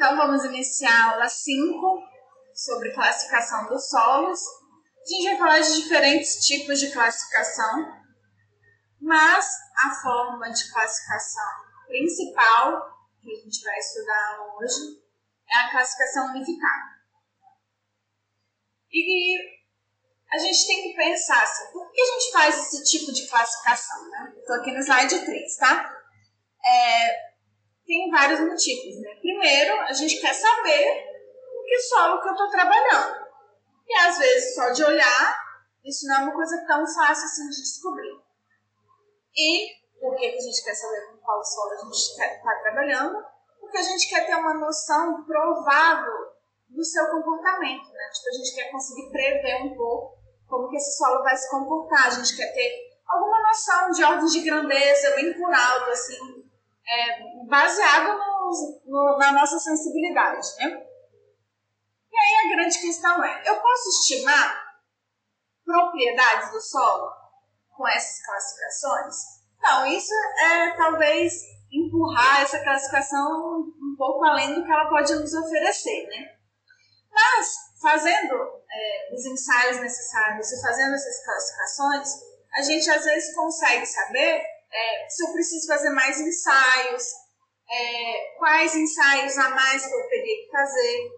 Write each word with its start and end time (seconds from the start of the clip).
Então, 0.00 0.16
vamos 0.16 0.42
iniciar 0.46 0.98
a 0.98 1.12
aula 1.12 1.28
5 1.28 2.02
sobre 2.54 2.90
classificação 2.94 3.66
dos 3.66 3.86
solos. 3.90 4.40
A 4.98 5.06
gente 5.06 5.24
vai 5.24 5.36
falar 5.36 5.60
de 5.60 5.82
diferentes 5.82 6.36
tipos 6.46 6.80
de 6.80 6.90
classificação, 6.90 7.84
mas 8.98 9.46
a 9.84 9.94
forma 9.96 10.50
de 10.50 10.72
classificação 10.72 11.44
principal 11.86 12.96
que 13.20 13.30
a 13.30 13.44
gente 13.44 13.62
vai 13.62 13.76
estudar 13.76 14.38
hoje 14.56 15.02
é 15.46 15.56
a 15.56 15.70
classificação 15.70 16.30
unificada. 16.30 16.96
E 18.90 19.36
a 20.32 20.38
gente 20.38 20.66
tem 20.66 20.82
que 20.82 20.96
pensar 20.96 21.42
assim, 21.42 21.70
por 21.72 21.92
que 21.92 22.00
a 22.00 22.06
gente 22.06 22.32
faz 22.32 22.58
esse 22.58 22.84
tipo 22.84 23.12
de 23.12 23.28
classificação? 23.28 24.08
Né? 24.08 24.32
Estou 24.38 24.56
aqui 24.56 24.72
no 24.72 24.78
slide 24.78 25.26
3, 25.26 25.56
tá? 25.58 25.94
É, 26.64 27.29
tem 27.90 28.08
vários 28.08 28.38
motivos. 28.38 29.00
Né? 29.00 29.16
Primeiro, 29.20 29.80
a 29.80 29.92
gente 29.92 30.20
quer 30.20 30.32
saber 30.32 31.10
o 31.58 31.64
que 31.64 31.78
solo 31.80 32.22
que 32.22 32.28
eu 32.28 32.32
estou 32.32 32.48
trabalhando. 32.48 33.26
E 33.88 33.94
às 33.96 34.16
vezes, 34.16 34.54
só 34.54 34.70
de 34.70 34.84
olhar, 34.84 35.42
isso 35.84 36.06
não 36.06 36.14
é 36.14 36.18
uma 36.22 36.34
coisa 36.34 36.64
tão 36.68 36.86
fácil 36.86 37.24
assim 37.24 37.48
de 37.48 37.56
descobrir. 37.56 38.16
E 39.36 39.68
por 40.00 40.14
que, 40.14 40.30
que 40.30 40.38
a 40.38 40.40
gente 40.40 40.62
quer 40.62 40.74
saber 40.74 41.06
com 41.08 41.18
qual 41.18 41.44
solo 41.44 41.72
a 41.72 41.84
gente 41.84 41.96
está 41.96 42.54
trabalhando? 42.62 43.24
Porque 43.58 43.78
a 43.78 43.82
gente 43.82 44.08
quer 44.08 44.24
ter 44.24 44.36
uma 44.36 44.54
noção 44.54 45.24
provável 45.24 46.30
do 46.68 46.84
seu 46.84 47.10
comportamento. 47.10 47.88
Né? 47.88 48.10
Tipo, 48.14 48.28
a 48.28 48.32
gente 48.32 48.54
quer 48.54 48.70
conseguir 48.70 49.10
prever 49.10 49.62
um 49.64 49.76
pouco 49.76 50.16
como 50.46 50.68
que 50.68 50.76
esse 50.76 50.96
solo 50.96 51.24
vai 51.24 51.36
se 51.36 51.50
comportar. 51.50 52.06
A 52.06 52.10
gente 52.10 52.36
quer 52.36 52.52
ter 52.52 52.70
alguma 53.08 53.42
noção 53.48 53.90
de 53.90 54.04
ordem 54.04 54.26
de 54.26 54.40
grandeza 54.42 55.16
bem 55.16 55.32
por 55.34 55.52
alto, 55.52 55.90
assim, 55.90 56.39
é, 56.90 57.46
baseado 57.46 58.18
no, 58.18 58.82
no, 58.84 59.18
na 59.18 59.32
nossa 59.32 59.58
sensibilidade, 59.58 60.46
né? 60.58 60.86
E 62.12 62.18
aí 62.18 62.46
a 62.46 62.56
grande 62.56 62.78
questão 62.80 63.24
é, 63.24 63.48
eu 63.48 63.56
posso 63.60 63.88
estimar 63.88 64.70
propriedades 65.64 66.50
do 66.50 66.60
solo 66.60 67.12
com 67.76 67.86
essas 67.88 68.24
classificações? 68.26 69.16
Não, 69.62 69.86
isso 69.86 70.12
é 70.42 70.76
talvez 70.76 71.32
empurrar 71.70 72.42
essa 72.42 72.58
classificação 72.58 73.60
um 73.60 73.94
pouco 73.96 74.24
além 74.24 74.54
do 74.54 74.64
que 74.64 74.72
ela 74.72 74.88
pode 74.88 75.14
nos 75.14 75.32
oferecer, 75.32 76.08
né? 76.08 76.34
Mas, 77.12 77.54
fazendo 77.80 78.34
é, 78.34 79.14
os 79.14 79.24
ensaios 79.24 79.80
necessários 79.80 80.50
e 80.50 80.62
fazendo 80.62 80.94
essas 80.94 81.24
classificações, 81.24 82.08
a 82.54 82.62
gente 82.62 82.90
às 82.90 83.04
vezes 83.04 83.34
consegue 83.34 83.86
saber 83.86 84.44
é, 84.72 85.08
se 85.08 85.24
eu 85.24 85.32
preciso 85.32 85.66
fazer 85.66 85.90
mais 85.90 86.20
ensaios, 86.20 87.04
é, 87.70 88.34
quais 88.38 88.74
ensaios 88.74 89.38
a 89.38 89.50
mais 89.50 89.86
que 89.86 89.94
eu 89.94 90.08
teria 90.08 90.44
que 90.44 90.50
fazer. 90.50 91.10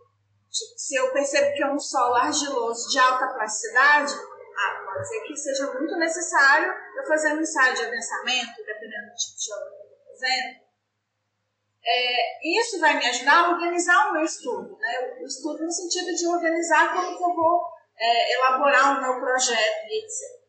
Tipo, 0.51 0.79
se 0.79 0.95
eu 0.97 1.13
percebo 1.13 1.55
que 1.55 1.63
é 1.63 1.73
um 1.73 1.79
solo 1.79 2.15
argiloso 2.15 2.91
de 2.91 2.99
alta 2.99 3.27
plasticidade, 3.29 4.13
ah, 4.13 4.83
pode 4.85 5.09
ser 5.09 5.21
que 5.23 5.37
seja 5.37 5.73
muito 5.73 5.97
necessário 5.97 6.73
eu 6.97 7.07
fazer 7.07 7.33
um 7.33 7.41
ensaio 7.41 7.75
de 7.75 7.83
adensamento, 7.83 8.65
dependendo 8.65 9.11
do 9.11 9.17
tipo 9.17 9.39
de 9.39 9.53
obra 9.55 9.71
que 9.71 9.77
eu 9.77 9.93
estou 9.93 10.07
fazendo. 10.13 10.63
É, 11.85 12.61
isso 12.61 12.79
vai 12.79 12.97
me 12.97 13.07
ajudar 13.07 13.45
a 13.45 13.51
organizar 13.51 14.09
o 14.09 14.13
meu 14.13 14.23
estudo, 14.23 14.79
né? 14.79 15.17
o 15.21 15.27
estudo 15.27 15.65
no 15.65 15.73
sentido 15.73 16.15
de 16.15 16.29
organizar 16.29 16.93
como 16.95 17.17
que 17.17 17.25
eu 17.25 17.35
vou 17.35 17.73
é, 17.99 18.35
elaborar 18.35 18.99
o 18.99 19.03
meu 19.03 19.21
projeto 19.21 19.87
e 19.89 20.05
etc. 20.05 20.43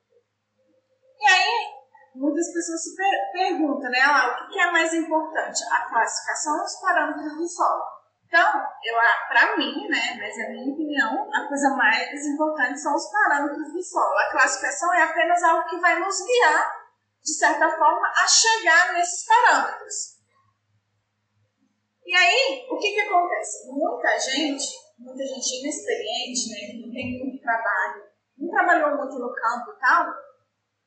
E 1.20 1.26
aí, 1.26 1.73
muitas 2.16 2.52
pessoas 2.54 2.84
se 2.84 2.96
per 2.96 3.32
perguntam, 3.32 3.90
né, 3.90 4.00
ah, 4.02 4.46
o 4.46 4.52
que 4.52 4.60
é 4.60 4.72
mais 4.72 4.94
importante, 4.94 5.64
a 5.72 5.90
classificação 5.90 6.58
ou 6.58 6.64
os 6.64 6.80
parâmetros 6.80 7.38
do 7.38 7.48
solo? 7.48 7.84
Então, 8.28 8.66
eu, 8.84 8.96
para 9.28 9.58
mim, 9.58 9.88
né, 9.88 10.18
mas 10.18 10.38
é 10.38 10.48
a 10.48 10.50
minha 10.50 10.74
opinião, 10.74 11.30
a 11.32 11.48
coisa 11.48 11.70
mais 11.76 12.26
importante 12.26 12.80
são 12.80 12.96
os 12.96 13.12
parâmetros 13.12 13.72
do 13.72 13.84
solo. 13.84 14.18
A 14.18 14.32
classificação 14.32 14.94
é 14.94 15.04
apenas 15.04 15.44
algo 15.44 15.70
que 15.70 15.80
vai 15.80 16.00
nos 16.00 16.20
guiar, 16.26 16.84
de 17.22 17.34
certa 17.34 17.70
forma, 17.78 18.08
a 18.08 18.28
chegar 18.28 18.94
nesses 18.94 19.26
parâmetros. 19.26 20.24
E 22.06 22.16
aí, 22.16 22.68
o 22.70 22.78
que 22.78 22.92
que 22.92 23.02
acontece? 23.02 23.72
Muita 23.72 24.20
gente, 24.20 24.66
muita 24.98 25.24
gente 25.26 25.60
inexperiente, 25.60 26.50
né, 26.50 26.58
que 26.72 26.86
não 26.86 26.92
tem 26.92 27.20
muito 27.20 27.42
trabalho, 27.42 28.04
não 28.38 28.50
trabalhou 28.50 28.98
muito 28.98 29.20
no 29.20 29.34
campo 29.34 29.72
e 29.72 29.80
tal, 29.80 30.08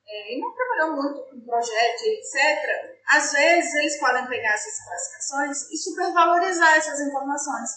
é, 0.08 0.34
e 0.34 0.40
não 0.40 0.54
trabalhou 0.54 0.96
muito 0.96 1.30
com 1.30 1.40
projeto, 1.44 2.02
etc., 2.02 2.96
às 3.08 3.32
vezes 3.32 3.74
eles 3.74 3.98
podem 3.98 4.26
pegar 4.26 4.54
essas 4.54 4.84
classificações 4.84 5.70
e 5.70 5.76
supervalorizar 5.76 6.76
essas 6.76 7.00
informações. 7.00 7.70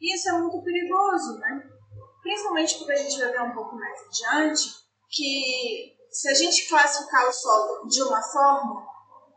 E 0.00 0.14
isso 0.14 0.28
é 0.28 0.32
muito 0.32 0.62
perigoso, 0.62 1.38
né? 1.38 1.62
Principalmente 2.22 2.78
porque 2.78 2.92
a 2.92 2.96
gente 2.96 3.18
vai 3.18 3.32
ver 3.32 3.42
um 3.42 3.54
pouco 3.54 3.74
mais 3.76 4.00
adiante 4.06 4.70
que 5.10 5.96
se 6.10 6.28
a 6.28 6.34
gente 6.34 6.68
classificar 6.68 7.28
o 7.28 7.32
solo 7.32 7.88
de 7.88 8.02
uma 8.02 8.22
forma, 8.22 8.86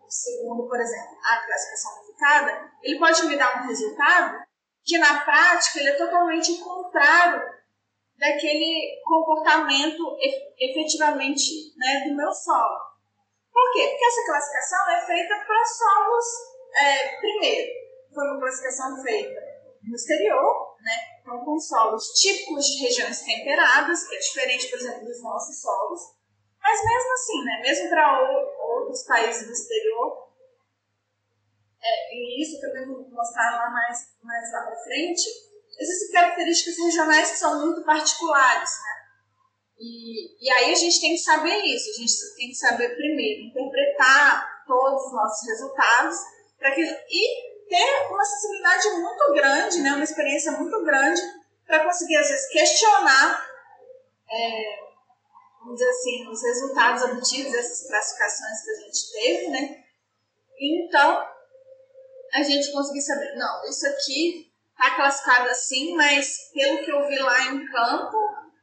segundo, 0.08 0.68
por 0.68 0.80
exemplo, 0.80 1.18
a 1.24 1.46
classificação 1.46 2.04
unificada, 2.04 2.72
ele 2.84 3.00
pode 3.00 3.26
me 3.26 3.38
dar 3.38 3.62
um 3.62 3.68
resultado 3.68 4.46
que 4.84 4.98
na 4.98 5.22
prática 5.22 5.80
ele 5.80 5.90
é 5.90 5.98
totalmente 5.98 6.58
contrário 6.60 7.57
daquele 8.18 9.02
comportamento 9.06 10.18
efetivamente 10.60 11.74
né, 11.78 12.06
do 12.08 12.16
meu 12.16 12.32
solo. 12.32 12.88
Por 13.52 13.74
quê? 13.74 13.88
Porque 13.90 14.06
essa 14.06 14.26
classificação 14.26 14.92
é 14.92 15.06
feita 15.06 15.46
para 15.46 15.66
solos, 15.66 16.26
é, 16.80 17.18
primeiro, 17.18 17.72
foi 18.14 18.24
uma 18.26 18.40
classificação 18.40 19.02
feita 19.04 19.40
no 19.84 19.96
exterior, 19.96 20.76
né, 20.82 20.94
então 21.22 21.46
com 21.46 21.60
solos 21.60 22.08
típicos 22.14 22.66
de 22.66 22.84
regiões 22.84 23.22
temperadas, 23.22 24.08
que 24.08 24.16
é 24.16 24.20
diferente, 24.20 24.70
por 24.70 24.80
exemplo, 24.80 25.06
dos 25.06 25.24
nossos 25.24 25.62
solos, 25.62 26.02
mas 26.62 26.84
mesmo 26.84 27.14
assim, 27.14 27.44
né, 27.46 27.62
mesmo 27.62 27.90
para 27.90 28.22
outros 28.60 29.04
países 29.06 29.48
do 29.48 29.54
exterior, 29.54 30.28
é, 31.82 32.14
e 32.14 32.42
isso 32.42 32.60
também 32.60 32.86
vou 32.86 33.10
mostrar 33.10 33.52
lá 33.52 33.70
mais, 33.70 34.18
mais 34.22 34.52
lá 34.52 34.64
para 34.64 34.84
frente, 34.84 35.47
existem 35.80 36.12
características 36.12 36.78
regionais 36.78 37.32
que 37.32 37.38
são 37.38 37.66
muito 37.66 37.84
particulares, 37.84 38.70
né? 38.70 38.98
E, 39.80 40.44
e 40.44 40.52
aí 40.52 40.72
a 40.72 40.76
gente 40.76 41.00
tem 41.00 41.12
que 41.12 41.22
saber 41.22 41.56
isso, 41.64 41.92
a 41.92 41.94
gente 41.94 42.36
tem 42.36 42.48
que 42.50 42.56
saber 42.56 42.96
primeiro 42.96 43.44
interpretar 43.44 44.64
todos 44.66 45.06
os 45.06 45.14
nossos 45.14 45.48
resultados 45.48 46.18
para 46.58 46.72
que 46.72 46.82
e 46.82 47.58
ter 47.70 48.08
uma 48.10 48.26
sensibilidade 48.26 48.90
muito 48.92 49.34
grande, 49.34 49.82
né, 49.82 49.92
uma 49.92 50.04
experiência 50.04 50.52
muito 50.54 50.84
grande 50.84 51.22
para 51.66 51.84
conseguir 51.84 52.16
às 52.18 52.28
vezes 52.28 52.48
questionar, 52.50 53.46
é, 54.30 54.80
vamos 55.60 55.76
dizer 55.76 55.90
assim, 55.90 56.28
os 56.28 56.42
resultados 56.42 57.04
obtidos 57.04 57.52
dessas 57.52 57.88
classificações 57.88 58.64
que 58.64 58.72
a 58.72 58.76
gente 58.76 59.12
teve, 59.12 59.48
né? 59.50 59.84
Então 60.60 61.28
a 62.34 62.42
gente 62.42 62.72
conseguir 62.72 63.02
saber, 63.02 63.36
não, 63.36 63.64
isso 63.70 63.86
aqui 63.88 64.47
tá 64.78 64.96
classificado 64.96 65.50
assim, 65.50 65.96
mas 65.96 66.52
pelo 66.54 66.84
que 66.84 66.92
eu 66.92 67.08
vi 67.08 67.20
lá 67.20 67.42
em 67.44 67.66
campo, 67.66 68.18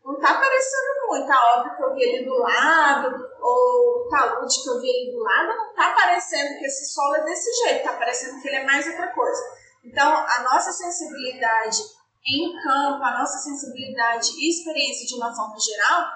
não 0.05 0.21
tá 0.21 0.35
parecendo 0.35 1.09
muito. 1.09 1.27
Tá 1.27 1.57
óbvio 1.57 1.77
que 1.77 1.83
eu 1.83 1.95
vi 1.95 2.03
ele 2.03 2.25
do 2.25 2.39
lado, 2.39 3.09
ou 3.41 4.07
o 4.07 4.09
talude 4.09 4.63
que 4.63 4.69
eu 4.69 4.81
vi 4.81 4.89
ele 4.89 5.13
do 5.13 5.23
lado, 5.23 5.57
não 5.57 5.75
tá 5.75 5.95
parecendo 5.95 6.59
que 6.59 6.67
esse 6.67 6.93
solo 6.93 7.17
é 7.17 7.25
desse 7.25 7.51
jeito, 7.65 7.85
tá 7.85 7.95
parecendo 7.95 8.41
que 8.41 8.49
ele 8.49 8.57
é 8.57 8.65
mais 8.65 8.87
outra 8.87 9.09
coisa. 9.09 9.43
Então, 9.85 10.15
a 10.15 10.43
nossa 10.43 10.73
sensibilidade 10.73 11.79
em 12.27 12.53
campo, 12.63 13.05
a 13.05 13.19
nossa 13.19 13.39
sensibilidade 13.39 14.31
e 14.39 14.51
experiência 14.51 15.07
de 15.07 15.15
uma 15.15 15.35
forma 15.35 15.57
geral, 15.59 16.07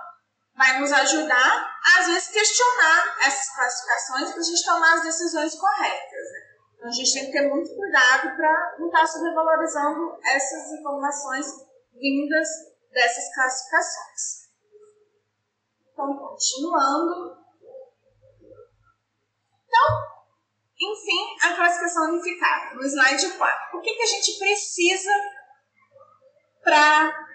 vai 0.56 0.80
nos 0.80 0.90
ajudar, 0.90 1.78
às 1.98 2.06
vezes, 2.06 2.28
questionar 2.28 3.16
essas 3.20 3.54
classificações 3.54 4.30
para 4.30 4.40
a 4.40 4.44
gente 4.44 4.64
tomar 4.64 4.94
as 4.94 5.02
decisões 5.02 5.54
corretas. 5.54 6.24
Né? 6.32 6.37
Então, 6.78 6.88
a 6.88 6.92
gente 6.92 7.12
tem 7.12 7.26
que 7.26 7.32
ter 7.32 7.48
muito 7.48 7.74
cuidado 7.74 8.36
para 8.36 8.76
não 8.78 8.86
estar 8.86 9.00
tá 9.00 9.06
sobrevalorizando 9.06 10.16
essas 10.24 10.78
informações 10.78 11.46
vindas 11.92 12.48
dessas 12.92 13.34
classificações. 13.34 14.48
Então, 15.92 16.16
continuando. 16.16 17.36
Então, 19.66 20.18
enfim, 20.80 21.36
a 21.42 21.56
classificação 21.56 22.10
unificada, 22.10 22.76
no 22.76 22.84
slide 22.84 23.36
4. 23.36 23.78
O 23.78 23.80
que, 23.80 23.94
que 23.94 24.02
a 24.02 24.06
gente 24.06 24.38
precisa 24.38 25.10
para 26.62 27.26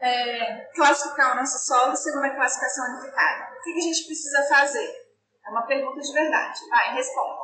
é, 0.00 0.64
classificar 0.74 1.32
o 1.32 1.36
nosso 1.36 1.64
solo 1.64 1.94
segundo 1.94 2.24
a 2.24 2.34
classificação 2.34 2.96
unificada? 2.96 3.56
O 3.56 3.62
que, 3.62 3.72
que 3.74 3.78
a 3.78 3.82
gente 3.82 4.06
precisa 4.06 4.42
fazer? 4.48 5.08
É 5.46 5.50
uma 5.50 5.62
pergunta 5.62 6.00
de 6.00 6.12
verdade. 6.12 6.68
Vai, 6.68 6.94
responda. 6.94 7.37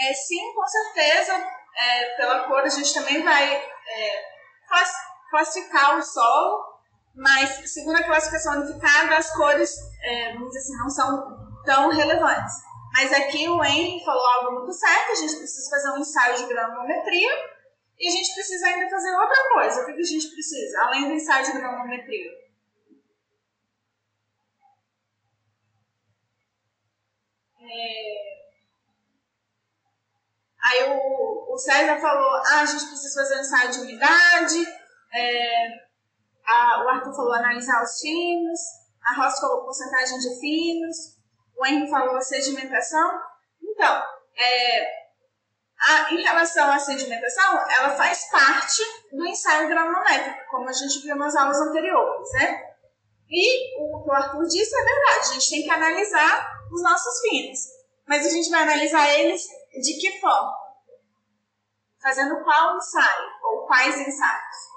É, 0.00 0.14
sim, 0.14 0.54
com 0.54 0.66
certeza, 0.66 1.34
é, 1.76 2.16
pela 2.16 2.48
cor, 2.48 2.60
a 2.60 2.68
gente 2.68 2.94
também 2.94 3.22
vai 3.22 3.54
é, 3.54 4.24
classificar 5.30 5.98
o 5.98 6.02
solo, 6.02 6.80
mas 7.14 7.70
segundo 7.70 7.96
a 7.96 8.04
classificação 8.04 8.62
unificada, 8.62 9.16
as 9.16 9.30
cores, 9.36 9.76
é, 10.02 10.32
vamos 10.32 10.48
dizer 10.48 10.60
assim, 10.60 10.76
não 10.78 10.88
são 10.88 11.62
tão 11.66 11.90
relevantes. 11.90 12.54
Mas 12.94 13.12
aqui 13.12 13.46
o 13.46 13.62
Henry 13.62 14.02
falou 14.02 14.26
algo 14.26 14.52
muito 14.60 14.72
certo, 14.72 15.12
a 15.12 15.14
gente 15.14 15.36
precisa 15.36 15.70
fazer 15.70 15.90
um 15.90 15.98
ensaio 15.98 16.36
de 16.38 16.46
granulometria 16.46 17.30
e 17.98 18.08
a 18.08 18.10
gente 18.10 18.34
precisa 18.34 18.66
ainda 18.66 18.88
fazer 18.88 19.14
outra 19.14 19.48
coisa. 19.52 19.82
O 19.82 19.86
que 19.86 19.92
a 19.92 20.02
gente 20.02 20.28
precisa, 20.30 20.80
além 20.80 21.08
do 21.08 21.14
ensaio 21.14 21.44
de 21.44 21.52
granulometria? 21.52 22.30
É... 27.60 28.29
Aí 30.62 30.90
o, 30.90 31.54
o 31.54 31.58
César 31.58 31.98
falou, 32.00 32.30
ah, 32.46 32.60
a 32.60 32.66
gente 32.66 32.86
precisa 32.86 33.22
fazer 33.22 33.36
um 33.36 33.40
ensaio 33.40 33.70
de 33.70 33.80
umidade, 33.80 34.66
é... 35.12 35.66
a, 36.46 36.84
o 36.84 36.88
Arthur 36.88 37.14
falou 37.14 37.32
analisar 37.32 37.82
os 37.82 38.00
finos, 38.00 38.60
a 39.04 39.14
Rosa 39.14 39.40
falou 39.40 39.64
porcentagem 39.64 40.18
de 40.18 40.38
finos, 40.38 40.96
o 41.56 41.66
Henry 41.66 41.88
falou 41.88 42.20
sedimentação. 42.20 43.20
Então, 43.62 44.02
é, 44.36 45.00
a, 45.80 46.12
em 46.12 46.22
relação 46.22 46.70
à 46.70 46.78
sedimentação, 46.78 47.58
ela 47.70 47.96
faz 47.96 48.30
parte 48.30 48.82
do 49.10 49.26
ensaio 49.26 49.68
granulométrico, 49.68 50.50
como 50.50 50.68
a 50.68 50.72
gente 50.72 51.00
viu 51.00 51.16
nas 51.16 51.34
aulas 51.34 51.60
anteriores, 51.60 52.32
né? 52.34 52.70
E 53.30 53.80
o 53.80 54.02
que 54.02 54.10
o 54.10 54.12
Arthur 54.12 54.42
disse 54.46 54.74
é 54.76 54.84
verdade, 54.84 55.30
a 55.30 55.32
gente 55.34 55.50
tem 55.50 55.62
que 55.62 55.70
analisar 55.70 56.50
os 56.72 56.82
nossos 56.82 57.20
finos. 57.20 57.58
Mas 58.06 58.26
a 58.26 58.30
gente 58.30 58.50
vai 58.50 58.62
analisar 58.62 59.08
eles 59.08 59.46
de 59.78 59.98
que 59.98 60.20
forma? 60.20 60.52
Fazendo 62.00 62.42
qual 62.42 62.76
ensaio? 62.76 63.30
Ou 63.44 63.66
quais 63.66 63.98
ensaios? 64.00 64.70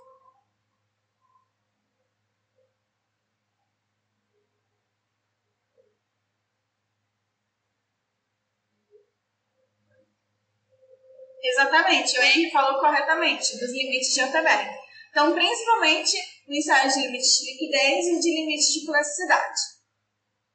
Exatamente, 11.42 12.18
o 12.18 12.22
Henry 12.22 12.50
falou 12.52 12.80
corretamente, 12.80 13.60
dos 13.60 13.72
limites 13.72 14.14
de 14.14 14.22
Altenberg. 14.22 14.84
Então, 15.10 15.34
principalmente 15.34 16.18
no 16.48 16.56
ensaio 16.56 16.90
de 16.90 17.02
limites 17.02 17.40
de 17.40 17.52
liquidez 17.52 18.06
e 18.06 18.20
de 18.20 18.30
limites 18.34 18.74
de 18.74 18.86
plasticidade. 18.86 19.62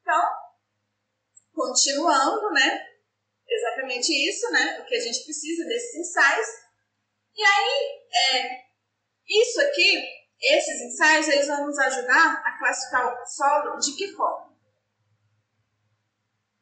Então, 0.01 0.21
continuando, 1.53 2.51
né? 2.51 2.88
Exatamente 3.49 4.11
isso, 4.29 4.51
né? 4.51 4.79
O 4.79 4.85
que 4.85 4.95
a 4.95 4.99
gente 4.99 5.23
precisa 5.23 5.65
desses 5.65 5.95
ensaios. 5.95 6.47
E 7.35 7.43
aí, 7.43 8.01
é, 8.13 8.65
isso 9.27 9.59
aqui, 9.61 10.03
esses 10.41 10.81
ensaios, 10.81 11.27
eles 11.27 11.47
vão 11.47 11.65
nos 11.65 11.77
ajudar 11.79 12.41
a 12.45 12.57
classificar 12.59 13.21
o 13.21 13.25
solo 13.25 13.77
de 13.79 13.95
que 13.95 14.11
forma? 14.13 14.55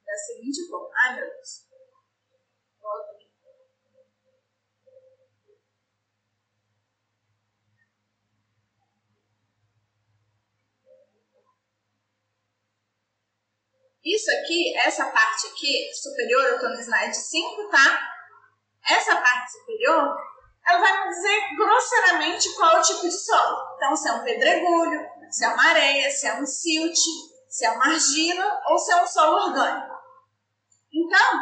Da 0.05 0.15
seguinte 0.15 0.67
forma. 0.69 0.89
Ai, 1.03 1.15
meu 1.15 1.29
Deus. 1.29 1.66
Isso 14.07 14.31
aqui, 14.31 14.73
essa 14.77 15.05
parte 15.07 15.47
aqui 15.47 15.93
superior, 15.93 16.43
eu 16.43 16.55
estou 16.55 16.69
no 16.69 16.79
slide 16.79 17.13
5, 17.13 17.69
tá? 17.69 18.09
Essa 18.89 19.17
parte 19.17 19.51
superior, 19.51 20.15
ela 20.65 20.79
vai 20.79 21.03
me 21.03 21.09
dizer 21.09 21.55
grosseiramente 21.57 22.55
qual 22.55 22.77
é 22.77 22.79
o 22.79 22.83
tipo 22.83 23.01
de 23.01 23.11
solo. 23.11 23.75
Então, 23.75 23.95
se 23.97 24.07
é 24.07 24.13
um 24.13 24.23
pedregulho, 24.23 25.05
se 25.29 25.43
é 25.43 25.49
uma 25.49 25.69
areia, 25.69 26.09
se 26.09 26.25
é 26.25 26.33
um 26.35 26.45
silt, 26.45 26.97
se 27.49 27.65
é 27.65 27.71
uma 27.71 27.85
argila 27.85 28.61
ou 28.69 28.77
se 28.77 28.93
é 28.93 29.03
um 29.03 29.07
solo 29.07 29.47
orgânico. 29.47 29.97
Então, 30.93 31.39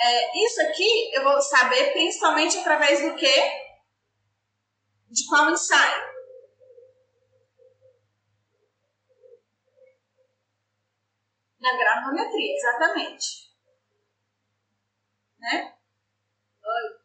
é, 0.00 0.44
isso 0.44 0.60
aqui 0.62 1.14
eu 1.14 1.22
vou 1.22 1.40
saber 1.40 1.92
principalmente 1.92 2.58
através 2.58 3.00
do 3.00 3.14
quê? 3.14 3.52
De 5.08 5.24
qual 5.28 5.50
ensaio? 5.50 6.07
Na 11.60 11.76
granulometria, 11.76 12.54
exatamente. 12.54 13.48
Né? 15.38 15.74
Ai, 16.64 16.98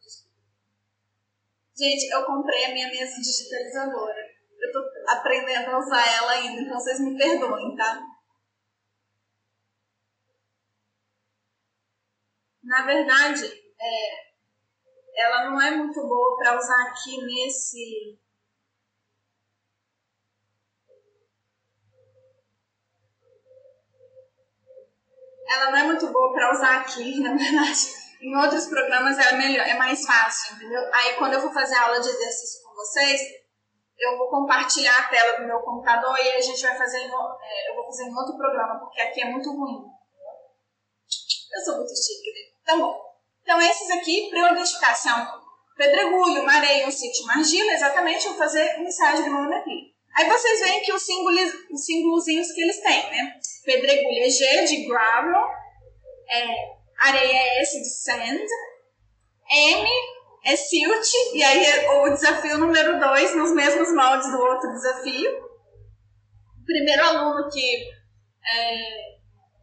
Gente, 1.76 2.06
eu 2.12 2.24
comprei 2.26 2.66
a 2.66 2.74
minha 2.74 2.88
mesa 2.88 3.20
digitalizadora. 3.20 4.34
Eu 4.60 4.72
tô 4.72 4.80
aprendendo 5.10 5.72
a 5.72 5.80
usar 5.80 6.08
ela 6.08 6.32
ainda, 6.34 6.62
então 6.62 6.80
vocês 6.80 7.00
me 7.00 7.18
perdoem, 7.18 7.76
tá? 7.76 8.00
Na 12.64 12.86
verdade, 12.86 13.46
é, 13.80 15.24
ela 15.24 15.50
não 15.50 15.62
é 15.62 15.72
muito 15.72 16.00
boa 16.02 16.38
para 16.38 16.58
usar 16.58 16.90
aqui 16.90 17.22
nesse 17.26 18.20
ela 25.54 25.72
não 25.72 25.78
é 25.78 25.84
muito 25.84 26.08
boa 26.08 26.34
para 26.34 26.52
usar 26.54 26.82
aqui, 26.82 27.20
na 27.22 27.36
verdade. 27.36 28.04
Em 28.22 28.36
outros 28.38 28.68
programas 28.68 29.18
é 29.18 29.34
melhor, 29.34 29.68
é 29.68 29.74
mais 29.74 30.06
fácil, 30.06 30.56
entendeu? 30.56 30.82
Aí 30.94 31.14
quando 31.16 31.34
eu 31.34 31.42
for 31.42 31.54
fazer 31.54 31.76
aula 31.76 32.00
de 32.00 32.08
exercício 32.08 32.64
com 32.64 32.74
vocês, 32.74 33.22
eu 34.00 34.18
vou 34.18 34.30
compartilhar 34.30 34.98
a 34.98 35.10
tela 35.10 35.40
do 35.40 35.46
meu 35.46 35.60
computador 35.60 36.18
e 36.18 36.32
a 36.32 36.42
gente 36.42 36.62
vai 36.62 36.78
fazer, 36.78 37.00
em, 37.00 37.12
é, 37.12 37.70
eu 37.70 37.76
vou 37.76 37.86
fazer 37.86 38.06
em 38.06 38.16
outro 38.16 38.38
programa, 38.38 38.80
porque 38.80 39.02
aqui 39.02 39.22
é 39.22 39.30
muito 39.30 39.50
ruim. 39.52 39.84
Eu 41.54 41.62
sou 41.64 41.78
muito 41.78 41.90
chique? 41.90 42.32
Então, 42.62 42.80
bom. 42.80 43.00
Então, 43.44 43.62
esses 43.62 43.90
aqui, 43.92 44.30
é 45.10 45.16
um 45.16 45.44
pedregulho, 45.76 46.44
um 46.88 46.92
sítio, 46.92 47.24
uma 47.26 47.34
argila, 47.34 47.74
exatamente, 47.74 48.26
eu 48.26 48.32
vou 48.32 48.40
fazer 48.40 48.80
um 48.80 48.84
ensaio 48.84 49.18
de 49.18 49.24
granulometria. 49.24 49.93
Aí 50.16 50.30
vocês 50.30 50.60
veem 50.60 50.82
que 50.82 50.94
os 50.94 51.04
símbolos, 51.04 51.54
os 51.72 51.86
símbolozinhos 51.86 52.52
que 52.52 52.62
eles 52.62 52.80
têm, 52.82 53.10
né? 53.10 53.40
Pedregulho 53.66 54.24
é 54.24 54.30
G 54.30 54.66
de 54.66 54.86
gravel, 54.88 55.44
é, 56.30 56.48
areia 57.00 57.38
é 57.38 57.62
S 57.62 57.80
de 57.80 57.90
sand, 57.90 58.46
M 59.50 59.90
é 60.46 60.56
silt, 60.56 61.08
e 61.34 61.44
aí 61.44 61.66
é 61.66 61.92
o 62.02 62.10
desafio 62.10 62.58
número 62.58 63.00
2, 63.00 63.36
nos 63.36 63.54
mesmos 63.54 63.94
moldes 63.94 64.30
do 64.32 64.40
outro 64.40 64.72
desafio. 64.72 65.32
O 66.62 66.66
primeiro 66.66 67.04
aluno 67.04 67.50
que 67.50 67.90
é, 68.46 69.14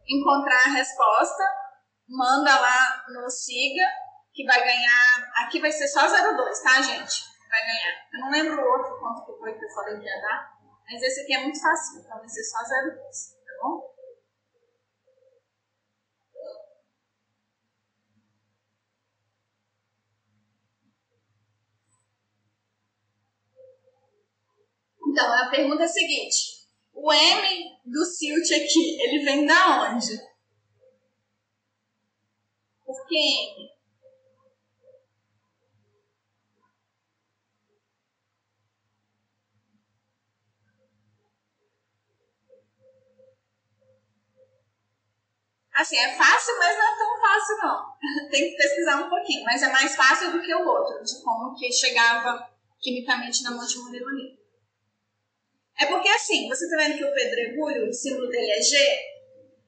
encontrar 0.09 0.65
a 0.65 0.73
resposta, 0.73 1.43
manda 2.07 2.59
lá 2.59 3.03
no 3.13 3.29
SIGA, 3.29 3.85
que 4.33 4.43
vai 4.45 4.63
ganhar. 4.63 5.31
Aqui 5.37 5.59
vai 5.61 5.71
ser 5.71 5.87
só 5.87 6.01
02, 6.01 6.61
tá, 6.61 6.81
gente? 6.81 7.30
Vai 7.51 7.61
ganhar. 7.65 8.07
Eu 8.13 8.19
não 8.21 8.31
lembro 8.31 8.61
o 8.61 8.71
outro 8.71 8.97
quanto 8.97 9.25
que 9.25 9.37
foi 9.37 9.59
que 9.59 9.65
eu 9.65 9.69
falei 9.69 9.99
que 9.99 10.05
ia 10.05 10.21
dar, 10.21 10.57
mas 10.89 11.03
esse 11.03 11.19
aqui 11.21 11.35
é 11.35 11.43
muito 11.43 11.59
fácil, 11.59 11.99
então 11.99 12.17
vai 12.17 12.29
ser 12.29 12.43
só 12.45 12.59
02, 12.63 13.37
tá 13.45 13.53
bom? 13.61 13.91
Então, 25.09 25.33
a 25.33 25.49
pergunta 25.49 25.81
é 25.81 25.85
a 25.85 25.89
seguinte: 25.89 26.69
o 26.93 27.11
M 27.11 27.81
do 27.85 28.05
silt 28.05 28.49
aqui, 28.49 29.01
ele 29.01 29.25
vem 29.25 29.45
da 29.45 29.91
onde? 29.91 30.17
Por 32.85 33.07
que 33.07 33.17
M? 33.17 33.80
Assim, 45.73 45.97
é 45.97 46.15
fácil, 46.15 46.57
mas 46.59 46.77
não 46.77 46.93
é 46.93 46.97
tão 46.97 47.19
fácil 47.19 47.57
não. 47.57 48.29
Tem 48.29 48.51
que 48.51 48.57
pesquisar 48.57 48.97
um 48.97 49.09
pouquinho, 49.09 49.43
mas 49.45 49.63
é 49.63 49.71
mais 49.71 49.95
fácil 49.95 50.31
do 50.31 50.41
que 50.41 50.53
o 50.53 50.67
outro, 50.67 51.01
de 51.03 51.23
como 51.23 51.55
que 51.55 51.71
chegava 51.71 52.49
quimicamente 52.79 53.43
na 53.43 53.51
Monte 53.51 53.77
Moreloni. 53.77 54.39
É 55.79 55.85
porque 55.85 56.09
assim, 56.09 56.47
você 56.47 56.69
tá 56.69 56.77
vendo 56.77 56.97
que 56.97 57.05
o 57.05 57.13
pedregulho, 57.13 57.89
o 57.89 57.93
símbolo 57.93 58.29
dele 58.29 58.51
é 58.51 58.61
G? 58.61 58.77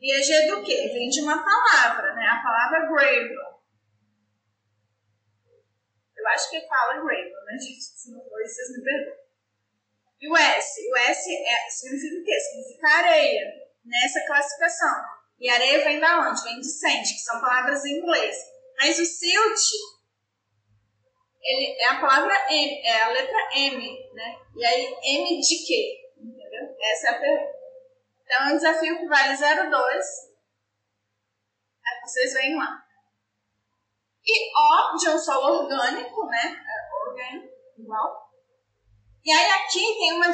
E 0.02 0.14
é 0.14 0.22
G 0.22 0.48
do 0.48 0.62
quê? 0.62 0.90
Vem 0.94 1.10
de 1.10 1.22
uma 1.22 1.42
palavra, 1.44 2.14
né? 2.14 2.28
A 2.28 2.44
palavra 2.44 2.88
gravel. 2.88 3.54
Eu 6.18 6.28
acho 6.28 6.50
que 6.50 6.68
fala 6.68 7.02
gravel, 7.02 7.46
né, 7.46 7.58
gente? 7.58 7.82
Se 7.82 8.12
não 8.12 8.22
for 8.22 8.42
vocês 8.42 8.78
me 8.78 8.84
perdoem. 8.84 9.24
E 10.20 10.30
o 10.30 10.38
S? 10.38 10.90
O 10.90 10.98
S 10.98 11.30
é, 11.30 11.70
significa 11.70 12.22
o 12.22 12.24
quê? 12.24 12.40
Significa 12.40 12.88
areia, 12.90 13.54
nessa 13.86 14.26
classificação. 14.26 15.13
E 15.44 15.50
areia 15.50 15.84
vem 15.84 16.00
da 16.00 16.22
onde? 16.22 16.42
Vem 16.42 16.62
de 16.62 16.72
sand, 16.72 17.04
que 17.04 17.20
são 17.20 17.42
palavras 17.42 17.84
em 17.84 17.98
inglês. 17.98 18.34
Mas 18.80 18.98
o 18.98 19.06
silt, 19.06 19.60
ele 21.42 21.82
é 21.82 21.88
a 21.90 22.00
palavra 22.00 22.34
M, 22.50 22.82
é 22.82 23.02
a 23.02 23.10
letra 23.10 23.50
M, 23.54 24.14
né? 24.14 24.38
E 24.56 24.66
aí, 24.66 24.98
M 25.04 25.42
de 25.42 25.66
quê? 25.68 26.12
Entendeu? 26.18 26.78
Essa 26.80 27.08
é 27.08 27.10
a 27.10 27.20
pergunta. 27.20 27.52
Então, 28.24 28.42
é 28.42 28.54
um 28.54 28.56
desafio 28.56 28.98
que 29.00 29.06
vale 29.06 29.34
0,2. 29.34 30.02
Aí 31.86 32.02
vocês 32.06 32.34
veem 32.36 32.58
lá. 32.58 32.82
E 34.26 34.50
O 34.56 34.96
de 34.96 35.10
um 35.10 35.20
solo 35.20 35.64
orgânico, 35.64 36.26
né? 36.28 36.64
É 36.66 37.10
orgânico, 37.10 37.54
igual. 37.78 38.32
E 39.26 39.30
aí 39.30 39.52
aqui 39.52 39.82
tem 39.82 40.14
uma, 40.14 40.32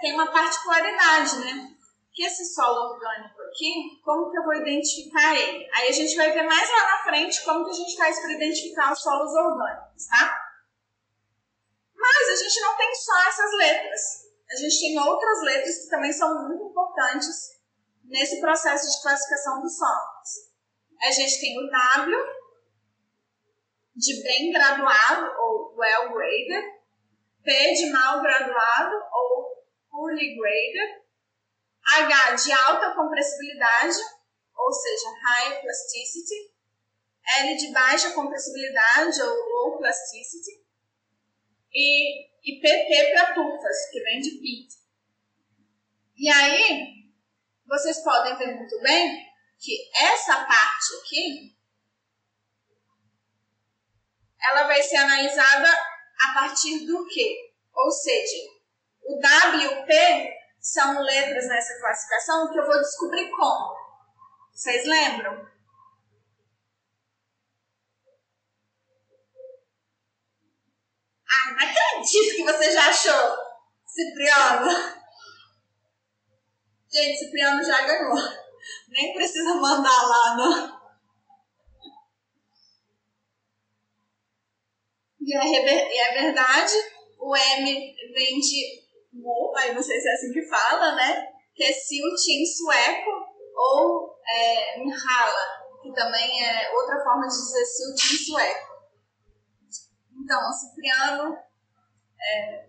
tem 0.00 0.12
uma 0.12 0.30
particularidade, 0.30 1.40
né? 1.40 1.76
Que 2.12 2.22
esse 2.22 2.44
solo 2.54 2.92
orgânico 2.92 3.33
como 4.02 4.30
que 4.30 4.38
eu 4.38 4.44
vou 4.44 4.54
identificar 4.54 5.34
ele? 5.34 5.68
Aí 5.74 5.88
a 5.88 5.92
gente 5.92 6.16
vai 6.16 6.32
ver 6.32 6.42
mais 6.42 6.68
lá 6.68 6.86
na 6.90 7.04
frente 7.04 7.44
como 7.44 7.64
que 7.64 7.70
a 7.70 7.74
gente 7.74 7.96
faz 7.96 8.20
para 8.20 8.32
identificar 8.32 8.92
os 8.92 9.00
solos 9.00 9.32
orgânicos, 9.32 10.06
tá? 10.06 10.40
Mas 11.94 12.28
a 12.28 12.42
gente 12.42 12.60
não 12.60 12.76
tem 12.76 12.94
só 12.94 13.28
essas 13.28 13.52
letras. 13.56 14.00
A 14.50 14.56
gente 14.56 14.80
tem 14.80 14.98
outras 14.98 15.42
letras 15.42 15.78
que 15.78 15.88
também 15.88 16.12
são 16.12 16.48
muito 16.48 16.64
importantes 16.64 17.54
nesse 18.04 18.40
processo 18.40 18.90
de 18.90 19.02
classificação 19.02 19.62
dos 19.62 19.76
solos. 19.76 20.52
A 21.02 21.10
gente 21.10 21.40
tem 21.40 21.58
o 21.58 21.70
W, 21.70 22.16
de 23.96 24.22
bem 24.22 24.52
graduado, 24.52 25.32
ou 25.38 25.76
well 25.76 26.12
graded, 26.12 26.72
P 27.42 27.74
de 27.74 27.90
mal 27.90 28.20
graduado, 28.20 28.96
ou 29.12 29.64
poorly 29.90 30.36
graded, 30.36 31.03
H 31.86 32.34
de 32.36 32.52
alta 32.52 32.94
compressibilidade, 32.94 33.96
ou 34.56 34.72
seja, 34.72 35.08
high 35.22 35.60
plasticity, 35.60 36.54
L 37.40 37.56
de 37.56 37.72
baixa 37.72 38.12
compressibilidade, 38.12 39.22
ou 39.22 39.34
low 39.34 39.78
plasticity, 39.78 40.64
e, 41.72 42.26
e 42.42 42.60
PT 42.60 43.12
para 43.12 43.34
tufas, 43.34 43.90
que 43.90 44.00
vem 44.00 44.20
de 44.20 44.30
pit. 44.30 44.74
E 46.16 46.28
aí, 46.28 47.10
vocês 47.66 48.02
podem 48.02 48.36
ver 48.36 48.56
muito 48.56 48.80
bem 48.80 49.26
que 49.58 49.90
essa 49.96 50.44
parte 50.44 50.94
aqui, 51.00 51.54
ela 54.40 54.64
vai 54.66 54.82
ser 54.82 54.96
analisada 54.96 55.68
a 55.68 56.34
partir 56.34 56.86
do 56.86 57.06
quê? 57.06 57.52
Ou 57.74 57.90
seja, 57.90 58.50
o 59.02 59.16
WP 59.16 60.43
são 60.64 60.98
letras 61.02 61.46
nessa 61.46 61.78
classificação 61.78 62.50
que 62.50 62.58
eu 62.58 62.64
vou 62.64 62.80
descobrir 62.80 63.30
como. 63.30 63.76
Vocês 64.50 64.86
lembram? 64.86 65.46
Ai, 71.30 71.52
não 71.52 71.68
acredito 71.68 72.36
que 72.36 72.44
você 72.44 72.72
já 72.72 72.88
achou, 72.88 73.36
Cipriano. 73.86 75.04
Gente, 76.90 77.18
Cipriano 77.18 77.62
já 77.62 77.86
ganhou. 77.86 78.16
Nem 78.88 79.12
precisa 79.12 79.56
mandar 79.56 80.02
lá, 80.08 80.36
não. 80.36 80.84
E 85.20 85.36
é, 85.36 85.98
é 85.98 86.22
verdade, 86.22 86.72
o 87.18 87.36
M 87.36 87.96
vem 88.14 88.40
de 88.40 88.83
Mo, 89.14 89.54
aí 89.56 89.72
não 89.72 89.82
sei 89.82 90.00
se 90.00 90.08
é 90.08 90.12
assim 90.12 90.32
que 90.32 90.48
fala, 90.48 90.96
né? 90.96 91.26
Que 91.54 91.64
é 91.64 91.72
Silti 91.72 92.32
em 92.32 92.46
sueco, 92.46 93.10
ou 93.56 94.18
é, 94.28 94.74
que 95.82 95.92
também 95.94 96.44
é 96.44 96.72
outra 96.72 97.02
forma 97.04 97.28
de 97.28 97.34
dizer 97.34 97.64
Silti 97.64 98.14
em 98.14 98.18
sueco. 98.18 98.74
Então, 100.16 100.48
o 100.48 100.52
Cipriano 100.52 101.36
é, 102.20 102.68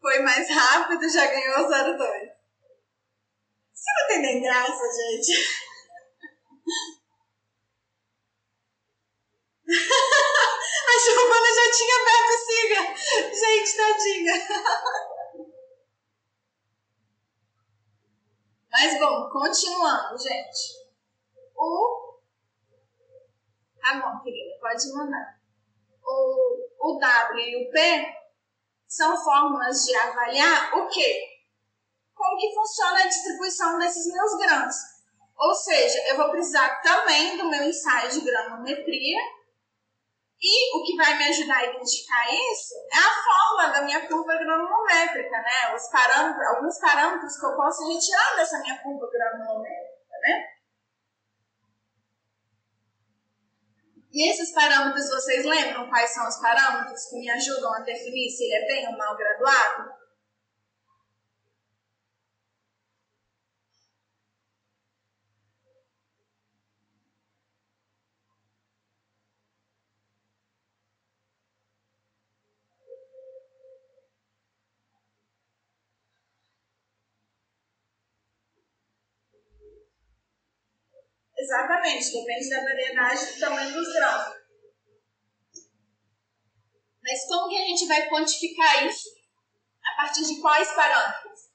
foi 0.00 0.20
mais 0.20 0.48
rápido, 0.48 1.08
já 1.08 1.26
ganhou 1.26 1.68
0,2. 1.68 2.40
Você 3.72 3.90
não 3.98 4.08
tem 4.08 4.22
nem 4.22 4.42
graça, 4.42 4.84
gente. 4.92 5.32
A 10.90 10.98
Giovana 10.98 11.50
já 11.54 11.70
tinha 11.70 11.96
aberto 12.02 12.30
o 12.30 12.38
siga. 12.44 12.80
Gente, 13.32 13.76
tadinha. 13.76 14.34
Mas 18.70 18.98
bom, 19.00 19.28
continuando, 19.30 20.18
gente. 20.18 20.80
O. 21.56 22.18
Tá 23.80 23.94
bom, 23.94 24.22
querida, 24.22 24.58
pode 24.60 24.92
mandar. 24.92 25.40
O, 26.02 26.92
o 26.92 26.98
W 26.98 27.40
e 27.40 27.66
o 27.66 27.70
P 27.70 28.14
são 28.86 29.16
fórmulas 29.22 29.84
de 29.84 29.94
avaliar 29.96 30.74
o 30.78 30.88
quê? 30.88 31.28
Como 32.14 32.38
que 32.38 32.54
funciona 32.54 33.00
a 33.00 33.06
distribuição 33.06 33.78
desses 33.78 34.12
meus 34.12 34.36
grãos. 34.36 34.74
Ou 35.38 35.54
seja, 35.54 35.98
eu 36.08 36.16
vou 36.16 36.30
precisar 36.30 36.80
também 36.82 37.38
do 37.38 37.48
meu 37.48 37.64
ensaio 37.64 38.10
de 38.10 38.20
granometria 38.20 39.18
e 40.42 40.76
o 40.76 40.82
que 40.84 40.96
vai 40.96 41.18
me 41.18 41.24
ajudar 41.24 41.58
a 41.58 41.66
identificar 41.66 42.24
isso 42.26 42.74
é 42.90 42.98
a 42.98 43.22
fórmula 43.22 43.74
da 43.74 43.82
minha 43.82 44.08
curva 44.08 44.36
granulométrica, 44.36 45.36
né? 45.36 45.74
Os 45.74 45.86
parâmetros, 45.90 46.46
alguns 46.48 46.78
parâmetros 46.78 47.38
que 47.38 47.44
eu 47.46 47.56
posso 47.56 47.86
retirar 47.86 48.36
dessa 48.36 48.58
minha 48.60 48.78
curva 48.82 49.06
granulométrica, 49.12 50.16
né? 50.22 50.60
E 54.12 54.28
esses 54.28 54.52
parâmetros, 54.52 55.08
vocês 55.10 55.44
lembram 55.44 55.88
quais 55.88 56.10
são 56.10 56.26
os 56.26 56.40
parâmetros 56.40 57.04
que 57.04 57.16
me 57.16 57.30
ajudam 57.30 57.72
a 57.74 57.80
definir 57.80 58.28
se 58.30 58.44
ele 58.44 58.64
é 58.64 58.66
bem 58.66 58.88
ou 58.88 58.96
mal 58.96 59.16
graduado? 59.16 59.99
Exatamente, 81.50 82.12
depende 82.12 82.48
da 82.48 82.62
variedade 82.62 83.26
do 83.26 83.40
tamanho 83.40 83.72
dos 83.72 83.92
grãos. 83.92 84.36
Mas 87.02 87.26
como 87.26 87.48
que 87.48 87.56
a 87.56 87.66
gente 87.66 87.88
vai 87.88 88.08
quantificar 88.08 88.86
isso? 88.86 89.08
A 89.84 89.96
partir 89.96 90.22
de 90.26 90.40
quais 90.40 90.72
parâmetros? 90.72 91.50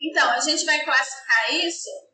Então, 0.00 0.28
a 0.28 0.40
gente 0.40 0.64
vai 0.64 0.84
classificar 0.84 1.54
isso 1.54 2.11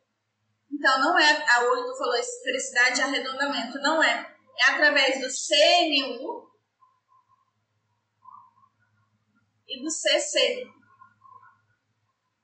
então, 0.79 1.01
não 1.01 1.19
é, 1.19 1.45
a 1.57 1.61
Olho 1.65 1.97
falou, 1.97 2.15
felicidade 2.45 2.95
de 2.95 3.03
arredondamento, 3.03 3.79
não 3.81 4.01
é. 4.01 4.33
É 4.61 4.71
através 4.71 5.21
do 5.21 5.27
CNU 5.29 6.49
e 9.67 9.83
do 9.83 9.91
CC, 9.91 10.65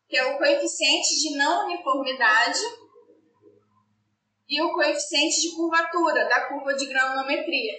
que 0.09 0.17
é 0.17 0.25
o 0.25 0.37
coeficiente 0.37 1.09
de 1.21 1.39
não 1.39 1.67
uniformidade 1.67 2.59
e 4.49 4.61
o 4.63 4.73
coeficiente 4.73 5.41
de 5.41 5.55
curvatura 5.55 6.29
da 6.29 6.49
curva 6.49 6.75
de 6.75 6.87
granulometria. 6.87 7.73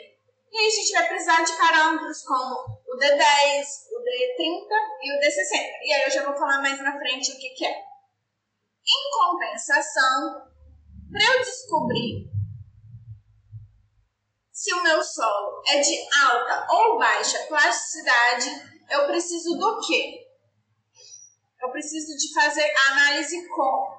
E 0.51 0.57
aí 0.57 0.67
a 0.67 0.71
gente 0.71 0.91
vai 0.93 1.07
precisar 1.09 1.43
de 1.43 1.57
parâmetros 1.57 2.23
como 2.23 2.55
o 2.55 2.97
D10, 2.97 3.65
o 3.91 3.99
D30 4.01 4.67
e 5.01 5.11
o 5.11 5.19
D60. 5.19 5.79
E 5.83 5.93
aí 5.93 6.03
eu 6.03 6.11
já 6.11 6.23
vou 6.23 6.37
falar 6.37 6.61
mais 6.61 6.81
na 6.81 6.97
frente 6.97 7.33
o 7.33 7.37
que, 7.37 7.49
que 7.49 7.65
é. 7.65 7.94
Em 8.87 9.11
compensação, 9.11 10.47
para 11.11 11.23
eu 11.23 11.39
descobrir 11.39 12.29
se 14.51 14.73
o 14.73 14.83
meu 14.83 15.03
solo 15.03 15.61
é 15.67 15.79
de 15.81 16.07
alta 16.23 16.67
ou 16.71 16.97
baixa 16.97 17.45
plasticidade, 17.47 18.49
eu 18.89 19.05
preciso 19.05 19.57
do 19.57 19.79
quê? 19.85 20.25
Eu 21.61 21.71
preciso 21.71 22.15
de 22.15 22.33
fazer 22.33 22.71
análise 22.89 23.47
com 23.49 23.94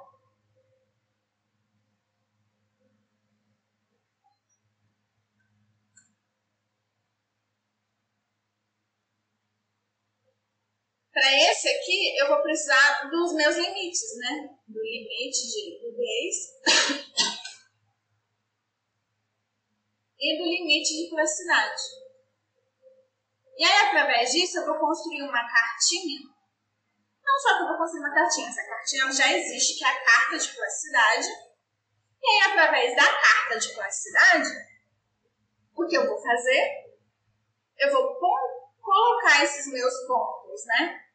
Para 11.16 11.32
esse 11.32 11.66
aqui, 11.66 12.14
eu 12.20 12.28
vou 12.28 12.42
precisar 12.42 13.08
dos 13.08 13.32
meus 13.32 13.56
limites, 13.56 14.18
né? 14.18 14.50
Do 14.68 14.82
limite 14.82 15.48
de 15.48 15.80
nudez 15.80 16.36
e 20.20 20.36
do 20.36 20.44
limite 20.44 20.94
de 20.94 21.08
plasticidade. 21.08 21.82
E 23.56 23.64
aí, 23.64 23.86
através 23.86 24.30
disso, 24.30 24.58
eu 24.58 24.66
vou 24.66 24.78
construir 24.78 25.22
uma 25.22 25.40
cartinha. 25.48 26.20
Não 27.24 27.38
só 27.40 27.56
que 27.56 27.62
eu 27.62 27.68
vou 27.68 27.78
construir 27.78 28.00
uma 28.00 28.14
cartinha, 28.14 28.50
essa 28.50 28.68
cartinha 28.68 29.10
já 29.10 29.32
existe, 29.32 29.78
que 29.78 29.86
é 29.86 29.88
a 29.88 30.04
carta 30.04 30.36
de 30.36 30.54
plasticidade. 30.54 31.28
E 32.22 32.28
aí, 32.28 32.50
através 32.50 32.94
da 32.94 33.06
carta 33.06 33.58
de 33.58 33.74
plasticidade, 33.74 34.50
o 35.74 35.86
que 35.86 35.96
eu 35.96 36.06
vou 36.06 36.22
fazer? 36.22 36.92
Eu 37.78 37.90
vou 37.90 38.18
colocar 38.82 39.42
esses 39.42 39.72
meus 39.72 39.94
pontos, 40.06 40.66
né? 40.66 41.05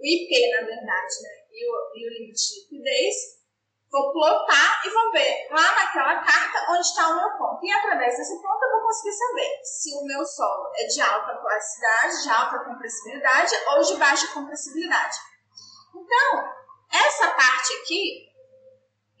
O, 0.00 0.06
IP, 0.06 0.50
na 0.50 0.66
verdade, 0.66 1.14
né? 1.22 1.30
E 1.52 1.68
o, 1.68 1.92
e 1.94 2.06
o 2.06 2.12
limite 2.12 2.40
de 2.40 2.60
liquidez 2.60 3.40
Vou 3.90 4.12
plotar 4.12 4.86
e 4.86 4.88
vou 4.88 5.10
ver 5.10 5.48
lá 5.50 5.74
naquela 5.74 6.22
carta 6.22 6.70
onde 6.70 6.86
está 6.86 7.08
o 7.08 7.16
meu 7.16 7.36
ponto. 7.36 7.64
E 7.64 7.72
através 7.72 8.16
desse 8.16 8.40
ponto 8.40 8.62
eu 8.62 8.70
vou 8.70 8.82
conseguir 8.82 9.12
saber 9.12 9.60
se 9.64 9.92
o 9.96 10.06
meu 10.06 10.24
solo 10.24 10.70
é 10.76 10.86
de 10.86 11.00
alta 11.00 11.34
plasticidade, 11.34 12.22
de 12.22 12.30
alta 12.30 12.58
compressibilidade 12.66 13.52
ou 13.66 13.82
de 13.82 13.96
baixa 13.96 14.28
compressibilidade. 14.28 15.16
Então, 15.92 16.54
essa 16.92 17.32
parte 17.32 17.72
aqui, 17.82 18.28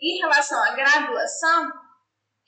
em 0.00 0.20
relação 0.20 0.62
à 0.62 0.70
graduação, 0.70 1.72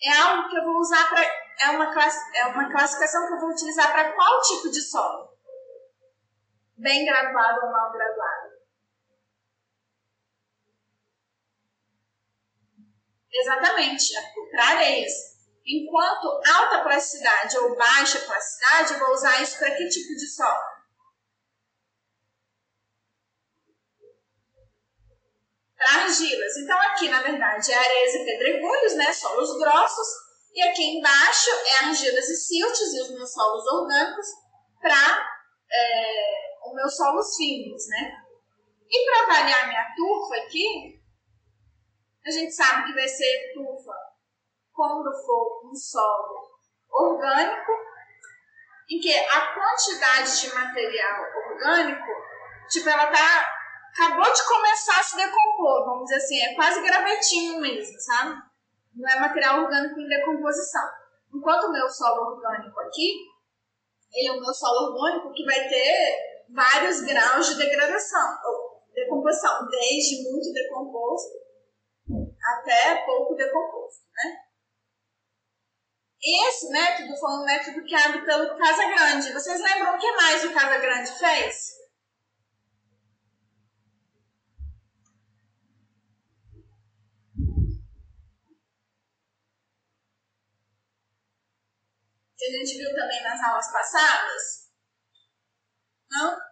é 0.01 0.17
algo 0.19 0.49
que 0.49 0.57
eu 0.57 0.65
vou 0.65 0.77
usar 0.77 1.09
para. 1.09 1.43
É 1.59 1.71
uma, 1.71 1.93
é 2.35 2.47
uma 2.47 2.71
classificação 2.71 3.27
que 3.27 3.35
eu 3.35 3.41
vou 3.41 3.51
utilizar 3.51 3.93
para 3.93 4.13
qual 4.13 4.41
tipo 4.43 4.71
de 4.71 4.81
solo? 4.81 5.29
Bem 6.79 7.05
graduado 7.05 7.67
ou 7.67 7.73
mal 7.73 7.93
graduado? 7.93 8.12
Exatamente, 13.33 14.13
para 14.51 14.65
areias. 14.65 15.13
Enquanto 15.65 16.27
alta 16.55 16.83
plasticidade 16.83 17.57
ou 17.59 17.77
baixa 17.77 18.19
plasticidade, 18.21 18.95
eu 18.95 18.99
vou 18.99 19.15
usar 19.15 19.41
isso 19.43 19.59
para 19.59 19.71
que 19.71 19.89
tipo 19.89 20.15
de 20.15 20.27
solo? 20.27 20.73
Para 25.77 26.03
argilas. 26.03 26.57
Então, 26.57 26.79
aqui, 26.81 27.09
na 27.09 27.23
verdade, 27.23 27.73
é 27.73 27.77
areias 27.77 28.15
e 28.15 28.25
pedregulhos, 28.25 28.95
né? 28.95 29.13
Solos 29.13 29.59
grossos. 29.59 30.09
E 30.55 30.63
aqui 30.63 30.83
embaixo 30.99 31.51
é 31.51 31.87
argilas 31.87 32.29
e 32.29 32.37
siltes 32.37 32.93
e 32.93 33.01
os 33.01 33.11
meus 33.11 33.33
solos 33.33 33.65
orgânicos 33.67 34.27
para 34.81 35.29
é, 35.73 36.69
os 36.69 36.75
meus 36.75 36.95
solos 36.95 37.37
finos, 37.37 37.89
né? 37.89 38.13
E 38.91 39.07
para 39.07 39.23
avaliar 39.23 39.69
minha 39.69 39.95
turfa 39.97 40.37
aqui, 40.45 41.02
a 42.25 42.31
gente 42.31 42.53
sabe 42.53 42.87
que 42.87 42.95
vai 42.95 43.09
ser 43.09 43.53
tufa 43.55 44.13
for 44.75 45.71
um 45.71 45.75
solo 45.75 46.51
orgânico, 46.91 47.73
em 48.91 49.01
que 49.01 49.13
a 49.17 49.55
quantidade 49.55 50.41
de 50.41 50.55
material 50.55 51.23
orgânico, 51.49 52.09
tipo, 52.69 52.89
ela 52.89 53.07
tá 53.07 53.59
acabou 53.93 54.33
de 54.33 54.49
começar 54.49 55.01
a 55.01 55.03
se 55.03 55.17
decompor, 55.17 55.85
vamos 55.85 56.05
dizer 56.05 56.17
assim, 56.17 56.41
é 56.41 56.55
quase 56.55 56.83
gravetinho 56.83 57.61
mesmo, 57.61 58.01
sabe? 58.01 58.41
Não 58.95 59.11
é 59.11 59.21
material 59.21 59.65
orgânico 59.65 60.01
em 60.01 60.09
decomposição. 60.09 60.89
Enquanto 61.35 61.65
o 61.65 61.73
meu 61.73 61.89
solo 61.91 62.33
orgânico 62.33 62.81
aqui, 62.81 63.17
ele 64.15 64.29
é 64.29 64.33
o 64.33 64.41
meu 64.41 64.53
solo 64.53 64.95
orgânico 64.95 65.33
que 65.33 65.45
vai 65.45 65.69
ter 65.69 66.45
vários 66.51 67.03
graus 67.03 67.49
de 67.49 67.57
degradação, 67.57 68.39
ou 68.47 68.83
decomposição, 68.95 69.69
desde 69.69 70.31
muito 70.31 70.53
decomposto 70.53 71.42
até 72.43 73.05
pouco 73.05 73.35
decomposto, 73.35 74.05
né? 74.15 74.43
Esse 76.25 76.71
método 76.71 77.17
foi 77.17 77.31
um 77.33 77.45
método 77.45 77.83
criado 77.83 78.25
pelo 78.25 78.57
Casa 78.57 78.85
Grande. 78.87 79.33
Vocês 79.33 79.61
lembram 79.61 79.97
o 79.97 79.99
que 79.99 80.13
mais 80.13 80.45
o 80.45 80.55
Casa 80.55 80.79
Grande 80.79 81.11
fez? 81.11 81.83
Que 92.37 92.45
a 92.45 92.51
gente 92.59 92.79
viu 92.79 92.95
também 92.95 93.23
nas 93.23 93.41
aulas 93.43 93.73
passadas? 93.73 94.71
Não? 96.11 96.52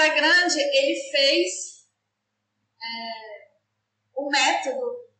O 0.00 0.02
Casagrande, 0.02 0.58
ele 0.58 1.10
fez 1.10 1.86
é, 2.82 3.50
o 4.14 4.30
método 4.30 5.10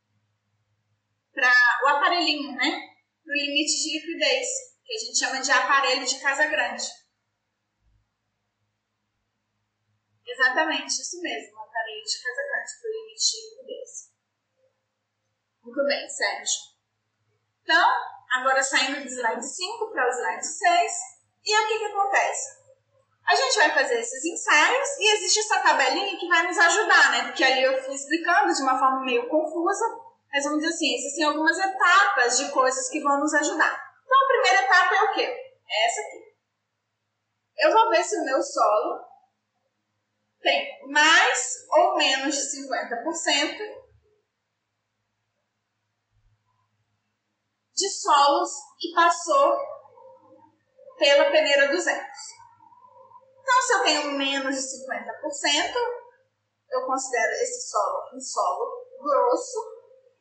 para 1.34 1.52
o 1.84 1.86
aparelhinho, 1.88 2.52
né? 2.52 2.88
Para 3.22 3.30
o 3.30 3.36
limite 3.36 3.82
de 3.82 3.98
liquidez, 3.98 4.48
que 4.82 4.94
a 4.94 4.98
gente 4.98 5.18
chama 5.18 5.42
de 5.42 5.52
aparelho 5.52 6.06
de 6.06 6.18
Casagrande. 6.18 6.84
Exatamente, 10.26 10.92
isso 10.92 11.20
mesmo, 11.20 11.58
o 11.58 11.60
aparelho 11.60 12.02
de 12.02 12.22
Casagrande, 12.22 12.80
para 12.80 12.88
o 12.88 12.92
limite 12.92 13.30
de 13.32 13.50
liquidez. 13.50 13.90
Muito 15.62 15.84
bem, 15.84 16.08
Sérgio. 16.08 16.60
Então, 17.62 17.98
agora 18.32 18.62
saindo 18.62 19.02
do 19.02 19.06
slide 19.06 19.46
5 19.46 19.90
para 19.92 20.08
o 20.08 20.10
slide 20.10 20.46
6, 20.46 20.92
e 21.44 21.54
o 21.54 21.68
que, 21.68 21.78
que 21.80 21.84
acontece? 21.84 22.59
A 23.30 23.34
gente 23.36 23.58
vai 23.58 23.72
fazer 23.72 24.00
esses 24.00 24.24
ensaios 24.24 24.88
e 24.98 25.14
existe 25.14 25.38
essa 25.38 25.60
tabelinha 25.60 26.18
que 26.18 26.26
vai 26.26 26.42
nos 26.48 26.58
ajudar, 26.58 27.12
né? 27.12 27.22
Porque 27.28 27.44
ali 27.44 27.62
eu 27.62 27.80
fui 27.84 27.94
explicando 27.94 28.52
de 28.52 28.60
uma 28.60 28.76
forma 28.76 29.04
meio 29.04 29.28
confusa, 29.28 29.84
mas 30.32 30.42
vamos 30.42 30.58
dizer 30.58 30.74
assim, 30.74 30.96
existem 30.96 31.24
algumas 31.26 31.56
etapas 31.56 32.38
de 32.38 32.50
coisas 32.50 32.88
que 32.90 33.00
vão 33.00 33.20
nos 33.20 33.32
ajudar. 33.32 33.72
Então 34.04 34.18
a 34.20 34.26
primeira 34.26 34.64
etapa 34.64 34.94
é 34.96 35.02
o 35.04 35.12
quê? 35.14 35.22
É 35.22 35.86
essa 35.86 36.00
aqui. 36.00 36.34
Eu 37.58 37.72
vou 37.72 37.90
ver 37.90 38.02
se 38.02 38.18
o 38.18 38.24
meu 38.24 38.42
solo 38.42 39.00
tem 40.40 40.90
mais 40.90 41.54
ou 41.70 41.96
menos 41.98 42.34
de 42.34 42.66
50% 42.66 43.58
de 47.76 47.90
solos 47.90 48.50
que 48.80 48.92
passou 48.92 49.56
pela 50.98 51.30
peneira 51.30 51.68
200. 51.68 52.39
Então, 53.50 53.62
se 53.62 53.72
eu 53.72 53.82
tenho 53.82 54.12
menos 54.12 54.54
de 54.54 54.62
50%, 54.62 55.74
eu 56.70 56.86
considero 56.86 57.32
esse 57.32 57.68
solo 57.68 58.14
um 58.14 58.20
solo 58.20 58.86
grosso. 59.02 59.58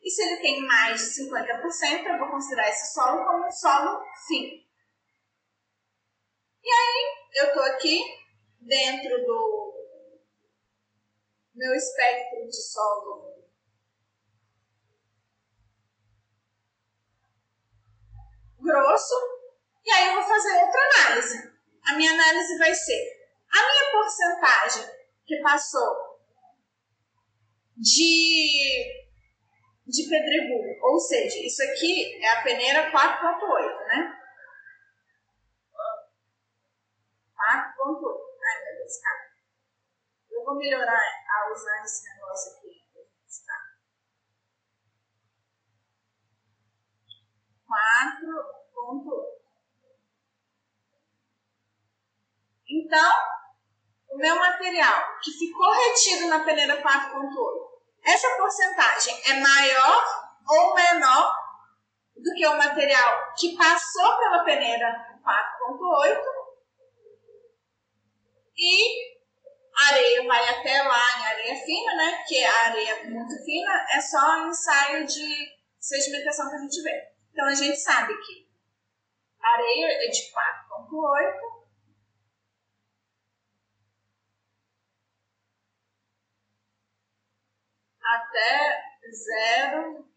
E 0.02 0.10
se 0.10 0.24
ele 0.24 0.42
tem 0.42 0.65
mais 0.65 1.00
de 1.00 1.24
50%, 1.26 2.08
eu 2.08 2.18
vou 2.18 2.32
considerar 2.32 2.70
esse 2.70 2.92
solo 2.92 3.24
como 3.24 3.46
um 3.46 3.52
solo 3.52 4.04
fino. 4.28 4.63
E 6.63 6.72
aí, 6.72 7.30
eu 7.36 7.46
estou 7.50 7.63
aqui 7.65 8.02
dentro 8.62 9.24
do 9.24 9.74
meu 11.54 11.76
espectro 11.76 12.48
de 12.48 12.62
solo 12.63 13.46
grosso. 18.60 19.15
E 19.86 19.92
aí, 19.92 20.08
eu 20.08 20.15
vou 20.15 20.24
fazer 20.24 20.65
outra 20.65 20.82
análise. 20.82 21.54
A 21.86 21.94
minha 21.96 22.12
análise 22.12 22.58
vai 22.58 22.74
ser 22.74 23.19
a 23.52 23.72
minha 23.72 23.92
porcentagem 23.92 24.86
que 25.26 25.42
passou 25.42 26.20
de, 27.78 29.04
de 29.88 30.10
pedregulho, 30.10 30.78
ou 30.82 31.00
seja, 31.00 31.38
isso 31.46 31.64
aqui 31.64 32.22
é 32.24 32.30
a 32.30 32.44
peneira 32.44 32.92
4.8, 32.92 33.88
né? 33.88 34.20
4.8. 37.36 38.30
Ai, 38.44 38.64
meu 38.64 38.76
Deus, 38.78 39.02
cara. 39.02 39.30
Eu 40.30 40.44
vou 40.44 40.56
melhorar 40.56 41.00
a 41.00 41.52
usar 41.54 41.84
esse 41.84 42.04
negócio 42.10 42.58
aqui. 42.58 42.80
Quatro 47.66 48.60
ponto 48.74 49.38
Então, 52.70 53.12
o 54.12 54.18
meu 54.18 54.36
material 54.36 55.18
que 55.24 55.32
ficou 55.32 55.72
retido 55.72 56.28
na 56.28 56.44
peneira 56.44 56.82
4.8, 56.82 57.70
essa 58.04 58.38
porcentagem 58.38 59.22
é 59.26 59.34
maior 59.40 60.06
ou 60.48 60.76
menor 60.76 61.36
do 62.16 62.34
que 62.36 62.46
o 62.46 62.58
material 62.58 63.34
que 63.38 63.56
passou 63.58 64.18
pela 64.18 64.44
peneira 64.44 65.20
4.8 65.24 66.40
e 68.58 69.20
a 69.76 69.88
areia 69.88 70.28
vai 70.28 70.50
até 70.50 70.84
lá 70.84 71.20
em 71.20 71.26
areia 71.26 71.56
fina, 71.56 71.96
né? 71.96 72.18
Porque 72.18 72.44
a 72.44 72.66
areia 72.66 73.04
muito 73.06 73.44
fina 73.46 73.88
é 73.94 74.02
só 74.02 74.46
ensaio 74.48 75.06
de 75.06 75.58
sedimentação 75.80 76.50
que 76.50 76.56
a 76.56 76.60
gente 76.60 76.82
vê. 76.82 77.10
Então 77.32 77.46
a 77.46 77.56
gente 77.56 77.78
sabe 77.78 78.14
que 78.22 78.50
a 79.42 79.50
areia 79.54 80.06
é 80.06 80.10
de 80.10 80.32
4,8 80.32 81.59
até 88.02 89.00
0. 89.12 90.10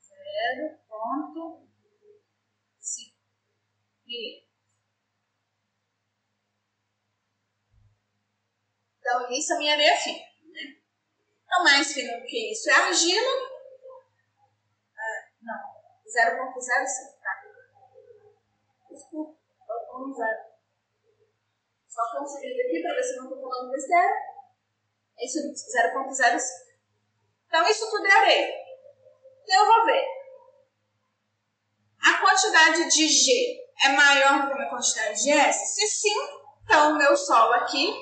Zero 0.00 0.78
ponto 0.88 1.72
Então, 8.98 9.30
isso 9.30 9.52
é 9.52 9.56
a 9.56 9.58
minha 9.58 9.72
areia 9.72 9.96
fina. 9.96 10.18
Né? 10.18 10.76
Então, 11.44 11.64
mais 11.64 11.92
fino 11.92 12.20
do 12.20 12.24
que 12.24 12.52
isso 12.52 12.70
é 12.70 12.74
argila. 12.74 13.52
Ah, 14.96 15.28
não, 15.42 15.82
0,05, 16.06 17.20
tá? 17.20 17.42
Desculpa, 18.90 19.38
vamos 19.92 20.16
zero. 20.16 20.51
Só 21.92 22.18
conferir 22.18 22.56
aqui 22.64 22.80
para 22.80 22.94
ver 22.94 23.02
se 23.02 23.16
não 23.16 23.24
estou 23.24 23.42
falando 23.42 23.70
besteira. 23.70 24.12
É 25.18 25.26
isso 25.26 25.38
0,05. 25.40 26.40
Então, 27.46 27.68
isso 27.68 27.90
tudo 27.90 28.06
é 28.06 28.12
areia. 28.12 28.54
Então, 29.42 29.60
eu 29.60 29.66
vou 29.66 29.84
ver. 29.84 30.04
A 32.02 32.18
quantidade 32.18 32.88
de 32.88 33.08
G 33.08 33.62
é 33.84 33.88
maior 33.90 34.48
do 34.48 34.54
que 34.54 34.62
a 34.62 34.70
quantidade 34.70 35.22
de 35.22 35.30
S? 35.32 35.74
Se 35.74 35.86
sim, 35.86 36.42
então 36.64 36.92
o 36.92 36.98
meu 36.98 37.14
solo 37.14 37.52
aqui 37.52 37.92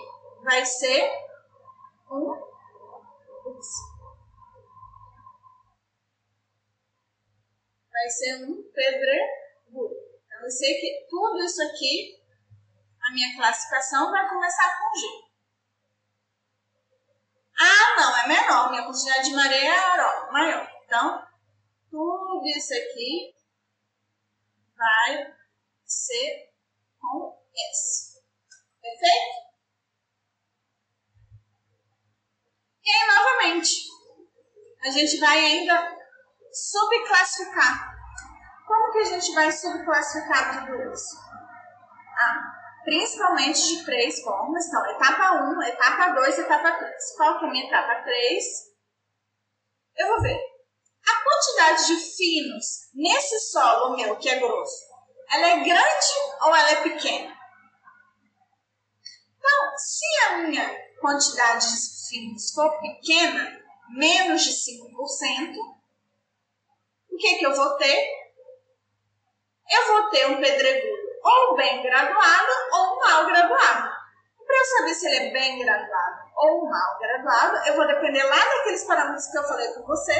vai 0.44 0.64
ser 0.64 1.10
um. 2.12 2.30
Ups, 3.44 3.68
vai 7.90 8.08
ser 8.08 8.44
um 8.44 8.62
pedregulho. 8.72 9.96
Então 10.24 10.42
eu 10.44 10.50
sei 10.50 10.80
que 10.80 11.06
tudo 11.10 11.42
isso 11.44 11.62
aqui 11.64 12.19
minha 13.12 13.36
classificação 13.36 14.10
vai 14.10 14.28
começar 14.28 14.78
com 14.78 14.98
G. 14.98 15.30
Ah, 17.58 17.96
não, 17.96 18.16
é 18.16 18.28
menor. 18.28 18.70
Minha 18.70 18.84
quantidade 18.84 19.28
de 19.28 19.34
maré 19.34 19.66
é 19.66 20.32
maior. 20.32 20.70
Então, 20.84 21.26
tudo 21.90 22.42
isso 22.56 22.72
aqui 22.72 23.34
vai 24.76 25.34
ser 25.84 26.52
com 26.98 27.38
S. 27.54 28.22
Perfeito? 28.80 29.50
E 32.82 32.90
aí, 32.90 33.06
novamente, 33.06 33.88
a 34.82 34.90
gente 34.90 35.20
vai 35.20 35.38
ainda 35.38 35.96
subclassificar. 36.52 37.94
Como 38.66 38.92
que 38.92 38.98
a 38.98 39.04
gente 39.04 39.34
vai 39.34 39.52
subclassificar 39.52 40.66
tudo 40.66 40.92
isso? 40.92 41.16
Ah, 42.18 42.59
principalmente 42.90 43.62
de 43.68 43.84
três 43.84 44.20
formas. 44.20 44.66
Então, 44.66 44.84
etapa 44.90 45.44
1, 45.44 45.62
etapa 45.62 46.08
2 46.08 46.38
etapa 46.40 46.72
3. 46.72 47.16
Qual 47.16 47.38
que 47.38 47.44
é 47.44 47.48
a 47.48 47.50
minha 47.52 47.66
etapa 47.68 48.02
3? 48.02 48.44
Eu 49.96 50.08
vou 50.08 50.20
ver. 50.20 50.40
A 51.06 51.22
quantidade 51.22 51.86
de 51.86 52.16
finos 52.16 52.66
nesse 52.92 53.38
solo 53.52 53.96
meu, 53.96 54.16
que 54.16 54.28
é 54.28 54.40
grosso, 54.40 54.86
ela 55.30 55.46
é 55.46 55.56
grande 55.60 56.06
ou 56.42 56.56
ela 56.56 56.70
é 56.70 56.82
pequena? 56.82 57.36
Então, 59.38 59.78
se 59.78 60.06
a 60.26 60.38
minha 60.38 60.90
quantidade 61.00 61.66
de 61.66 62.08
finos 62.08 62.52
for 62.52 62.76
pequena, 62.80 63.62
menos 63.90 64.42
de 64.42 64.50
5%, 64.50 65.56
o 67.12 67.16
que, 67.16 67.36
que 67.36 67.46
eu 67.46 67.54
vou 67.54 67.76
ter? 67.76 68.08
Eu 69.70 69.86
vou 69.86 70.10
ter 70.10 70.26
um 70.26 70.40
pedregulho 70.40 71.09
ou 71.22 71.56
bem 71.56 71.82
graduado 71.82 72.52
ou 72.72 72.98
mal 72.98 73.26
graduado. 73.26 74.00
Para 74.46 74.58
eu 74.58 74.64
saber 74.64 74.94
se 74.94 75.06
ele 75.06 75.28
é 75.28 75.32
bem 75.32 75.58
graduado 75.58 76.30
ou 76.36 76.68
mal 76.68 76.98
graduado, 76.98 77.68
eu 77.68 77.76
vou 77.76 77.86
depender 77.86 78.22
lá 78.24 78.36
daqueles 78.36 78.84
parâmetros 78.84 79.26
que 79.26 79.38
eu 79.38 79.44
falei 79.44 79.68
com 79.74 79.86
você, 79.86 80.14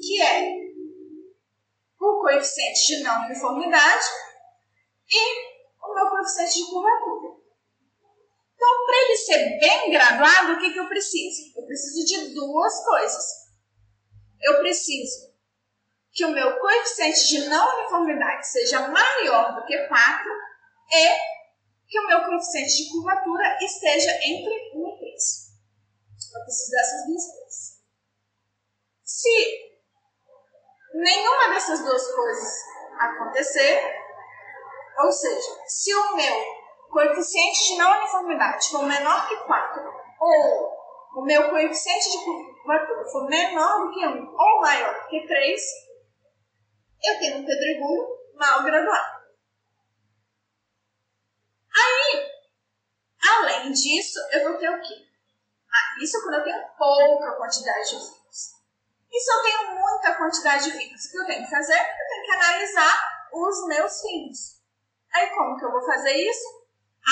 que 0.00 0.22
é 0.22 0.68
o 2.00 2.20
coeficiente 2.20 2.86
de 2.86 3.02
não 3.02 3.26
uniformidade 3.26 4.06
e 5.10 5.58
o 5.82 5.94
meu 5.94 6.08
coeficiente 6.08 6.54
de 6.54 6.70
curvatura. 6.70 7.38
Então, 8.54 8.86
para 8.86 8.96
ele 8.96 9.16
ser 9.16 9.58
bem 9.60 9.90
graduado, 9.92 10.52
o 10.54 10.58
que, 10.58 10.72
que 10.72 10.80
eu 10.80 10.88
preciso? 10.88 11.56
Eu 11.56 11.64
preciso 11.64 12.04
de 12.06 12.34
duas 12.34 12.84
coisas. 12.84 13.24
Eu 14.42 14.58
preciso 14.58 15.27
que 16.18 16.24
o 16.24 16.32
meu 16.32 16.58
coeficiente 16.58 17.28
de 17.28 17.48
não 17.48 17.78
uniformidade 17.78 18.44
seja 18.44 18.88
maior 18.88 19.54
do 19.54 19.64
que 19.64 19.86
4 19.86 20.32
e 20.90 21.16
que 21.86 22.00
o 22.00 22.08
meu 22.08 22.24
coeficiente 22.24 22.76
de 22.76 22.90
curvatura 22.90 23.56
esteja 23.62 24.10
entre 24.24 24.72
1 24.74 24.88
e 24.88 24.98
3. 24.98 25.48
Eu 26.34 26.42
preciso 26.42 26.70
dessas 26.72 27.06
duas 27.06 27.24
coisas. 27.24 27.78
Se 29.04 29.70
nenhuma 30.92 31.54
dessas 31.54 31.84
duas 31.84 32.12
coisas 32.12 32.52
acontecer, 32.98 33.80
ou 34.98 35.12
seja, 35.12 35.56
se 35.68 35.94
o 35.94 36.16
meu 36.16 36.44
coeficiente 36.90 37.68
de 37.68 37.78
não 37.78 37.96
uniformidade 37.96 38.70
for 38.70 38.82
menor 38.82 39.28
que 39.28 39.36
4 39.36 39.82
ou 40.20 40.78
o 41.14 41.22
meu 41.22 41.48
coeficiente 41.48 42.10
de 42.10 42.24
curvatura 42.24 43.04
for 43.08 43.28
menor 43.28 43.86
do 43.86 43.92
que 43.92 44.04
1 44.04 44.34
ou 44.36 44.60
maior 44.62 45.00
do 45.00 45.06
que 45.06 45.24
3, 45.24 45.87
eu 47.02 47.18
tenho 47.18 47.38
um 47.38 47.46
pedregulho 47.46 48.18
mal 48.34 48.62
graduado. 48.64 49.18
Aí, 51.76 52.30
além 53.30 53.72
disso, 53.72 54.18
eu 54.32 54.48
vou 54.48 54.58
ter 54.58 54.68
o 54.68 54.80
quê? 54.80 55.06
Ah, 55.70 56.02
isso 56.02 56.20
quando 56.22 56.36
eu 56.36 56.44
tenho 56.44 56.68
pouca 56.76 57.36
quantidade 57.36 57.90
de 57.90 57.96
fios. 57.96 58.58
E 59.10 59.20
se 59.20 59.32
eu 59.32 59.42
tenho 59.42 59.80
muita 59.80 60.14
quantidade 60.16 60.64
de 60.64 60.72
fios, 60.72 61.04
o 61.04 61.10
que 61.10 61.18
eu 61.18 61.26
tenho 61.26 61.44
que 61.44 61.50
fazer? 61.50 61.78
Eu 61.78 62.08
tenho 62.08 62.24
que 62.24 62.32
analisar 62.32 63.28
os 63.32 63.68
meus 63.68 64.00
fios. 64.00 64.58
Aí 65.14 65.30
como 65.30 65.56
que 65.58 65.64
eu 65.64 65.72
vou 65.72 65.84
fazer 65.84 66.12
isso? 66.12 66.58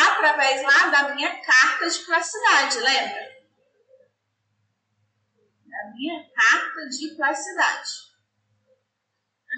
Através 0.09 0.62
lá 0.62 0.88
da 0.88 1.14
minha 1.14 1.40
carta 1.42 1.88
de 1.88 1.99
plasticidade, 2.01 2.79
lembra? 2.81 3.37
Da 5.64 5.92
minha 5.94 6.31
carta 6.35 6.88
de 6.88 7.16
plasticidade 7.16 8.06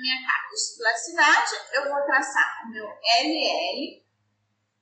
minha 0.00 0.26
carta 0.26 0.54
de 0.54 0.78
plasticidade, 0.78 1.50
eu 1.74 1.88
vou 1.92 2.04
traçar 2.04 2.62
o 2.64 2.70
meu 2.70 2.86
LL 2.86 4.06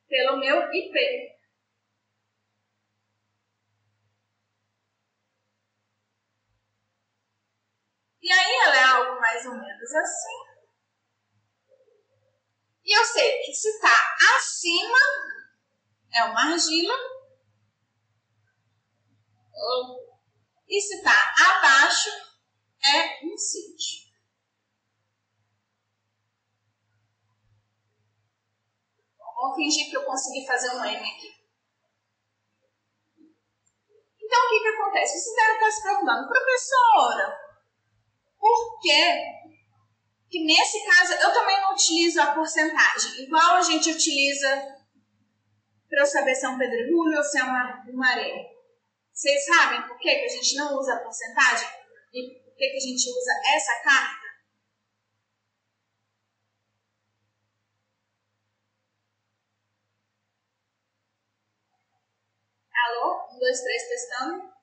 pelo 0.08 0.38
meu 0.38 0.72
IP. 0.72 1.36
E 8.22 8.32
aí 8.32 8.54
ela 8.64 8.76
é 8.76 8.82
algo 8.82 9.20
mais 9.20 9.46
ou 9.46 9.52
menos 9.52 9.94
assim. 9.94 10.46
E 12.84 12.98
eu 12.98 13.04
sei 13.04 13.42
que 13.42 13.52
se 13.52 13.68
está 13.68 14.16
acima 14.36 14.98
é 16.14 16.24
uma 16.24 16.52
argila. 16.52 16.94
E 20.68 20.80
se 20.80 20.96
está 20.96 21.34
abaixo 21.38 22.10
é 22.84 23.24
um 23.24 23.36
sítio. 23.36 24.05
Vamos 29.46 29.56
fingir 29.56 29.88
que 29.88 29.96
eu 29.96 30.04
consegui 30.04 30.44
fazer 30.44 30.70
um 30.70 30.84
M 30.84 30.96
aqui. 30.96 31.32
Então, 34.20 34.44
o 34.44 34.48
que, 34.48 34.60
que 34.60 34.68
acontece? 34.68 35.20
Vocês 35.20 35.36
devem 35.36 35.54
estar 35.54 35.70
se 35.70 35.82
perguntando, 35.84 36.28
professora, 36.28 37.38
por 38.40 38.80
que, 38.80 39.24
que 40.28 40.44
nesse 40.44 40.84
caso 40.84 41.12
eu 41.12 41.32
também 41.32 41.60
não 41.60 41.74
utilizo 41.74 42.20
a 42.20 42.34
porcentagem, 42.34 43.22
igual 43.22 43.54
a 43.54 43.62
gente 43.62 43.88
utiliza 43.88 44.76
para 45.88 46.02
eu 46.02 46.06
saber 46.06 46.34
se 46.34 46.44
é 46.44 46.48
um 46.48 46.58
pedregulho 46.58 47.16
ou 47.16 47.22
se 47.22 47.38
é 47.38 47.44
uma, 47.44 47.84
uma 47.88 48.10
areia? 48.10 48.50
Vocês 49.12 49.46
sabem 49.46 49.86
por 49.86 49.96
que, 49.98 50.12
que 50.12 50.24
a 50.24 50.28
gente 50.28 50.56
não 50.56 50.76
usa 50.76 50.94
a 50.94 51.04
porcentagem? 51.04 51.68
E 52.12 52.42
por 52.42 52.56
que, 52.56 52.68
que 52.68 52.76
a 52.76 52.80
gente 52.80 53.08
usa 53.08 53.32
essa 53.54 53.80
carta? 53.84 54.26
Alô? 62.86 63.25
Dois, 63.38 63.60
três, 63.60 63.88
testando. 63.88 64.55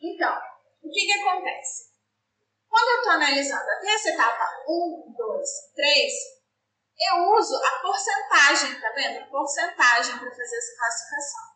Então, 0.00 0.38
o 0.82 0.90
que, 0.90 1.06
que 1.06 1.12
acontece? 1.12 1.88
Quando 2.68 2.88
eu 2.88 2.96
estou 2.98 3.12
analisando 3.12 3.70
até 3.70 3.94
essa 3.94 4.10
etapa 4.10 4.44
1, 4.68 5.14
2, 5.16 5.50
3, 5.74 6.12
eu 7.00 7.32
uso 7.34 7.56
a 7.56 7.80
porcentagem, 7.80 8.80
tá 8.80 8.90
vendo? 8.90 9.30
Porcentagem 9.30 10.18
para 10.18 10.30
fazer 10.30 10.56
essa 10.56 10.76
classificação. 10.78 11.48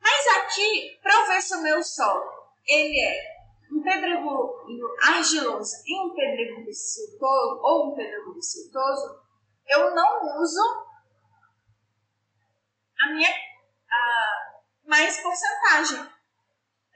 Mas 0.00 0.26
aqui, 0.38 0.98
para 1.02 1.14
eu 1.14 1.26
ver 1.26 1.40
se 1.40 1.54
o 1.54 1.62
meu 1.62 1.82
solo 1.82 2.32
ele 2.66 2.98
é 3.00 3.34
um 3.72 3.82
pedregulho 3.82 4.96
argiloso 5.02 5.82
e 5.86 6.00
um 6.00 6.14
pedregulho 6.14 6.72
siltoso, 6.72 7.60
ou 7.62 7.92
um 7.92 7.96
pedregulho 7.96 8.42
siltoso, 8.42 9.22
eu 9.66 9.94
não 9.94 10.40
uso 10.40 10.86
a 13.00 13.12
minha 13.12 13.30
a 13.30 14.62
mais 14.86 15.20
porcentagem. 15.20 16.13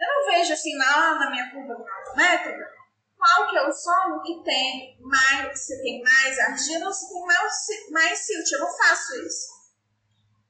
Eu 0.00 0.06
não 0.06 0.26
vejo 0.26 0.52
assim 0.52 0.76
na 0.76 1.30
minha 1.30 1.50
curva 1.50 1.74
granulométrica 1.74 2.78
qual 3.18 3.50
que 3.50 3.56
é 3.56 3.66
o 3.66 3.72
solo 3.72 4.22
que 4.22 4.42
tem 4.44 4.96
mais, 5.00 5.58
se 5.58 5.82
tem 5.82 6.00
mais 6.02 6.38
argila 6.38 6.86
ou 6.86 6.92
se 6.92 7.08
tem 7.08 7.26
mais, 7.26 7.52
mais 7.90 8.18
silt. 8.20 8.52
Eu 8.52 8.60
não 8.60 8.76
faço 8.76 9.14
isso. 9.26 9.58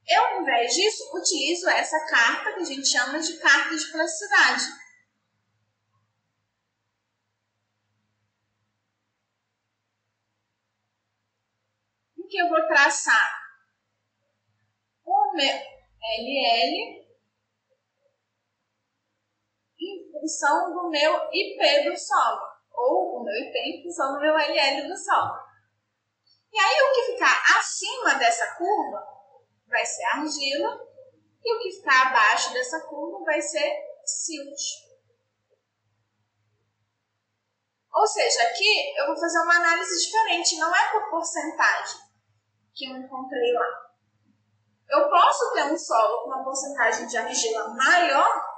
Eu, 0.07 0.23
ao 0.23 0.41
invés 0.41 0.73
disso, 0.73 1.03
utilizo 1.15 1.67
essa 1.69 1.99
carta 2.05 2.53
que 2.53 2.61
a 2.61 2.65
gente 2.65 2.87
chama 2.87 3.19
de 3.19 3.37
carta 3.37 3.75
de 3.75 3.91
plasticidade. 3.91 4.63
Em 12.17 12.27
que 12.27 12.37
eu 12.37 12.49
vou 12.49 12.67
traçar 12.67 13.39
o 15.05 15.33
meu 15.33 15.55
LL 15.55 17.08
em 19.79 20.11
função 20.11 20.73
do 20.73 20.89
meu 20.89 21.29
IP 21.31 21.89
do 21.89 21.97
solo 21.97 22.41
ou 22.71 23.19
o 23.19 23.23
meu 23.23 23.33
IP 23.33 23.57
em 23.57 23.83
função 23.83 24.13
do 24.13 24.19
meu 24.19 24.35
LL 24.37 24.87
do 24.87 24.97
solo. 24.97 25.49
E 26.51 26.59
aí 26.59 26.81
o 26.81 26.93
que 26.93 27.11
ficar 27.13 27.57
acima 27.57 28.15
dessa 28.15 28.55
curva 28.55 29.05
vai 29.67 29.85
ser 29.85 30.03
argila 30.05 30.89
e 31.43 31.55
o 31.55 31.59
que 31.59 31.71
ficar 31.71 32.07
abaixo 32.07 32.53
dessa 32.53 32.81
curva 32.87 33.23
vai 33.23 33.41
ser 33.41 33.71
silt. 34.05 34.89
Ou 37.93 38.07
seja, 38.07 38.43
aqui 38.43 38.97
eu 38.97 39.07
vou 39.07 39.17
fazer 39.17 39.39
uma 39.39 39.55
análise 39.55 40.05
diferente, 40.05 40.57
não 40.57 40.75
é 40.75 40.91
por 40.91 41.09
porcentagem 41.09 41.99
que 42.73 42.85
eu 42.85 42.97
encontrei 42.97 43.53
lá. 43.53 43.89
Eu 44.89 45.09
posso 45.09 45.53
ter 45.53 45.63
um 45.63 45.77
solo 45.77 46.23
com 46.23 46.29
uma 46.29 46.43
porcentagem 46.43 47.07
de 47.07 47.17
argila 47.17 47.69
maior 47.69 48.48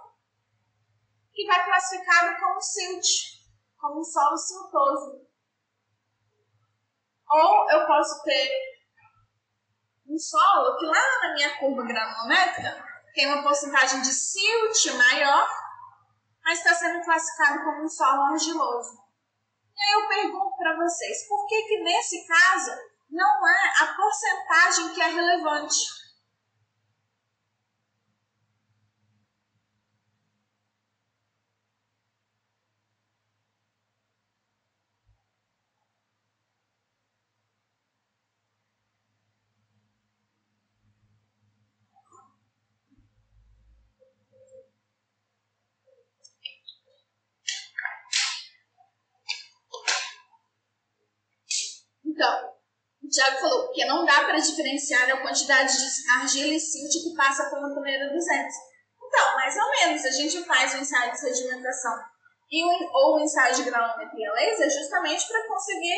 que 1.42 1.48
vai 1.48 1.66
classificado 1.66 2.40
como 2.40 2.62
silt 2.62 3.42
como 3.78 4.00
um 4.00 4.04
solo 4.04 4.38
siltoso. 4.38 5.28
Ou 7.30 7.72
eu 7.72 7.88
posso 7.88 8.22
ter 8.24 8.52
um 10.08 10.18
solo 10.20 10.78
que 10.78 10.86
lá 10.86 11.20
na 11.22 11.34
minha 11.34 11.58
curva 11.58 11.84
granulométrica 11.84 12.86
tem 13.16 13.28
uma 13.28 13.42
porcentagem 13.42 14.02
de 14.02 14.14
silt 14.14 14.94
maior, 14.96 15.50
mas 16.44 16.60
está 16.60 16.76
sendo 16.76 17.04
classificado 17.04 17.64
como 17.64 17.84
um 17.84 17.90
solo 17.90 18.34
argiloso. 18.34 19.02
E 19.76 19.82
aí 19.82 19.92
eu 19.94 20.08
pergunto 20.08 20.58
para 20.58 20.76
vocês, 20.76 21.28
por 21.28 21.48
que 21.48 21.64
que 21.64 21.84
nesse 21.84 22.28
caso 22.28 22.72
não 23.10 23.48
é 23.48 23.84
a 23.84 23.96
porcentagem 23.96 24.94
que 24.94 25.02
é 25.02 25.08
relevante? 25.08 26.01
Tiago 53.12 53.42
falou, 53.42 53.66
porque 53.66 53.86
não 53.86 54.06
dá 54.06 54.24
para 54.24 54.40
diferenciar 54.40 55.10
a 55.12 55.22
quantidade 55.22 55.74
de 55.74 56.10
argila 56.18 56.54
e 56.54 56.60
silt 56.60 56.92
que 57.04 57.14
passa 57.16 57.50
pela 57.50 57.74
torneira 57.74 58.10
200. 58.10 58.56
Então, 59.04 59.36
mais 59.36 59.56
ou 59.58 59.70
menos, 59.70 60.06
a 60.06 60.12
gente 60.12 60.44
faz 60.46 60.74
o 60.74 60.78
ensaio 60.78 61.12
de 61.12 61.20
sedimentação 61.20 61.94
e 62.50 62.64
um, 62.66 62.90
ou 62.94 63.18
o 63.18 63.20
ensaio 63.20 63.56
de 63.56 63.64
granulometria 63.64 64.32
laser 64.32 64.70
justamente 64.70 65.28
para 65.28 65.48
conseguir 65.48 65.94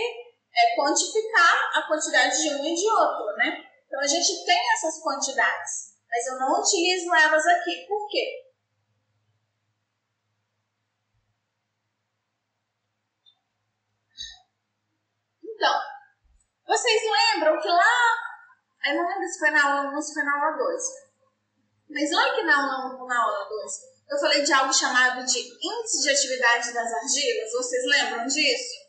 é, 0.56 0.76
quantificar 0.76 1.72
a 1.76 1.88
quantidade 1.88 2.42
de 2.42 2.56
um 2.56 2.66
e 2.66 2.74
de 2.74 2.90
outro, 2.90 3.26
né? 3.38 3.64
Então, 3.86 4.00
a 4.00 4.08
gente 4.08 4.44
tem 4.46 4.74
essas 4.74 5.00
quantidades, 5.04 5.94
mas 6.10 6.26
eu 6.26 6.40
não 6.40 6.60
utilizo 6.60 7.14
elas 7.14 7.46
aqui. 7.46 7.86
Por 7.88 8.08
quê? 8.10 8.44
Então, 15.44 15.93
vocês 16.74 17.02
lembram 17.04 17.60
que 17.62 17.68
lá, 17.68 18.18
eu 18.88 18.96
não 18.96 19.08
lembro 19.08 19.28
se 19.28 19.40
foi 19.40 19.52
na 19.52 19.64
aula 19.64 19.92
1 19.92 19.96
ou 19.96 20.02
se 20.02 20.14
foi 20.14 20.24
na 20.24 20.34
aula 20.34 20.58
2, 20.58 20.84
mas 21.90 22.14
olha 22.14 22.36
que 22.36 22.44
na 22.44 22.56
aula 22.58 22.96
1 22.96 23.00
ou 23.00 23.08
na 23.08 23.24
aula 23.24 23.48
2, 23.48 23.72
eu 24.10 24.18
falei 24.18 24.42
de 24.42 24.54
algo 24.54 24.74
chamado 24.74 25.24
de 25.24 25.40
índice 25.40 26.02
de 26.02 26.10
atividade 26.10 26.74
das 26.74 26.92
argilas, 26.92 27.52
vocês 27.52 27.86
lembram 27.86 28.26
disso? 28.26 28.84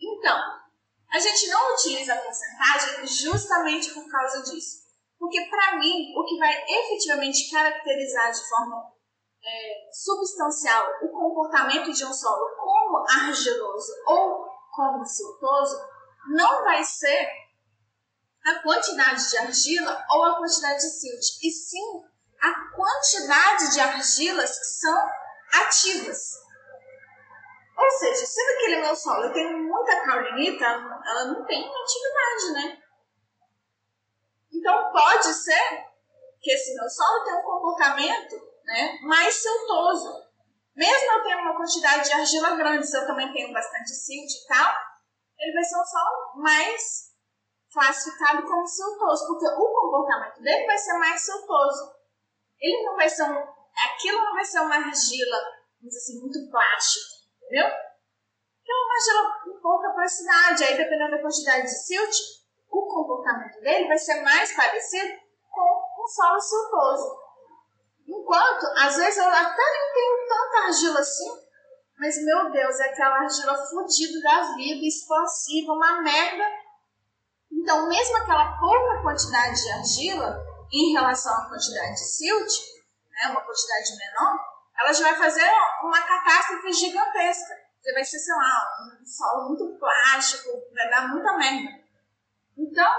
Então, 0.00 0.38
a 1.10 1.18
gente 1.18 1.48
não 1.48 1.74
utiliza 1.74 2.14
a 2.14 2.18
porcentagem 2.18 3.06
justamente 3.06 3.92
por 3.92 4.10
causa 4.10 4.42
disso. 4.42 4.82
Porque, 5.18 5.40
para 5.50 5.78
mim, 5.78 6.12
o 6.16 6.24
que 6.24 6.38
vai 6.38 6.64
efetivamente 6.66 7.50
caracterizar 7.50 8.32
de 8.32 8.48
forma 8.48 8.91
é, 9.44 9.90
substancial 9.92 10.86
o 11.02 11.08
comportamento 11.08 11.92
de 11.92 12.04
um 12.04 12.12
solo 12.12 12.56
como 12.56 13.04
argiloso 13.08 13.92
ou 14.06 14.46
como 14.74 15.04
siltoso, 15.04 15.76
não 16.28 16.62
vai 16.62 16.82
ser 16.84 17.28
a 18.44 18.62
quantidade 18.62 19.30
de 19.30 19.38
argila 19.38 20.04
ou 20.10 20.24
a 20.24 20.36
quantidade 20.38 20.80
de 20.80 20.90
silt, 20.90 21.38
e 21.42 21.50
sim 21.50 22.02
a 22.40 22.74
quantidade 22.74 23.72
de 23.72 23.80
argilas 23.80 24.58
que 24.58 24.64
são 24.64 25.10
ativas. 25.66 26.40
Ou 27.76 27.90
seja, 27.98 28.26
se 28.26 28.52
naquele 28.52 28.80
meu 28.80 28.96
solo 28.96 29.32
tem 29.32 29.62
muita 29.62 30.04
caulinita, 30.04 30.64
ela 30.64 31.24
não 31.26 31.44
tem 31.44 31.60
atividade, 31.60 32.52
né? 32.52 32.82
Então 34.52 34.92
pode 34.92 35.32
ser 35.34 35.86
que 36.40 36.52
esse 36.52 36.74
meu 36.74 36.88
solo 36.88 37.24
tenha 37.24 37.38
um 37.38 37.42
comportamento 37.42 38.51
né, 38.64 38.98
mais 39.02 39.34
siltoso. 39.34 40.32
Mesmo 40.74 41.12
eu 41.12 41.22
tendo 41.24 41.40
uma 41.42 41.56
quantidade 41.56 42.04
de 42.04 42.12
argila 42.12 42.56
grande, 42.56 42.86
se 42.86 42.96
eu 42.96 43.06
também 43.06 43.32
tenho 43.32 43.52
bastante 43.52 43.90
silt 43.90 44.30
e 44.30 44.46
tal, 44.48 44.74
ele 45.38 45.52
vai 45.52 45.64
ser 45.64 45.76
um 45.76 45.84
solo 45.84 46.42
mais 46.42 47.12
classificado 47.72 48.42
como 48.46 48.66
siltoso, 48.66 49.26
porque 49.26 49.46
o 49.46 49.80
comportamento 49.80 50.40
dele 50.42 50.66
vai 50.66 50.78
ser 50.78 50.94
mais 50.98 51.20
siltoso. 51.20 51.92
Ele 52.60 52.84
não 52.84 52.96
vai 52.96 53.08
ser 53.08 53.24
um. 53.24 53.62
Aquilo 53.84 54.22
não 54.22 54.34
vai 54.34 54.44
ser 54.44 54.60
uma 54.60 54.76
argila, 54.76 55.36
vamos 55.80 55.94
dizer 55.94 55.98
assim, 55.98 56.20
muito 56.20 56.50
plástica, 56.50 57.06
entendeu? 57.42 57.66
Aquilo 57.66 58.78
é 58.78 58.84
uma 58.84 58.94
argila 58.94 59.44
com 59.44 59.60
pouca 59.60 59.90
plasticidade. 59.90 60.64
Aí, 60.64 60.76
dependendo 60.76 61.10
da 61.10 61.22
quantidade 61.22 61.62
de 61.62 61.84
silt, 61.84 62.14
o 62.70 62.86
comportamento 62.86 63.60
dele 63.60 63.88
vai 63.88 63.98
ser 63.98 64.22
mais 64.22 64.54
parecido 64.54 65.18
com 65.50 66.02
um 66.02 66.06
solo 66.06 66.40
siltoso. 66.40 67.21
Enquanto, 68.12 68.66
às 68.76 68.96
vezes, 68.96 69.16
eu 69.16 69.26
até 69.26 69.62
nem 69.62 69.92
tenho 69.94 70.28
tanta 70.28 70.66
argila 70.66 71.00
assim, 71.00 71.30
mas, 71.98 72.22
meu 72.22 72.50
Deus, 72.50 72.80
é 72.80 72.90
aquela 72.90 73.20
argila 73.20 73.56
fodida 73.56 74.20
da 74.20 74.54
vida, 74.54 74.86
expansiva, 74.86 75.72
uma 75.72 76.02
merda. 76.02 76.44
Então, 77.50 77.88
mesmo 77.88 78.16
aquela 78.18 78.58
pouca 78.58 79.02
quantidade 79.02 79.62
de 79.62 79.70
argila, 79.70 80.44
em 80.72 80.92
relação 80.92 81.32
à 81.32 81.48
quantidade 81.48 81.94
de 81.94 82.00
silt, 82.00 82.50
né, 83.10 83.28
uma 83.30 83.40
quantidade 83.40 83.96
menor, 83.96 84.38
ela 84.78 84.92
já 84.92 85.04
vai 85.04 85.16
fazer 85.16 85.50
uma 85.82 86.02
catástrofe 86.02 86.72
gigantesca. 86.72 87.54
Já 87.84 87.92
vai 87.94 88.04
ser, 88.04 88.18
sei 88.18 88.34
lá, 88.34 89.00
um 89.02 89.06
solo 89.06 89.48
muito 89.48 89.78
plástico, 89.78 90.50
vai 90.74 90.90
dar 90.90 91.08
muita 91.08 91.36
merda. 91.38 91.82
Então, 92.58 92.92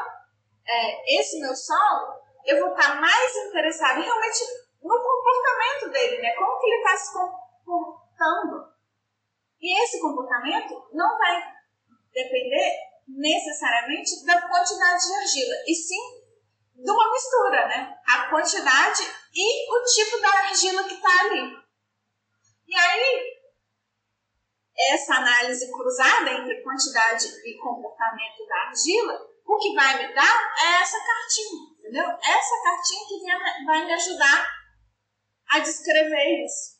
é, 0.67 1.19
esse 1.19 1.39
meu 1.39 1.55
solo, 1.55 2.21
eu 2.45 2.59
vou 2.59 2.75
estar 2.75 2.99
mais 2.99 3.35
interessada 3.47 3.99
em 3.99 4.03
realmente 4.03 4.62
no 4.83 5.01
comportamento 5.01 5.91
dele, 5.91 6.21
né? 6.21 6.35
Como 6.35 6.59
que 6.59 6.67
ele 6.67 6.75
está 6.77 6.97
se 6.97 7.13
comportando. 7.13 8.73
E 9.61 9.83
esse 9.83 10.01
comportamento 10.01 10.89
não 10.91 11.17
vai 11.17 11.41
depender 12.11 12.71
necessariamente 13.07 14.25
da 14.25 14.41
quantidade 14.41 15.07
de 15.07 15.13
argila, 15.13 15.55
e 15.67 15.73
sim 15.73 16.23
de 16.75 16.91
uma 16.91 17.11
mistura, 17.11 17.67
né? 17.67 17.97
A 18.07 18.29
quantidade 18.29 19.03
e 19.33 19.71
o 19.71 19.83
tipo 19.85 20.21
da 20.21 20.29
argila 20.29 20.83
que 20.83 20.95
está 20.95 21.21
ali. 21.21 21.57
E 22.67 22.75
aí, 22.75 23.43
essa 24.91 25.15
análise 25.15 25.71
cruzada 25.71 26.31
entre 26.31 26.61
quantidade 26.61 27.27
e 27.45 27.57
comportamento 27.57 28.45
da 28.47 28.55
argila, 28.67 29.29
o 29.45 29.57
que 29.57 29.73
vai 29.75 29.97
me 29.97 30.13
dar 30.13 30.53
é 30.59 30.81
essa 30.81 30.97
cartinha, 30.97 31.69
entendeu? 31.79 32.05
Essa 32.05 32.63
cartinha 32.63 33.07
que 33.07 33.65
vai 33.65 33.85
me 33.85 33.93
ajudar 33.93 34.62
a 35.53 35.59
descrever 35.59 36.45
isso. 36.45 36.73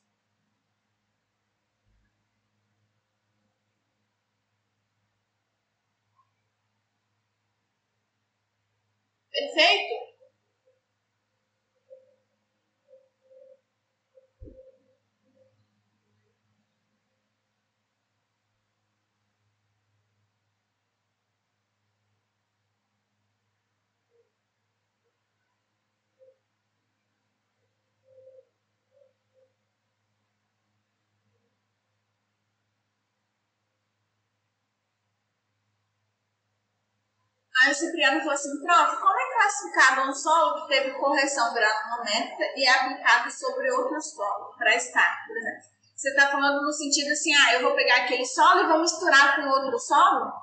Perfeito? 9.31 10.12
Aí 37.63 37.71
o 37.71 37.75
Cipriano 37.75 38.19
falou 38.19 38.33
assim, 38.33 38.59
prof, 38.61 38.97
como 38.97 39.19
é 39.19 39.33
classificado 39.35 40.01
um 40.09 40.13
solo 40.13 40.61
que 40.61 40.67
teve 40.67 40.99
correção 40.99 41.53
granulométrica 41.53 42.43
e 42.57 42.65
é 42.65 42.69
aplicado 42.69 43.31
sobre 43.31 43.71
outro 43.71 44.01
solo, 44.01 44.53
para 44.57 44.75
estar, 44.75 45.25
por 45.25 45.37
exemplo? 45.37 45.71
Você 45.95 46.09
está 46.09 46.29
falando 46.29 46.61
no 46.61 46.73
sentido 46.73 47.09
assim, 47.13 47.33
ah, 47.33 47.53
eu 47.53 47.61
vou 47.61 47.73
pegar 47.73 48.03
aquele 48.03 48.25
solo 48.25 48.63
e 48.63 48.67
vou 48.67 48.79
misturar 48.79 49.37
com 49.37 49.47
outro 49.47 49.79
solo? 49.79 50.33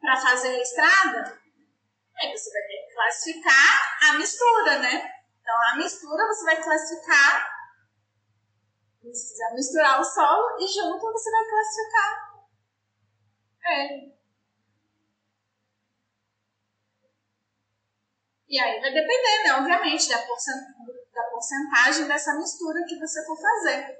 Para 0.00 0.20
fazer 0.20 0.50
a 0.50 0.62
estrada? 0.62 1.40
Aí 2.20 2.30
você 2.30 2.52
vai 2.52 2.62
ter 2.62 2.86
que 2.86 2.94
classificar 2.94 4.08
a 4.08 4.12
mistura, 4.18 4.78
né? 4.78 5.10
Então, 5.40 5.54
a 5.72 5.76
mistura 5.78 6.26
você 6.28 6.44
vai 6.44 6.62
classificar, 6.62 7.50
se 9.02 9.32
quiser 9.32 9.54
misturar 9.54 10.00
o 10.00 10.04
solo, 10.04 10.60
e 10.60 10.66
junto 10.68 11.00
você 11.00 11.30
vai 11.32 11.44
classificar 11.44 12.29
é. 13.66 14.10
E 18.48 18.58
aí 18.58 18.80
vai 18.80 18.92
depender, 18.92 19.44
né, 19.44 19.52
obviamente, 19.54 20.08
da, 20.08 20.16
da 20.16 21.22
porcentagem 21.30 22.08
dessa 22.08 22.36
mistura 22.36 22.84
que 22.84 22.98
você 22.98 23.24
for 23.24 23.40
fazer. 23.40 23.99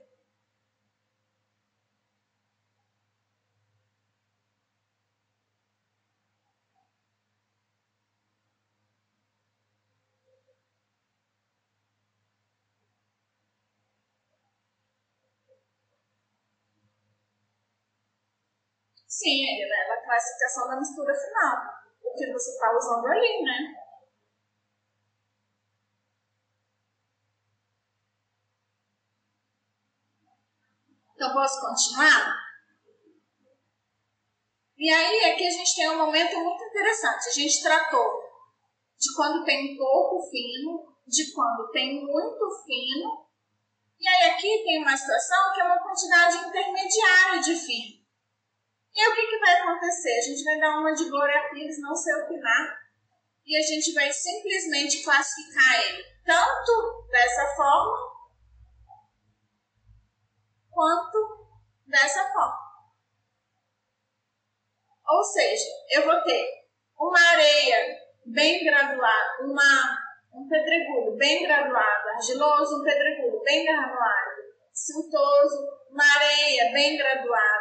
Sim, 19.20 19.44
ele 19.44 19.68
leva 19.68 19.92
a 19.92 20.02
classificação 20.02 20.66
da 20.66 20.76
mistura 20.76 21.12
final. 21.12 21.58
O 22.02 22.14
que 22.14 22.32
você 22.32 22.52
está 22.52 22.74
usando 22.74 23.06
ali, 23.06 23.42
né? 23.42 23.74
Então, 31.14 31.34
posso 31.34 31.60
continuar? 31.60 32.34
E 34.78 34.90
aí, 34.90 35.32
aqui 35.32 35.46
a 35.46 35.50
gente 35.50 35.76
tem 35.76 35.90
um 35.90 35.98
momento 35.98 36.40
muito 36.40 36.64
interessante. 36.64 37.28
A 37.28 37.32
gente 37.32 37.62
tratou 37.62 38.22
de 38.98 39.14
quando 39.14 39.44
tem 39.44 39.76
pouco 39.76 40.30
fino, 40.30 40.96
de 41.06 41.30
quando 41.34 41.70
tem 41.72 42.06
muito 42.06 42.64
fino. 42.64 43.28
E 44.00 44.08
aí, 44.08 44.30
aqui 44.30 44.64
tem 44.64 44.80
uma 44.80 44.96
situação 44.96 45.52
que 45.52 45.60
é 45.60 45.64
uma 45.64 45.82
quantidade 45.82 46.38
intermediária 46.38 47.40
de 47.42 47.54
fino. 47.54 47.99
E 48.94 49.08
o 49.08 49.14
que, 49.14 49.26
que 49.26 49.38
vai 49.38 49.60
acontecer? 49.60 50.18
A 50.18 50.22
gente 50.22 50.44
vai 50.44 50.58
dar 50.58 50.78
uma 50.78 50.92
de 50.92 51.08
Glória 51.08 51.48
Pires, 51.50 51.80
não 51.80 51.94
sei 51.94 52.14
opinar, 52.14 52.78
e 53.46 53.56
a 53.56 53.62
gente 53.62 53.92
vai 53.92 54.12
simplesmente 54.12 55.02
classificar 55.02 55.80
ele 55.82 56.04
tanto 56.24 57.06
dessa 57.10 57.46
forma 57.54 58.10
quanto 60.70 61.48
dessa 61.86 62.24
forma. 62.32 62.70
Ou 65.08 65.24
seja, 65.24 65.68
eu 65.90 66.04
vou 66.04 66.22
ter 66.22 66.46
uma 66.96 67.20
areia 67.32 67.98
bem 68.26 68.64
graduada, 68.64 69.42
uma, 69.42 69.98
um 70.32 70.48
pedregulho 70.48 71.16
bem 71.16 71.42
graduado, 71.42 72.08
argiloso, 72.10 72.80
um 72.80 72.84
pedregulho 72.84 73.42
bem 73.42 73.64
graduado, 73.64 74.30
siltoso, 74.72 75.56
uma 75.90 76.04
areia 76.04 76.72
bem 76.72 76.96
graduada, 76.96 77.59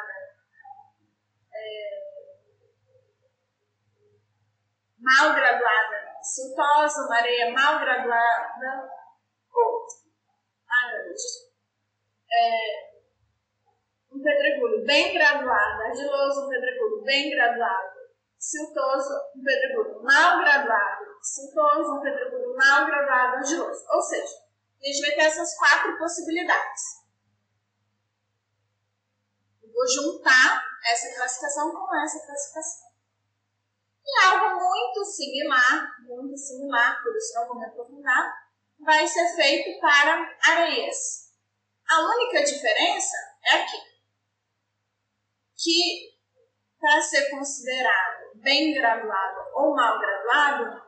mal 5.09 5.33
graduada, 5.33 6.21
siltosa, 6.21 7.05
uma 7.05 7.15
areia 7.17 7.51
mal 7.51 7.79
graduada, 7.79 8.89
ah, 10.69 10.91
é, 12.31 12.89
um 14.11 14.21
pedregulho 14.21 14.85
bem 14.85 15.13
graduado, 15.13 15.81
argiloso, 15.81 16.45
um 16.45 16.49
pedregulho 16.49 17.03
bem 17.03 17.31
graduado, 17.31 17.99
siltoso, 18.37 19.13
um 19.35 19.43
pedregulho 19.43 20.03
mal 20.03 20.39
graduado, 20.39 21.05
siltoso, 21.23 21.97
um 21.97 22.01
pedregulho 22.01 22.55
mal 22.55 22.85
graduado, 22.85 23.37
argiloso. 23.37 23.85
Ou 23.89 24.01
seja, 24.01 24.35
a 24.81 24.85
gente 24.85 25.01
vai 25.01 25.11
ter 25.11 25.23
essas 25.23 25.57
quatro 25.57 25.97
possibilidades. 25.97 26.99
Eu 29.63 29.71
vou 29.71 29.87
juntar 29.87 30.63
essa 30.85 31.15
classificação 31.15 31.71
com 31.71 31.95
essa 31.95 32.25
classificação. 32.25 32.88
E 34.09 34.25
algo 34.25 34.59
muito 34.59 35.05
similar, 35.05 35.87
muito 36.01 36.35
similar, 36.35 37.01
por 37.03 37.15
isso 37.15 37.33
não 37.35 37.47
vou 37.47 37.59
me 37.59 37.65
aprofundar, 37.65 38.33
vai 38.79 39.05
ser 39.05 39.35
feito 39.35 39.79
para 39.79 40.35
areias. 40.47 41.29
A 41.87 42.01
única 42.01 42.43
diferença 42.43 43.15
é 43.45 43.61
aqui, 43.61 43.77
que 45.55 46.09
para 46.79 47.01
ser 47.01 47.29
considerado 47.29 48.31
bem 48.35 48.73
graduado 48.73 49.39
ou 49.53 49.75
mal 49.75 49.99
graduado, 49.99 50.81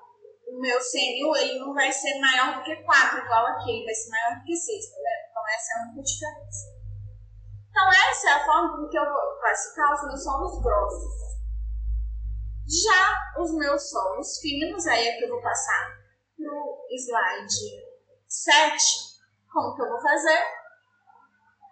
o 0.47 0.59
meu 0.59 0.79
CNU 0.79 1.35
ele 1.37 1.59
não 1.59 1.73
vai 1.73 1.91
ser 1.91 2.19
maior 2.19 2.57
do 2.57 2.63
que 2.63 2.75
4, 2.83 3.19
igual 3.19 3.45
aqui, 3.47 3.71
ele 3.71 3.85
vai 3.85 3.93
ser 3.93 4.09
maior 4.09 4.39
do 4.39 4.45
que 4.45 4.55
6, 4.55 4.89
tá 4.89 4.95
vendo? 4.97 5.29
Então 5.29 5.47
essa 5.47 5.71
é 5.71 5.75
a 5.75 5.83
única 5.83 6.01
diferença. 6.01 6.81
Então 7.69 7.89
essa 8.09 8.29
é 8.29 8.33
a 8.33 8.45
forma 8.45 8.77
com 8.77 8.89
que 8.89 8.97
eu 8.97 9.05
vou 9.05 9.39
classificar 9.39 9.93
os 9.93 10.07
meus 10.07 10.23
solos 10.23 10.61
grossos. 10.63 11.30
Já 12.71 13.41
os 13.41 13.53
meus 13.53 13.89
solos 13.89 14.39
finos, 14.39 14.87
aí 14.87 15.05
é 15.05 15.17
que 15.17 15.25
eu 15.25 15.29
vou 15.29 15.41
passar 15.41 15.99
pro 16.37 16.87
slide 16.89 17.91
7, 18.29 19.19
como 19.51 19.75
que 19.75 19.81
eu 19.81 19.89
vou 19.89 20.01
fazer? 20.01 20.41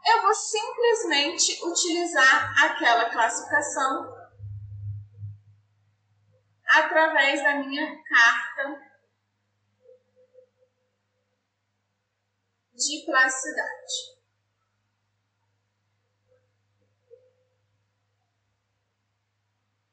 Eu 0.05 0.21
vou 0.23 0.33
simplesmente 0.33 1.65
utilizar 1.65 2.65
aquela 2.65 3.09
classificação 3.11 4.13
através 6.67 7.41
da 7.43 7.55
minha 7.59 8.03
carta 8.03 8.81
de 12.73 13.05
plasticidade. 13.05 14.18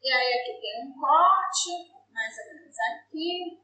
E 0.06 0.12
aí 0.12 0.34
aqui 0.34 0.60
tem 0.60 0.86
um 0.86 1.00
corte, 1.00 1.92
mais 2.14 2.32
ou 2.38 2.54
menos 2.54 2.76
aqui. 2.78 3.60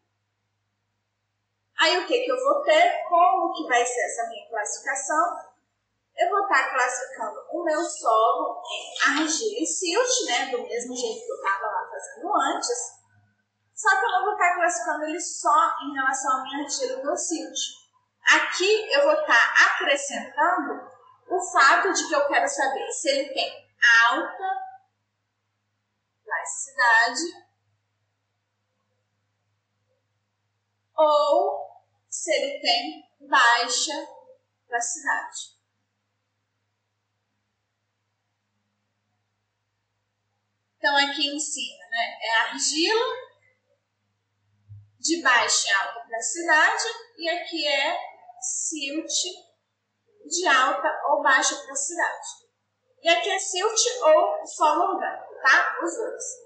Aí 1.78 1.98
o 1.98 2.06
que, 2.08 2.24
que 2.24 2.32
eu 2.32 2.36
vou 2.36 2.62
ter? 2.62 3.04
Como 3.08 3.52
que 3.52 3.68
vai 3.68 3.86
ser 3.86 4.00
essa 4.06 4.28
minha 4.28 4.48
classificação? 4.48 5.36
Eu 6.16 6.30
vou 6.30 6.42
estar 6.42 6.74
classificando 6.74 7.46
o 7.52 7.62
meu 7.62 7.80
solo 7.84 8.60
em 8.72 9.20
argila 9.20 9.60
e 9.60 9.64
silt, 9.64 10.26
né? 10.26 10.50
Do 10.50 10.64
mesmo 10.64 10.96
jeito 10.96 11.24
que 11.24 11.30
eu 11.30 11.36
estava 11.36 11.66
lá 11.66 11.88
fazendo 11.88 12.36
antes. 12.36 13.02
Só 13.76 14.00
que 14.00 14.04
eu 14.04 14.10
não 14.10 14.24
vou 14.24 14.32
estar 14.32 14.54
classificando 14.56 15.04
ele 15.04 15.20
só 15.20 15.76
em 15.84 15.94
relação 15.94 16.38
à 16.38 16.42
minha 16.42 16.64
argila 16.64 16.98
e 16.98 17.04
meu 17.04 17.16
silt. 17.16 17.58
Aqui 18.34 18.92
eu 18.92 19.02
vou 19.04 19.12
estar 19.12 19.54
acrescentando 19.68 20.90
o 21.28 21.40
fato 21.52 21.92
de 21.92 22.08
que 22.08 22.14
eu 22.16 22.26
quero 22.26 22.48
saber 22.48 22.90
se 22.90 23.10
ele 23.10 23.32
tem 23.32 23.72
alta 24.10 24.61
ou 30.96 31.82
se 32.08 32.30
ele 32.32 32.60
tem 32.60 33.28
baixa 33.28 33.92
plasticidade. 34.66 35.52
Então, 40.76 40.96
aqui 40.96 41.28
em 41.28 41.38
cima, 41.38 41.84
né, 41.90 42.18
é 42.22 42.34
argila 42.40 43.32
de 44.98 45.22
baixa 45.22 45.68
e 45.68 45.72
alta 45.72 46.00
plasticidade 46.06 46.84
e 47.18 47.28
aqui 47.28 47.66
é 47.66 47.96
silt 48.40 49.12
de 50.26 50.46
alta 50.46 50.88
ou 51.08 51.22
baixa 51.22 51.54
plasticidade. 51.54 52.42
E 53.00 53.08
aqui 53.08 53.30
é 53.30 53.38
silt 53.38 53.80
ou 54.02 54.46
solo 54.46 54.94
orgânico, 54.94 55.34
tá? 55.42 55.78
Os 55.84 55.96
dois. 55.96 56.41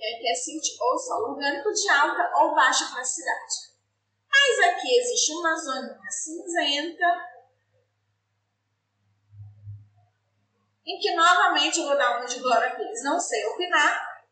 E 0.00 0.14
aqui 0.14 0.30
é 0.30 0.34
silt 0.34 0.64
ou 0.80 0.98
solo 0.98 1.32
orgânico 1.32 1.70
de 1.70 1.90
alta 1.90 2.32
ou 2.40 2.54
baixa 2.54 2.90
plasticidade. 2.90 3.70
Mas 4.30 4.70
aqui 4.70 4.98
existe 4.98 5.34
uma 5.34 5.54
zona 5.54 6.00
cinzenta 6.08 7.30
em 10.86 10.98
que 10.98 11.14
novamente 11.14 11.80
eu 11.80 11.86
vou 11.86 11.98
dar 11.98 12.16
uma 12.16 12.26
de 12.26 12.40
Glória 12.40 12.74
Pires, 12.74 13.04
não 13.04 13.20
sei 13.20 13.44
opinar, 13.46 14.24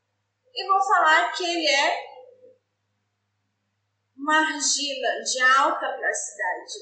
e 0.54 0.66
vou 0.66 0.82
falar 0.82 1.32
que 1.32 1.44
ele 1.44 1.68
é 1.68 2.08
uma 4.16 4.38
argila 4.38 5.22
de 5.22 5.40
alta 5.42 5.98
plasticidade, 5.98 6.72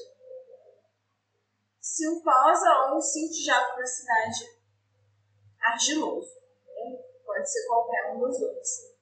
siltosa 1.81 2.89
ou 2.91 3.01
cinto 3.01 3.33
de 3.33 3.51
alta 3.51 3.75
plasticidade 3.75 4.57
argiloso. 5.59 6.36
Pode 7.47 7.53
ser 7.53 7.67
qualquer 7.67 8.13
um 8.13 8.19
dos 8.19 8.39
dois. 8.41 8.97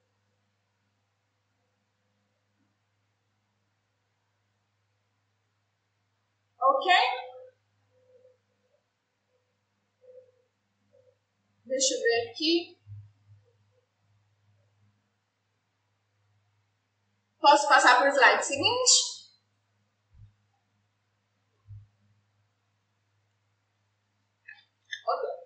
Ok? 6.61 6.93
Deixa 11.65 11.95
eu 11.95 12.01
ver 12.01 12.29
aqui. 12.29 12.77
Posso 17.41 17.67
passar 17.67 17.97
para 17.97 18.11
o 18.11 18.13
slide 18.13 18.45
seguinte? 18.45 19.25
Ok. 25.07 25.45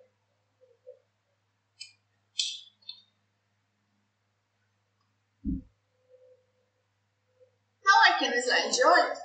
Então, 7.90 8.14
aqui 8.14 8.28
no 8.28 8.36
slide 8.36 8.84
8, 8.84 9.20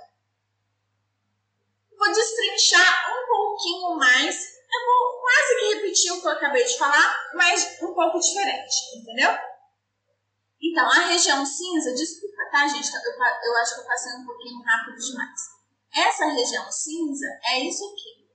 vou 1.99 2.11
destrinchar 2.11 3.13
um 3.13 3.27
pouquinho 3.27 3.95
mais 3.95 4.55
eu 4.65 4.85
vou 4.87 5.21
quase 5.21 5.59
que 5.59 5.75
repetir 5.75 6.11
o 6.11 6.21
que 6.21 6.27
eu 6.27 6.31
acabei 6.31 6.65
de 6.65 6.77
falar, 6.77 7.31
mas 7.35 7.79
um 7.83 7.93
pouco 7.93 8.19
diferente, 8.19 8.75
entendeu? 8.97 9.37
Então, 10.59 10.91
a 10.91 11.05
região 11.05 11.45
cinza, 11.45 11.93
desculpa, 11.93 12.49
tá, 12.51 12.67
gente? 12.67 12.89
Eu, 12.91 13.13
eu 13.13 13.57
acho 13.57 13.75
que 13.75 13.81
eu 13.81 13.85
passei 13.85 14.13
um 14.15 14.25
pouquinho 14.25 14.63
rápido 14.63 14.97
demais. 14.97 15.41
Essa 15.95 16.25
região 16.25 16.69
cinza 16.71 17.27
é 17.45 17.59
isso 17.59 17.85
aqui. 17.85 18.25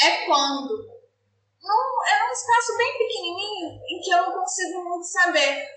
É 0.00 0.24
quando 0.24 0.97
num, 1.68 2.04
é 2.06 2.28
um 2.28 2.32
espaço 2.32 2.76
bem 2.76 2.98
pequenininho 2.98 3.80
em 3.88 4.00
que 4.00 4.10
eu 4.10 4.22
não 4.22 4.32
consigo 4.40 4.84
muito 4.84 5.04
saber 5.04 5.68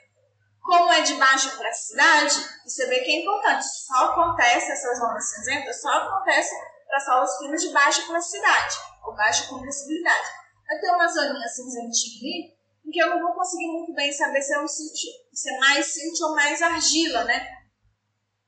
como 0.61 0.91
é 0.93 1.01
de 1.01 1.15
baixo 1.15 1.57
para 1.57 1.69
a 1.69 1.73
cidade, 1.73 2.35
você 2.63 2.87
vê 2.87 2.99
que 3.01 3.11
é 3.11 3.21
importante. 3.21 3.65
Só 3.65 4.05
acontece, 4.05 4.71
essa 4.71 4.93
zona 4.95 5.19
cinzenta, 5.19 5.73
só 5.73 5.89
acontece 5.89 6.55
para 6.87 6.99
solos 6.99 7.37
finos 7.37 7.61
de 7.61 7.69
baixa 7.69 8.05
plasticidade, 8.05 8.75
ou 9.05 9.15
baixa 9.15 9.47
compressibilidade. 9.47 10.29
Vai 10.67 10.79
ter 10.79 10.91
uma 10.91 11.07
zoninha 11.07 11.47
cinzentinha 11.47 12.19
ali, 12.21 12.57
em 12.85 12.91
que 12.91 12.99
eu 12.99 13.09
não 13.09 13.21
vou 13.21 13.33
conseguir 13.33 13.67
muito 13.67 13.93
bem 13.93 14.13
saber 14.13 14.41
se 14.41 14.53
é, 14.53 14.59
um 14.61 14.67
sítio, 14.67 15.11
se 15.33 15.53
é 15.53 15.59
mais 15.59 15.85
sítio 15.87 16.27
ou 16.27 16.35
mais 16.35 16.61
argila, 16.61 17.23
né? 17.25 17.57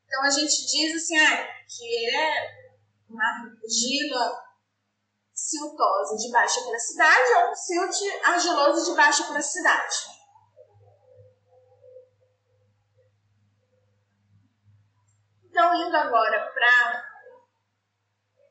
Então 0.06 0.24
a 0.24 0.30
gente 0.30 0.66
diz 0.68 0.96
assim, 0.96 1.18
ah, 1.18 1.48
que 1.68 1.84
ele 1.84 2.16
é 2.16 2.48
uma 3.10 3.26
argila 3.26 4.44
siltosa 5.34 6.16
de 6.16 6.32
baixa 6.32 6.62
plasticidade 6.62 7.34
ou 7.34 7.52
um 7.52 7.56
silt 7.56 7.96
argiloso 8.24 8.92
de 8.92 8.98
baixa 8.98 9.24
plasticidade. 9.24 9.96
Então, 15.50 15.74
indo 15.76 15.96
agora 15.96 16.52
para 16.52 17.04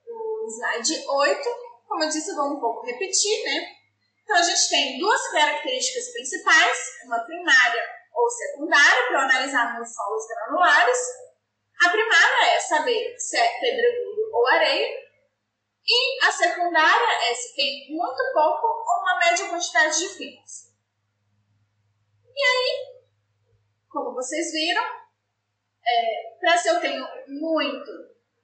o 0.06 0.46
slide 0.48 1.04
8, 1.08 1.48
como 1.88 2.04
eu 2.04 2.08
disse, 2.08 2.30
eu 2.30 2.36
vou 2.36 2.56
um 2.56 2.60
pouco 2.60 2.86
repetir, 2.86 3.44
né? 3.44 3.76
Então, 4.22 4.36
a 4.36 4.42
gente 4.42 4.68
tem 4.70 4.98
duas 4.98 5.30
características 5.32 6.12
principais, 6.12 6.78
uma 7.04 7.18
primária 7.24 7.82
ou 8.14 8.30
secundária, 8.30 9.08
para 9.08 9.24
analisar 9.24 9.84
solos 9.84 10.26
granulares. 10.28 10.98
A 11.84 11.90
primária 11.90 12.54
é 12.54 12.60
saber 12.60 13.16
se 13.18 13.36
é 13.36 13.60
pedregulho 13.60 14.30
ou 14.32 14.46
areia, 14.46 15.01
e 15.84 16.24
a 16.24 16.30
secundária 16.30 17.30
é 17.30 17.34
se 17.34 17.54
tem 17.56 17.94
muito 17.94 18.32
pouco 18.32 18.66
ou 18.66 19.02
uma 19.02 19.18
média 19.18 19.48
quantidade 19.48 19.98
de 19.98 20.08
finos. 20.10 20.72
E 22.34 22.42
aí, 22.42 23.02
como 23.88 24.14
vocês 24.14 24.52
viram, 24.52 24.84
é, 25.84 26.36
para 26.38 26.56
se 26.56 26.68
eu 26.68 26.80
tenho 26.80 27.04
muito 27.26 27.90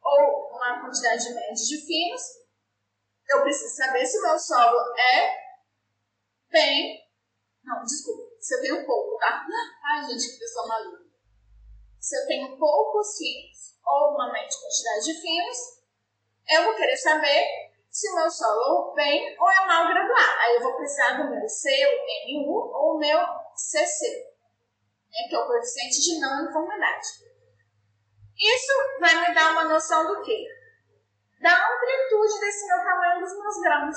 ou 0.03 0.57
uma 0.57 0.81
quantidade 0.81 1.33
média 1.33 1.55
de 1.55 1.87
finos, 1.87 2.23
eu 3.31 3.43
preciso 3.43 3.77
saber 3.77 4.05
se 4.05 4.21
meu 4.21 4.39
solo 4.39 4.95
é 4.99 5.49
bem. 6.51 7.07
Não, 7.63 7.85
desculpa, 7.85 8.23
se 8.41 8.55
eu 8.57 8.61
tenho 8.63 8.87
pouco, 8.87 9.17
tá? 9.19 9.47
Ai, 9.85 10.07
gente, 10.09 10.33
que 10.33 10.39
pessoa 10.39 10.67
maluca. 10.67 11.05
Se 12.01 12.17
eu 12.17 12.27
tenho 12.27 12.59
poucos 12.59 13.17
finos 13.17 13.79
ou 13.85 14.15
uma 14.15 14.33
média 14.33 14.59
quantidade 14.61 15.05
de 15.05 15.21
finos, 15.21 15.78
eu 16.49 16.65
vou 16.65 16.75
querer 16.75 16.97
saber 16.97 17.69
se 17.91 18.11
o 18.11 18.15
meu 18.17 18.31
solo 18.31 18.95
bem 18.95 19.37
ou 19.39 19.51
é 19.51 19.67
mal 19.67 19.87
graduado. 19.89 20.39
Aí 20.41 20.55
eu 20.57 20.63
vou 20.63 20.77
precisar 20.77 21.17
do 21.17 21.31
meu 21.31 21.41
CU 21.41 22.53
ou 22.75 22.97
o 22.97 22.99
meu 22.99 23.21
CC, 23.55 24.07
né, 25.11 25.29
que 25.29 25.35
é 25.35 25.39
o 25.39 25.47
coeficiente 25.47 26.01
de 26.01 26.21
não 26.21 26.43
uniformidade. 26.43 27.07
Isso 28.39 28.73
vai 29.01 29.15
me 29.29 29.35
dar 29.35 29.53
uma 29.53 29.65
noção 29.65 30.07
do 30.07 30.23
quê? 30.23 30.47
Da 31.43 31.51
amplitude 31.51 32.41
desse 32.41 32.67
meu 32.67 32.79
tamanho 32.79 33.21
dos 33.21 33.37
meus 33.37 33.61
grãos. 33.61 33.97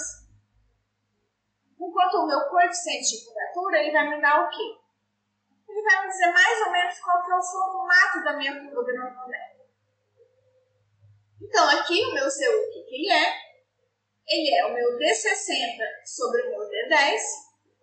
Enquanto 1.80 2.16
o 2.16 2.28
meu 2.28 2.41
coeficiente 2.49 3.18
de 3.18 3.26
curvatura, 3.26 3.80
ele 3.80 3.91
vai 3.91 4.10
me 4.10 4.22
dar 4.22 4.45
o 4.45 4.49
quê? 4.49 4.78
Ele 5.70 5.82
vai 5.84 6.02
me 6.02 6.12
dizer 6.12 6.32
mais 6.32 6.62
ou 6.62 6.72
menos 6.72 6.99
qual 6.99 7.24
que 7.24 7.32
é 7.32 7.36
o 7.36 7.41
formato 7.41 8.24
da 8.24 8.34
minha 8.34 8.60
curva 8.60 8.84
granulométrica. 8.84 9.51
Então, 11.41 11.67
aqui 11.69 12.03
o 12.05 12.13
meu 12.13 12.25
CU, 12.25 12.29
o 12.29 12.71
que, 12.71 12.95
ele 12.95 13.11
é? 13.11 13.33
Ele 14.27 14.55
é 14.55 14.65
o 14.67 14.73
meu 14.73 14.97
D60 14.97 16.05
sobre 16.05 16.41
o 16.43 16.49
meu 16.51 16.69
D10, 16.69 17.19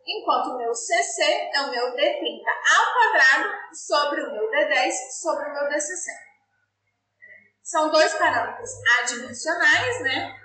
enquanto 0.07 0.55
o 0.55 0.59
meu 0.59 0.73
CC 0.73 1.51
é 1.53 1.61
o 1.63 1.71
meu 1.71 1.93
D30 1.95 2.45
ao 2.77 2.95
quadrado 2.95 3.75
sobre 3.75 4.23
o 4.23 4.33
meu 4.33 4.49
D10 4.49 4.93
sobre 5.21 5.51
o 5.51 5.53
meu 5.53 5.65
D60. 5.65 6.29
São 7.63 7.91
dois 7.91 8.15
parâmetros 8.15 8.71
adimensionais, 9.01 10.03
né? 10.03 10.41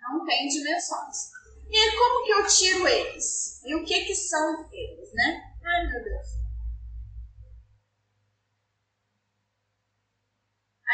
Não 0.00 0.24
tem 0.24 0.48
dimensões. 0.48 1.30
E 1.68 1.76
aí, 1.76 1.96
como 1.96 2.24
que 2.24 2.30
eu 2.30 2.46
tiro 2.46 2.88
eles? 2.88 3.62
E 3.64 3.74
o 3.74 3.84
que 3.84 4.04
que 4.04 4.14
são 4.14 4.68
eles, 4.72 5.12
né? 5.12 5.42
Ai, 5.64 5.86
meu 5.88 6.04
Deus. 6.04 6.41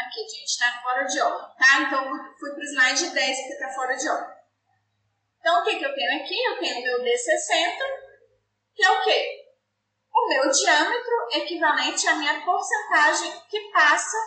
Aqui, 0.09 0.27
gente, 0.27 0.57
tá 0.57 0.81
fora 0.81 1.03
de 1.05 1.21
ordem, 1.21 1.55
tá? 1.55 1.81
Então, 1.81 2.33
fui 2.39 2.51
pro 2.51 2.63
slide 2.63 3.09
10 3.11 3.37
que 3.47 3.59
tá 3.59 3.69
fora 3.69 3.95
de 3.95 4.09
ordem. 4.09 4.39
Então, 5.39 5.61
o 5.61 5.63
que 5.63 5.77
que 5.77 5.85
eu 5.85 5.93
tenho 5.93 6.23
aqui? 6.23 6.43
Eu 6.45 6.57
tenho 6.57 6.79
o 6.79 6.83
meu 6.83 6.99
D60, 7.03 7.77
que 8.73 8.83
é 8.83 8.89
o 8.89 9.03
quê? 9.03 9.49
o 10.11 10.27
meu 10.27 10.51
diâmetro 10.51 11.27
equivalente 11.31 12.07
à 12.07 12.15
minha 12.15 12.43
porcentagem 12.43 13.41
que 13.47 13.71
passa 13.71 14.17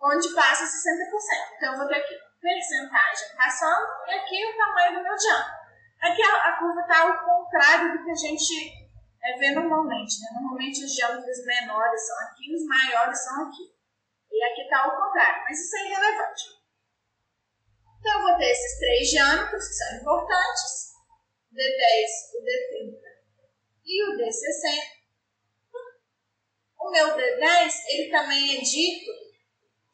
onde 0.00 0.34
passa 0.34 0.64
60%. 0.64 1.56
Então, 1.56 1.72
eu 1.72 1.78
vou 1.78 1.88
ter 1.88 1.96
aqui 1.96 2.14
percentagem 2.40 3.36
passando 3.36 3.86
e 4.06 4.10
aqui 4.12 4.46
o 4.46 4.56
tamanho 4.56 4.98
do 4.98 5.02
meu 5.02 5.16
diâmetro. 5.16 5.57
Aqui 6.00 6.22
a, 6.22 6.48
a 6.48 6.58
curva 6.58 6.80
está 6.80 7.02
ao 7.02 7.24
contrário 7.24 7.92
do 7.92 8.04
que 8.04 8.10
a 8.10 8.14
gente 8.14 8.88
é 9.22 9.38
ver 9.38 9.52
normalmente, 9.52 10.20
né? 10.20 10.28
Normalmente 10.32 10.84
os 10.84 10.92
diâmetros 10.92 11.44
menores 11.44 12.06
são 12.06 12.18
aqui, 12.20 12.54
os 12.54 12.64
maiores 12.66 13.24
são 13.24 13.48
aqui. 13.48 13.74
E 14.30 14.44
aqui 14.44 14.62
está 14.62 14.84
ao 14.84 14.96
contrário, 14.96 15.42
mas 15.44 15.58
isso 15.58 15.76
é 15.76 15.86
irrelevante. 15.86 16.58
Então 17.98 18.12
eu 18.12 18.22
vou 18.28 18.38
ter 18.38 18.50
esses 18.50 18.78
três 18.78 19.08
diâmetros 19.08 19.68
que 19.68 19.74
são 19.74 19.96
importantes, 19.96 20.92
o 21.50 21.54
D10, 21.54 22.06
o 22.34 22.44
D30 22.44 23.08
e 23.84 24.04
o 24.04 24.16
D60. 24.16 24.98
O 26.80 26.90
meu 26.90 27.08
D10, 27.16 27.72
ele 27.88 28.10
também 28.10 28.56
é 28.56 28.60
dito, 28.60 29.10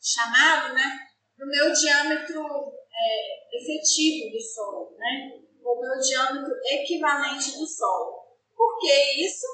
chamado, 0.00 0.74
né, 0.74 1.09
do 1.38 1.46
meu 1.46 1.72
diâmetro 1.72 2.44
é, 2.92 3.57
efetivo 3.57 4.30
do 4.30 4.40
solo, 4.40 4.96
né, 4.98 5.43
o 5.65 5.81
meu 5.81 5.99
diâmetro 5.99 6.55
equivalente 6.67 7.57
do 7.59 7.67
solo. 7.67 8.25
Por 8.55 8.79
que 8.79 9.27
isso? 9.27 9.47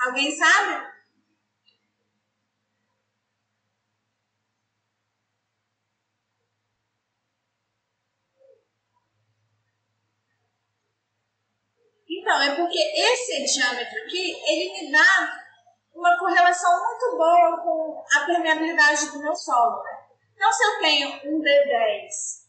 Alguém 0.00 0.30
sabe? 0.36 0.98
Então, 12.10 12.42
é 12.42 12.56
porque 12.56 12.78
esse 12.78 13.44
diâmetro 13.44 14.02
aqui, 14.02 14.32
ele 14.46 14.72
me 14.72 14.92
dá 14.92 15.48
uma 15.94 16.18
correlação 16.18 16.70
muito 16.84 17.16
boa 17.16 17.60
com 17.62 18.04
a 18.14 18.26
permeabilidade 18.26 19.10
do 19.10 19.18
meu 19.18 19.34
solo. 19.34 19.82
Né? 19.82 19.97
Então, 20.38 20.52
se 20.52 20.64
eu 20.64 20.78
tenho 20.78 21.08
um 21.34 21.42
D10 21.42 22.46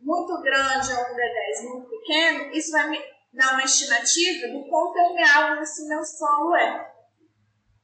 muito 0.00 0.42
grande 0.42 0.92
ou 0.92 0.98
um 0.98 1.16
D10 1.16 1.68
muito 1.68 1.88
pequeno, 1.88 2.52
isso 2.52 2.72
vai 2.72 2.90
me 2.90 2.98
dar 3.32 3.52
uma 3.52 3.62
estimativa 3.62 4.48
do 4.48 4.68
quão 4.68 4.92
permeável 4.92 5.62
esse 5.62 5.86
meu 5.86 6.04
solo 6.04 6.56
é. 6.56 6.92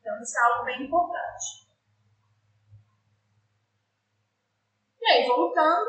Então, 0.00 0.20
isso 0.20 0.36
é 0.36 0.42
algo 0.42 0.64
bem 0.64 0.82
importante. 0.82 1.68
E 5.00 5.07
aí, 5.07 5.28
voltando. 5.28 5.88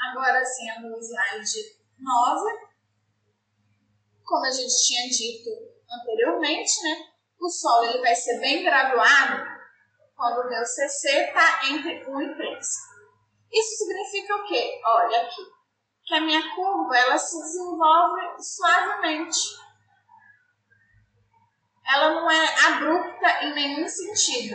Agora 0.00 0.42
sim, 0.46 0.64
no 0.80 0.98
slide 0.98 1.76
9. 1.98 2.72
Como 4.24 4.46
a 4.46 4.50
gente 4.50 4.86
tinha 4.86 5.10
dito 5.10 5.50
anteriormente, 5.90 6.82
né? 6.84 7.12
O 7.38 7.50
solo 7.50 7.84
ele 7.84 8.00
vai 8.00 8.14
ser 8.14 8.40
bem 8.40 8.64
graduado 8.64 9.61
quando 10.22 10.46
o 10.46 10.48
meu 10.48 10.64
CC 10.64 11.08
está 11.08 11.66
entre 11.68 12.08
1 12.08 12.22
e 12.22 12.34
3. 12.36 12.66
Isso 13.52 13.76
significa 13.76 14.36
o 14.36 14.44
quê? 14.44 14.80
Olha 14.86 15.22
aqui, 15.22 15.42
que 16.04 16.14
a 16.14 16.20
minha 16.20 16.54
curva 16.54 16.96
ela 16.96 17.18
se 17.18 17.36
desenvolve 17.40 18.20
suavemente. 18.40 19.36
Ela 21.92 22.14
não 22.14 22.30
é 22.30 22.66
abrupta 22.66 23.44
em 23.46 23.52
nenhum 23.52 23.88
sentido. 23.88 24.54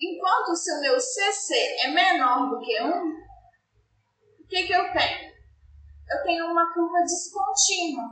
Enquanto 0.00 0.56
se 0.56 0.72
o 0.72 0.80
meu 0.80 1.00
CC 1.00 1.54
é 1.84 1.88
menor 1.92 2.50
do 2.50 2.58
que 2.58 2.82
1, 2.82 3.08
o 4.40 4.46
que, 4.48 4.66
que 4.66 4.72
eu 4.72 4.92
tenho? 4.92 5.32
eu 6.10 6.22
tenho 6.24 6.46
uma 6.50 6.74
curva 6.74 6.98
descontínua. 7.02 8.04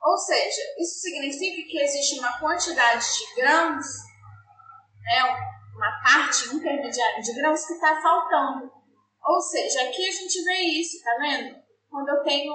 Ou 0.00 0.16
seja, 0.16 0.62
isso 0.78 1.00
significa 1.00 1.68
que 1.68 1.82
existe 1.82 2.20
uma 2.20 2.38
quantidade 2.38 3.04
de 3.04 3.42
grãos, 3.42 3.84
né, 5.06 5.22
uma 5.74 6.02
parte 6.02 6.54
intermediária 6.54 7.22
de 7.22 7.34
grãos 7.34 7.66
que 7.66 7.74
está 7.74 8.00
faltando. 8.00 8.70
Ou 9.24 9.40
seja, 9.40 9.82
aqui 9.82 10.08
a 10.08 10.12
gente 10.12 10.42
vê 10.44 10.58
isso, 10.80 11.02
tá 11.02 11.16
vendo? 11.18 11.56
Quando 11.90 12.08
eu 12.08 12.22
tenho 12.22 12.52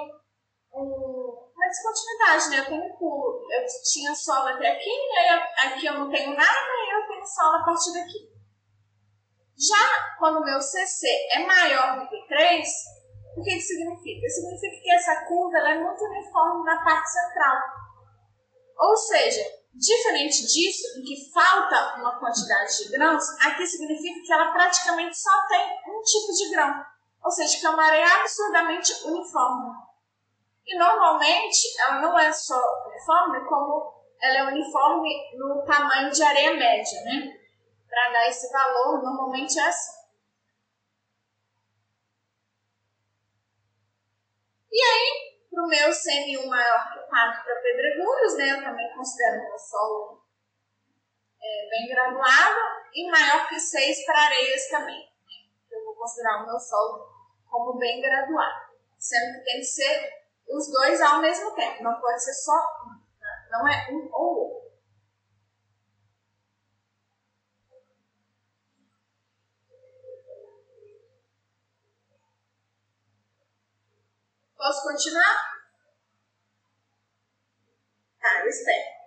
um, 0.73 1.51
uma 1.53 1.67
descontinuidade, 1.67 2.49
né? 2.49 2.59
Eu 2.59 2.65
tenho 2.65 2.97
pulo. 2.97 3.41
Eu 3.51 3.65
tinha 3.91 4.15
solo 4.15 4.47
até 4.47 4.71
aqui, 4.71 4.89
aí 4.89 5.67
aqui 5.67 5.85
eu 5.85 5.93
não 5.93 6.09
tenho 6.09 6.35
nada, 6.35 6.67
e 6.87 6.95
eu 6.95 7.07
tenho 7.07 7.25
solo 7.25 7.57
a 7.57 7.65
partir 7.65 7.93
daqui. 7.93 8.31
Já 9.57 10.15
quando 10.17 10.37
o 10.37 10.45
meu 10.45 10.61
CC 10.61 11.07
é 11.31 11.45
maior 11.45 11.99
do 11.99 12.07
que 12.07 12.27
3, 12.27 12.67
o 13.37 13.43
que 13.43 13.55
isso 13.55 13.67
significa? 13.67 14.27
Significa 14.27 14.81
que 14.81 14.91
essa 14.93 15.25
curva 15.25 15.57
é 15.57 15.77
muito 15.77 16.03
uniforme 16.03 16.63
na 16.63 16.83
parte 16.83 17.11
central. 17.11 17.57
Ou 18.79 18.97
seja, 18.97 19.60
diferente 19.73 20.45
disso, 20.45 20.99
em 20.99 21.03
que 21.03 21.31
falta 21.31 21.95
uma 21.99 22.19
quantidade 22.19 22.77
de 22.77 22.91
grãos, 22.91 23.23
aqui 23.39 23.65
significa 23.65 24.21
que 24.21 24.33
ela 24.33 24.51
praticamente 24.51 25.17
só 25.17 25.47
tem 25.47 25.79
um 25.87 26.01
tipo 26.01 26.33
de 26.33 26.49
grão. 26.51 26.85
Ou 27.23 27.31
seja, 27.31 27.59
que 27.59 27.65
é 27.65 27.69
uma 27.69 27.85
areia 27.85 28.21
absurdamente 28.21 28.93
uniforme. 29.05 29.75
E 30.65 30.77
normalmente 30.77 31.67
ela 31.79 32.01
não 32.01 32.19
é 32.19 32.31
só 32.31 32.59
uniforme, 32.87 33.47
como 33.47 33.93
ela 34.21 34.37
é 34.37 34.43
uniforme 34.53 35.09
no 35.37 35.63
tamanho 35.65 36.11
de 36.11 36.23
areia 36.23 36.53
média, 36.53 37.01
né? 37.03 37.39
Para 37.89 38.11
dar 38.11 38.27
esse 38.29 38.51
valor, 38.51 39.01
normalmente 39.01 39.59
é 39.59 39.67
assim. 39.67 40.01
E 44.71 44.81
aí, 44.81 45.30
para 45.51 45.63
o 45.63 45.67
meu 45.67 45.89
CM1 45.89 46.47
maior 46.47 46.93
que 46.93 46.99
4 47.09 47.43
para 47.43 47.61
pedregulhos, 47.61 48.37
né, 48.37 48.51
eu 48.51 48.63
também 48.63 48.95
considero 48.95 49.43
meu 49.43 49.57
solo 49.57 50.23
é, 51.43 51.69
bem 51.69 51.89
graduado, 51.89 52.59
e 52.93 53.11
maior 53.11 53.49
que 53.49 53.59
6 53.59 54.05
para 54.05 54.21
areias 54.21 54.67
também. 54.69 55.11
Eu 55.69 55.83
vou 55.83 55.95
considerar 55.95 56.43
o 56.43 56.47
meu 56.47 56.59
solo 56.59 57.05
como 57.49 57.77
bem 57.77 58.01
graduado, 58.01 58.71
sendo 58.97 59.39
que 59.39 59.45
tem 59.45 59.59
que 59.59 59.65
ser 59.65 60.21
os 60.49 60.71
dois 60.71 61.01
ao 61.01 61.21
mesmo 61.21 61.53
tempo, 61.53 61.83
não 61.83 61.99
pode 61.99 62.23
ser 62.23 62.33
só 62.33 62.53
um, 62.85 62.89
né? 63.19 63.47
não 63.51 63.67
é 63.67 63.87
um 63.91 64.09
ou 64.13 64.35
outro. 64.35 64.40
Posso 74.61 74.83
continuar? 74.83 75.57
Tá, 78.19 78.41
eu 78.43 78.47
espero. 78.47 79.00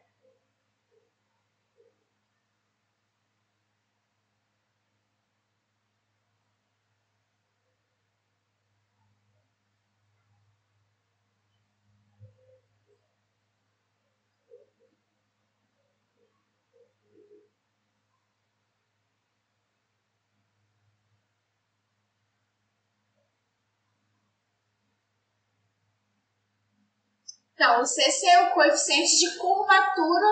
Então, 27.65 27.81
o 27.81 27.87
CC 27.87 28.27
é 28.27 28.43
o 28.43 28.53
coeficiente 28.53 29.21
de 29.21 29.39
curvatura 29.39 30.29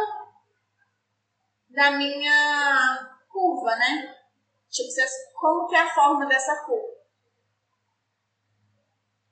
da 1.71 1.93
minha 1.93 3.17
curva, 3.27 3.75
né? 3.75 4.15
Tipo, 4.71 4.91
como 5.41 5.67
que 5.67 5.75
é 5.75 5.81
a 5.81 5.95
forma 5.95 6.27
dessa 6.27 6.63
curva. 6.67 6.93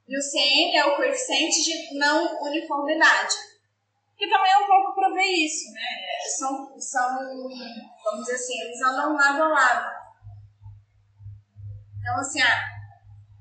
E 0.08 0.16
o 0.16 0.22
CN 0.22 0.78
é 0.78 0.84
o 0.86 0.96
coeficiente 0.96 1.62
de 1.62 1.98
não 1.98 2.42
uniformidade. 2.42 3.34
Que 4.16 4.30
também 4.30 4.50
é 4.50 4.58
um 4.58 4.66
pouco 4.66 4.94
para 4.94 5.10
ver 5.10 5.26
isso, 5.26 5.70
né? 5.74 5.82
São, 6.38 6.80
são, 6.80 7.18
vamos 8.02 8.20
dizer 8.20 8.34
assim, 8.34 8.62
eles 8.62 8.80
andam 8.80 9.12
lado 9.12 9.42
a 9.42 9.48
lado. 9.48 9.90
Então, 12.00 12.16
assim, 12.16 12.40
ah, 12.40 12.62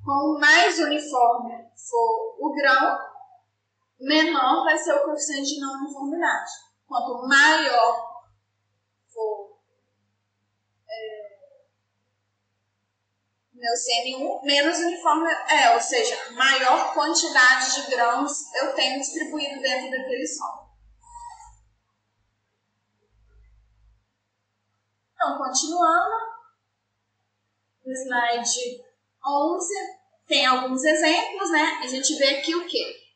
quanto 0.03 0.38
mais 0.38 0.78
uniforme 0.80 1.66
for 1.78 2.36
o 2.39 2.53
grão, 2.53 3.09
menor 4.00 4.64
vai 4.64 4.78
ser 4.78 4.93
o 4.93 5.04
coeficiente 5.04 5.56
de 5.56 5.60
não 5.60 5.82
uniformidade. 5.82 6.52
Quanto 6.88 7.28
maior 7.28 8.24
for 9.14 9.60
é, 10.89 11.30
meu 13.54 13.74
CN1, 13.74 14.43
menos 14.43 14.78
uniforme 14.80 15.30
é, 15.50 15.76
ou 15.76 15.82
seja, 15.82 16.32
maior 16.32 16.93
quantidade 16.93 17.76
de 17.76 17.91
grãos 17.91 18.54
eu 18.56 18.74
tenho 18.74 19.00
distribuído 19.00 19.62
dentro 19.62 19.91
daquele 19.91 20.26
solo. 20.26 20.70
Então, 25.14 25.38
continuando, 25.38 26.16
no 27.86 27.91
slide 27.91 28.84
11, 29.26 29.74
tem 30.26 30.45
alguns 30.45 30.82
exemplos, 30.84 31.52
né? 31.52 31.80
A 31.84 31.88
gente 31.88 32.16
vê 32.16 32.38
aqui 32.38 32.56
o 32.56 32.66
quê? 32.66 33.09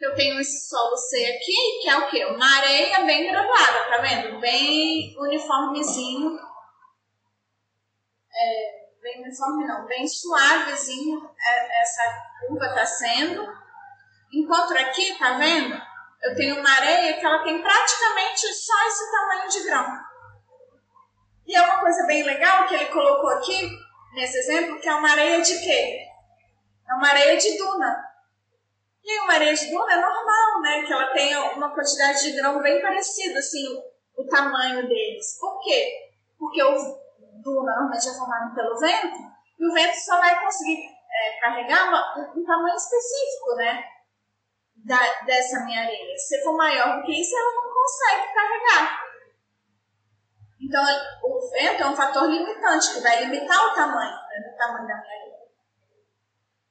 Eu 0.00 0.14
tenho 0.14 0.40
esse 0.40 0.68
solo 0.68 0.96
C 0.96 1.16
aqui, 1.26 1.80
que 1.82 1.88
é 1.88 1.98
o 1.98 2.08
quê? 2.08 2.24
Uma 2.24 2.56
areia 2.56 3.04
bem 3.04 3.30
graduada, 3.30 3.90
tá 3.90 3.98
vendo? 3.98 4.40
Bem 4.40 5.14
uniformezinho. 5.18 6.38
É, 8.32 8.88
bem 9.02 9.22
uniforme 9.22 9.66
não, 9.66 9.86
bem 9.86 10.06
suavezinho 10.06 11.30
é, 11.38 11.82
essa 11.82 12.02
curva 12.40 12.66
está 12.66 12.86
sendo. 12.86 13.46
Enquanto 14.32 14.72
aqui, 14.78 15.18
tá 15.18 15.36
vendo? 15.36 15.80
Eu 16.22 16.34
tenho 16.34 16.58
uma 16.58 16.70
areia 16.70 17.18
que 17.18 17.26
ela 17.26 17.42
tem 17.42 17.60
praticamente 17.60 18.54
só 18.54 18.86
esse 18.86 19.10
tamanho 19.10 19.48
de 19.50 19.64
grão. 19.64 20.10
E 21.46 21.56
é 21.56 21.62
uma 21.62 21.80
coisa 21.80 22.06
bem 22.06 22.22
legal 22.22 22.66
que 22.66 22.74
ele 22.74 22.86
colocou 22.86 23.28
aqui, 23.30 23.70
nesse 24.14 24.38
exemplo, 24.38 24.80
que 24.80 24.88
é 24.88 24.94
uma 24.94 25.10
areia 25.10 25.42
de 25.42 25.58
quê? 25.58 26.06
É 26.88 26.94
uma 26.94 27.08
areia 27.08 27.36
de 27.36 27.58
duna. 27.58 28.09
E 29.02 29.54
de 29.54 29.70
duna 29.70 29.92
é 29.92 30.00
normal, 30.00 30.60
né? 30.62 30.82
Que 30.82 30.92
ela 30.92 31.12
tenha 31.12 31.40
uma 31.54 31.74
quantidade 31.74 32.22
de 32.22 32.32
grão 32.32 32.60
bem 32.60 32.80
parecida, 32.80 33.38
assim, 33.38 33.66
o, 33.68 34.22
o 34.22 34.26
tamanho 34.26 34.86
deles. 34.86 35.38
Por 35.40 35.60
quê? 35.60 36.10
Porque 36.38 36.62
o 36.62 36.74
duna 37.42 37.72
normalmente 37.72 38.08
é 38.08 38.14
formado 38.14 38.54
pelo 38.54 38.78
vento, 38.78 39.18
e 39.58 39.66
o 39.66 39.72
vento 39.72 39.94
só 39.94 40.18
vai 40.18 40.42
conseguir 40.42 40.78
é, 40.78 41.40
carregar 41.40 41.88
uma, 41.88 42.18
um, 42.18 42.40
um, 42.40 42.44
tamanho 42.44 42.76
específico, 42.76 43.56
né? 43.56 43.84
Da, 44.76 45.22
dessa 45.24 45.64
minha 45.64 45.82
areia. 45.82 46.16
Se 46.16 46.42
for 46.42 46.56
maior 46.56 46.96
do 46.96 47.02
que 47.04 47.20
isso, 47.20 47.36
ela 47.36 47.54
não 47.54 47.72
consegue 47.72 48.34
carregar. 48.34 49.10
Então, 50.60 50.84
o 51.22 51.50
vento 51.50 51.82
é 51.82 51.86
um 51.86 51.96
fator 51.96 52.28
limitante, 52.28 52.94
que 52.94 53.00
vai 53.00 53.24
limitar 53.24 53.66
o 53.66 53.74
tamanho, 53.74 54.12
né, 54.12 54.52
o 54.54 54.56
tamanho 54.56 54.86
da 54.86 54.96
minha 54.96 55.16
areia. 55.16 55.40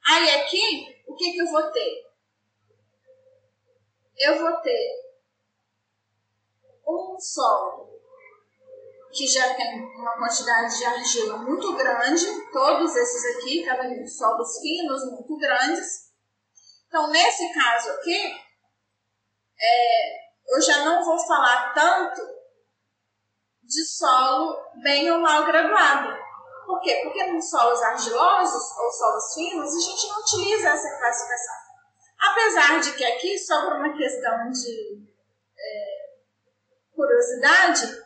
Aí 0.08 0.40
aqui, 0.40 1.02
o 1.06 1.14
que, 1.14 1.32
que 1.32 1.42
eu 1.42 1.46
vou 1.46 1.70
ter? 1.70 2.09
Eu 4.20 4.38
vou 4.38 4.60
ter 4.60 5.12
um 6.86 7.18
solo 7.18 7.88
que 9.12 9.26
já 9.26 9.54
tem 9.54 9.82
uma 9.82 10.18
quantidade 10.18 10.76
de 10.76 10.84
argila 10.84 11.38
muito 11.38 11.74
grande, 11.74 12.26
todos 12.52 12.94
esses 12.94 13.36
aqui, 13.36 13.64
tá 13.64 13.76
vendo? 13.76 14.06
Solos 14.06 14.60
finos, 14.60 15.10
muito 15.10 15.36
grandes. 15.38 16.10
Então, 16.86 17.08
nesse 17.08 17.52
caso 17.52 17.90
aqui, 17.92 18.36
é, 19.58 20.54
eu 20.54 20.60
já 20.60 20.84
não 20.84 21.04
vou 21.04 21.18
falar 21.26 21.72
tanto 21.72 22.20
de 23.62 23.86
solo 23.86 24.56
bem 24.82 25.10
ou 25.10 25.20
mal 25.20 25.46
graduado. 25.46 26.16
Por 26.66 26.80
quê? 26.80 27.00
Porque 27.02 27.24
nos 27.32 27.48
solos 27.48 27.82
argilosos 27.82 28.78
ou 28.78 28.92
solos 28.92 29.34
finos, 29.34 29.74
a 29.74 29.80
gente 29.80 30.08
não 30.08 30.20
utiliza 30.20 30.68
essa 30.68 30.98
classificação. 30.98 31.59
Apesar 32.20 32.80
de 32.80 32.92
que 32.96 33.04
aqui, 33.04 33.38
só 33.38 33.64
por 33.64 33.76
uma 33.76 33.96
questão 33.96 34.50
de 34.50 35.08
é, 35.58 36.10
curiosidade, 36.94 38.04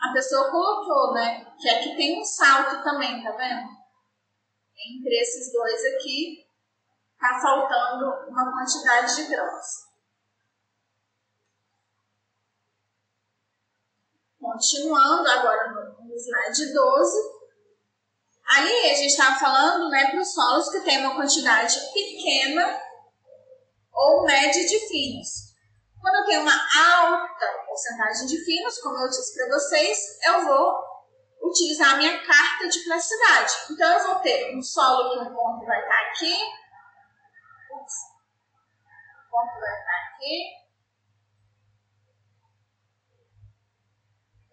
a 0.00 0.12
pessoa 0.12 0.50
colocou, 0.50 1.14
né? 1.14 1.46
Que 1.60 1.68
aqui 1.68 1.96
tem 1.96 2.20
um 2.20 2.24
salto 2.24 2.82
também, 2.82 3.22
tá 3.22 3.30
vendo? 3.32 3.68
Entre 4.76 5.20
esses 5.20 5.52
dois 5.52 5.84
aqui, 5.94 6.44
tá 7.20 7.38
faltando 7.40 8.28
uma 8.28 8.52
quantidade 8.52 9.14
de 9.14 9.28
grãos. 9.28 9.86
Continuando 14.40 15.28
agora 15.28 15.72
no, 15.72 16.04
no 16.04 16.14
slide 16.14 16.72
12. 16.72 17.36
Ali 18.48 18.90
a 18.90 18.94
gente 18.94 19.06
estava 19.06 19.38
falando 19.38 19.88
né, 19.88 20.10
para 20.10 20.20
os 20.20 20.32
solos 20.32 20.68
que 20.68 20.80
tem 20.80 20.98
uma 20.98 21.16
quantidade 21.16 21.80
pequena 21.92 22.85
ou 23.96 24.24
média 24.24 24.66
de 24.66 24.78
finos. 24.88 25.56
Quando 26.00 26.16
eu 26.16 26.24
tenho 26.26 26.42
uma 26.42 26.52
alta 26.52 27.64
porcentagem 27.66 28.26
de 28.26 28.44
finos, 28.44 28.78
como 28.78 28.98
eu 28.98 29.08
disse 29.08 29.34
para 29.34 29.56
vocês, 29.56 29.98
eu 30.24 30.44
vou 30.44 30.96
utilizar 31.42 31.94
a 31.94 31.96
minha 31.96 32.24
carta 32.24 32.68
de 32.68 32.84
plasticidade. 32.84 33.52
Então, 33.70 33.98
eu 33.98 34.06
vou 34.06 34.16
ter 34.20 34.56
um 34.56 34.62
solo 34.62 35.12
que 35.12 35.28
um 35.28 35.34
ponto 35.34 35.64
vai 35.64 35.80
estar 35.80 36.00
aqui, 36.10 36.34
Ups. 37.72 37.94
o 39.26 39.30
ponto 39.30 39.60
vai 39.60 39.78
estar 39.80 40.14
aqui, 40.14 40.66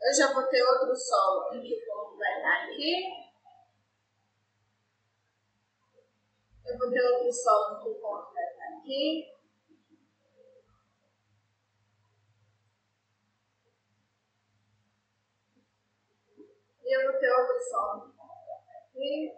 eu 0.01 0.13
já 0.13 0.33
vou 0.33 0.43
ter 0.47 0.63
outro 0.63 0.95
solo 0.95 1.53
em 1.53 1.61
que 1.61 1.75
o 1.75 1.85
ponto 1.85 2.17
vai 2.17 2.37
estar 2.37 2.63
aqui, 2.63 3.23
eu 6.65 6.77
vou 6.77 6.89
ter 6.89 7.01
outro 7.01 7.31
solo 7.31 7.75
em 7.75 7.83
que 7.83 7.89
o 7.89 8.01
ponto 8.01 8.33
vai 8.33 8.43
estar 8.43 8.77
aqui, 8.79 9.32
E 16.93 16.95
eu 16.95 17.11
vou 17.11 17.19
ter 17.19 17.31
outro 17.31 17.59
solo 17.71 18.13
aqui. 18.69 19.33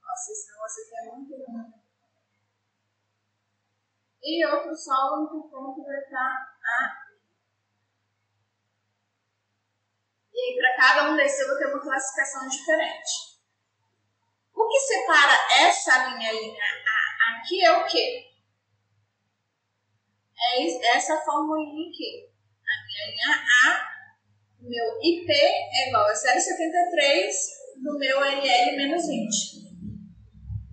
Nossa, 0.00 0.32
esse 0.32 0.50
negócio 0.50 0.82
aqui 0.82 0.96
é 0.96 1.12
muito 1.12 1.36
grande. 1.36 1.80
E 4.22 4.46
outro 4.46 4.74
solo 4.74 5.28
que 5.28 5.36
o 5.36 5.50
ponto 5.50 5.84
vai 5.84 5.98
estar 5.98 6.56
aqui. 6.64 7.20
E 10.32 10.40
aí, 10.40 10.56
para 10.56 10.76
cada 10.76 11.10
um 11.10 11.16
desses, 11.16 11.40
eu 11.40 11.48
vou 11.48 11.58
ter 11.58 11.66
uma 11.66 11.82
classificação 11.82 12.48
diferente. 12.48 13.42
O 14.54 14.66
que 14.68 14.80
separa 14.80 15.34
essa 15.66 16.16
minha 16.16 16.32
linha 16.32 16.64
A 16.64 17.36
aqui 17.36 17.62
é 17.62 17.76
o 17.76 17.86
quê? 17.86 18.26
É 20.38 20.96
essa 20.96 21.20
formulinha 21.26 21.90
aqui. 21.90 22.32
A 22.64 22.86
minha 22.86 23.06
linha 23.10 23.36
A 23.66 23.99
meu 24.62 24.98
IP 25.02 25.32
é 25.32 25.88
igual 25.88 26.06
a 26.06 26.12
0,73 26.12 27.30
do 27.82 27.98
meu 27.98 28.20
LL 28.20 28.76
menos 28.76 29.06
20. 29.06 29.70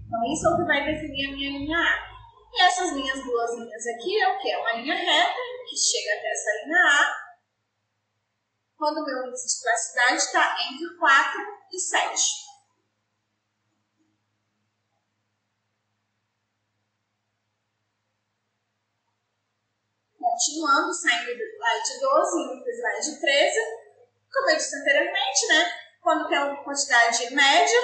Então, 0.07 0.33
isso 0.33 0.47
é 0.47 0.49
o 0.49 0.57
que 0.57 0.63
vai 0.65 0.85
definir 0.85 1.29
a 1.29 1.31
minha 1.31 1.59
linha 1.59 1.77
A. 1.77 2.07
E 2.53 2.61
essas 2.61 2.93
minhas 2.93 3.23
duas 3.23 3.53
linhas 3.55 3.88
aqui 3.88 4.19
é 4.19 4.27
o 4.27 4.39
que? 4.39 4.49
É 4.49 4.57
uma 4.57 4.73
linha 4.73 4.95
reta 4.95 5.39
que 5.69 5.77
chega 5.77 6.17
até 6.17 6.31
essa 6.31 6.65
linha 6.65 6.77
A, 6.77 7.27
quando 8.77 8.97
o 8.99 9.05
meu 9.05 9.27
índice 9.27 9.57
de 9.57 9.63
plasticidade 9.63 10.15
está 10.15 10.57
entre 10.71 10.97
4 10.97 11.41
e 11.73 11.79
7. 11.79 12.47
Continuando, 20.38 20.93
saindo 20.93 21.35
do 21.35 21.43
slide 21.43 21.99
12, 21.99 22.41
indo 22.43 22.63
o 22.63 22.69
slide 22.69 23.19
13. 23.19 23.59
Como 24.31 24.51
eu 24.51 24.55
disse 24.55 24.75
anteriormente, 24.75 25.47
né? 25.47 25.65
Quando 25.99 26.29
tem 26.29 26.38
uma 26.38 26.63
quantidade 26.63 27.33
média, 27.33 27.79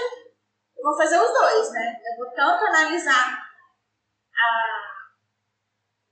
eu 0.78 0.84
vou 0.84 0.96
fazer 0.96 1.18
os 1.18 1.34
dois, 1.34 1.72
né? 1.72 2.00
Eu 2.06 2.24
vou 2.24 2.32
tanto 2.36 2.64
analisar 2.66 3.40
a, 4.36 4.84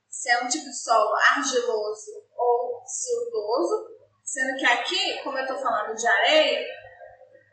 se 0.10 0.32
é 0.32 0.44
um 0.44 0.48
tipo 0.48 0.66
de 0.66 0.76
solo 0.76 1.14
argiloso 1.14 2.12
ou 2.36 2.84
siltoso, 2.88 3.92
sendo 4.24 4.58
que 4.58 4.66
aqui, 4.66 5.22
como 5.22 5.38
eu 5.38 5.44
estou 5.44 5.60
falando 5.60 5.96
de 5.96 6.08
areia 6.08 6.66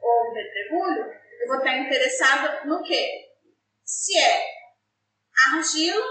ou 0.01 0.33
pedregulho, 0.33 1.13
eu 1.43 1.47
vou 1.47 1.59
estar 1.59 1.77
interessado 1.77 2.67
no 2.67 2.83
quê? 2.83 3.37
Se 3.85 4.19
é 4.19 4.47
argila 5.53 6.07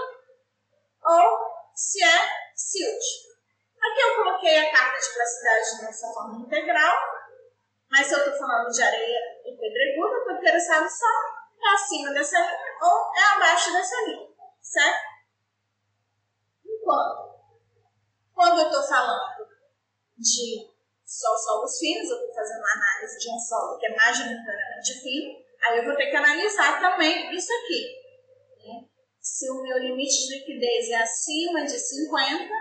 ou 1.02 1.38
se 1.74 2.00
é 2.04 2.37
silt. 2.58 3.02
Aqui 3.80 4.00
eu 4.00 4.16
coloquei 4.16 4.58
a 4.58 4.72
carta 4.72 4.98
de 4.98 5.14
plasticidade 5.14 5.82
nessa 5.82 6.12
forma 6.12 6.44
integral, 6.44 6.96
mas 7.88 8.06
se 8.06 8.14
eu 8.14 8.18
estou 8.18 8.36
falando 8.36 8.68
de 8.70 8.82
areia 8.82 9.18
e 9.44 9.56
pedregulho, 9.56 10.14
eu 10.14 10.18
estou 10.18 10.34
interessado 10.34 10.88
só 10.88 11.06
é 11.60 11.74
acima 11.74 12.12
dessa 12.12 12.38
linha 12.38 12.78
ou 12.82 13.12
é 13.16 13.34
abaixo 13.34 13.72
dessa 13.72 13.96
linha, 14.06 14.28
certo? 14.60 15.08
Enquanto, 16.64 17.34
quando 18.34 18.60
eu 18.60 18.66
estou 18.66 18.82
falando 18.82 19.48
de 20.16 20.70
só 21.04 21.36
solos 21.36 21.78
finos, 21.78 22.10
eu 22.10 22.16
estou 22.16 22.34
fazendo 22.34 22.58
uma 22.58 22.72
análise 22.72 23.18
de 23.18 23.30
um 23.30 23.38
solo 23.38 23.78
que 23.78 23.86
é 23.86 23.96
majoritariamente 23.96 25.00
fino, 25.02 25.44
aí 25.64 25.78
eu 25.78 25.84
vou 25.84 25.96
ter 25.96 26.10
que 26.10 26.16
analisar 26.16 26.80
também 26.80 27.34
isso 27.34 27.52
aqui 27.52 28.07
se 29.20 29.50
o 29.50 29.62
meu 29.62 29.78
limite 29.78 30.26
de 30.26 30.38
liquidez 30.38 30.90
é 30.90 31.02
acima 31.02 31.64
de 31.64 31.78
50 31.78 32.54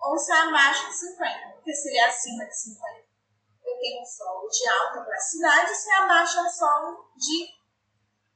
ou 0.00 0.18
se 0.18 0.32
é 0.32 0.36
abaixo 0.36 0.88
de 0.88 0.94
50. 0.94 1.48
Porque 1.54 1.72
se 1.72 1.88
ele 1.88 1.98
é 1.98 2.04
acima 2.04 2.44
de 2.46 2.58
50, 2.58 3.10
eu 3.64 3.78
tenho 3.78 4.02
um 4.02 4.04
solo 4.04 4.48
de 4.48 4.68
alta 4.68 5.04
plasticidade, 5.04 5.74
se 5.74 5.90
é 5.90 5.96
abaixo 5.96 6.38
é 6.38 6.42
um 6.42 6.50
solo 6.50 7.10
de 7.16 7.60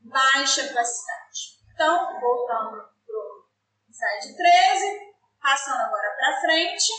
baixa 0.01 0.69
plasticidade. 0.73 1.55
Então, 1.73 2.21
voltando 2.21 2.71
para 2.71 3.17
o 3.17 3.45
slide 3.91 4.37
13, 4.37 5.15
passando 5.41 5.81
agora 5.81 6.17
para 6.17 6.41
frente. 6.41 6.93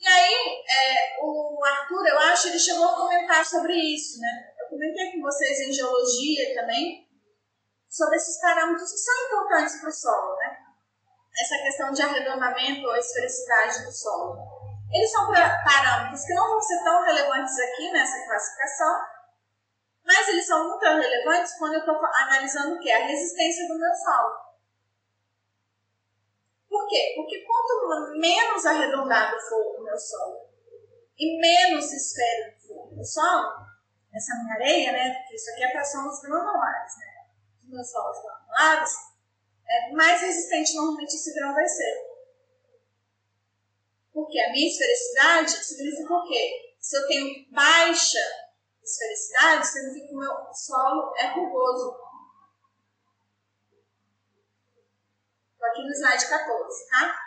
E 0.00 0.06
aí, 0.06 0.62
é, 0.68 1.18
o 1.20 1.64
Arthur, 1.64 2.06
eu 2.06 2.18
acho, 2.18 2.48
ele 2.48 2.58
chegou 2.58 2.86
a 2.86 2.96
comentar 2.96 3.44
sobre 3.44 3.74
isso, 3.74 4.20
né? 4.20 4.54
Eu 4.60 4.68
comentei 4.68 5.12
com 5.12 5.20
vocês 5.20 5.60
em 5.60 5.72
geologia 5.72 6.54
também, 6.54 7.07
sobre 7.88 8.16
esses 8.16 8.40
parâmetros 8.40 8.90
que 8.92 8.98
são 8.98 9.26
importantes 9.26 9.80
para 9.80 9.88
o 9.88 9.92
solo, 9.92 10.36
né? 10.36 10.58
Essa 11.40 11.62
questão 11.62 11.92
de 11.92 12.02
arredondamento 12.02 12.86
ou 12.86 12.96
esfericidade 12.96 13.84
do 13.84 13.92
solo. 13.92 14.36
Eles 14.92 15.10
são 15.10 15.30
parâmetros 15.30 16.24
que 16.24 16.34
não 16.34 16.48
vão 16.48 16.60
ser 16.60 16.82
tão 16.82 17.02
relevantes 17.04 17.58
aqui 17.58 17.92
nessa 17.92 18.26
classificação, 18.26 19.00
mas 20.04 20.28
eles 20.28 20.46
são 20.46 20.68
muito 20.68 20.84
relevantes 20.84 21.58
quando 21.58 21.74
eu 21.74 21.80
estou 21.80 21.96
analisando 21.96 22.74
o 22.74 22.80
que? 22.80 22.90
A 22.90 23.06
resistência 23.06 23.68
do 23.68 23.78
meu 23.78 23.94
solo. 23.94 24.48
Por 26.68 26.86
quê? 26.88 27.14
Porque 27.16 27.44
quanto 27.46 28.18
menos 28.18 28.66
arredondado 28.66 29.38
for 29.40 29.78
o 29.78 29.84
meu 29.84 29.98
solo 29.98 30.48
e 31.18 31.40
menos 31.40 31.92
esférico 31.92 32.60
for 32.66 32.92
o 32.92 32.94
meu 32.94 33.04
solo, 33.04 33.66
essa 34.14 34.34
minha 34.36 34.54
areia, 34.54 34.92
né? 34.92 35.14
Porque 35.14 35.34
isso 35.34 35.50
aqui 35.50 35.64
é 35.64 35.72
para 35.72 35.82
os 35.82 36.20
granulares, 36.20 36.96
né? 36.98 37.07
Meus 37.68 37.90
solos 37.90 38.18
granulares, 38.22 38.92
é, 39.68 39.92
mais 39.92 40.20
resistente 40.22 40.74
normalmente 40.74 41.14
esse 41.14 41.34
grão 41.34 41.54
vai 41.54 41.68
ser. 41.68 42.08
Porque 44.12 44.40
a 44.40 44.50
minha 44.52 44.68
esfericidade 44.68 45.50
significa 45.50 46.14
o 46.14 46.26
quê? 46.26 46.74
Se 46.80 46.96
eu 46.96 47.06
tenho 47.06 47.52
baixa 47.52 48.18
esfericidade, 48.82 49.66
significa 49.66 50.08
que 50.08 50.14
o 50.14 50.18
meu 50.18 50.54
solo 50.54 51.14
é 51.18 51.26
rugoso. 51.34 51.96
Estou 55.52 55.68
aqui 55.68 55.82
no 55.82 55.92
slide 55.92 56.28
14, 56.28 56.88
tá? 56.88 57.18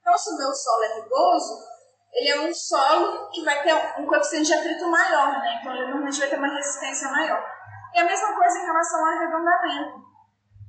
Então, 0.00 0.18
se 0.18 0.30
o 0.30 0.36
meu 0.36 0.52
solo 0.52 0.84
é 0.84 1.00
rugoso, 1.00 1.66
ele 2.12 2.28
é 2.28 2.40
um 2.40 2.54
solo 2.54 3.30
que 3.30 3.42
vai 3.44 3.62
ter 3.62 4.00
um 4.00 4.06
coeficiente 4.06 4.46
de 4.46 4.54
atrito 4.54 4.86
maior, 4.86 5.40
né? 5.40 5.58
Então, 5.60 5.72
ele 5.74 5.86
normalmente 5.86 6.18
vai 6.18 6.28
ter 6.28 6.36
uma 6.36 6.54
resistência 6.54 7.08
maior. 7.08 7.57
E 7.94 7.98
a 7.98 8.04
mesma 8.04 8.34
coisa 8.34 8.58
em 8.58 8.64
relação 8.64 9.00
ao 9.00 9.06
arredondamento. 9.06 9.98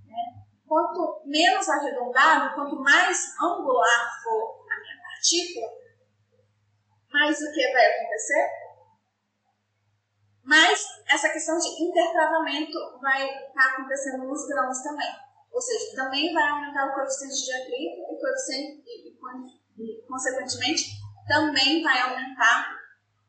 Né? 0.05 0.43
Quanto 0.67 1.21
menos 1.25 1.67
arredondado, 1.69 2.55
quanto 2.55 2.75
mais 2.81 3.35
angular 3.41 4.23
for 4.23 4.59
partícula, 5.19 5.67
mais 7.11 7.41
o 7.41 7.51
que 7.51 7.73
vai 7.73 7.85
acontecer? 7.85 8.49
Mas 10.43 10.83
essa 11.07 11.29
questão 11.29 11.57
de 11.59 11.83
intertravamento 11.83 12.99
vai 13.01 13.23
estar 13.23 13.53
tá 13.53 13.71
acontecendo 13.73 14.23
nos 14.23 14.47
grãos 14.47 14.81
também. 14.81 15.13
Ou 15.51 15.61
seja, 15.61 15.95
também 15.95 16.33
vai 16.33 16.47
aumentar 16.47 16.87
o 16.87 16.93
coeficiente 16.93 17.45
de 17.45 17.53
atrito 17.53 18.13
e, 18.13 18.19
coeficiente, 18.19 18.83
e, 18.85 19.99
e, 19.99 20.07
consequentemente, 20.07 20.91
também 21.27 21.83
vai 21.83 21.99
aumentar 22.01 22.79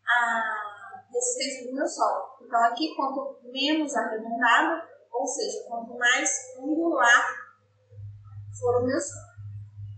a 0.07 1.05
resistência 1.13 1.67
do 1.67 1.75
meu 1.75 1.87
solo. 1.87 2.30
Então, 2.51 2.65
aqui, 2.65 2.97
quanto 2.97 3.39
menos 3.45 3.95
arredondado, 3.95 4.83
ou 5.13 5.25
seja, 5.25 5.69
quanto 5.69 5.97
mais 5.97 6.29
angular 6.59 7.25
for 8.59 8.83
o 8.83 8.87
meu. 8.87 8.99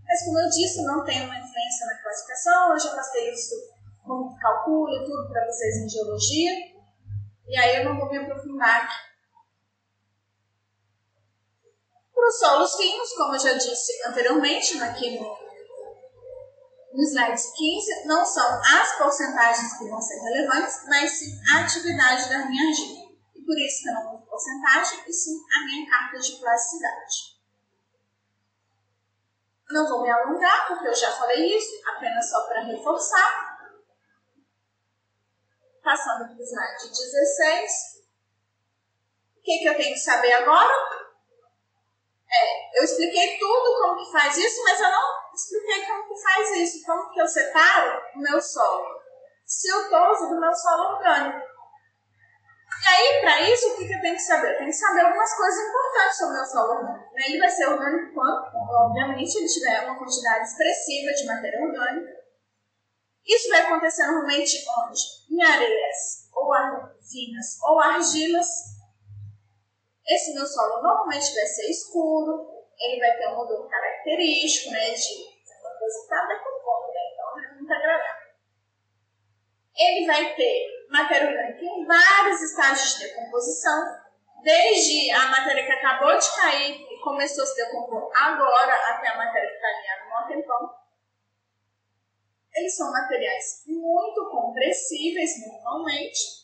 Mas, 0.05 0.23
como 0.23 0.39
eu 0.39 0.49
disse, 0.49 0.83
não 0.83 1.03
tem 1.03 1.25
uma 1.25 1.35
influência 1.35 1.87
na 1.87 2.03
classificação. 2.03 2.73
Eu 2.73 2.79
já 2.79 2.95
passei 2.95 3.33
isso 3.33 3.55
como 4.03 4.37
calculo 4.37 4.87
e 4.87 5.03
tudo 5.03 5.29
para 5.29 5.47
vocês 5.47 5.77
em 5.77 5.89
geologia. 5.89 6.51
E 7.47 7.57
aí 7.57 7.77
eu 7.77 7.85
não 7.85 7.97
vou 7.97 8.07
me 8.11 8.19
aprofundar 8.19 8.83
aqui. 8.83 9.13
Para 12.13 12.27
os 12.27 12.37
solos 12.37 12.75
finos, 12.75 13.13
como 13.13 13.33
eu 13.33 13.39
já 13.39 13.53
disse 13.53 14.07
anteriormente, 14.07 14.79
aqui 14.79 15.19
no, 15.19 15.42
no 16.93 17.03
slide 17.03 17.41
15, 17.55 18.05
não 18.05 18.23
são 18.23 18.61
as 18.61 18.97
porcentagens 18.97 19.77
que 19.77 19.89
vão 19.89 19.99
ser 19.99 20.19
relevantes, 20.19 20.83
mas 20.87 21.11
sim 21.11 21.39
a 21.51 21.61
atividade 21.61 22.29
da 22.29 22.45
minha 22.45 22.67
argila. 22.69 23.11
E 23.35 23.41
por 23.41 23.57
isso 23.57 23.81
que 23.81 23.89
eu 23.89 23.93
não 23.93 24.15
uso 24.15 24.25
porcentagem, 24.25 25.03
e 25.07 25.13
sim 25.13 25.39
a 25.55 25.65
minha 25.65 25.89
carta 25.89 26.19
de 26.19 26.39
plasticidade. 26.39 27.33
Não 29.71 29.89
vou 29.89 30.03
me 30.03 30.11
alongar, 30.11 30.67
porque 30.67 30.87
eu 30.87 30.93
já 30.93 31.11
falei 31.13 31.57
isso, 31.57 31.81
apenas 31.87 32.29
só 32.29 32.45
para 32.47 32.63
reforçar. 32.63 33.53
Passando 35.83 36.27
para 36.27 36.37
o 36.37 36.43
slide 36.43 36.89
16. 36.89 37.71
O 39.37 39.41
que, 39.41 39.59
que 39.59 39.65
eu 39.67 39.75
tenho 39.75 39.93
que 39.93 39.99
saber 39.99 40.31
agora? 40.33 41.02
É, 42.35 42.79
eu 42.79 42.83
expliquei 42.83 43.37
tudo 43.37 43.79
como 43.79 44.03
que 44.03 44.11
faz 44.11 44.37
isso, 44.37 44.63
mas 44.63 44.79
eu 44.79 44.89
não 44.89 45.33
expliquei 45.33 45.85
como 45.85 46.07
que 46.07 46.21
faz 46.21 46.51
isso. 46.57 46.85
Como 46.85 47.11
que 47.11 47.21
eu 47.21 47.27
separo 47.27 48.01
o 48.15 48.19
meu 48.19 48.41
solo 48.41 49.03
siltoso 49.45 50.29
do 50.29 50.39
meu 50.39 50.53
solo 50.53 50.95
orgânico. 50.95 51.53
E 52.83 52.87
aí, 52.87 53.21
para 53.21 53.41
isso, 53.49 53.69
o 53.69 53.77
que, 53.77 53.87
que 53.87 53.93
eu 53.93 54.01
tenho 54.01 54.15
que 54.15 54.21
saber? 54.21 54.53
Eu 54.53 54.57
tenho 54.57 54.69
que 54.69 54.75
saber 54.75 55.01
algumas 55.01 55.33
coisas 55.37 55.69
importantes 55.69 56.17
sobre 56.17 56.33
o 56.33 56.37
meu 56.37 56.45
solo 56.45 56.73
orgânico. 56.73 57.09
Ele 57.15 57.39
vai 57.39 57.49
ser 57.49 57.67
orgânico 57.67 58.13
quando, 58.13 58.43
obviamente, 58.55 59.37
ele 59.37 59.47
tiver 59.47 59.85
uma 59.85 59.97
quantidade 59.97 60.47
expressiva 60.47 61.13
de 61.13 61.25
matéria 61.25 61.61
orgânica. 61.61 62.23
Isso 63.25 63.49
vai 63.49 63.61
acontecer 63.61 64.05
normalmente 64.05 64.65
onde? 64.79 65.01
Em 65.31 65.41
areias, 65.41 66.29
ou 66.33 66.51
finas, 66.99 67.57
ou 67.63 67.79
argilas. 67.79 68.47
Esse 70.07 70.33
meu 70.33 70.45
solo 70.45 70.81
normalmente 70.81 71.33
vai 71.33 71.45
ser 71.45 71.69
escuro, 71.69 72.63
ele 72.79 72.99
vai 72.99 73.17
ter 73.17 73.27
um 73.29 73.39
odor 73.39 73.69
característico, 73.69 74.71
né, 74.71 74.91
de 74.91 75.13
uma 75.61 75.77
coisa 75.79 75.97
que 75.97 76.03
está 76.03 76.25
decompondo, 76.27 76.87
né, 76.93 76.99
então 77.13 77.39
é 77.39 77.55
muito 77.55 77.73
agradável. 77.73 78.33
Ele 79.75 80.05
vai 80.05 80.35
ter 80.35 80.87
matéria 80.89 81.29
orgânica 81.29 81.63
em 81.63 81.85
vários 81.85 82.41
estágios 82.41 82.97
de 82.97 83.07
decomposição, 83.07 84.03
desde 84.43 85.09
a 85.11 85.27
matéria 85.29 85.65
que 85.65 85.71
acabou 85.71 86.17
de 86.17 86.35
cair 86.35 86.81
e 86.81 86.99
começou 87.01 87.43
a 87.43 87.47
se 87.47 87.55
decompor 87.55 88.11
agora 88.13 88.73
até 88.73 89.07
a 89.07 89.17
matéria 89.17 89.49
que 89.49 89.55
está 89.55 89.67
ali 89.67 89.87
há 89.87 90.23
um 90.23 90.27
tempão. 90.27 90.75
Eles 92.55 92.75
são 92.75 92.91
materiais 92.91 93.63
muito 93.65 94.29
compressíveis 94.29 95.31
normalmente. 95.47 96.42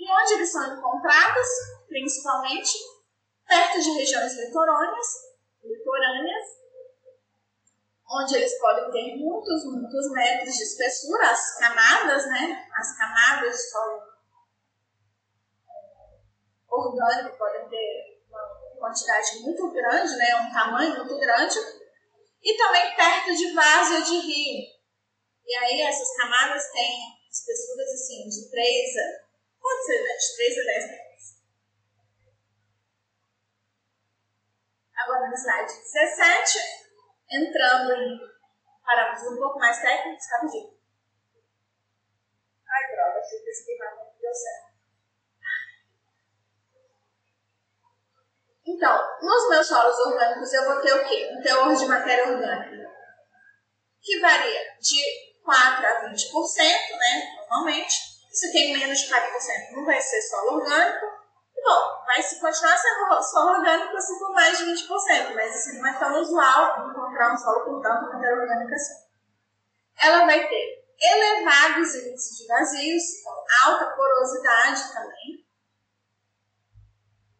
E 0.00 0.10
onde 0.10 0.32
eles 0.32 0.50
são 0.50 0.78
encontrados? 0.78 1.46
Principalmente 1.86 2.72
perto 3.46 3.80
de 3.82 3.90
regiões 3.90 4.32
litorâneas, 4.32 5.06
litorâneas 5.62 6.60
onde 8.10 8.34
eles 8.34 8.58
podem 8.58 8.90
ter 8.90 9.16
muitos, 9.16 9.64
muitos 9.66 10.10
metros 10.12 10.56
de 10.56 10.62
espessura, 10.64 11.30
as 11.30 11.58
camadas, 11.58 12.26
né? 12.26 12.68
As 12.74 12.96
camadas 12.96 13.54
de 13.54 13.70
solo 13.70 14.02
orgânico 16.68 17.36
podem 17.36 17.68
ter 17.68 18.24
uma 18.28 18.78
quantidade 18.78 19.40
muito 19.42 19.70
grande, 19.70 20.16
né? 20.16 20.34
Um 20.36 20.52
tamanho 20.52 20.96
muito 20.96 21.18
grande. 21.18 21.58
E 22.42 22.56
também 22.56 22.96
perto 22.96 23.36
de 23.36 23.52
várzea 23.52 24.00
de 24.00 24.18
rio. 24.18 24.80
E 25.46 25.54
aí 25.56 25.82
essas 25.82 26.16
camadas 26.16 26.70
têm 26.72 27.20
espessuras 27.30 27.88
assim 27.90 28.28
de 28.28 28.50
3 28.50 28.96
a, 28.96 29.29
pode 29.60 29.84
ser, 29.84 30.02
né? 30.02 30.16
De 30.16 30.36
3 30.36 30.58
a 30.58 30.62
10 30.62 30.90
metros. 30.90 31.40
Agora 34.96 35.28
no 35.28 35.34
slide 35.34 35.72
17, 35.72 36.58
entrando 37.30 37.92
em 37.92 38.18
parâmetros 38.84 39.32
um 39.32 39.36
pouco 39.36 39.58
mais 39.58 39.80
técnicos, 39.80 40.24
rapidinho. 40.32 40.78
Ai, 42.68 42.94
droga, 42.94 43.18
achei 43.18 43.38
que 43.40 43.50
esse 43.50 43.72
equipamento 43.72 44.20
deu 44.20 44.34
certo. 44.34 44.70
Então, 48.66 49.18
nos 49.22 49.48
meus 49.48 49.66
solos 49.66 49.98
orgânicos 49.98 50.52
eu 50.52 50.64
vou 50.64 50.80
ter 50.80 50.92
o 50.92 51.08
quê? 51.08 51.30
Um 51.32 51.42
teor 51.42 51.74
de 51.74 51.86
matéria 51.86 52.28
orgânica 52.28 52.80
que 54.00 54.20
varia 54.20 54.76
de 54.80 55.02
4 55.44 55.86
a 55.86 56.10
20%, 56.10 56.16
né? 56.98 57.36
Normalmente. 57.36 58.09
Se 58.30 58.52
tem 58.52 58.72
menos 58.72 58.98
de 58.98 59.08
4%, 59.08 59.72
não 59.72 59.84
vai 59.84 60.00
ser 60.00 60.22
solo 60.22 60.58
orgânico. 60.58 61.06
Bom, 61.62 62.04
vai 62.06 62.22
se 62.22 62.40
continuar 62.40 62.78
sendo 62.78 63.22
solo 63.22 63.58
orgânico 63.58 64.00
se 64.00 64.18
for 64.18 64.32
mais 64.32 64.56
de 64.56 64.64
20%, 64.64 65.34
mas 65.34 65.54
assim, 65.54 65.78
não 65.78 65.88
é 65.88 65.98
tão 65.98 66.20
usual 66.20 66.90
encontrar 66.90 67.34
um 67.34 67.36
solo 67.36 67.64
com 67.64 67.82
tanta 67.82 68.02
matéria 68.02 68.40
orgânica 68.40 68.74
assim. 68.74 69.10
Ela 70.00 70.24
vai 70.24 70.48
ter 70.48 70.80
elevados 71.02 71.94
índices 71.94 72.38
de 72.38 72.46
vazios, 72.46 73.02
então 73.20 73.44
alta 73.66 73.96
porosidade 73.96 74.92
também. 74.92 75.46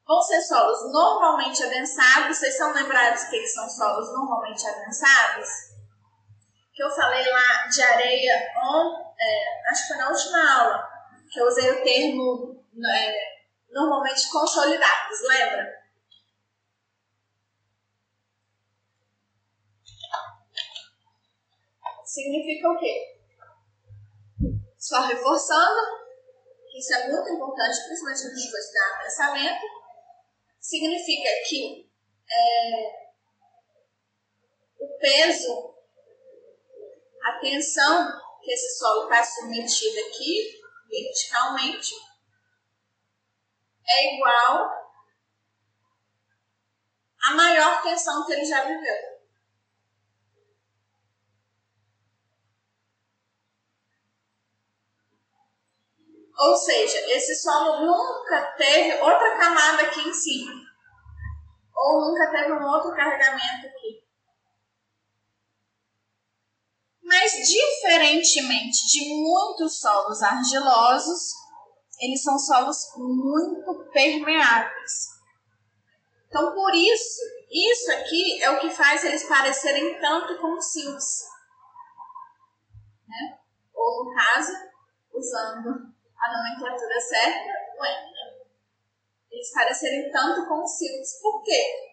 Vão 0.07 0.21
ser 0.23 0.43
solos 0.43 0.93
normalmente 0.93 1.63
adensados. 1.63 2.37
Vocês 2.37 2.57
são 2.57 2.73
lembrados 2.73 3.25
que 3.25 3.47
são 3.47 3.69
solos 3.69 4.13
normalmente 4.13 4.67
adensados? 4.67 5.70
Que 6.81 6.85
eu 6.87 6.91
falei 6.93 7.31
lá 7.31 7.67
de 7.67 7.83
areia, 7.83 8.53
on, 8.57 9.15
é, 9.21 9.71
acho 9.71 9.83
que 9.83 9.89
foi 9.89 9.97
na 9.99 10.09
última 10.09 10.61
aula, 10.61 10.91
que 11.31 11.39
eu 11.39 11.47
usei 11.47 11.71
o 11.71 11.85
termo 11.85 12.65
é, 12.75 13.43
normalmente 13.69 14.27
consolidados, 14.31 15.21
lembra? 15.29 15.79
Significa 22.03 22.71
o 22.71 22.79
quê? 22.79 23.21
Só 24.79 25.03
reforçando, 25.03 25.83
isso 26.75 26.95
é 26.95 27.09
muito 27.11 27.29
importante, 27.29 27.77
principalmente 27.85 28.23
quando 28.23 28.33
a 28.33 28.37
gente 28.37 28.53
vai 28.53 28.61
estudar 28.63 29.03
pensamento, 29.03 29.67
significa 30.59 31.29
que 31.47 31.91
é, 32.33 33.11
o 34.81 34.99
peso 34.99 35.80
a 37.25 37.39
tensão 37.41 38.21
que 38.43 38.53
esse 38.53 38.79
solo 38.79 39.05
está 39.05 39.23
submetido 39.23 40.01
aqui, 40.01 40.61
verticalmente, 40.89 41.95
é 43.87 44.17
igual 44.17 44.71
à 47.23 47.35
maior 47.35 47.83
tensão 47.83 48.25
que 48.25 48.33
ele 48.33 48.45
já 48.45 48.65
viveu. 48.65 49.21
Ou 56.41 56.57
seja, 56.57 56.99
esse 57.11 57.35
solo 57.37 57.85
nunca 57.85 58.53
teve 58.57 58.99
outra 59.03 59.37
camada 59.37 59.83
aqui 59.83 60.01
em 60.01 60.15
cima. 60.15 60.53
Ou 61.77 62.01
nunca 62.01 62.31
teve 62.31 62.53
um 62.53 62.67
outro 62.67 62.95
carregamento 62.95 63.67
aqui. 63.67 64.00
Mas, 67.11 67.33
diferentemente 67.33 68.87
de 68.87 69.21
muitos 69.21 69.81
solos 69.81 70.23
argilosos, 70.23 71.33
eles 72.01 72.23
são 72.23 72.39
solos 72.39 72.79
muito 72.97 73.91
permeáveis. 73.93 75.09
Então, 76.29 76.55
por 76.55 76.73
isso, 76.73 77.21
isso 77.51 77.91
aqui 77.91 78.41
é 78.41 78.51
o 78.51 78.61
que 78.61 78.71
faz 78.71 79.03
eles 79.03 79.25
parecerem 79.25 79.99
tanto 80.01 80.41
com 80.41 80.61
silves. 80.61 81.25
Né? 83.09 83.39
Ou, 83.75 84.05
no 84.05 84.15
caso, 84.15 84.53
usando 85.13 85.69
a 86.17 86.33
nomenclatura 86.33 87.01
certa, 87.01 87.51
o 87.77 87.85
M. 87.87 88.13
Né? 88.13 88.41
Eles 89.33 89.53
parecerem 89.53 90.13
tanto 90.13 90.49
com 90.49 90.65
silves. 90.65 91.21
Por 91.21 91.43
quê? 91.43 91.91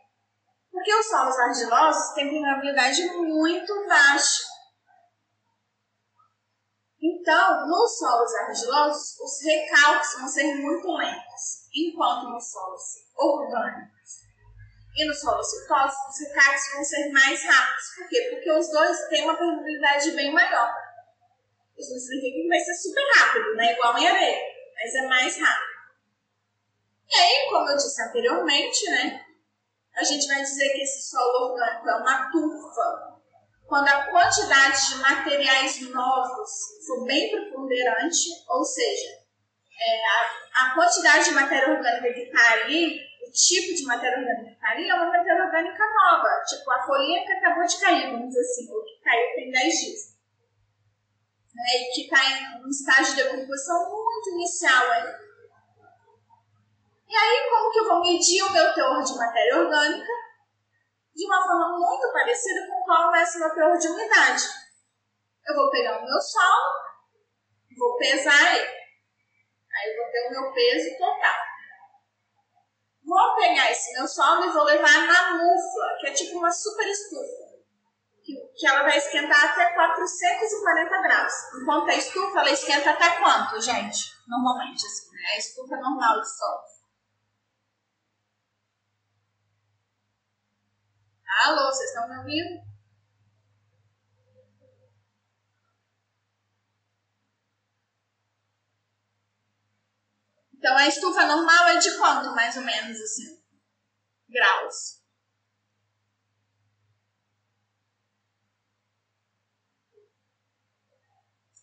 Porque 0.72 0.94
os 0.94 1.08
solos 1.08 1.40
argilosos 1.40 2.14
têm 2.14 2.30
permeabilidade 2.30 3.04
muito 3.16 3.88
baixa. 3.88 4.57
Então, 7.28 7.68
nos 7.68 8.00
solos 8.00 8.34
argilosos, 8.36 9.20
os 9.20 9.44
recalques 9.44 10.18
vão 10.18 10.30
ser 10.30 10.56
muito 10.62 10.88
lentos, 10.96 11.68
enquanto 11.76 12.30
nos 12.30 12.50
solos 12.50 12.82
orgânicos 13.18 14.22
e 14.96 15.06
nos 15.06 15.20
solos 15.20 15.46
citosos, 15.46 15.98
os 16.08 16.20
recalques 16.26 16.74
vão 16.74 16.84
ser 16.86 17.12
mais 17.12 17.44
rápidos. 17.44 17.96
Por 17.98 18.08
quê? 18.08 18.30
Porque 18.32 18.50
os 18.50 18.72
dois 18.72 19.10
têm 19.10 19.26
uma 19.26 19.36
permeabilidade 19.36 20.12
bem 20.12 20.32
maior. 20.32 20.74
Isso 21.78 21.92
não 21.92 22.00
significa 22.00 22.44
que 22.44 22.48
vai 22.48 22.60
ser 22.62 22.76
super 22.76 23.04
rápido, 23.18 23.56
né? 23.56 23.74
Igual 23.74 23.98
em 23.98 24.08
areia, 24.08 24.42
mas 24.74 24.96
é 24.96 25.08
mais 25.08 25.38
rápido. 25.38 25.78
E 27.10 27.14
aí, 27.14 27.50
como 27.50 27.70
eu 27.70 27.76
disse 27.76 28.02
anteriormente, 28.04 28.90
né? 28.90 29.26
A 29.98 30.04
gente 30.06 30.26
vai 30.28 30.42
dizer 30.44 30.70
que 30.70 30.82
esse 30.82 31.10
solo 31.10 31.52
orgânico 31.52 31.90
é 31.90 31.96
uma 31.98 32.32
tufa 32.32 33.17
quando 33.68 33.88
a 33.90 34.10
quantidade 34.10 34.90
de 34.90 34.96
materiais 34.96 35.82
novos 35.92 36.50
for 36.88 37.06
bem 37.06 37.30
preponderante, 37.30 38.30
ou 38.48 38.64
seja, 38.64 39.28
é, 39.80 40.06
a, 40.06 40.66
a, 40.66 40.74
quantidade 40.74 41.26
de 41.26 41.32
matéria 41.32 41.74
orgânica 41.74 42.14
que 42.14 42.22
está 42.22 42.54
ali, 42.54 42.98
o 43.28 43.32
tipo 43.32 43.76
de 43.76 43.84
matéria 43.84 44.20
orgânica 44.20 44.46
que 44.46 44.54
está 44.54 44.70
ali 44.70 44.90
é 44.90 44.96
uma 44.96 45.08
matéria 45.08 45.44
orgânica 45.44 45.84
nova, 45.84 46.44
tipo 46.48 46.72
a 46.72 46.86
folhinha 46.86 47.26
que 47.26 47.32
acabou 47.34 47.66
de 47.66 47.80
cair, 47.80 48.12
vamos 48.12 48.30
dizer 48.30 48.40
assim, 48.40 48.72
ou 48.74 48.84
que 48.84 49.02
caiu 49.04 49.36
tem 49.36 49.52
10 49.52 49.74
dias. 49.74 50.18
Né, 51.54 51.64
e 51.76 51.94
que 51.94 52.02
está 52.04 52.24
em 52.24 52.64
um 52.64 52.70
estágio 52.70 53.16
de 53.16 53.24
decomposição 53.24 53.90
muito 53.90 54.30
inicial 54.30 54.92
ainda. 54.92 55.28
E 57.10 57.16
aí, 57.16 57.50
como 57.50 57.72
que 57.72 57.80
eu 57.80 57.88
vou 57.88 58.02
medir 58.02 58.44
o 58.44 58.52
meu 58.52 58.74
teor 58.74 59.02
de 59.02 59.18
matéria 59.18 59.58
orgânica? 59.58 60.27
De 61.18 61.26
uma 61.26 61.44
forma 61.44 61.80
muito 61.80 62.14
parecida 62.14 62.68
com 62.68 62.84
qual 62.84 63.26
ser 63.26 63.44
o 63.44 63.56
meu 63.56 63.78
de 63.80 63.88
umidade. 63.88 64.44
Eu 65.48 65.56
vou 65.56 65.72
pegar 65.72 65.98
o 65.98 66.06
meu 66.06 66.22
solo, 66.22 66.74
vou 67.76 67.98
pesar 67.98 68.56
ele. 68.56 68.68
Aí 68.68 69.90
eu 69.90 69.96
vou 69.96 70.12
ter 70.12 70.28
o 70.28 70.30
meu 70.30 70.54
peso 70.54 70.98
total. 71.00 71.38
Vou 73.04 73.36
pegar 73.36 73.72
esse 73.72 73.94
meu 73.94 74.08
solo 74.08 74.46
e 74.46 74.52
vou 74.52 74.64
levar 74.64 75.08
na 75.08 75.32
mufla, 75.32 75.98
que 76.00 76.08
é 76.08 76.12
tipo 76.12 76.38
uma 76.38 76.52
super 76.52 76.86
estufa. 76.86 77.48
Que, 78.24 78.34
que 78.56 78.68
ela 78.68 78.84
vai 78.84 78.98
esquentar 78.98 79.44
até 79.44 79.74
440 79.74 81.02
graus. 81.02 81.34
Enquanto 81.60 81.90
a 81.90 81.96
estufa, 81.96 82.40
ela 82.42 82.52
esquenta 82.52 82.92
até 82.92 83.18
quanto, 83.18 83.60
gente? 83.62 84.14
Normalmente, 84.28 84.86
assim, 84.86 85.10
né? 85.12 85.34
A 85.34 85.38
estufa 85.38 85.78
normal 85.78 86.22
de 86.22 86.38
solo. 86.38 86.77
Alô, 91.28 91.66
vocês 91.66 91.90
estão 91.90 92.08
me 92.08 92.18
ouvindo? 92.18 92.66
Então 100.54 100.76
a 100.76 100.88
estufa 100.88 101.26
normal 101.26 101.68
é 101.68 101.78
de 101.78 101.98
quanto, 101.98 102.34
mais 102.34 102.56
ou 102.56 102.64
menos 102.64 103.00
assim? 103.00 103.44
Graus. 104.30 105.02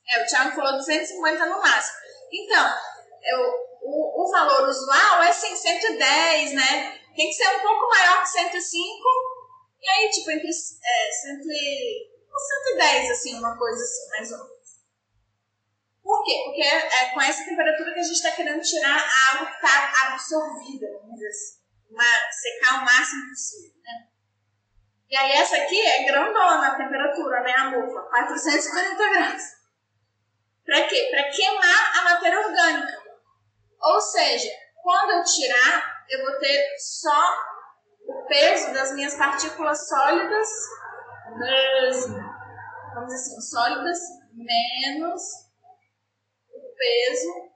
É, 0.06 0.22
o 0.22 0.26
Thiago 0.26 0.54
falou 0.54 0.76
250 0.76 1.46
no 1.46 1.60
máximo. 1.60 1.98
Então, 2.30 2.78
eu, 3.24 3.40
o, 3.82 4.22
o 4.24 4.30
valor 4.30 4.68
usual 4.68 5.22
é 5.22 5.30
assim, 5.30 5.56
110, 5.56 6.52
né? 6.54 6.98
Tem 7.16 7.28
que 7.28 7.32
ser 7.32 7.56
um 7.56 7.60
pouco 7.60 7.88
maior 7.88 8.22
que 8.22 8.28
105 8.28 9.33
e 9.84 9.90
aí, 9.90 10.10
tipo, 10.10 10.30
entre 10.30 10.48
é, 10.48 11.12
110, 11.12 13.10
assim, 13.10 13.38
uma 13.38 13.56
coisa 13.58 13.84
assim, 13.84 14.08
mais 14.08 14.32
ou 14.32 14.38
menos. 14.38 14.54
Por 16.02 16.24
quê? 16.24 16.42
Porque 16.46 16.62
é, 16.62 17.02
é 17.02 17.10
com 17.12 17.20
essa 17.20 17.44
temperatura 17.44 17.92
que 17.92 18.00
a 18.00 18.02
gente 18.02 18.16
está 18.16 18.30
querendo 18.30 18.62
tirar 18.62 18.96
a 18.96 19.34
água 19.34 19.46
que 19.46 19.54
está 19.56 19.92
absorvida, 20.06 20.86
vamos 21.00 21.14
dizer 21.14 21.28
assim. 21.28 21.62
Uma, 21.90 22.04
secar 22.32 22.80
o 22.80 22.84
máximo 22.84 23.28
possível, 23.28 23.74
né? 23.82 24.08
E 25.10 25.16
aí 25.16 25.32
essa 25.32 25.56
aqui 25.58 25.80
é 25.80 26.04
grandona 26.04 26.68
a 26.68 26.76
temperatura, 26.76 27.42
né, 27.42 27.52
a 27.56 27.70
mufa? 27.70 28.08
440 28.08 28.96
graus. 29.10 29.42
Para 30.64 30.88
quê? 30.88 31.08
Para 31.10 31.30
queimar 31.30 31.98
a 31.98 32.04
matéria 32.04 32.40
orgânica. 32.40 33.02
Ou 33.80 34.00
seja, 34.00 34.50
quando 34.82 35.12
eu 35.12 35.24
tirar, 35.24 36.04
eu 36.08 36.24
vou 36.24 36.38
ter 36.38 36.74
só 36.78 37.53
o 38.06 38.26
peso 38.26 38.72
das 38.72 38.94
minhas 38.94 39.14
partículas 39.16 39.88
sólidas 39.88 40.48
mesmo. 41.36 42.16
Vamos 42.94 43.12
dizer 43.12 43.36
assim, 43.36 43.40
sólidas 43.40 43.98
menos 44.32 45.22
o 46.52 46.74
peso 46.76 47.54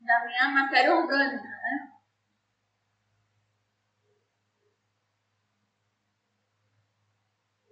da 0.00 0.26
minha 0.26 0.48
matéria 0.48 0.94
orgânica, 0.94 1.42
né? 1.42 1.94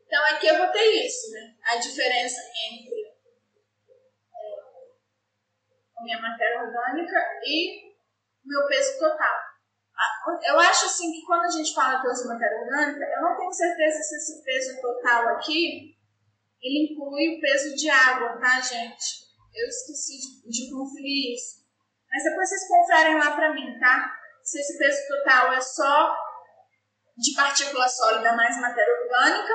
Então 0.06 0.24
aqui 0.26 0.46
eu 0.46 0.58
vou 0.58 0.70
ter 0.70 1.06
isso, 1.06 1.30
né? 1.32 1.56
A 1.64 1.76
diferença 1.76 2.40
entre 2.70 3.16
é, 4.34 4.60
a 5.96 6.02
minha 6.02 6.20
matéria 6.20 6.62
orgânica 6.62 7.18
e 7.44 7.92
o 8.44 8.48
meu 8.48 8.66
peso 8.68 8.98
total. 8.98 9.51
Eu 10.44 10.58
acho 10.58 10.86
assim 10.86 11.12
que 11.12 11.24
quando 11.26 11.44
a 11.44 11.50
gente 11.50 11.74
fala 11.74 12.02
peso 12.02 12.22
de 12.22 12.28
matéria 12.28 12.60
orgânica, 12.60 13.04
eu 13.04 13.22
não 13.22 13.36
tenho 13.36 13.52
certeza 13.52 14.02
se 14.02 14.16
esse 14.16 14.44
peso 14.44 14.80
total 14.80 15.28
aqui 15.30 15.96
ele 16.62 16.92
inclui 16.92 17.36
o 17.36 17.40
peso 17.40 17.74
de 17.74 17.90
água, 17.90 18.38
tá, 18.38 18.60
gente? 18.60 19.22
Eu 19.52 19.66
esqueci 19.66 20.18
de, 20.18 20.48
de 20.48 20.72
conferir 20.72 21.34
isso. 21.34 21.62
Mas 22.10 22.24
depois 22.24 22.48
vocês 22.48 22.68
conferem 22.68 23.18
lá 23.18 23.32
pra 23.32 23.52
mim, 23.52 23.78
tá? 23.80 24.14
Se 24.44 24.60
esse 24.60 24.78
peso 24.78 25.08
total 25.08 25.52
é 25.52 25.60
só 25.60 26.16
de 27.16 27.34
partícula 27.34 27.88
sólida 27.88 28.34
mais 28.34 28.60
matéria 28.60 29.02
orgânica 29.02 29.52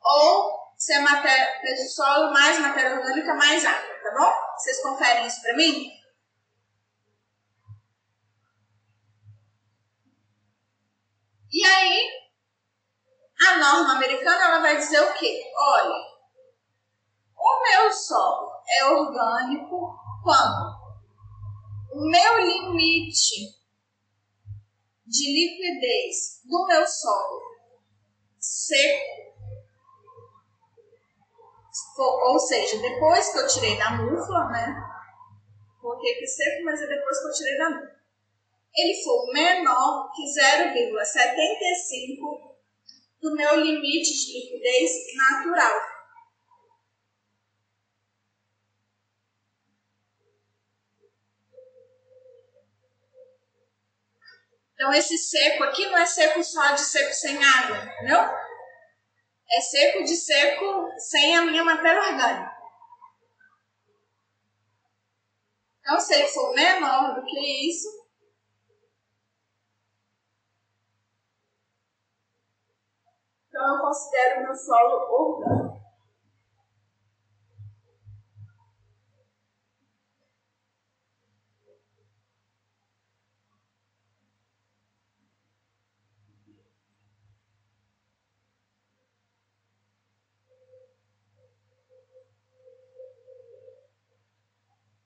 ou 0.00 0.64
se 0.76 0.92
é 0.92 1.00
matéria, 1.00 1.60
peso 1.60 1.94
sólido 1.94 2.32
mais 2.32 2.58
matéria 2.58 2.96
orgânica 2.96 3.34
mais 3.34 3.64
água, 3.64 3.94
tá 4.02 4.10
bom? 4.18 4.32
Vocês 4.58 4.82
conferem 4.82 5.26
isso 5.26 5.40
pra 5.40 5.56
mim? 5.56 5.90
E 11.64 11.66
aí, 11.66 12.10
a 13.48 13.56
norma 13.56 13.94
americana 13.94 14.44
ela 14.44 14.60
vai 14.60 14.76
dizer 14.76 15.00
o 15.00 15.14
quê? 15.14 15.50
Olha, 15.56 15.96
o 17.34 17.62
meu 17.62 17.90
solo 17.90 18.52
é 18.68 18.84
orgânico 18.84 19.98
quando 20.22 20.76
o 21.94 22.10
meu 22.10 22.38
limite 22.38 23.56
de 25.06 25.32
liquidez 25.32 26.42
do 26.44 26.66
meu 26.66 26.86
solo 26.86 27.40
seco, 28.38 29.24
ou 31.96 32.38
seja, 32.40 32.78
depois 32.78 33.32
que 33.32 33.38
eu 33.38 33.46
tirei 33.46 33.78
da 33.78 33.92
mufla, 33.92 34.50
né? 34.50 34.84
Coloquei 35.80 36.12
aqui 36.12 36.26
seco, 36.26 36.64
mas 36.64 36.82
é 36.82 36.86
depois 36.88 37.18
que 37.20 37.26
eu 37.26 37.32
tirei 37.32 37.56
da 37.56 37.70
mufla 37.70 38.03
ele 38.76 39.02
for 39.02 39.32
menor 39.32 40.12
que 40.12 40.24
0,75 40.24 42.54
do 43.20 43.34
meu 43.34 43.60
limite 43.60 44.12
de 44.12 44.32
liquidez 44.32 44.92
natural. 45.16 45.94
Então, 54.74 54.92
esse 54.92 55.16
seco 55.16 55.64
aqui 55.64 55.86
não 55.86 55.96
é 55.96 56.04
seco 56.04 56.42
só 56.42 56.72
de 56.72 56.80
seco 56.80 57.14
sem 57.14 57.42
água, 57.42 57.78
entendeu? 57.78 58.18
É 59.50 59.60
seco 59.60 60.02
de 60.02 60.16
seco 60.16 60.90
sem 60.98 61.36
a 61.36 61.42
minha 61.42 61.64
matéria 61.64 62.02
orgânica. 62.02 62.52
Então, 65.80 66.00
se 66.00 66.14
ele 66.14 66.28
for 66.28 66.52
menor 66.54 67.14
do 67.14 67.24
que 67.24 67.70
isso, 67.70 68.03
então 73.54 73.76
eu 73.76 73.82
considero 73.82 74.42
meu 74.42 74.56
solo 74.56 75.06
orgânico. 75.06 75.80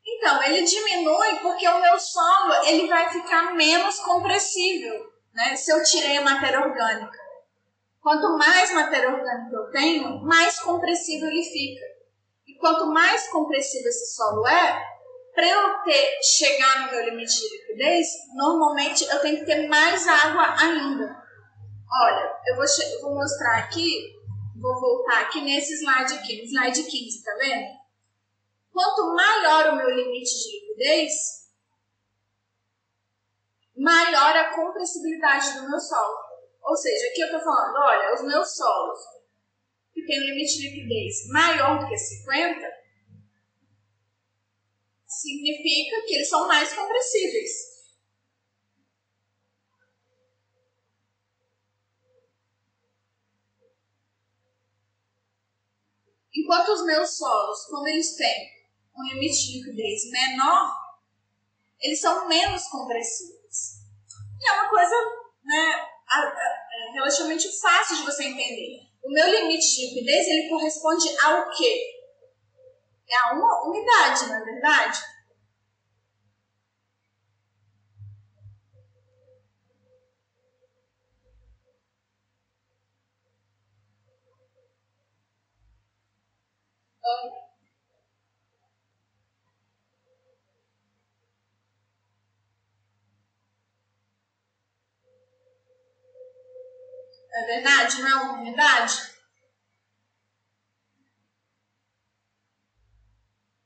Então, 0.06 0.42
ele 0.42 0.62
diminui 0.62 1.38
porque 1.40 1.68
o 1.68 1.80
meu 1.82 2.00
solo 2.00 2.54
ele 2.64 2.88
vai 2.88 3.10
ficar 3.10 3.54
menos 3.54 3.98
compressível, 4.00 5.12
né? 5.34 5.54
Se 5.54 5.70
eu 5.70 5.82
tirei 5.84 6.16
a 6.16 6.22
matéria 6.22 6.60
orgânica. 6.60 7.27
Quanto 8.00 8.38
mais 8.38 8.72
matéria 8.72 9.10
orgânica 9.10 9.56
eu 9.56 9.70
tenho, 9.70 10.20
mais 10.22 10.58
compressível 10.60 11.28
ele 11.28 11.42
fica. 11.42 11.84
E 12.46 12.54
quanto 12.54 12.86
mais 12.86 13.28
compressível 13.28 13.88
esse 13.88 14.14
solo 14.14 14.46
é, 14.46 14.82
para 15.34 15.46
eu 15.46 15.82
ter, 15.84 16.18
chegar 16.22 16.86
no 16.86 16.92
meu 16.92 17.04
limite 17.10 17.40
de 17.40 17.56
liquidez, 17.56 18.08
normalmente 18.34 19.04
eu 19.04 19.20
tenho 19.20 19.38
que 19.38 19.46
ter 19.46 19.68
mais 19.68 20.06
água 20.06 20.54
ainda. 20.58 21.22
Olha, 21.90 22.32
eu 22.46 22.56
vou, 22.56 22.64
eu 22.64 23.00
vou 23.02 23.14
mostrar 23.14 23.58
aqui, 23.58 24.14
vou 24.60 24.80
voltar 24.80 25.22
aqui 25.22 25.40
nesse 25.40 25.74
slide 25.74 26.14
aqui, 26.14 26.44
slide 26.44 26.82
15, 26.82 27.24
tá 27.24 27.34
vendo? 27.38 27.78
Quanto 28.72 29.14
maior 29.14 29.72
o 29.72 29.76
meu 29.76 29.90
limite 29.90 30.30
de 30.30 30.60
liquidez, 30.60 31.12
maior 33.76 34.36
a 34.36 34.54
compressibilidade 34.54 35.54
do 35.54 35.70
meu 35.70 35.80
solo. 35.80 36.27
Ou 36.68 36.76
seja, 36.76 37.06
aqui 37.06 37.22
eu 37.22 37.26
estou 37.28 37.40
falando, 37.40 37.76
olha, 37.78 38.14
os 38.14 38.22
meus 38.24 38.54
solos 38.54 38.98
que 39.94 40.04
têm 40.04 40.20
um 40.20 40.24
limite 40.26 40.58
de 40.58 40.68
liquidez 40.68 41.26
maior 41.28 41.78
do 41.78 41.88
que 41.88 41.96
50, 41.96 42.60
significa 45.06 46.02
que 46.06 46.14
eles 46.16 46.28
são 46.28 46.46
mais 46.46 46.70
compressíveis. 46.74 47.50
Enquanto 56.34 56.68
os 56.68 56.84
meus 56.84 57.16
solos, 57.16 57.64
quando 57.70 57.86
eles 57.86 58.14
têm 58.14 58.68
um 58.94 59.04
limite 59.14 59.46
de 59.46 59.58
liquidez 59.58 60.10
menor, 60.10 60.70
eles 61.80 61.98
são 61.98 62.28
menos 62.28 62.64
compressíveis. 62.68 63.78
E 64.38 64.50
é 64.50 64.52
uma 64.52 64.68
coisa 64.68 64.94
né, 65.42 65.97
é 66.10 66.92
relativamente 66.92 67.48
fácil 67.60 67.96
de 67.96 68.02
você 68.02 68.24
entender. 68.24 68.80
O 69.02 69.10
meu 69.10 69.26
limite 69.30 69.66
de 69.66 69.86
liquidez 69.86 70.26
ele 70.28 70.48
corresponde 70.48 71.08
ao 71.22 71.50
quê? 71.50 71.94
É 73.08 73.16
a 73.16 73.32
uma 73.32 73.68
umidade, 73.68 74.26
não 74.26 74.36
é 74.36 74.44
verdade? 74.44 74.98
É 97.30 97.37
verdade? 97.48 98.02
Não 98.02 98.08
é 98.08 98.14
uma 98.14 98.32
umidade? 98.34 99.14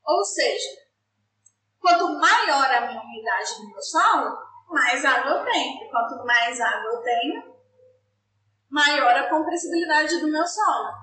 Ou 0.04 0.24
seja, 0.24 0.68
quanto 1.80 2.18
maior 2.18 2.70
a 2.70 2.86
minha 2.86 3.00
umidade 3.00 3.56
do 3.56 3.68
meu 3.68 3.82
solo, 3.82 4.38
mais 4.68 5.04
água 5.04 5.32
eu 5.32 5.44
tenho. 5.44 5.90
Quanto 5.90 6.24
mais 6.24 6.60
água 6.60 6.92
eu 6.92 7.02
tenho, 7.02 7.56
maior 8.70 9.16
a 9.16 9.28
compressibilidade 9.28 10.20
do 10.20 10.30
meu 10.30 10.46
solo. 10.46 11.02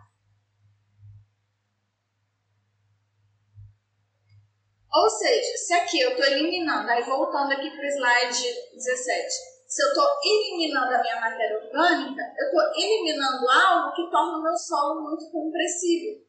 Ou 4.91 5.09
seja, 5.09 5.57
se 5.57 5.73
aqui 5.73 5.99
eu 5.99 6.11
estou 6.11 6.25
eliminando, 6.25 6.89
aí 6.89 7.03
voltando 7.03 7.51
aqui 7.51 7.69
para 7.69 7.86
o 7.86 7.89
slide 7.89 8.73
17, 8.73 9.59
se 9.70 9.84
eu 9.84 9.89
estou 9.89 10.07
eliminando 10.24 10.95
a 10.95 10.99
minha 10.99 11.22
matéria 11.22 11.59
orgânica, 11.59 12.24
eu 12.39 12.45
estou 12.47 12.74
eliminando 12.76 13.47
algo 13.47 13.95
que 13.95 14.09
torna 14.09 14.39
o 14.39 14.41
meu 14.41 14.57
solo 14.57 15.03
muito 15.03 15.30
compressível. 15.30 16.26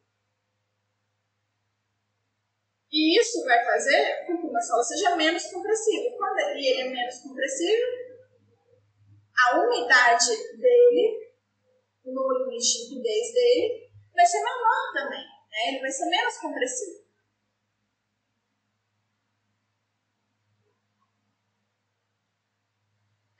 E 2.91 3.19
isso 3.19 3.43
vai 3.43 3.65
fazer 3.65 4.27
com 4.27 4.37
que 4.37 4.45
o 4.45 4.51
meu 4.51 4.61
solo 4.61 4.83
seja 4.83 5.15
menos 5.15 5.43
compressível. 5.47 6.15
Quando 6.17 6.37
ele 6.37 6.81
é 6.81 6.83
menos 6.83 7.17
compressível, 7.23 7.87
a 9.47 9.59
umidade 9.59 10.37
dele, 10.59 11.33
no 12.05 12.43
limite 12.43 12.89
de 12.89 12.95
liquidez 12.95 13.33
dele, 13.33 13.91
vai 14.13 14.25
ser 14.27 14.43
menor 14.43 14.93
também. 14.93 15.25
Né? 15.25 15.69
Ele 15.69 15.79
vai 15.79 15.89
ser 15.89 16.05
menos 16.05 16.37
compressível. 16.37 17.01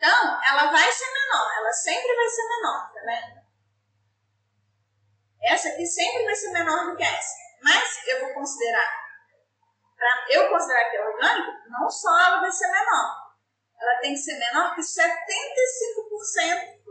Então, 0.02 0.41
ela 0.52 0.72
vai 0.72 0.92
ser 0.92 1.12
menor, 1.12 1.52
ela 1.58 1.72
sempre 1.72 2.16
vai 2.16 2.28
ser 2.28 2.48
menor, 2.48 2.92
tá 2.94 3.02
vendo? 3.02 3.42
Essa 5.44 5.70
aqui 5.70 5.86
sempre 5.86 6.26
vai 6.26 6.36
ser 6.36 6.52
menor 6.52 6.92
do 6.92 6.98
que 6.98 7.04
essa. 7.04 7.38
Mas 7.64 8.06
eu 8.08 8.22
vou 8.22 8.34
considerar, 8.34 8.92
para 9.96 10.26
eu 10.30 10.50
considerar 10.50 10.90
que 10.90 10.98
é 10.98 11.08
orgânico, 11.08 11.70
não 11.70 11.90
só 11.90 12.20
ela 12.20 12.42
vai 12.42 12.52
ser 12.52 12.68
menor, 12.68 13.32
ela 13.80 14.02
tem 14.02 14.14
que 14.14 14.20
ser 14.20 14.38
menor 14.38 14.76
que 14.76 14.82
75% 14.82 16.82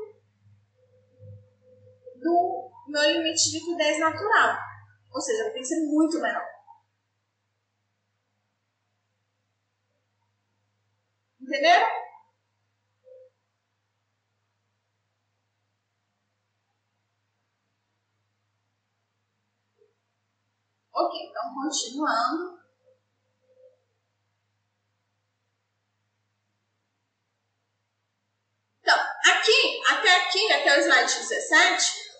do 2.16 2.72
meu 2.88 3.02
limite 3.02 3.50
de 3.50 3.58
liquidez 3.58 4.00
natural. 4.00 4.56
Ou 5.12 5.20
seja, 5.20 5.42
ela 5.42 5.52
tem 5.52 5.60
que 5.62 5.68
ser 5.68 5.86
muito 5.86 6.18
menor. 6.20 6.48
Entenderam? 11.40 12.09
Ok, 20.92 21.20
então 21.28 21.54
continuando. 21.54 22.60
Então, 28.80 28.96
aqui, 28.96 29.82
até 29.88 30.16
aqui, 30.16 30.52
até 30.52 30.78
o 30.78 30.80
slide 30.80 31.28
17, 31.28 32.10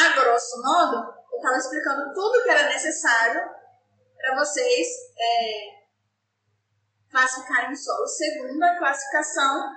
a 0.00 0.08
grosso 0.20 0.62
modo, 0.62 1.14
eu 1.30 1.36
estava 1.36 1.56
explicando 1.56 2.14
tudo 2.14 2.42
que 2.42 2.50
era 2.50 2.68
necessário 2.68 3.40
para 4.16 4.36
vocês 4.36 4.88
é, 5.18 5.82
classificarem 7.10 7.72
o 7.72 7.76
solo 7.76 8.06
segundo 8.06 8.62
a 8.62 8.78
classificação 8.78 9.72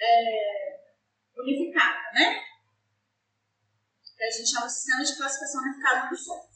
é, 0.00 0.80
unificada, 1.36 2.12
né? 2.14 2.53
A 4.26 4.30
gente 4.30 4.50
chama 4.50 4.66
de 4.66 4.72
sistema 4.72 5.04
de 5.04 5.16
classificação 5.16 5.62
unificado 5.62 6.08
do 6.08 6.16
solo. 6.16 6.48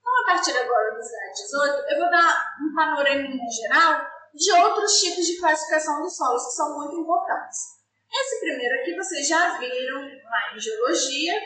Então, 0.00 0.22
a 0.22 0.26
partir 0.26 0.56
agora 0.56 0.94
do 0.94 1.00
slide 1.00 1.34
18, 1.34 1.92
eu 1.92 1.98
vou 1.98 2.10
dar 2.10 2.56
um 2.60 2.74
panorama 2.74 3.50
geral 3.50 4.06
de 4.34 4.52
outros 4.52 5.00
tipos 5.00 5.26
de 5.26 5.38
classificação 5.38 6.02
dos 6.02 6.16
solos 6.16 6.46
que 6.46 6.52
são 6.52 6.78
muito 6.78 6.96
importantes. 6.96 7.80
Esse 8.12 8.40
primeiro 8.40 8.80
aqui 8.80 8.96
vocês 8.96 9.28
já 9.28 9.58
viram 9.58 10.00
lá 10.24 10.54
em 10.54 10.58
geologia, 10.58 11.40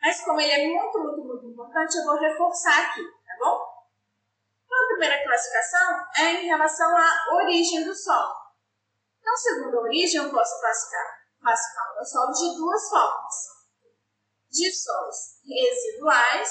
mas 0.00 0.20
como 0.24 0.40
ele 0.40 0.52
é 0.52 0.66
muito, 0.66 0.98
muito, 0.98 1.24
muito 1.24 1.46
importante, 1.46 1.96
eu 1.96 2.04
vou 2.04 2.18
reforçar 2.18 2.90
aqui, 2.90 3.02
tá 3.02 3.36
bom? 3.38 3.68
Então, 4.64 4.78
a 4.78 4.86
primeira 4.88 5.24
classificação 5.24 6.06
é 6.16 6.32
em 6.42 6.46
relação 6.46 6.96
à 6.96 7.34
origem 7.34 7.84
do 7.84 7.94
solo. 7.94 8.34
Então, 9.20 9.36
segundo 9.36 9.78
a 9.78 9.82
origem, 9.82 10.22
eu 10.22 10.30
posso 10.30 10.60
classificar 10.60 11.18
classificar 11.40 12.00
o 12.00 12.04
solo 12.04 12.32
de 12.32 12.56
duas 12.56 12.88
formas: 12.88 13.34
de 14.50 14.72
solos 14.72 15.40
residuais 15.46 16.50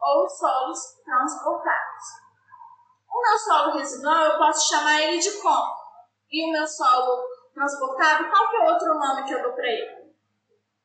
ou 0.00 0.28
solos 0.28 0.78
transportados. 1.04 2.04
O 3.08 3.20
meu 3.20 3.38
solo 3.38 3.78
residual 3.78 4.24
eu 4.24 4.38
posso 4.38 4.68
chamar 4.68 5.02
ele 5.02 5.18
de 5.18 5.32
como? 5.42 5.74
E 6.30 6.48
o 6.48 6.52
meu 6.52 6.66
solo 6.66 7.24
transportado, 7.52 8.30
qual 8.30 8.48
que 8.48 8.56
é 8.56 8.72
outro 8.72 8.94
nome 8.94 9.24
que 9.24 9.34
eu 9.34 9.42
dou 9.42 9.52
para 9.52 9.66
ele? 9.66 10.14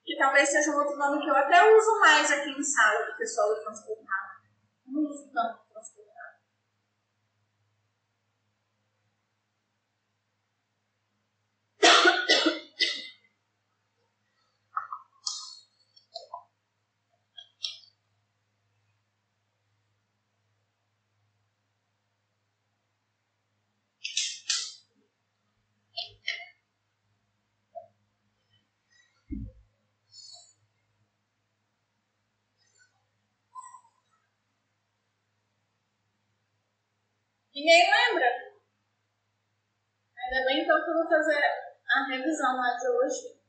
Que 0.03 0.17
talvez 0.17 0.49
seja 0.49 0.71
um 0.71 0.79
outro 0.79 0.97
nome 0.97 1.21
que 1.21 1.29
eu 1.29 1.35
até 1.35 1.75
uso 1.75 1.99
mais 1.99 2.31
aqui 2.31 2.49
em 2.49 2.63
sala 2.63 3.15
que 3.15 3.25
solo 3.25 3.55
transportado. 3.61 4.41
Não 4.87 5.03
uso 5.03 5.31
tanto 5.31 5.59
transportado. 5.71 6.05
Ninguém 37.65 37.89
lembra? 37.89 38.27
Ainda 40.15 40.45
bem 40.45 40.61
então 40.61 40.83
que 40.83 40.89
eu 40.91 40.93
vou 40.93 41.09
fazer 41.09 41.43
a 41.89 42.07
revisão 42.09 42.57
lá 42.57 42.77
de 42.77 42.87
hoje. 42.89 43.41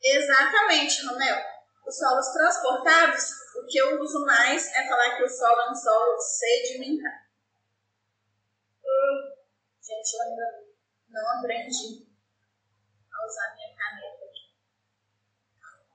Exatamente, 0.00 1.04
Romeu. 1.04 1.36
Os 1.84 1.98
solos 1.98 2.28
transportados, 2.28 3.24
o 3.56 3.66
que 3.66 3.76
eu 3.76 4.00
uso 4.00 4.24
mais 4.24 4.72
é 4.72 4.86
falar 4.86 5.16
que 5.16 5.24
o 5.24 5.28
solo 5.28 5.62
é 5.62 5.70
um 5.72 5.74
solo 5.74 6.20
sedimentar. 6.20 7.28
Hum, 8.84 9.34
gente, 9.82 10.14
eu 10.14 10.22
ainda 10.22 10.64
não 11.08 11.38
aprendi 11.40 12.06
a 13.12 13.26
usar 13.26 13.52
minha 13.56 13.76
caneta 13.76 14.26
aqui. 14.26 14.54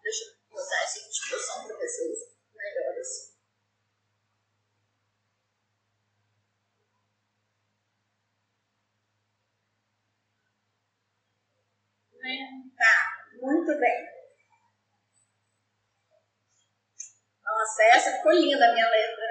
Deixa 0.03 0.25
eu 0.25 0.49
botar 0.49 0.83
essa 0.83 1.07
disposição 1.07 1.67
para 1.67 1.77
ver 1.77 1.87
Né? 12.21 12.37
Tá, 12.77 13.37
muito 13.41 13.79
bem. 13.79 14.07
Nossa, 17.43 17.83
essa 17.93 18.17
ficou 18.17 18.31
linda 18.31 18.63
a 18.63 18.73
minha 18.73 18.89
letra. 18.89 19.25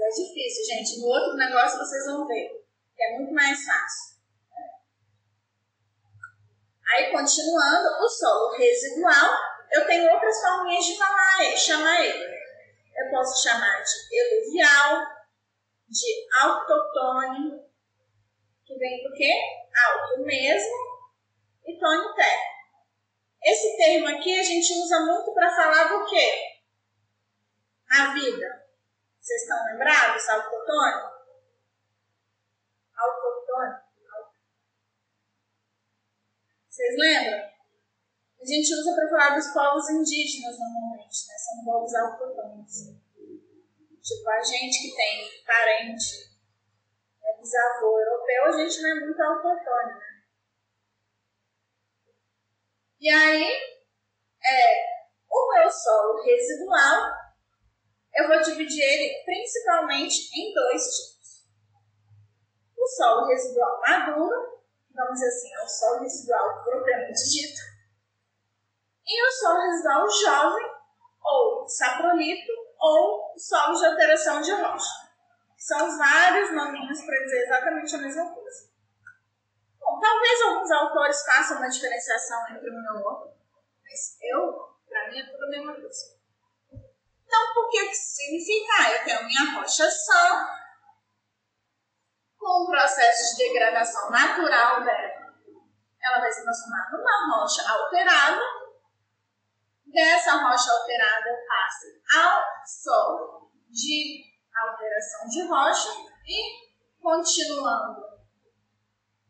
É 0.00 0.08
difícil, 0.08 0.64
gente. 0.66 1.00
No 1.00 1.06
outro 1.06 1.36
negócio 1.36 1.78
vocês 1.78 2.04
vão 2.06 2.26
ver. 2.26 2.64
Que 2.96 3.02
é 3.02 3.16
muito 3.16 3.32
mais 3.32 3.64
fácil. 3.64 4.14
Aí, 6.86 7.10
continuando, 7.10 7.88
o 8.04 8.08
solo 8.08 8.56
residual 8.56 9.53
eu 9.74 9.86
tenho 9.86 10.12
outras 10.12 10.40
forminhas 10.40 10.84
de 10.84 10.96
falar, 10.96 11.56
chamar 11.56 12.00
ele. 12.00 12.34
Eu 12.96 13.10
posso 13.10 13.42
chamar 13.42 13.82
de 13.82 14.16
eluvial, 14.16 15.04
de 15.88 16.28
autotônio, 16.40 17.60
que 18.64 18.78
vem 18.78 19.02
do 19.02 19.12
quê? 19.12 19.32
Alto 19.84 20.22
mesmo, 20.24 20.72
e 21.66 21.76
tônio 21.76 22.14
terra. 22.14 22.54
Esse 23.42 23.76
termo 23.76 24.08
aqui 24.08 24.38
a 24.38 24.42
gente 24.44 24.72
usa 24.74 25.00
muito 25.00 25.34
para 25.34 25.50
falar 25.50 25.84
do 25.88 26.06
quê? 26.06 26.32
A 27.90 28.14
vida. 28.14 28.64
Vocês 29.20 29.42
estão 29.42 29.64
lembrados? 29.64 30.28
Autotônio? 30.28 31.10
Autotônio? 32.96 33.84
Vocês 36.70 36.96
lembram? 36.96 37.53
A 38.44 38.46
gente 38.46 38.74
usa 38.74 38.94
para 38.94 39.08
falar 39.08 39.36
dos 39.36 39.48
povos 39.54 39.88
indígenas 39.88 40.58
normalmente, 40.58 41.26
né? 41.28 41.34
São 41.38 41.64
povos 41.64 41.94
autotônomos. 41.94 42.72
Tipo, 44.02 44.28
a 44.28 44.42
gente 44.42 44.82
que 44.82 44.94
tem 44.94 45.44
parente, 45.46 46.28
né, 47.22 47.40
bisavô 47.40 47.98
europeu, 47.98 48.44
a 48.44 48.52
gente 48.52 48.82
não 48.82 48.90
é 48.90 49.00
muito 49.00 49.22
autotônomo, 49.22 49.98
né? 49.98 50.24
E 53.00 53.08
aí, 53.08 53.44
é, 54.44 54.84
o 55.30 55.54
meu 55.54 55.70
solo 55.70 56.22
residual, 56.22 57.12
eu 58.14 58.28
vou 58.28 58.42
dividir 58.42 58.82
ele 58.82 59.24
principalmente 59.24 60.28
em 60.38 60.52
dois 60.52 60.82
tipos. 60.82 61.48
O 62.76 62.86
solo 62.88 63.26
residual 63.26 63.80
maduro, 63.80 64.62
vamos 64.94 65.14
dizer 65.14 65.28
assim, 65.28 65.54
é 65.54 65.62
o 65.62 65.68
solo 65.68 66.02
residual 66.02 66.62
propriamente 66.62 67.30
dito, 67.30 67.73
e 69.06 69.28
o 69.28 69.32
solo 69.32 69.60
residual 69.60 70.10
jovem, 70.10 70.72
ou 71.22 71.68
saprolito, 71.68 72.52
ou 72.78 73.34
solo 73.38 73.78
de 73.78 73.86
alteração 73.86 74.40
de 74.40 74.52
rocha. 74.52 75.04
São 75.56 75.96
vários 75.98 76.52
nominhos 76.52 77.00
para 77.02 77.24
dizer 77.24 77.44
exatamente 77.44 77.94
a 77.94 77.98
mesma 77.98 78.34
coisa. 78.34 78.70
Bom, 79.80 80.00
talvez 80.00 80.42
alguns 80.42 80.70
autores 80.70 81.24
façam 81.24 81.58
uma 81.58 81.68
diferenciação 81.68 82.48
entre 82.50 82.70
um 82.70 82.82
e 82.82 82.90
o 82.90 83.04
outro, 83.04 83.32
mas 83.82 84.18
eu, 84.22 84.76
para 84.88 85.10
mim, 85.10 85.20
é 85.20 85.30
tudo 85.30 85.44
a 85.44 85.48
mesma 85.48 85.74
coisa. 85.74 86.14
Então, 87.26 87.54
por 87.54 87.70
que 87.70 87.80
isso 87.90 88.16
significa? 88.16 88.90
Eu 88.92 89.04
tenho 89.04 89.24
minha 89.26 89.54
rocha 89.54 89.90
sã, 89.90 90.48
com 92.38 92.64
um 92.64 92.66
processo 92.66 93.36
de 93.36 93.44
degradação 93.44 94.10
natural 94.10 94.84
dela. 94.84 95.34
Ela 96.02 96.20
vai 96.20 96.30
se 96.30 96.42
transformar 96.42 96.90
numa 96.92 97.36
rocha 97.36 97.66
alterada, 97.66 98.63
dessa 99.94 100.32
rocha 100.32 100.70
alterada 100.70 101.30
passo 101.48 101.86
ao 102.18 102.42
solo 102.66 103.50
de 103.70 104.24
alteração 104.54 105.28
de 105.28 105.42
rocha 105.46 105.88
e, 106.26 107.00
continuando 107.00 108.02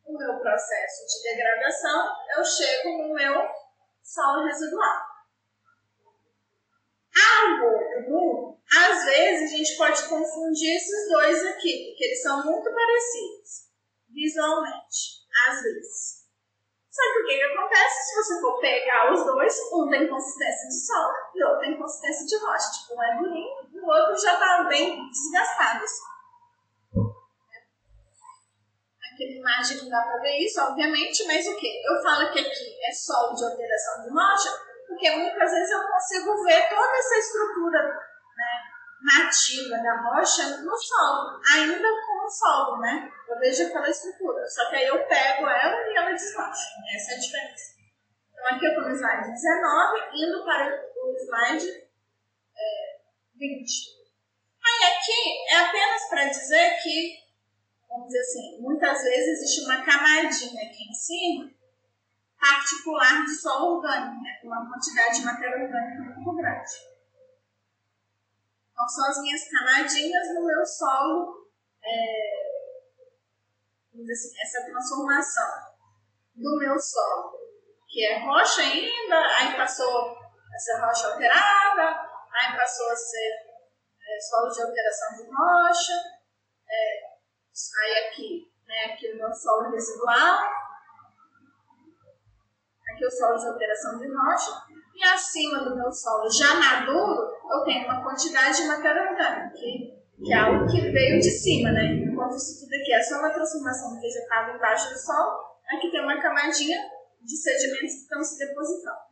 o 0.07 0.19
meu 0.19 0.39
processo 0.41 1.07
de 1.07 1.31
degradação, 1.31 2.17
eu 2.37 2.45
chego 2.45 3.03
no 3.03 3.15
meu 3.15 3.49
solo 4.03 4.45
residual. 4.47 5.03
Algo 7.41 7.95
às 8.77 9.05
vezes 9.05 9.53
a 9.53 9.57
gente 9.57 9.77
pode 9.77 10.09
confundir 10.09 10.77
esses 10.77 11.09
dois 11.11 11.47
aqui, 11.47 11.87
porque 11.89 12.05
eles 12.05 12.23
são 12.23 12.45
muito 12.45 12.65
parecidos 12.65 13.69
visualmente, 14.09 15.25
às 15.49 15.63
vezes. 15.63 16.24
Que 16.95 17.21
o 17.21 17.27
que, 17.27 17.37
que 17.37 17.43
acontece? 17.43 18.09
Se 18.09 18.15
você 18.15 18.41
for 18.41 18.61
pegar 18.61 19.13
os 19.13 19.25
dois, 19.25 19.53
um 19.73 19.91
tem 19.91 20.09
consistência 20.09 20.69
de 20.69 20.87
solo 20.87 21.15
e 21.35 21.43
o 21.43 21.49
outro 21.49 21.61
tem 21.63 21.77
consistência 21.77 22.25
de 22.27 22.45
rocha. 22.45 22.71
Tipo, 22.71 22.95
um 22.95 23.03
é 23.03 23.17
durinho 23.19 23.69
e 23.73 23.81
o 23.81 23.87
outro 23.87 24.17
já 24.17 24.35
está 24.35 24.63
bem 24.69 25.11
desgastado. 25.11 25.83
Assim. 25.83 26.05
Aqui 29.13 29.27
na 29.27 29.41
imagem 29.41 29.79
não 29.83 29.91
dá 29.91 30.03
para 30.03 30.21
ver 30.21 30.39
isso, 30.39 30.61
obviamente, 30.61 31.27
mas 31.27 31.45
o 31.49 31.57
que? 31.57 31.83
Eu 31.85 32.01
falo 32.01 32.31
que 32.33 32.39
aqui 32.39 32.79
é 32.89 32.93
solo 32.93 33.35
de 33.35 33.45
alteração 33.45 34.05
de 34.05 34.11
rocha, 34.11 34.51
porque 34.87 35.11
muitas 35.11 35.51
vezes 35.51 35.71
eu 35.71 35.89
consigo 35.89 36.45
ver 36.45 36.69
toda 36.69 36.97
essa 36.97 37.19
estrutura 37.19 37.83
né, 37.83 38.63
nativa 39.03 39.79
da 39.79 40.01
rocha 40.01 40.63
no 40.63 40.77
solo, 40.77 41.41
ainda 41.55 41.89
com 41.89 42.25
o 42.25 42.31
solo, 42.31 42.79
né? 42.79 43.11
Eu 43.29 43.39
vejo 43.39 43.67
aquela 43.67 43.89
estrutura, 43.89 44.47
só 44.49 44.69
que 44.69 44.77
aí 44.77 44.87
eu 44.87 45.07
pego 45.07 45.49
ela 45.49 45.89
e 45.89 45.97
ela 45.97 46.13
desmancha. 46.13 46.69
Essa 46.95 47.13
é 47.13 47.15
a 47.15 47.19
diferença. 47.19 47.75
Então 48.33 48.47
aqui 48.47 48.67
eu 48.67 48.71
estou 48.71 48.89
no 48.89 48.95
slide 48.95 49.31
19, 49.31 50.01
indo 50.15 50.45
para 50.45 50.85
o 50.97 51.17
slide 51.17 51.69
é, 52.57 53.01
20. 53.35 53.95
Aí 54.67 54.93
aqui 54.93 55.55
é 55.55 55.57
apenas 55.57 56.09
para 56.09 56.25
dizer 56.27 56.83
que, 56.83 57.19
vamos 57.89 58.07
dizer 58.07 58.21
assim, 58.21 58.61
muitas 58.61 59.03
vezes 59.03 59.41
existe 59.41 59.65
uma 59.65 59.83
camadinha 59.85 60.63
aqui 60.63 60.89
em 60.89 60.95
cima 60.95 61.55
particular 62.45 63.25
de 63.25 63.35
solo 63.41 63.77
orgânico, 63.77 64.23
né? 64.23 64.39
com 64.43 64.49
uma 64.49 64.69
quantidade 64.69 65.19
de 65.19 65.25
matéria 65.25 65.65
orgânica 65.65 66.03
muito 66.15 66.37
grande. 66.37 66.73
Então, 68.71 68.89
são 68.89 69.09
as 69.09 69.23
minhas 69.23 69.49
camadinhas 69.49 70.35
no 70.35 70.45
meu 70.45 70.67
solo, 70.67 71.49
é, 71.83 72.44
assim, 74.03 74.41
essa 74.41 74.65
transformação 74.65 75.75
do 76.35 76.59
meu 76.59 76.79
solo, 76.79 77.39
que 77.89 78.05
é 78.05 78.25
rocha 78.25 78.63
ainda, 78.63 79.17
aí 79.39 79.57
passou 79.57 80.17
a 80.55 80.59
ser 80.59 80.81
rocha 80.81 81.13
alterada, 81.13 82.11
aí 82.33 82.57
passou 82.57 82.91
a 82.91 82.97
ser 82.97 83.31
é, 84.03 84.21
solo 84.21 84.51
de 84.51 84.63
alteração 84.63 85.17
de 85.17 85.31
rocha, 85.31 85.93
é, 86.69 87.15
aí 87.83 88.09
aqui 88.09 88.55
né, 88.67 88.97
meu 89.15 89.33
solo 89.33 89.71
residual. 89.71 90.41
Aqui 92.91 93.05
é 93.05 93.07
o 93.07 93.11
solo 93.11 93.37
de 93.37 93.47
alteração 93.47 93.99
de 93.99 94.09
rocha. 94.09 94.65
E 94.95 95.05
acima 95.05 95.65
do 95.65 95.75
meu 95.75 95.91
solo 95.91 96.31
já 96.31 96.55
maduro, 96.55 97.35
eu 97.51 97.65
tenho 97.65 97.85
uma 97.85 98.03
quantidade 98.03 98.59
de 98.59 98.69
matéria 98.69 99.11
orgânica, 99.11 99.53
que, 99.57 100.04
que 100.25 100.33
é 100.33 100.39
algo 100.39 100.67
que 100.67 100.81
veio 100.81 101.21
de 101.21 101.31
cima, 101.31 101.71
né? 101.71 101.85
Enquanto 102.03 102.37
isso 102.37 102.61
tudo 102.61 102.75
aqui 102.75 102.93
é 102.93 103.03
só 103.03 103.19
uma 103.19 103.31
transformação 103.31 104.01
vegetável 104.01 104.57
embaixo 104.57 104.93
do 104.93 104.99
solo, 104.99 105.45
aqui 105.69 105.91
tem 105.91 106.01
uma 106.01 106.21
camadinha 106.21 106.79
de 107.21 107.37
sedimentos 107.37 107.95
que 107.95 108.03
estão 108.03 108.25
se 108.25 108.39
depositando. 108.39 109.05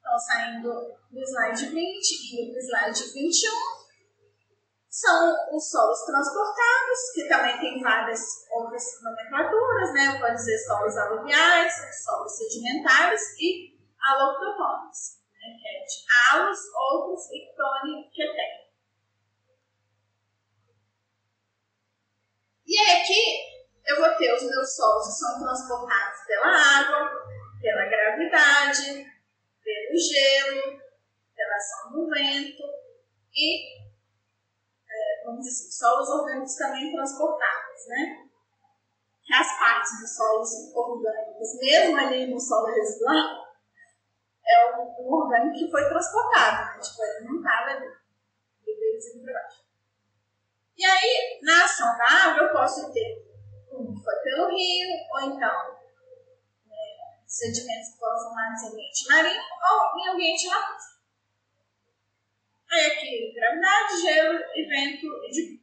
Então, 0.00 0.18
saindo 0.18 0.72
do 1.10 1.20
slide 1.20 1.66
20 1.66 1.74
e 1.74 2.42
indo 2.42 2.52
para 2.52 2.58
o 2.58 2.64
slide 2.64 3.12
21, 3.12 3.78
são 4.88 5.56
os 5.56 5.70
solos 5.70 6.00
transportados, 6.06 7.12
que 7.14 7.28
também 7.28 7.58
tem 7.60 7.80
várias 7.80 8.20
outras 8.50 8.84
nomenclaturas, 9.02 9.92
né? 9.94 10.14
Eu 10.14 10.20
posso 10.20 10.34
dizer 10.34 10.58
solos 10.58 10.96
aluviais, 10.96 11.72
solos 12.04 12.36
sedimentares 12.36 13.20
e 13.38 13.78
aloctotônicos, 14.00 15.17
é 15.48 16.32
halos, 16.32 16.58
outros 16.74 17.30
e 17.32 17.46
ctone, 17.46 18.10
que 18.12 18.26
tem. 18.26 18.68
E 22.66 22.78
aí 22.78 23.00
aqui 23.00 23.58
eu 23.86 23.96
vou 23.96 24.16
ter 24.16 24.34
os 24.34 24.42
meus 24.42 24.76
solos 24.76 25.06
que 25.06 25.12
são 25.14 25.40
transportados 25.40 26.20
pela 26.26 26.46
água, 26.46 27.10
pela 27.60 27.86
gravidade, 27.86 29.06
pelo 29.64 29.98
gelo, 29.98 30.80
pela 31.34 31.56
ação 31.56 31.92
do 31.92 32.08
vento 32.10 32.62
e 33.34 33.78
vamos 35.28 35.44
dizer 35.44 35.64
assim, 35.64 35.70
solos 35.70 36.08
orgânicos 36.08 36.56
também 36.56 36.92
transportados, 36.92 37.86
né? 37.88 38.28
As 39.30 39.58
partes 39.58 40.00
dos 40.00 40.16
solos 40.16 40.74
orgânicos, 40.74 41.58
mesmo 41.60 41.96
ali 41.98 42.32
no 42.32 42.40
solo 42.40 42.66
residual, 42.74 43.47
é 44.48 44.76
um, 44.76 44.82
um 45.00 45.12
orgânico 45.12 45.58
que 45.58 45.70
foi 45.70 45.88
transportado, 45.88 46.76
né? 46.76 46.80
Tipo, 46.80 47.02
ele 47.02 47.24
não 47.26 47.36
estava 47.38 47.70
ali, 47.70 47.86
ele 48.66 48.80
veio 48.80 48.96
assim 48.96 49.22
para 49.22 49.34
baixo. 49.34 49.68
E 50.76 50.84
aí, 50.84 51.40
na 51.42 51.64
ação 51.64 51.98
da 51.98 52.04
água, 52.04 52.44
eu 52.44 52.52
posso 52.52 52.92
ter 52.92 53.26
um 53.72 53.94
que 53.94 54.02
foi 54.02 54.14
pelo 54.22 54.48
rio, 54.48 54.88
ou 55.10 55.20
então 55.20 55.78
é, 56.70 57.26
sedimentos 57.26 57.90
que 57.90 57.98
foram 57.98 58.18
formados 58.18 58.62
em 58.62 58.68
ambiente 58.68 59.08
marinho 59.08 59.42
ou 59.70 60.00
em 60.00 60.08
ambiente 60.08 60.48
lacustre. 60.48 60.98
Aí 62.70 62.86
aqui, 62.86 63.32
gravidade, 63.34 64.00
gelo 64.02 64.38
e 64.54 64.68
vento 64.68 65.06
e 65.24 65.30
de 65.30 65.62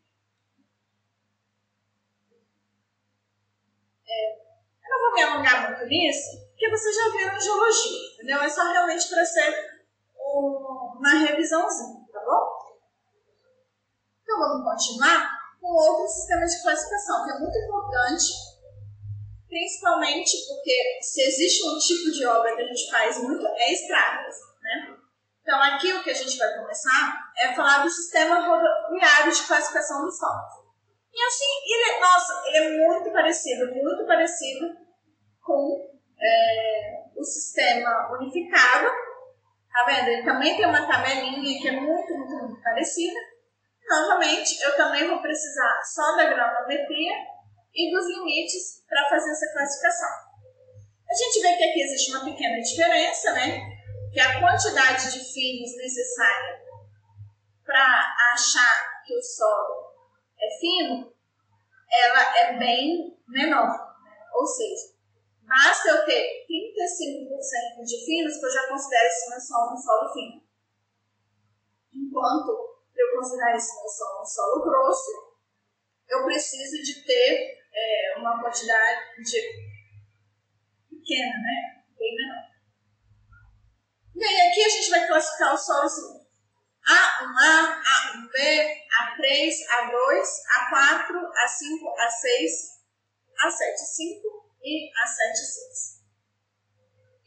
é, 4.08 4.36
Eu 4.36 4.90
não 4.90 5.00
vou 5.00 5.14
me 5.14 5.22
alongar 5.24 5.70
muito 5.70 5.86
nisso, 5.88 6.45
porque 6.56 6.70
você 6.70 6.92
já 6.94 7.34
na 7.34 7.38
geologia, 7.38 8.14
entendeu? 8.14 8.42
É 8.42 8.50
só 8.50 8.64
realmente 8.64 9.10
para 9.10 9.26
ser 9.26 9.82
um, 10.18 10.96
uma 10.98 11.10
revisãozinha, 11.10 12.00
tá 12.14 12.20
bom? 12.22 12.76
Então 14.24 14.40
vamos 14.40 14.64
continuar 14.64 15.38
com 15.60 15.68
outro 15.68 16.08
sistema 16.08 16.46
de 16.46 16.62
classificação, 16.62 17.26
que 17.26 17.32
é 17.32 17.40
muito 17.40 17.58
importante, 17.58 18.34
principalmente 19.50 20.32
porque 20.48 21.00
se 21.02 21.22
existe 21.24 21.68
um 21.68 21.78
tipo 21.78 22.12
de 22.12 22.26
obra 22.26 22.56
que 22.56 22.62
a 22.62 22.68
gente 22.68 22.90
faz 22.90 23.18
muito, 23.22 23.46
é 23.46 23.74
estradas, 23.74 24.36
né? 24.62 24.98
Então, 25.42 25.62
aqui 25.62 25.94
o 25.94 26.02
que 26.04 26.10
a 26.10 26.14
gente 26.14 26.38
vai 26.38 26.58
começar 26.58 27.32
é 27.38 27.54
falar 27.54 27.84
do 27.84 27.90
sistema 27.90 28.48
rodoviário 28.48 29.32
de 29.32 29.44
classificação 29.44 30.04
dos 30.04 30.18
solos. 30.18 30.66
E 31.14 31.22
assim, 31.22 31.46
ele, 31.66 31.92
é, 31.92 32.00
nossa, 32.00 32.44
ele 32.48 32.58
é 32.58 32.88
muito 32.88 33.12
parecido, 33.12 33.72
muito 33.76 34.08
parecido 34.08 34.76
com 35.42 35.95
é, 36.22 37.04
o 37.16 37.24
sistema 37.24 38.12
unificado. 38.14 38.88
Tá 39.72 39.84
vendo? 39.86 40.08
Ele 40.08 40.24
também 40.24 40.56
tem 40.56 40.66
uma 40.66 40.88
tabelinha 40.88 41.62
que 41.62 41.68
é 41.68 41.80
muito, 41.80 42.14
muito, 42.18 42.36
muito 42.38 42.62
parecida. 42.62 43.20
Novamente, 43.88 44.62
eu 44.64 44.76
também 44.76 45.08
vou 45.08 45.22
precisar 45.22 45.82
só 45.84 46.16
da 46.16 46.26
granulometria 46.26 47.14
e 47.74 47.92
dos 47.92 48.08
limites 48.08 48.84
para 48.88 49.10
fazer 49.10 49.30
essa 49.30 49.54
classificação. 49.54 50.10
A 51.08 51.14
gente 51.14 51.42
vê 51.42 51.56
que 51.56 51.64
aqui 51.64 51.82
existe 51.82 52.12
uma 52.12 52.26
pequena 52.26 52.60
diferença, 52.62 53.34
né? 53.34 53.76
que 54.16 54.22
a 54.22 54.40
quantidade 54.40 55.12
de 55.12 55.20
finos 55.34 55.76
necessária 55.76 56.62
para 57.66 58.16
achar 58.32 59.04
que 59.06 59.14
o 59.14 59.22
solo 59.22 59.94
é 60.40 60.58
fino, 60.58 61.14
ela 61.92 62.38
é 62.38 62.58
bem 62.58 63.20
menor. 63.28 63.94
Ou 64.34 64.46
seja, 64.46 64.95
basta 65.56 65.88
eu 65.88 66.06
ter 66.06 66.46
35% 66.50 67.86
de 67.86 68.06
finos 68.06 68.38
que 68.38 68.46
eu 68.46 68.52
já 68.52 68.68
considero 68.68 69.08
esse 69.08 69.30
meu 69.30 69.40
solo 69.40 69.74
um 69.74 69.78
solo 69.78 70.14
fino. 70.14 70.44
Enquanto 71.94 72.76
eu 72.94 73.16
considerar 73.16 73.56
esse 73.56 73.74
meu 73.80 73.88
solo 73.88 74.22
um 74.22 74.26
solo 74.26 74.64
grosso, 74.64 75.36
eu 76.10 76.26
preciso 76.26 76.84
de 76.84 77.06
ter 77.06 77.58
é, 77.74 78.20
uma 78.20 78.42
quantidade 78.42 79.24
de 79.24 79.42
pequena, 80.90 81.38
né? 81.38 81.86
Bem 81.98 82.16
menor. 82.16 82.56
Aí 84.28 84.50
aqui 84.50 84.64
a 84.64 84.70
gente 84.70 84.90
vai 84.90 85.08
classificar 85.08 85.54
os 85.54 85.66
solos 85.66 85.94
A1A, 86.86 87.82
A1B, 87.82 88.38
A3, 89.02 89.52
A2, 89.72 90.22
A4, 90.60 91.16
A5, 91.16 91.80
A6, 91.98 92.76
A7, 93.46 93.78
5 93.78 94.35
e 94.66 94.92
A7, 94.92 95.36
6. 95.36 96.06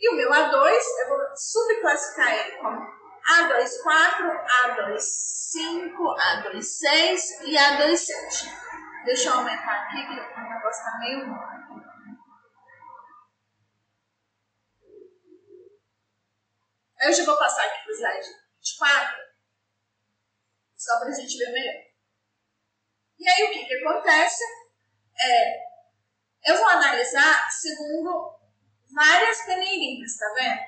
E 0.01 0.11
o 0.11 0.17
meu 0.17 0.31
A2, 0.31 0.77
eu 1.03 1.09
vou 1.09 1.37
subclassificar 1.37 2.35
ele 2.35 2.57
como 2.59 2.81
A2, 2.81 3.83
4, 3.83 4.27
A2, 4.65 4.99
5, 4.99 6.03
A2, 6.03 6.63
6 6.63 7.41
e 7.43 7.57
A2, 7.57 7.97
7. 7.97 8.47
Deixa 9.05 9.29
eu 9.29 9.35
aumentar 9.35 9.85
aqui 9.85 10.07
que 10.07 10.13
o 10.13 10.49
negócio 10.49 10.83
está 10.83 10.99
meio 10.99 11.59
Aí 17.01 17.07
eu 17.07 17.13
já 17.13 17.25
vou 17.25 17.39
passar 17.39 17.65
aqui 17.65 17.85
para 17.85 17.93
o 17.93 17.95
slide 17.95 18.27
24, 18.59 19.17
só 20.77 20.99
para 20.99 21.09
a 21.09 21.13
gente 21.13 21.39
ver 21.39 21.53
melhor. 21.53 21.85
E 23.21 23.29
aí 23.29 23.45
o 23.45 23.51
que, 23.53 23.67
que 23.67 23.75
acontece? 23.75 24.43
É, 25.21 25.68
eu 26.45 26.57
vou 26.57 26.69
analisar 26.69 27.51
segundo 27.51 28.35
várias 28.93 29.45
peneirinhas, 29.45 30.17
tá 30.17 30.33
vendo? 30.35 30.61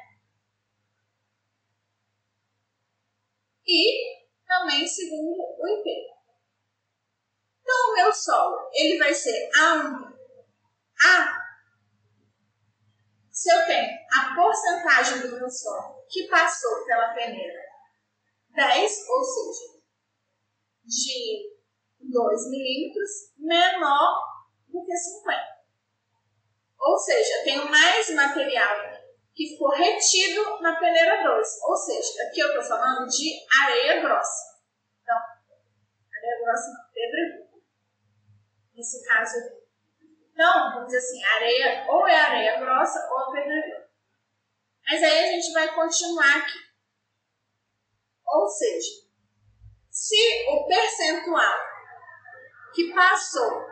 E 3.67 4.27
também 4.47 4.87
segundo 4.87 5.41
o 5.59 5.69
IP. 5.69 5.91
Então, 7.61 7.91
o 7.91 7.95
meu 7.95 8.13
solo, 8.13 8.69
ele 8.73 8.99
vai 8.99 9.15
ser 9.15 9.49
A1, 9.57 10.13
A 11.05 11.41
se 13.41 13.51
eu 13.51 13.67
tenho 13.67 13.99
a 14.13 14.35
porcentagem 14.35 15.21
do 15.23 15.35
meu 15.35 15.49
solo 15.49 16.05
que 16.11 16.29
passou 16.29 16.85
pela 16.85 17.15
peneira 17.15 17.63
10, 18.55 19.09
ou 19.09 19.25
seja, 19.25 19.81
de 20.85 21.59
2 22.01 22.51
milímetros, 22.51 23.11
menor 23.39 24.21
do 24.69 24.85
que 24.85 24.95
50. 24.95 25.60
Ou 26.81 26.97
seja, 26.99 27.45
tenho 27.45 27.71
mais 27.71 28.09
material 28.11 28.77
que 29.35 29.49
ficou 29.49 29.71
retido 29.71 30.61
na 30.61 30.79
peneira 30.79 31.23
2. 31.23 31.49
Ou 31.63 31.77
seja, 31.77 32.23
aqui 32.23 32.41
eu 32.41 32.49
estou 32.49 32.63
falando 32.63 33.07
de 33.07 33.39
areia 33.63 34.01
grossa. 34.01 34.61
Então, 35.03 35.17
areia 35.17 36.45
grossa 36.45 36.69
não, 36.69 36.93
pedra 36.93 37.51
Nesse 38.75 39.07
caso 39.07 39.37
aqui. 39.39 39.61
Então, 40.33 40.71
vamos 40.73 40.87
dizer 40.87 40.99
assim, 40.99 41.23
areia 41.23 41.87
ou 41.87 42.09
é 42.09 42.17
areia 42.17 42.61
grossa 42.61 43.09
ou 43.11 43.37
é 43.37 43.43
pedra 43.43 43.91
Mas 44.89 45.03
aí 45.03 45.25
a 45.25 45.33
gente 45.33 45.53
vai 45.53 45.75
continuar 45.75 46.39
aqui. 46.39 46.59
Ou 48.27 48.49
seja, 48.49 49.07
se 49.91 50.47
o 50.49 50.67
percentual 50.67 51.59
que 52.75 52.95
passou 52.95 53.67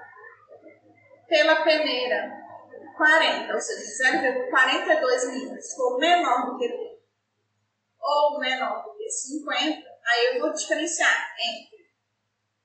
pela 1.28 1.62
peneira 1.62 2.37
40, 2.98 3.54
ou 3.54 3.60
seja, 3.60 4.10
0,42 4.10 5.28
milímetros 5.28 5.72
for 5.74 5.98
menor 5.98 6.46
do 6.46 6.58
que 6.58 6.98
ou 8.00 8.40
menor 8.40 8.82
do 8.82 8.96
que 8.96 9.08
50, 9.08 9.88
aí 10.04 10.34
eu 10.34 10.40
vou 10.40 10.52
diferenciar 10.52 11.34
entre 11.38 11.78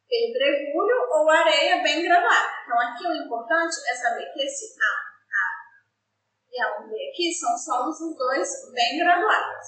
pedregulho 0.07 1.07
ou 1.11 1.29
areia 1.29 1.83
bem 1.83 2.03
granulada. 2.03 2.49
Então, 2.63 2.79
aqui 2.79 3.05
o 3.05 3.13
importante 3.13 3.75
é 3.89 3.95
saber 3.95 4.31
que 4.33 4.41
esse 4.43 4.75
A, 4.81 4.85
A 5.29 5.49
e 6.49 6.61
A1B 6.61 7.11
aqui 7.11 7.33
são 7.33 7.55
solos 7.57 7.99
os 8.01 8.17
dois 8.17 8.71
bem 8.73 8.99
granulados. 8.99 9.67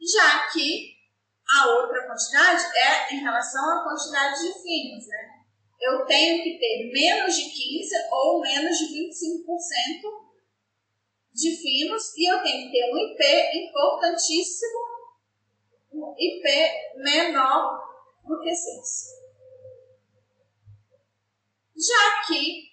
Já 0.00 0.50
que 0.50 0.92
a 1.58 1.66
outra 1.68 2.06
quantidade 2.06 2.64
é 2.76 3.14
em 3.14 3.20
relação 3.20 3.78
à 3.78 3.84
quantidade 3.84 4.40
de 4.40 4.52
finos, 4.52 5.06
né? 5.06 5.41
Eu 5.82 6.06
tenho 6.06 6.44
que 6.44 6.58
ter 6.60 6.92
menos 6.92 7.34
de 7.34 7.42
15 7.50 7.94
ou 8.12 8.40
menos 8.40 8.78
de 8.78 8.84
25% 8.86 10.22
de 11.32 11.56
finos 11.56 12.16
e 12.16 12.30
eu 12.30 12.40
tenho 12.40 12.66
que 12.66 12.72
ter 12.72 12.92
um 12.92 12.98
IP 12.98 13.66
importantíssimo, 13.66 14.78
um 15.92 16.14
IP 16.16 17.02
menor 17.02 17.82
do 18.24 18.40
que 18.40 18.54
6. 18.54 19.22
Já 21.74 22.26
que 22.28 22.70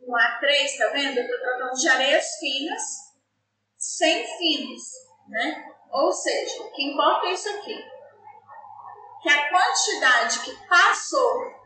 no 0.00 0.14
A3, 0.14 0.78
tá 0.78 0.88
vendo? 0.88 1.18
Eu 1.18 1.24
estou 1.24 1.38
tratando 1.38 1.78
de 1.78 1.88
areias 1.88 2.36
finas 2.36 2.82
sem 3.76 4.26
finos, 4.38 4.82
né? 5.28 5.70
Ou 5.90 6.10
seja, 6.10 6.62
o 6.62 6.72
que 6.72 6.82
importa 6.82 7.26
é 7.26 7.34
isso 7.34 7.48
aqui. 7.50 7.76
Que 9.22 9.28
a 9.28 9.50
quantidade 9.50 10.40
que 10.44 10.66
passou 10.66 11.59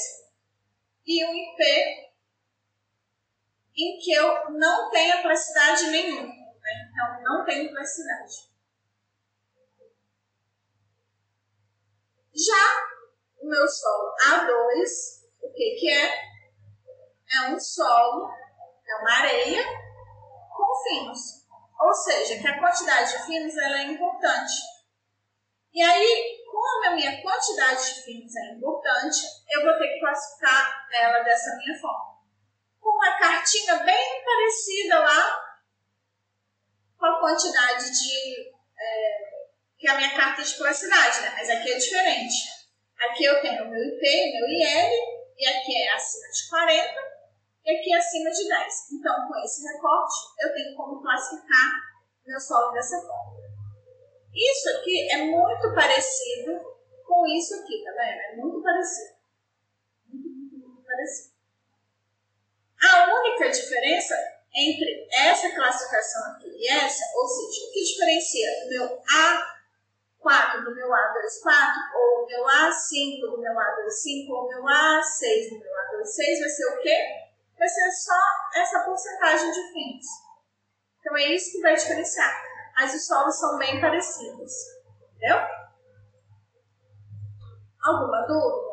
e 1.05 1.25
um 1.25 1.33
IP 1.33 2.05
em 3.77 3.97
que 3.99 4.13
eu 4.13 4.51
não 4.51 4.89
tenha 4.89 5.21
plasticidade 5.21 5.87
nenhuma. 5.91 6.27
Né? 6.27 6.89
Então, 6.89 7.23
não 7.23 7.45
tenho 7.45 7.69
plasticidade. 7.71 8.55
Já 12.33 12.85
o 13.39 13.47
meu 13.47 13.67
solo 13.67 14.15
A2, 14.29 15.25
o 15.41 15.53
que, 15.53 15.75
que 15.79 15.89
é? 15.89 16.35
É 17.33 17.49
um 17.49 17.59
solo 17.59 18.29
é 18.87 18.95
uma 19.01 19.11
areia 19.19 19.63
com 20.55 20.83
finos. 20.83 21.45
Ou 21.79 21.93
seja, 21.93 22.39
que 22.39 22.47
a 22.47 22.59
quantidade 22.59 23.11
de 23.11 23.25
finos 23.25 23.57
ela 23.57 23.79
é 23.79 23.83
importante. 23.83 24.53
E 25.73 25.81
aí, 25.81 26.44
como 26.55 26.87
a 26.87 26.95
minha 26.95 27.21
quantidade 27.21 27.95
de 27.95 28.01
finos 28.03 28.33
é 28.33 28.53
importante, 28.53 29.19
eu 29.51 29.61
vou 29.61 29.77
ter 29.77 29.89
que 29.89 29.99
classificar 29.99 30.87
ela 30.93 31.19
dessa 31.19 31.57
minha 31.57 31.77
forma. 31.79 32.15
Com 32.79 32.91
uma 32.91 33.17
cartinha 33.17 33.75
bem 33.83 34.23
parecida 34.23 34.99
lá 34.99 35.57
com 36.97 37.05
a 37.05 37.19
quantidade 37.19 37.91
de. 37.91 38.53
É, 38.77 39.35
que 39.77 39.87
é 39.87 39.91
a 39.91 39.97
minha 39.97 40.15
carta 40.15 40.41
de 40.41 40.53
plasticidade, 40.55 41.21
né? 41.21 41.33
Mas 41.35 41.49
aqui 41.49 41.73
é 41.73 41.77
diferente. 41.77 42.35
Aqui 42.97 43.25
eu 43.25 43.41
tenho 43.41 43.65
o 43.65 43.69
meu 43.69 43.83
IP, 43.83 44.31
meu 44.31 44.47
IL, 44.47 44.89
e 45.37 45.47
aqui 45.47 45.83
é 45.83 45.91
acima 45.93 46.29
de 46.29 46.49
40 46.49 47.15
e 47.65 47.71
aqui 47.71 47.93
acima 47.93 48.31
de 48.31 48.47
10. 48.47 48.91
Então, 48.93 49.27
com 49.27 49.37
esse 49.43 49.67
recorte, 49.67 50.15
eu 50.39 50.53
tenho 50.53 50.75
como 50.77 51.01
classificar 51.01 51.81
meu 52.25 52.39
solo 52.39 52.71
dessa 52.71 53.01
forma. 53.01 53.44
Isso 54.35 54.69
aqui 54.69 55.11
é 55.11 55.17
muito 55.23 55.73
parecido 55.73 56.59
com 57.05 57.25
isso 57.27 57.55
aqui, 57.55 57.83
tá 57.83 57.91
vendo? 57.91 58.19
É 58.19 58.35
muito 58.35 58.61
parecido. 58.61 59.15
Muito, 60.09 60.29
muito, 60.29 60.57
muito 60.57 60.83
parecido. 60.85 61.35
A 62.83 63.15
única 63.15 63.49
diferença 63.49 64.15
entre 64.53 65.07
essa 65.11 65.49
classificação 65.55 66.31
aqui 66.33 66.49
e 66.49 66.69
essa, 66.69 67.03
ou 67.15 67.27
seja, 67.27 67.67
o 67.67 67.71
que 67.71 67.83
diferencia 67.83 68.47
o 68.65 68.69
meu 68.69 69.01
A4 70.23 70.63
do 70.63 70.75
meu 70.75 70.87
A24, 70.89 71.73
ou 71.95 72.23
o 72.23 72.27
meu 72.27 72.43
A5 72.43 73.21
do 73.21 73.37
meu 73.39 73.53
A25, 73.53 74.29
ou 74.29 74.45
o 74.45 74.47
meu 74.49 74.63
A6 74.63 75.49
do 75.49 75.59
meu 75.59 75.71
A26, 75.71 76.39
vai 76.39 76.49
ser 76.49 76.65
o 76.65 76.81
quê? 76.81 77.25
vai 77.57 77.67
ser 77.67 77.91
só 77.91 78.19
essa 78.55 78.79
porcentagem 78.81 79.51
de 79.51 79.73
fins. 79.73 80.05
Então 80.99 81.17
é 81.17 81.33
isso 81.33 81.51
que 81.51 81.61
vai 81.61 81.75
diferenciar. 81.75 82.44
Os 82.83 83.07
solos 83.07 83.39
são 83.39 83.57
bem 83.57 83.79
parecidos. 83.79 84.51
Entendeu? 85.15 85.37
Alguma 87.83 88.21
dúvida? 88.27 88.65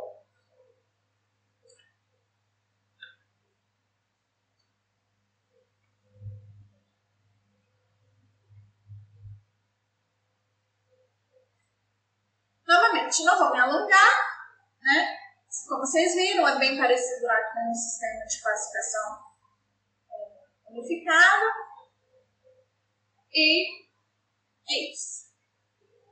Novamente, 12.66 13.24
não 13.24 13.38
vou 13.38 13.52
me 13.52 13.60
alongar, 13.60 14.16
né? 14.80 15.18
Como 15.68 15.80
vocês 15.80 16.14
viram, 16.14 16.48
é 16.48 16.58
bem 16.58 16.78
parecido 16.78 17.26
lá 17.26 17.36
com 17.52 17.70
o 17.70 17.74
sistema 17.74 18.24
de 18.24 18.40
classificação 18.40 19.18
é, 20.10 20.70
unificado. 20.70 21.44
E 23.34 23.82
isso. 24.68 25.32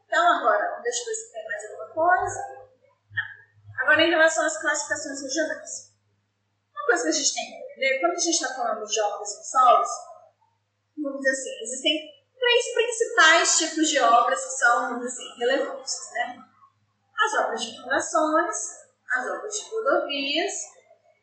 Então, 0.06 0.38
agora, 0.38 0.80
deixa 0.82 1.00
eu 1.02 1.06
ver 1.06 1.14
se 1.14 1.32
tem 1.32 1.44
mais 1.44 1.70
alguma 1.70 1.88
coisa. 1.94 2.60
Agora, 3.80 4.02
em 4.02 4.10
relação 4.10 4.44
às 4.44 4.60
classificações 4.60 5.22
regionais. 5.22 5.94
Uma 6.74 6.86
coisa 6.86 7.02
que 7.04 7.08
a 7.08 7.12
gente 7.12 7.34
tem 7.34 7.46
que 7.46 7.54
entender, 7.54 8.00
quando 8.00 8.12
a 8.12 8.20
gente 8.20 8.34
está 8.34 8.54
falando 8.54 8.84
de 8.84 9.00
obras 9.00 9.30
em 9.30 9.44
solos, 9.44 9.88
vamos 10.98 11.20
dizer 11.20 11.30
assim, 11.30 11.62
existem 11.62 12.20
três 12.38 12.74
principais 12.74 13.58
tipos 13.58 13.88
de 13.88 14.00
obras 14.00 14.44
que 14.44 14.52
são, 14.52 14.88
vamos 14.88 15.06
dizer 15.06 15.22
assim, 15.22 15.38
relevantes, 15.38 16.10
né? 16.12 16.38
As 17.24 17.34
obras 17.44 17.62
de 17.62 17.80
fundações, 17.80 18.56
as 19.12 19.26
obras 19.26 19.54
de 19.54 19.70
rodovias 19.70 20.52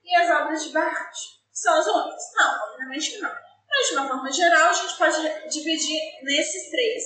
e 0.03 0.15
as 0.15 0.41
obras 0.41 0.63
de 0.63 0.71
barragem. 0.71 1.29
São 1.51 1.79
as 1.79 1.87
únicas? 1.87 2.33
Não, 2.35 2.69
obviamente 2.69 3.11
que 3.11 3.17
não. 3.19 3.46
Mas, 3.77 3.89
de 3.89 3.93
uma 3.93 4.07
forma 4.07 4.31
geral, 4.31 4.69
a 4.69 4.73
gente 4.73 4.97
pode 4.97 5.49
dividir 5.49 6.01
nesses 6.23 6.71
três. 6.71 7.03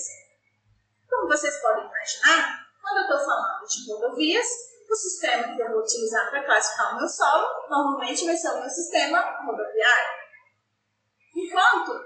Como 1.10 1.28
vocês 1.28 1.62
podem 1.62 1.86
imaginar, 1.86 2.66
quando 2.82 2.98
eu 2.98 3.04
estou 3.04 3.20
falando 3.20 3.68
de 3.68 3.92
rodovias, 3.92 4.48
o 4.90 4.96
sistema 4.96 5.56
que 5.56 5.62
eu 5.62 5.70
vou 5.70 5.82
utilizar 5.82 6.30
para 6.30 6.46
classificar 6.46 6.94
o 6.94 7.00
meu 7.00 7.08
solo 7.08 7.68
normalmente 7.70 8.26
vai 8.26 8.38
ser 8.38 8.50
o 8.52 8.62
meu 8.62 8.70
sistema 8.70 9.20
rodoviário. 9.46 10.22
Enquanto, 11.36 12.06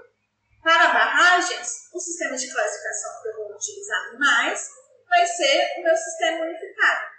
para 0.62 0.92
barragens, 0.92 1.88
o 1.94 2.00
sistema 2.00 2.36
de 2.36 2.52
classificação 2.52 3.22
que 3.22 3.28
eu 3.28 3.36
vou 3.36 3.54
utilizar 3.54 4.18
mais 4.18 4.68
vai 5.08 5.26
ser 5.26 5.78
o 5.78 5.82
meu 5.84 5.96
sistema 5.96 6.44
unificado 6.44 7.16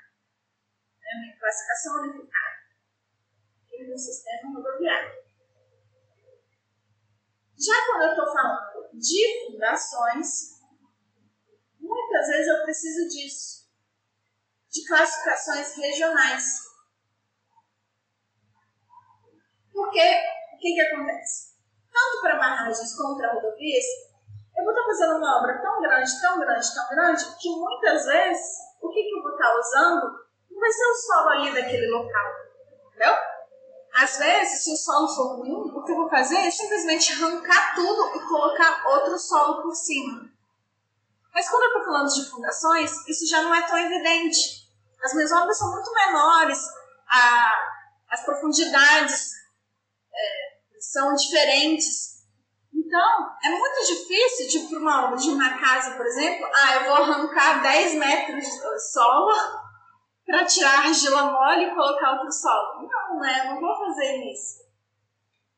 né, 1.16 1.38
classificação 1.40 2.02
unificada 2.02 2.58
e 3.72 3.88
no 3.90 3.98
sistema 3.98 4.54
rodoviário. 4.54 5.27
Já 7.58 7.74
quando 7.88 8.04
eu 8.04 8.10
estou 8.10 8.26
falando 8.32 8.90
de 8.94 9.48
fundações, 9.48 10.62
muitas 11.80 12.28
vezes 12.28 12.48
eu 12.48 12.64
preciso 12.64 13.10
disso, 13.10 13.68
de 14.70 14.86
classificações 14.86 15.76
regionais. 15.76 16.68
Porque 19.74 20.02
o 20.54 20.58
que, 20.60 20.74
que 20.74 20.82
acontece? 20.82 21.58
Tanto 21.92 22.22
para 22.22 22.38
barragens 22.38 22.96
como 22.96 23.18
para 23.18 23.34
rodovias, 23.34 23.86
eu 24.56 24.64
vou 24.64 24.74
estar 24.74 24.86
fazendo 24.86 25.18
uma 25.18 25.40
obra 25.40 25.62
tão 25.62 25.82
grande, 25.82 26.22
tão 26.22 26.40
grande, 26.40 26.76
tão 26.76 26.90
grande, 26.90 27.38
que 27.40 27.50
muitas 27.50 28.06
vezes 28.06 28.58
o 28.82 28.90
que, 28.90 29.04
que 29.04 29.16
eu 29.18 29.24
vou 29.24 29.32
estar 29.32 29.56
usando 29.56 30.28
não 30.52 30.60
vai 30.60 30.72
ser 30.72 30.86
o 30.86 30.94
solo 30.94 31.30
ali 31.30 31.54
daquele 31.54 31.88
local. 31.88 32.32
Entendeu? 32.88 33.37
Às 33.98 34.16
vezes, 34.18 34.64
se 34.64 34.72
o 34.72 34.78
solo 34.78 35.08
for 35.08 35.38
ruim, 35.38 35.72
o 35.74 35.84
que 35.84 35.92
eu 35.92 35.96
vou 35.96 36.08
fazer 36.08 36.38
é 36.38 36.52
simplesmente 36.52 37.12
arrancar 37.14 37.74
tudo 37.74 38.16
e 38.16 38.28
colocar 38.28 38.88
outro 38.90 39.18
solo 39.18 39.64
por 39.64 39.74
cima. 39.74 40.30
Mas 41.34 41.50
quando 41.50 41.64
eu 41.64 41.68
estou 41.70 41.86
falando 41.86 42.14
de 42.14 42.30
fundações, 42.30 43.08
isso 43.08 43.28
já 43.28 43.42
não 43.42 43.56
é 43.56 43.62
tão 43.66 43.76
evidente. 43.76 44.70
As 45.04 45.16
minhas 45.16 45.32
obras 45.32 45.58
são 45.58 45.72
muito 45.72 45.92
menores, 45.92 46.60
a, 47.08 47.52
as 48.12 48.24
profundidades 48.24 49.32
é, 50.14 50.80
são 50.80 51.16
diferentes. 51.16 52.18
Então, 52.72 53.36
é 53.44 53.50
muito 53.50 53.80
difícil, 53.88 54.48
tipo, 54.48 54.70
para 54.70 54.80
uma 54.80 55.06
obra 55.06 55.18
de 55.18 55.30
uma 55.32 55.58
casa, 55.58 55.96
por 55.98 56.06
exemplo, 56.06 56.48
ah, 56.54 56.76
eu 56.76 56.84
vou 56.86 56.96
arrancar 56.98 57.64
10 57.64 57.96
metros 57.96 58.44
de 58.44 58.92
solo 58.92 59.67
para 60.28 60.46
tirar 60.46 60.80
a 60.80 60.88
argila 60.90 61.32
mole 61.32 61.64
e 61.64 61.74
colocar 61.74 62.12
outro 62.12 62.32
solo. 62.32 62.86
Não, 62.86 63.20
né? 63.22 63.46
Eu 63.46 63.54
não 63.54 63.62
vou 63.62 63.78
fazer 63.78 64.18
isso. 64.30 64.68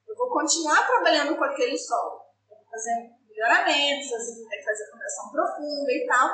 Eu 0.07 0.15
vou 0.15 0.29
continuar 0.29 0.85
trabalhando 0.85 1.35
com 1.35 1.43
aquele 1.43 1.75
solo. 1.75 2.21
Vou 2.47 2.63
fazer 2.69 3.09
melhoramentos, 3.27 4.13
às 4.13 4.19
vezes 4.19 4.39
vou 4.39 4.47
ter 4.47 4.57
que 4.57 4.65
fazer 4.65 4.91
fundação 4.91 5.31
profunda 5.31 5.91
e 5.91 6.05
tal. 6.07 6.29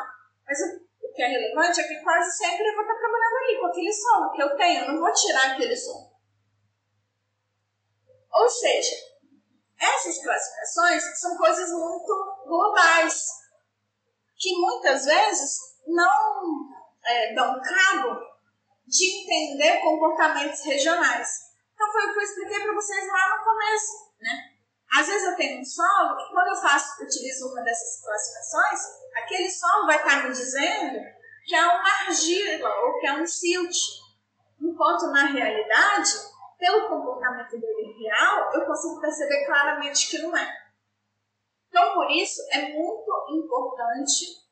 Mas 0.45 0.59
o, 0.59 1.07
o 1.07 1.13
que 1.13 1.23
é 1.23 1.27
relevante 1.27 1.79
é 1.79 1.87
que 1.87 2.03
quase 2.03 2.37
sempre 2.37 2.67
eu 2.67 2.75
vou 2.75 2.81
estar 2.81 2.97
trabalhando 2.97 3.37
ali 3.37 3.59
com 3.59 3.65
aquele 3.67 3.93
solo 3.93 4.31
que 4.33 4.43
eu 4.43 4.57
tenho, 4.57 4.83
eu 4.83 4.91
não 4.91 4.99
vou 4.99 5.13
tirar 5.13 5.53
aquele 5.53 5.75
solo. 5.77 6.13
Ou 8.33 8.49
seja, 8.49 8.95
essas 9.79 10.21
classificações 10.21 11.19
são 11.21 11.37
coisas 11.37 11.71
muito 11.71 12.43
globais, 12.45 13.29
que 14.37 14.59
muitas 14.59 15.05
vezes 15.05 15.57
não 15.87 16.74
é, 17.05 17.33
dão 17.33 17.61
cabo 17.61 18.19
de 18.87 19.21
entender 19.21 19.81
comportamentos 19.81 20.63
regionais. 20.63 21.45
Então 21.73 21.91
foi 21.91 22.05
o 22.05 22.13
que 22.13 22.19
eu 22.19 22.23
expliquei 22.23 22.59
para 22.61 22.73
vocês 22.73 23.07
lá 23.07 23.37
no 23.37 23.43
começo, 23.43 24.13
né? 24.21 24.55
Às 24.95 25.07
vezes 25.07 25.27
eu 25.27 25.35
tenho 25.35 25.59
um 25.59 25.65
solo 25.65 26.17
que 26.17 26.31
quando 26.31 26.47
eu 26.47 26.61
faço, 26.61 27.03
utilizo 27.03 27.51
uma 27.51 27.61
dessas 27.61 28.01
classificações, 28.01 28.79
aquele 29.15 29.49
solo 29.49 29.87
vai 29.87 29.97
estar 29.97 30.23
me 30.23 30.31
dizendo 30.31 30.99
que 31.45 31.55
é 31.55 31.65
uma 31.65 32.05
argila 32.07 32.69
ou 32.69 32.99
que 32.99 33.07
é 33.07 33.13
um 33.13 33.25
silt. 33.25 33.75
Enquanto 34.61 35.07
na 35.11 35.25
realidade, 35.25 36.11
pelo 36.57 36.87
comportamento 36.87 37.59
dele 37.59 37.93
real, 37.99 38.53
eu 38.53 38.65
consigo 38.65 39.01
perceber 39.01 39.45
claramente 39.45 40.09
que 40.09 40.19
não 40.19 40.35
é. 40.35 40.65
Então, 41.67 41.93
por 41.93 42.09
isso, 42.09 42.41
é 42.51 42.69
muito 42.69 43.25
importante 43.31 44.44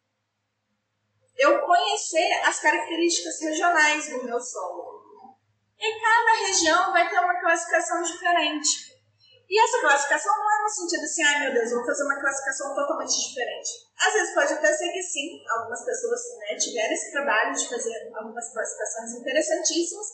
eu 1.38 1.62
conhecer 1.62 2.42
as 2.46 2.60
características 2.60 3.42
regionais 3.42 4.10
do 4.10 4.24
meu 4.24 4.40
solo. 4.40 5.04
E 5.80 6.00
cada 6.00 6.48
região 6.48 6.92
vai 6.92 7.10
ter 7.10 7.20
uma 7.20 7.40
classificação 7.42 8.02
diferente. 8.02 8.94
E 9.50 9.62
essa 9.62 9.82
classificação 9.82 10.34
não 10.36 10.52
é 10.52 10.64
no 10.64 10.70
sentido 10.70 11.04
assim, 11.04 11.24
ai 11.24 11.40
meu 11.42 11.54
Deus, 11.54 11.72
vou 11.72 11.86
fazer 11.86 12.04
uma 12.04 12.20
classificação 12.20 12.74
totalmente 12.74 13.28
diferente. 13.28 13.70
Às 14.00 14.14
vezes 14.14 14.34
pode 14.34 14.54
até 14.54 14.74
ser 14.74 14.92
que 14.92 15.04
sim, 15.04 15.44
algumas 15.50 15.86
pessoas 15.86 16.22
né, 16.40 16.56
tiveram 16.58 16.94
esse 16.94 17.12
trabalho 17.12 17.54
de 17.54 17.70
fazer 17.70 18.12
algumas 18.16 18.52
classificações 18.52 19.12
interessantíssimas, 19.20 20.08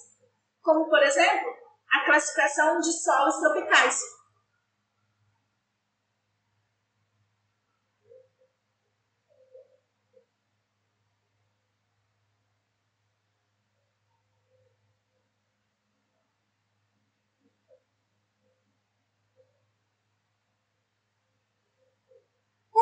como 0.62 0.90
por 0.90 1.02
exemplo, 1.04 1.54
a 1.91 2.06
classificação 2.06 2.80
de 2.80 2.91
solos 2.91 3.36
tropicais. 3.40 4.00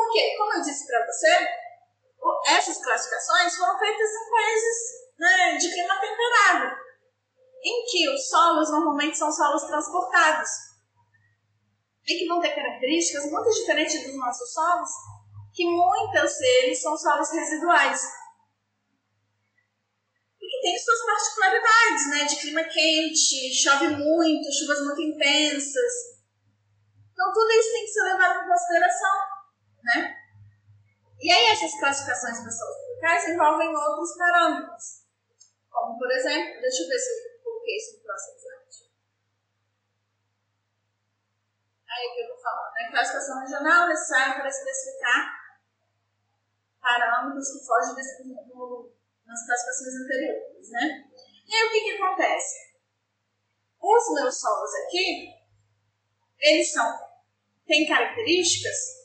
Porque, 0.08 0.36
como 0.38 0.54
eu 0.54 0.62
disse 0.62 0.86
para 0.86 1.04
você, 1.04 1.48
essas 2.46 2.82
classificações 2.82 3.54
foram 3.56 3.78
feitas 3.78 4.10
em 4.10 4.30
países 4.30 4.76
né, 5.18 5.56
de 5.58 5.70
clima 5.70 6.00
temperado, 6.00 6.76
em 7.62 7.84
que 7.84 8.08
os 8.08 8.26
solos 8.26 8.70
normalmente 8.70 9.18
são 9.18 9.30
solos 9.30 9.64
transportados 9.64 10.48
e 12.06 12.14
que 12.14 12.26
vão 12.26 12.40
ter 12.40 12.54
características 12.54 13.30
muito 13.30 13.50
diferentes 13.50 14.02
dos 14.06 14.16
nossos 14.16 14.50
solos, 14.50 14.88
que 15.52 15.66
muitos 15.66 16.38
deles 16.38 16.80
são 16.80 16.96
solos 16.96 17.30
residuais 17.30 18.00
e 20.40 20.46
que 20.48 20.60
têm 20.62 20.78
suas 20.78 21.04
particularidades, 21.04 22.10
né, 22.10 22.24
de 22.24 22.36
clima 22.36 22.64
quente, 22.64 23.62
chove 23.62 23.88
muito, 23.88 24.58
chuvas 24.58 24.80
muito 24.86 25.02
intensas. 25.02 25.92
Então 27.12 27.30
tudo 27.30 27.52
isso 27.52 27.72
tem 27.72 27.84
que 27.84 27.90
ser 27.90 28.04
levado 28.04 28.42
em 28.42 28.48
consideração 28.48 29.27
né? 29.88 30.16
E 31.20 31.32
aí 31.32 31.46
essas 31.50 31.78
classificações 31.80 32.44
das 32.44 32.56
saúde 32.56 32.78
tropicais 32.84 33.28
envolvem 33.28 33.74
outros 33.74 34.16
parâmetros, 34.16 35.04
como 35.70 35.98
por 35.98 36.10
exemplo, 36.10 36.60
deixa 36.60 36.82
eu 36.82 36.88
ver 36.88 36.98
se 36.98 37.10
eu 37.10 37.42
coloquei 37.42 37.76
isso 37.76 37.96
no 37.96 38.02
próximo 38.04 38.38
slide. 38.38 38.90
Aí 41.88 42.14
que 42.14 42.20
eu 42.20 42.28
vou 42.28 42.38
falando, 42.38 42.72
né? 42.74 42.90
Classificação 42.90 43.40
regional 43.40 43.88
necessária 43.88 44.34
para 44.34 44.48
especificar 44.48 45.38
parâmetros 46.80 47.52
que 47.52 47.66
fogem 47.66 47.94
desse, 47.94 48.22
nas 49.26 49.46
classificações 49.46 49.94
anteriores, 50.04 50.70
né? 50.70 51.08
E 51.46 51.54
aí 51.54 51.66
o 51.66 51.70
que, 51.72 51.80
que 51.80 52.02
acontece? 52.02 52.68
Os 53.80 54.14
meus 54.14 54.38
solos 54.38 54.70
aqui, 54.84 55.34
eles 56.40 56.72
são, 56.72 56.98
têm 57.66 57.88
características 57.88 58.97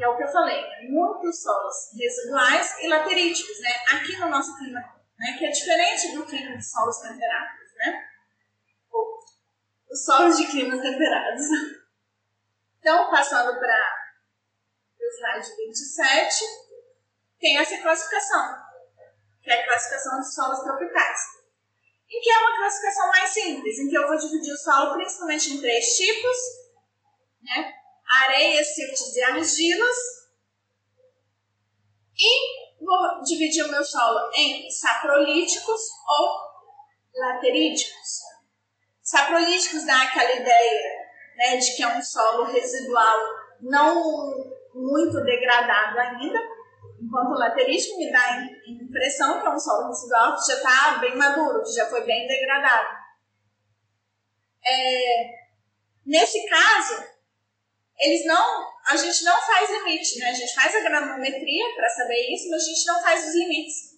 que 0.00 0.04
é 0.04 0.08
o 0.08 0.16
que 0.16 0.22
eu 0.22 0.32
falei, 0.32 0.64
muitos 0.88 1.42
solos 1.42 1.92
residuais 1.94 2.74
e 2.80 2.88
lateríticos, 2.88 3.60
né? 3.60 3.70
Aqui 3.92 4.16
no 4.16 4.30
nosso 4.30 4.56
clima, 4.56 4.80
né? 5.18 5.36
Que 5.38 5.44
é 5.44 5.50
diferente 5.50 6.14
do 6.14 6.24
clima 6.24 6.56
de 6.56 6.64
solos 6.64 6.96
temperados, 7.00 7.74
né? 7.76 8.08
Os 9.90 10.02
solos 10.02 10.38
de 10.38 10.46
climas 10.46 10.80
temperados. 10.80 11.44
Então, 12.78 13.10
passando 13.10 13.58
para 13.58 14.08
o 14.98 15.04
slide 15.18 15.54
27, 15.66 16.44
tem 17.38 17.58
essa 17.58 17.76
classificação, 17.76 18.56
que 19.42 19.50
é 19.50 19.60
a 19.60 19.66
classificação 19.66 20.18
de 20.18 20.34
solos 20.34 20.60
tropicais. 20.60 21.20
Em 22.08 22.20
que 22.22 22.30
é 22.30 22.38
uma 22.38 22.56
classificação 22.56 23.08
mais 23.08 23.28
simples, 23.28 23.78
em 23.78 23.90
que 23.90 23.98
eu 23.98 24.08
vou 24.08 24.16
dividir 24.16 24.54
o 24.54 24.56
solo 24.56 24.94
principalmente 24.94 25.52
em 25.52 25.60
três 25.60 25.94
tipos, 25.94 26.36
né? 27.42 27.79
Areias, 28.10 28.74
siltes 28.74 29.16
e 29.16 29.22
argilas. 29.22 29.96
E 32.16 32.84
vou 32.84 33.22
dividir 33.22 33.64
o 33.64 33.70
meu 33.70 33.84
solo 33.84 34.30
em 34.34 34.70
saprolíticos 34.70 35.80
ou 36.08 36.50
lateríticos. 37.14 38.20
Saprolíticos 39.02 39.86
dá 39.86 40.02
aquela 40.02 40.32
ideia 40.32 41.00
né, 41.36 41.56
de 41.56 41.76
que 41.76 41.82
é 41.82 41.88
um 41.88 42.02
solo 42.02 42.44
residual 42.44 43.18
não 43.60 44.50
muito 44.74 45.22
degradado 45.24 45.98
ainda, 45.98 46.38
enquanto 47.00 47.30
o 47.30 47.38
laterítico 47.38 47.98
me 47.98 48.10
dá 48.10 48.20
a 48.20 48.46
impressão 48.68 49.40
que 49.40 49.46
é 49.46 49.50
um 49.50 49.58
solo 49.58 49.88
residual 49.88 50.36
que 50.36 50.46
já 50.46 50.56
está 50.56 50.98
bem 50.98 51.16
maduro, 51.16 51.62
que 51.62 51.72
já 51.72 51.86
foi 51.86 52.04
bem 52.04 52.26
degradado. 52.26 53.00
É, 54.64 55.30
nesse 56.06 56.46
caso, 56.48 57.02
eles 58.00 58.24
não, 58.24 58.66
a 58.86 58.96
gente 58.96 59.22
não 59.24 59.40
faz 59.42 59.70
limite, 59.70 60.18
né? 60.18 60.30
A 60.30 60.34
gente 60.34 60.54
faz 60.54 60.74
a 60.74 60.80
granulometria 60.80 61.74
para 61.76 61.88
saber 61.90 62.34
isso, 62.34 62.48
mas 62.50 62.62
a 62.62 62.66
gente 62.66 62.86
não 62.86 63.02
faz 63.02 63.28
os 63.28 63.34
limites. 63.34 63.90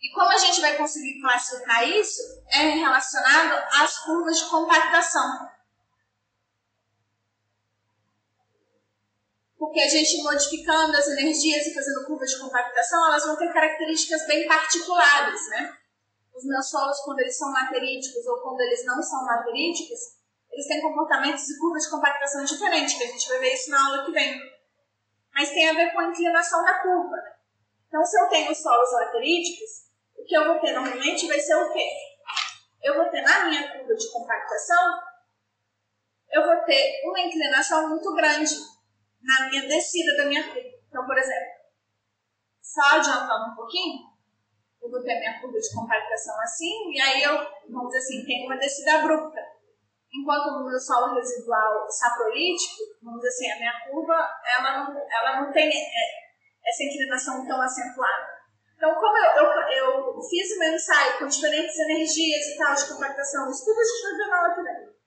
E 0.00 0.10
como 0.12 0.30
a 0.30 0.38
gente 0.38 0.60
vai 0.60 0.76
conseguir 0.76 1.20
classificar 1.20 1.88
isso 1.88 2.20
é 2.50 2.70
relacionado 2.70 3.64
às 3.80 3.98
curvas 3.98 4.38
de 4.38 4.50
compactação. 4.50 5.48
Porque 9.56 9.80
a 9.80 9.88
gente 9.88 10.22
modificando 10.22 10.96
as 10.96 11.08
energias 11.08 11.66
e 11.66 11.74
fazendo 11.74 12.06
curvas 12.06 12.30
de 12.30 12.38
compactação, 12.40 13.06
elas 13.06 13.24
vão 13.24 13.36
ter 13.36 13.52
características 13.52 14.26
bem 14.26 14.46
particulares, 14.46 15.48
né? 15.50 15.76
Os 16.34 16.44
meus 16.44 16.68
solos, 16.68 17.00
quando 17.00 17.20
eles 17.20 17.36
são 17.36 17.50
lateríticos 17.50 18.24
ou 18.26 18.40
quando 18.40 18.60
eles 18.60 18.84
não 18.84 19.02
são 19.02 19.24
lateríticos, 19.24 20.17
eles 20.50 20.66
têm 20.66 20.80
comportamentos 20.80 21.48
e 21.48 21.58
curvas 21.58 21.84
de 21.84 21.90
compactação 21.90 22.44
diferentes, 22.44 22.94
que 22.94 23.04
a 23.04 23.06
gente 23.06 23.28
vai 23.28 23.38
ver 23.38 23.54
isso 23.54 23.70
na 23.70 23.86
aula 23.86 24.04
que 24.04 24.12
vem. 24.12 24.40
Mas 25.32 25.50
tem 25.50 25.68
a 25.68 25.74
ver 25.74 25.92
com 25.92 26.00
a 26.00 26.08
inclinação 26.08 26.64
da 26.64 26.80
curva. 26.80 27.16
Então, 27.86 28.04
se 28.04 28.20
eu 28.20 28.28
tenho 28.28 28.54
solos 28.54 28.92
lateríticos, 28.92 29.88
o 30.16 30.24
que 30.24 30.36
eu 30.36 30.46
vou 30.46 30.58
ter 30.60 30.72
normalmente 30.72 31.26
vai 31.26 31.38
ser 31.38 31.54
o 31.54 31.72
quê? 31.72 31.88
Eu 32.82 32.96
vou 32.96 33.06
ter 33.10 33.22
na 33.22 33.46
minha 33.46 33.72
curva 33.72 33.94
de 33.94 34.12
compactação, 34.12 35.00
eu 36.30 36.44
vou 36.44 36.56
ter 36.64 37.00
uma 37.04 37.20
inclinação 37.20 37.88
muito 37.88 38.14
grande 38.14 38.54
na 39.22 39.48
minha 39.48 39.66
descida 39.66 40.16
da 40.16 40.26
minha 40.26 40.44
curva. 40.44 40.68
Então, 40.88 41.06
por 41.06 41.16
exemplo, 41.16 41.58
só 42.62 42.96
adiantando 42.96 43.52
um 43.52 43.56
pouquinho, 43.56 44.08
eu 44.82 44.90
vou 44.90 45.02
ter 45.02 45.18
minha 45.18 45.40
curva 45.40 45.58
de 45.58 45.74
compactação 45.74 46.38
assim, 46.40 46.92
e 46.92 47.00
aí 47.00 47.22
eu, 47.22 47.36
vamos 47.70 47.88
dizer 47.88 47.98
assim, 47.98 48.26
tenho 48.26 48.46
uma 48.46 48.58
descida 48.58 48.94
abrupta. 48.96 49.57
Enquanto 50.12 50.58
no 50.58 50.66
meu 50.66 50.80
solo 50.80 51.14
residual 51.14 51.86
saprolítico, 51.90 52.96
vamos 53.02 53.20
dizer 53.20 53.28
assim, 53.28 53.52
a 53.52 53.58
minha 53.58 53.80
curva, 53.90 54.28
ela 54.56 54.84
não, 54.84 54.96
ela 54.98 55.40
não 55.42 55.52
tem 55.52 55.68
é, 55.68 56.68
essa 56.68 56.84
inclinação 56.84 57.46
tão 57.46 57.60
acentuada. 57.60 58.38
Então, 58.76 58.94
como 58.94 59.18
eu, 59.18 59.44
eu, 59.44 60.06
eu, 60.14 60.22
fiz 60.22 60.52
o 60.52 60.58
meu 60.60 60.72
ensaio 60.72 61.18
com 61.18 61.26
diferentes 61.26 61.76
energias 61.78 62.46
e 62.46 62.56
tal 62.56 62.74
de 62.74 62.88
compactação, 62.88 63.50
isso 63.50 63.64
tudo 63.64 63.80
a 63.80 63.84
gente 63.84 64.02
vai 64.02 64.14
ver 64.14 64.28
na 64.28 64.62
vem. 64.62 64.98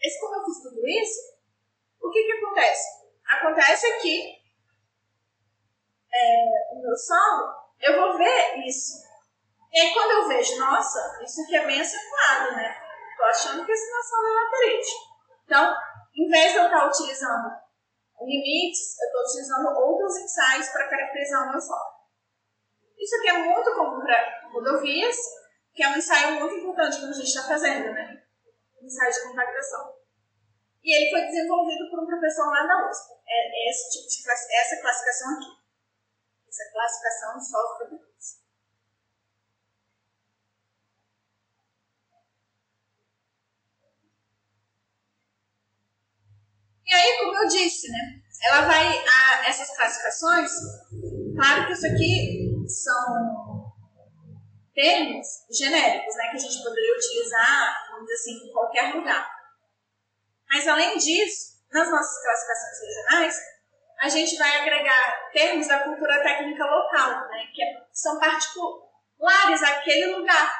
Esse, 0.00 0.20
como 0.20 0.36
eu 0.36 0.44
fiz 0.46 0.62
tudo 0.62 0.88
isso, 0.88 1.20
o 2.00 2.10
que 2.10 2.24
que 2.24 2.32
acontece? 2.32 2.88
Acontece 3.28 4.00
que 4.00 4.42
é, 6.12 6.74
o 6.74 6.82
meu 6.82 6.96
solo, 6.96 7.54
eu 7.80 8.00
vou 8.00 8.18
ver 8.18 8.66
isso. 8.66 9.02
E 9.72 9.80
aí, 9.80 9.92
quando 9.92 10.10
eu 10.10 10.28
vejo, 10.28 10.58
nossa, 10.58 11.22
isso 11.22 11.42
aqui 11.42 11.56
é 11.56 11.66
bem 11.66 11.80
acentuado, 11.80 12.56
né? 12.56 12.81
Tô 13.16 13.24
achando 13.24 13.64
que 13.64 13.72
esse 13.72 13.90
é 13.90 14.02
só 14.02 14.16
laterite. 14.16 14.90
Então, 15.44 15.76
em 16.14 16.28
vez 16.28 16.52
de 16.52 16.58
eu 16.58 16.64
estar 16.64 16.86
utilizando 16.86 17.62
limites, 18.20 19.00
eu 19.00 19.06
estou 19.06 19.22
utilizando 19.22 19.68
outros 19.80 20.16
ensaios 20.18 20.68
para 20.68 20.88
caracterizar 20.88 21.48
o 21.48 21.50
meu 21.50 21.60
solo. 21.60 22.02
Isso 22.98 23.16
aqui 23.16 23.28
é 23.28 23.38
muito 23.38 23.74
comum 23.74 24.00
para 24.00 24.48
rodovias, 24.52 25.16
que 25.74 25.82
é 25.82 25.88
um 25.88 25.96
ensaio 25.96 26.38
muito 26.38 26.54
importante 26.54 27.00
que 27.00 27.06
a 27.06 27.12
gente 27.12 27.26
está 27.26 27.42
fazendo, 27.42 27.92
né? 27.92 28.22
Um 28.80 28.86
ensaio 28.86 29.12
de 29.12 29.22
compactação. 29.22 29.94
E 30.82 30.96
ele 30.96 31.10
foi 31.10 31.26
desenvolvido 31.26 31.90
por 31.90 32.02
um 32.02 32.06
professor 32.06 32.46
lá 32.46 32.64
na 32.64 32.90
USP. 32.90 33.12
É, 33.26 33.66
é 33.66 33.70
esse 33.70 33.90
tipo 33.90 34.08
de 34.08 34.30
essa 34.30 34.80
classificação 34.80 35.36
aqui. 35.36 35.62
Essa 36.48 36.72
classificação 36.72 37.38
de 37.38 37.48
solos 37.48 37.78
E 46.92 46.94
aí, 46.94 47.18
como 47.20 47.34
eu 47.34 47.48
disse, 47.48 47.90
né? 47.90 48.20
Ela 48.44 48.66
vai. 48.66 48.86
A, 48.86 49.48
essas 49.48 49.74
classificações, 49.74 50.50
claro 51.34 51.66
que 51.66 51.72
isso 51.72 51.86
aqui 51.86 52.52
são 52.68 53.72
termos 54.74 55.26
genéricos, 55.50 56.14
né? 56.16 56.28
Que 56.28 56.36
a 56.36 56.40
gente 56.40 56.62
poderia 56.62 56.94
utilizar, 56.94 57.88
vamos 57.92 58.04
dizer 58.04 58.14
assim, 58.14 58.46
em 58.46 58.52
qualquer 58.52 58.94
lugar. 58.94 59.26
Mas 60.50 60.68
além 60.68 60.98
disso, 60.98 61.62
nas 61.72 61.90
nossas 61.90 62.22
classificações 62.22 62.80
regionais, 62.80 63.36
a 63.98 64.08
gente 64.10 64.36
vai 64.36 64.60
agregar 64.60 65.30
termos 65.32 65.68
da 65.68 65.84
cultura 65.84 66.22
técnica 66.22 66.62
local, 66.62 67.26
né? 67.30 67.46
Que 67.54 67.62
é, 67.62 67.86
são 67.90 68.20
particulares 68.20 69.62
àquele 69.62 70.14
lugar. 70.14 70.54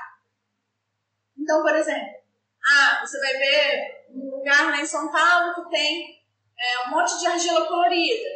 Então, 1.36 1.60
por 1.60 1.76
exemplo, 1.76 2.22
ah, 2.70 3.00
você 3.04 3.20
vai 3.20 3.34
ver 3.34 4.06
um 4.08 4.30
lugar 4.38 4.70
lá 4.70 4.80
em 4.80 4.86
São 4.86 5.12
Paulo 5.12 5.54
que 5.56 5.68
tem 5.68 6.21
é, 6.58 6.86
um 6.86 6.90
monte 6.90 7.18
de 7.18 7.26
argila 7.26 7.66
colorida. 7.66 8.28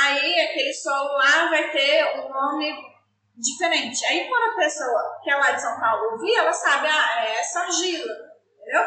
Aí 0.00 0.40
aquele 0.40 0.72
solo 0.74 1.12
lá 1.16 1.48
vai 1.48 1.70
ter 1.70 2.18
um 2.18 2.28
nome 2.28 2.96
diferente. 3.36 4.04
Aí 4.06 4.28
quando 4.28 4.52
a 4.52 4.56
pessoa 4.56 5.20
que 5.22 5.30
é 5.30 5.36
lá 5.36 5.52
de 5.52 5.62
São 5.62 5.78
Paulo 5.78 6.12
ouvir, 6.12 6.34
ela 6.34 6.52
sabe, 6.52 6.86
ah, 6.88 7.24
é 7.24 7.40
essa 7.40 7.60
argila, 7.60 8.12
entendeu? 8.54 8.82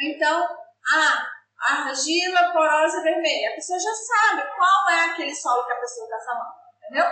Então, 0.00 0.48
ah, 0.94 1.26
argila 1.60 2.52
porosa 2.52 3.02
vermelha. 3.02 3.50
A 3.50 3.54
pessoa 3.54 3.78
já 3.78 3.94
sabe 3.94 4.42
qual 4.56 4.90
é 4.90 5.04
aquele 5.06 5.34
solo 5.34 5.66
que 5.66 5.72
a 5.72 5.80
pessoa 5.80 6.04
está 6.04 6.18
falando, 6.24 6.54
entendeu? 6.84 7.06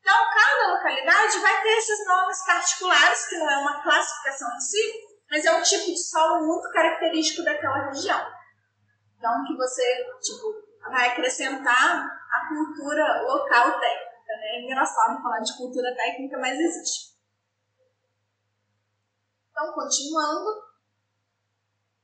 Então, 0.00 0.16
cada 0.34 0.74
localidade 0.74 1.38
vai 1.38 1.62
ter 1.62 1.78
esses 1.78 2.06
nomes 2.06 2.44
particulares, 2.44 3.28
que 3.28 3.38
não 3.38 3.50
é 3.50 3.56
uma 3.58 3.82
classificação 3.82 4.48
em 4.56 4.60
si, 4.60 4.92
mas 5.30 5.44
é 5.44 5.52
um 5.52 5.62
tipo 5.62 5.86
de 5.86 5.98
solo 5.98 6.46
muito 6.46 6.70
característico 6.72 7.44
daquela 7.44 7.86
região. 7.86 8.41
Então, 9.22 9.44
que 9.44 9.54
você, 9.54 10.04
tipo, 10.20 10.52
vai 10.90 11.10
acrescentar 11.10 12.10
a 12.32 12.48
cultura 12.48 13.22
local 13.22 13.78
técnica, 13.78 14.36
né? 14.36 14.56
É 14.56 14.62
engraçado 14.64 15.22
falar 15.22 15.38
de 15.38 15.56
cultura 15.56 15.94
técnica, 15.94 16.38
mas 16.38 16.58
existe. 16.58 17.14
Então, 19.48 19.72
continuando, 19.74 20.64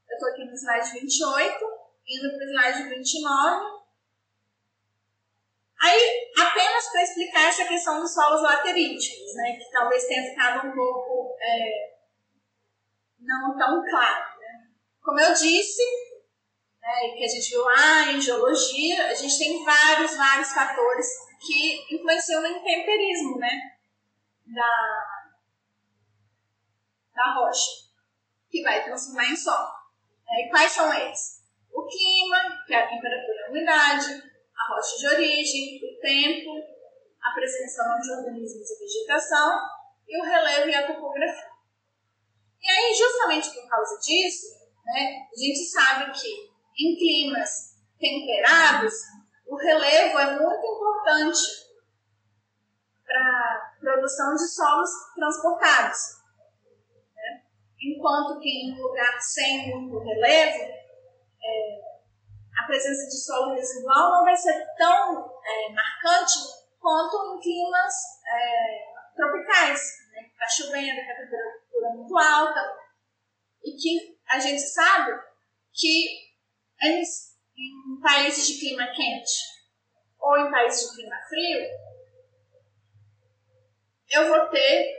eu 0.08 0.14
estou 0.14 0.28
aqui 0.28 0.44
no 0.44 0.54
slide 0.54 0.92
28, 0.92 1.64
indo 2.06 2.36
para 2.36 2.46
o 2.46 2.50
slide 2.50 2.88
29. 2.88 3.82
Aí, 5.82 6.32
apenas 6.40 6.88
para 6.88 7.02
explicar 7.02 7.48
essa 7.48 7.64
questão 7.66 7.98
dos 7.98 8.14
solos 8.14 8.42
lateríticos, 8.42 9.34
né, 9.34 9.56
que 9.56 9.68
talvez 9.72 10.06
tenha 10.06 10.30
ficado 10.30 10.68
um 10.68 10.72
pouco 10.72 11.36
é, 11.40 11.98
não 13.18 13.58
tão 13.58 13.84
claro. 13.90 14.38
Né? 14.38 14.68
Como 15.02 15.18
eu 15.18 15.34
disse, 15.34 15.82
né, 16.88 17.10
que 17.14 17.24
a 17.24 17.28
gente 17.28 17.50
viu 17.50 17.62
lá 17.64 18.12
em 18.12 18.20
geologia, 18.20 19.08
a 19.08 19.14
gente 19.14 19.38
tem 19.38 19.62
vários, 19.62 20.16
vários 20.16 20.52
fatores 20.52 21.06
que 21.38 21.94
influenciam 21.94 22.40
no 22.40 22.48
intemperismo 22.48 23.36
né, 23.36 23.76
da, 24.46 25.24
da 27.14 27.34
rocha, 27.34 27.90
que 28.50 28.62
vai 28.62 28.82
transformar 28.84 29.26
em 29.26 29.36
sol. 29.36 29.68
É, 30.30 30.46
e 30.46 30.50
quais 30.50 30.72
são 30.72 30.92
eles? 30.92 31.42
O 31.70 31.86
clima, 31.86 32.64
que 32.66 32.72
é 32.72 32.82
a 32.82 32.88
temperatura 32.88 33.38
e 33.38 33.44
a 33.44 33.50
umidade, 33.50 34.22
a 34.56 34.74
rocha 34.74 34.98
de 34.98 35.08
origem, 35.08 35.80
o 35.84 36.00
tempo, 36.00 36.50
a 37.22 37.34
presença 37.34 37.82
de 38.00 38.12
organismos 38.12 38.70
e 38.70 38.78
vegetação, 38.78 39.58
e 40.08 40.20
o 40.20 40.24
relevo 40.24 40.70
e 40.70 40.74
a 40.74 40.86
topografia. 40.86 41.50
E 42.62 42.70
aí, 42.70 42.94
justamente 42.94 43.50
por 43.50 43.68
causa 43.68 43.98
disso, 44.00 44.46
né, 44.86 45.28
a 45.30 45.38
gente 45.38 45.64
sabe 45.66 46.12
que 46.12 46.47
em 46.78 46.96
climas 46.96 47.76
temperados, 47.98 48.94
o 49.46 49.56
relevo 49.56 50.18
é 50.18 50.38
muito 50.38 50.66
importante 50.66 51.40
para 53.04 53.76
produção 53.80 54.34
de 54.34 54.46
solos 54.48 54.90
transportados. 55.14 55.98
Né? 57.16 57.42
Enquanto 57.80 58.38
que 58.40 58.48
em 58.48 58.74
um 58.74 58.82
lugar 58.82 59.20
sem 59.20 59.74
muito 59.74 59.98
relevo, 60.04 60.62
é, 61.42 61.80
a 62.62 62.66
presença 62.66 63.06
de 63.06 63.24
solo 63.24 63.54
residual 63.54 64.12
não 64.12 64.24
vai 64.24 64.36
ser 64.36 64.66
tão 64.76 65.32
é, 65.44 65.72
marcante 65.72 66.34
quanto 66.78 67.36
em 67.36 67.40
climas 67.40 67.94
é, 68.26 69.14
tropicais, 69.16 69.80
né? 70.12 70.22
que 70.24 70.30
está 70.30 70.48
chovendo, 70.48 70.94
que 70.94 71.10
a 71.10 71.16
temperatura 71.16 71.86
é 71.86 71.94
muito 71.94 72.16
alta, 72.16 72.88
e 73.64 73.72
que 73.72 74.18
a 74.28 74.38
gente 74.38 74.60
sabe 74.60 75.18
que 75.72 76.27
em, 76.82 77.02
em 77.02 78.00
países 78.00 78.46
de 78.46 78.58
clima 78.60 78.86
quente 78.86 79.32
ou 80.18 80.38
em 80.38 80.50
países 80.50 80.90
de 80.90 80.96
clima 80.96 81.16
frio, 81.28 81.66
eu 84.10 84.28
vou 84.28 84.48
ter, 84.48 84.94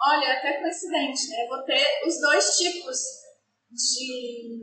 olha, 0.00 0.32
até 0.32 0.60
coincidente, 0.60 1.28
né? 1.28 1.44
Eu 1.44 1.48
vou 1.48 1.62
ter 1.64 2.02
os 2.06 2.20
dois 2.20 2.56
tipos 2.56 2.98
de 3.70 4.60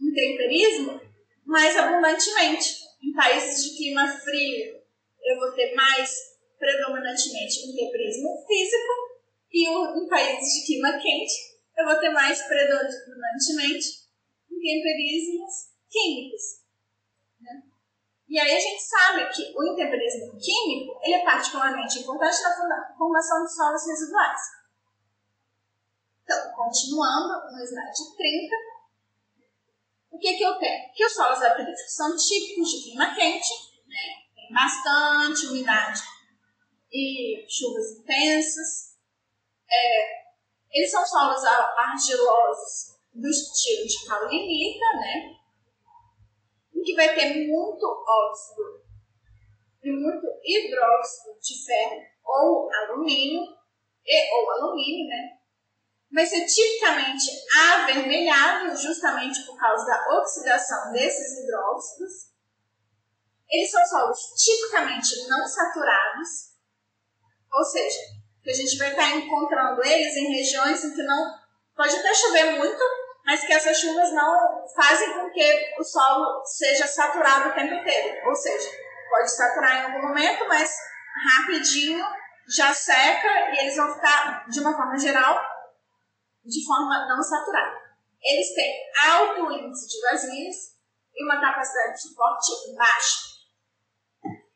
intemperismo 0.00 1.00
mais 1.44 1.76
abundantemente. 1.76 2.84
Em 3.02 3.12
países 3.12 3.64
de 3.64 3.76
clima 3.76 4.08
frio, 4.18 4.82
eu 5.22 5.38
vou 5.38 5.52
ter 5.52 5.74
mais 5.74 6.34
predominantemente 6.58 7.68
intemperismo 7.68 8.44
físico, 8.46 8.92
e 9.52 9.68
em 9.68 10.08
países 10.08 10.60
de 10.60 10.66
clima 10.66 10.92
quente, 10.92 11.54
eu 11.76 11.84
vou 11.84 11.96
ter 12.00 12.10
mais 12.10 12.42
predominantemente 12.42 14.03
intemperismos 14.56 15.74
químicos. 15.90 16.64
Né? 17.40 17.62
E 18.28 18.38
aí 18.38 18.56
a 18.56 18.60
gente 18.60 18.82
sabe 18.82 19.28
que 19.30 19.52
o 19.56 19.64
intemperismo 19.64 20.38
químico 20.38 21.00
ele 21.02 21.14
é 21.14 21.24
particularmente 21.24 21.98
importante 21.98 22.42
na 22.42 22.94
formação 22.96 23.44
de 23.44 23.54
solos 23.54 23.86
residuais. 23.86 24.40
Então, 26.22 26.52
continuando 26.52 27.52
no 27.52 27.62
slide 27.62 28.16
30, 28.16 28.56
o 30.10 30.18
que, 30.18 30.36
que 30.36 30.42
eu 30.42 30.58
tenho? 30.58 30.92
Que 30.94 31.04
os 31.04 31.12
solos 31.12 31.42
atríticos 31.42 31.94
são 31.94 32.16
típicos 32.16 32.70
de 32.70 32.82
clima 32.84 33.14
quente, 33.14 33.52
né? 33.86 34.24
tem 34.34 34.52
bastante 34.52 35.46
umidade 35.46 36.00
e 36.90 37.44
chuvas 37.48 37.98
intensas. 37.98 38.94
É, 39.70 40.24
eles 40.72 40.90
são 40.90 41.04
solos 41.04 41.44
argilosos 41.44 42.93
do 43.14 43.28
estilo 43.28 43.86
de 43.86 44.06
paulinita, 44.06 44.84
né? 44.94 45.36
Em 46.74 46.82
que 46.82 46.94
vai 46.94 47.14
ter 47.14 47.46
muito 47.46 47.86
óxido 47.86 48.82
e 49.82 49.92
muito 49.92 50.26
hidróxido 50.44 51.38
de 51.40 51.64
ferro 51.64 52.02
ou 52.24 52.68
alumínio, 52.72 53.42
e 54.04 54.34
ou 54.34 54.50
alumínio, 54.52 55.08
né? 55.08 55.38
Vai 56.12 56.26
ser 56.26 56.46
tipicamente 56.46 57.26
avermelhado 57.72 58.76
justamente 58.76 59.44
por 59.46 59.58
causa 59.58 59.84
da 59.84 60.18
oxidação 60.18 60.92
desses 60.92 61.38
hidróxidos. 61.38 62.12
Eles 63.50 63.70
são 63.70 63.84
solos 63.86 64.18
tipicamente 64.36 65.28
não 65.28 65.46
saturados, 65.46 66.54
ou 67.52 67.64
seja, 67.64 68.00
que 68.42 68.50
a 68.50 68.54
gente 68.54 68.76
vai 68.76 68.90
estar 68.90 69.16
encontrando 69.16 69.84
eles 69.84 70.16
em 70.16 70.32
regiões 70.32 70.84
em 70.84 70.94
que 70.94 71.02
não 71.02 71.34
pode 71.76 71.94
até 71.96 72.14
chover 72.14 72.56
muito, 72.56 72.82
mas 73.24 73.44
que 73.44 73.52
essas 73.52 73.78
chuvas 73.78 74.12
não 74.12 74.66
fazem 74.74 75.14
com 75.14 75.30
que 75.30 75.74
o 75.78 75.84
solo 75.84 76.44
seja 76.44 76.86
saturado 76.86 77.48
o 77.48 77.54
tempo 77.54 77.74
inteiro. 77.74 78.28
Ou 78.28 78.34
seja, 78.34 78.70
pode 79.08 79.30
saturar 79.30 79.76
em 79.76 79.84
algum 79.86 80.08
momento, 80.08 80.46
mas 80.48 80.76
rapidinho 81.36 82.04
já 82.54 82.74
seca 82.74 83.50
e 83.52 83.58
eles 83.60 83.76
vão 83.76 83.94
ficar, 83.94 84.46
de 84.48 84.60
uma 84.60 84.76
forma 84.76 84.98
geral, 84.98 85.40
de 86.44 86.66
forma 86.66 87.06
não 87.08 87.22
saturada. 87.22 87.82
Eles 88.22 88.54
têm 88.54 88.74
alto 89.08 89.52
índice 89.52 89.86
de 89.88 90.00
vazios 90.02 90.56
e 91.14 91.24
uma 91.24 91.40
capacidade 91.40 91.94
de 91.94 92.02
suporte 92.02 92.52
baixa. 92.76 93.34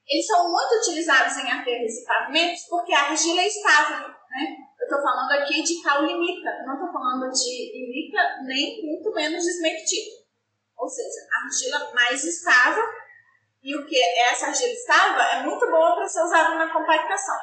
Eles 0.07 0.27
são 0.27 0.51
muito 0.51 0.75
utilizados 0.81 1.37
em 1.37 1.51
aterros 1.51 1.93
e 1.93 2.05
pavimentos 2.07 2.63
porque 2.69 2.95
a 2.95 3.11
argila 3.11 3.41
é 3.41 3.47
estável, 3.47 4.09
né? 4.09 4.68
Estou 4.89 5.03
falando 5.03 5.31
aqui 5.33 5.63
de 5.63 5.83
caulinita, 5.83 6.63
não 6.67 6.75
estou 6.75 6.93
falando 6.93 7.31
de 7.31 7.51
ilita, 7.77 8.43
nem 8.45 8.85
muito 8.85 9.13
menos 9.13 9.45
de 9.45 9.51
esmectita. 9.51 10.27
Ou 10.77 10.89
seja, 10.89 11.27
argila 11.43 11.93
mais 11.95 12.25
estável 12.25 12.85
e 13.63 13.77
o 13.77 13.87
que 13.87 14.01
essa 14.31 14.47
argila 14.47 14.73
estava 14.73 15.23
é 15.23 15.43
muito 15.43 15.71
boa 15.71 15.95
para 15.95 16.09
ser 16.09 16.23
usada 16.23 16.55
na 16.55 16.73
compactação. 16.73 17.37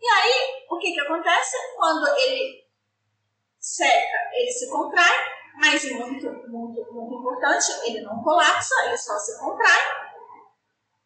E 0.00 0.06
aí, 0.06 0.66
o 0.68 0.78
que, 0.78 0.92
que 0.92 1.00
acontece? 1.00 1.56
Quando 1.76 2.08
ele 2.18 2.64
seca, 3.60 4.30
ele 4.32 4.50
se 4.50 4.68
contrai, 4.68 5.14
mas 5.54 5.84
muito, 5.92 6.26
muito, 6.48 6.92
muito 6.92 7.14
importante, 7.14 7.86
ele 7.86 8.00
não 8.00 8.20
colapsa, 8.22 8.74
ele 8.86 8.98
só 8.98 9.16
se 9.18 9.38
contrai, 9.38 9.80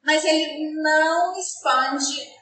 mas 0.03 0.25
ele 0.25 0.73
não 0.81 1.37
expande 1.39 2.36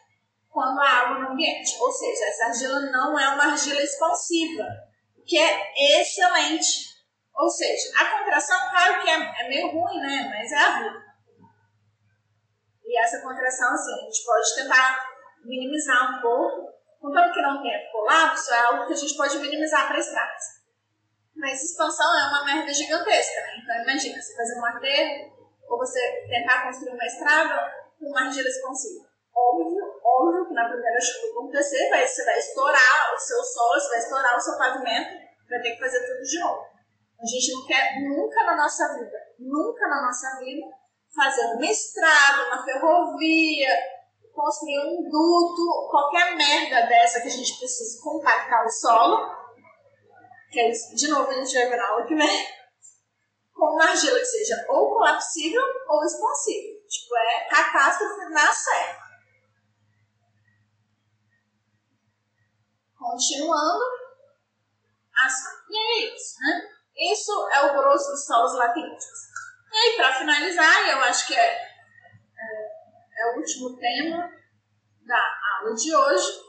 quando 0.55 0.81
há 0.81 0.89
água 0.89 1.19
no 1.19 1.33
ambiente. 1.33 1.77
Ou 1.81 1.91
seja, 1.91 2.25
essa 2.27 2.47
argila 2.47 2.81
não 2.93 3.19
é 3.19 3.29
uma 3.31 3.47
argila 3.47 3.83
expansiva, 3.83 4.65
que 5.27 5.37
é 5.37 6.01
excelente. 6.01 6.95
Ou 7.35 7.51
seja, 7.51 7.91
a 7.99 8.19
contração, 8.19 8.71
claro 8.71 9.03
que 9.03 9.11
é, 9.11 9.45
é 9.45 9.49
meio 9.49 9.73
ruim, 9.73 10.01
né? 10.01 10.31
Mas 10.33 10.53
é 10.53 10.57
a 10.57 10.79
vida. 10.79 11.05
E 12.85 12.99
essa 13.01 13.21
contração, 13.21 13.75
assim, 13.75 13.93
a 13.93 14.05
gente 14.05 14.25
pode 14.25 14.55
tentar 14.55 15.05
minimizar 15.45 16.17
um 16.17 16.23
pouco. 16.23 16.73
Contanto 17.01 17.35
que 17.35 17.43
não 17.43 17.61
tenha 17.61 17.91
colapso, 17.91 18.55
é 18.55 18.59
algo 18.61 18.87
que 18.87 18.93
a 18.93 18.97
gente 18.97 19.17
pode 19.17 19.37
minimizar 19.39 19.89
para 19.89 19.99
estradas. 19.99 20.45
Mas 21.35 21.65
expansão 21.65 22.07
é 22.17 22.29
uma 22.29 22.45
merda 22.45 22.73
gigantesca, 22.73 23.41
né? 23.41 23.59
Então 23.61 23.83
imagina, 23.83 24.23
você 24.23 24.37
fazer 24.37 24.59
um 24.59 24.65
aterro 24.65 25.35
ou 25.69 25.79
você 25.79 26.01
tentar 26.29 26.63
construir 26.63 26.95
uma 26.95 27.05
estrada 27.05 27.75
com 27.99 28.07
uma 28.07 28.27
argila 28.27 28.49
expansiva. 28.49 29.14
Óbvio, 29.37 30.01
óbvio 30.05 30.47
que 30.47 30.55
na 30.55 30.69
primeira 30.69 31.01
chuva 31.01 31.27
que 31.27 31.33
acontecer, 31.33 31.91
vai, 31.91 32.07
você 32.07 32.25
vai 32.25 32.39
estourar 32.39 33.15
o 33.15 33.19
seu 33.19 33.43
solo, 33.43 33.81
você 33.81 33.89
vai 33.89 33.99
estourar 33.99 34.37
o 34.37 34.41
seu 34.41 34.59
pavimento, 34.59 35.11
vai 35.51 35.61
ter 35.61 35.73
que 35.73 35.81
fazer 35.81 36.07
tudo 36.07 36.23
de 36.23 36.39
novo. 36.39 36.67
A 37.21 37.27
gente 37.27 37.53
não 37.53 37.67
quer 37.67 38.01
nunca 38.03 38.45
na 38.45 38.57
nossa 38.57 38.95
vida, 38.95 39.19
nunca 39.39 39.89
na 39.89 40.03
nossa 40.03 40.39
vida, 40.39 40.67
fazer 41.15 41.55
uma 41.55 41.67
estrada, 41.67 42.47
uma 42.47 42.65
ferrovia, 42.65 43.69
construir 44.33 44.79
um 44.81 45.09
duto, 45.09 45.89
qualquer 45.91 46.37
merda 46.37 46.87
dessa 46.87 47.21
que 47.21 47.29
a 47.29 47.31
gente 47.31 47.59
precisa 47.59 48.03
compactar 48.03 48.65
o 48.65 48.71
solo, 48.71 49.35
que 50.51 50.61
é 50.61 50.71
isso, 50.71 50.95
de 50.95 51.09
novo 51.09 51.31
a 51.31 51.35
gente 51.35 51.55
vai 51.55 51.69
ver 51.71 51.77
na 51.77 52.07
que 52.07 52.15
vem, 52.15 52.47
com 53.55 53.67
uma 53.67 53.85
argila 53.85 54.19
que 54.19 54.25
seja 54.27 54.65
ou 54.69 54.93
colapsível 54.93 55.63
ou 55.89 56.05
expansível. 56.05 56.75
Tipo, 56.89 57.17
é 57.17 57.49
catástrofe 57.49 58.31
na 58.31 58.53
certa. 58.53 59.04
Continuando, 63.05 63.85
assim. 65.27 65.49
E 65.69 65.77
é 65.77 66.15
isso, 66.15 66.37
né? 66.41 66.71
Isso 67.13 67.49
é 67.53 67.67
o 67.67 67.77
grosso 67.77 68.11
dos 68.13 68.25
solos 68.25 68.55
lateríticos. 68.55 69.19
E 69.71 69.77
aí, 69.77 69.97
para 69.97 70.15
finalizar, 70.15 70.89
eu 70.89 71.01
acho 71.01 71.27
que 71.27 71.35
é, 71.35 71.55
é, 71.55 71.69
é, 73.19 73.33
o 73.35 73.37
último 73.37 73.77
tema 73.77 74.33
da 75.07 75.39
aula 75.59 75.75
de 75.75 75.95
hoje, 75.95 76.41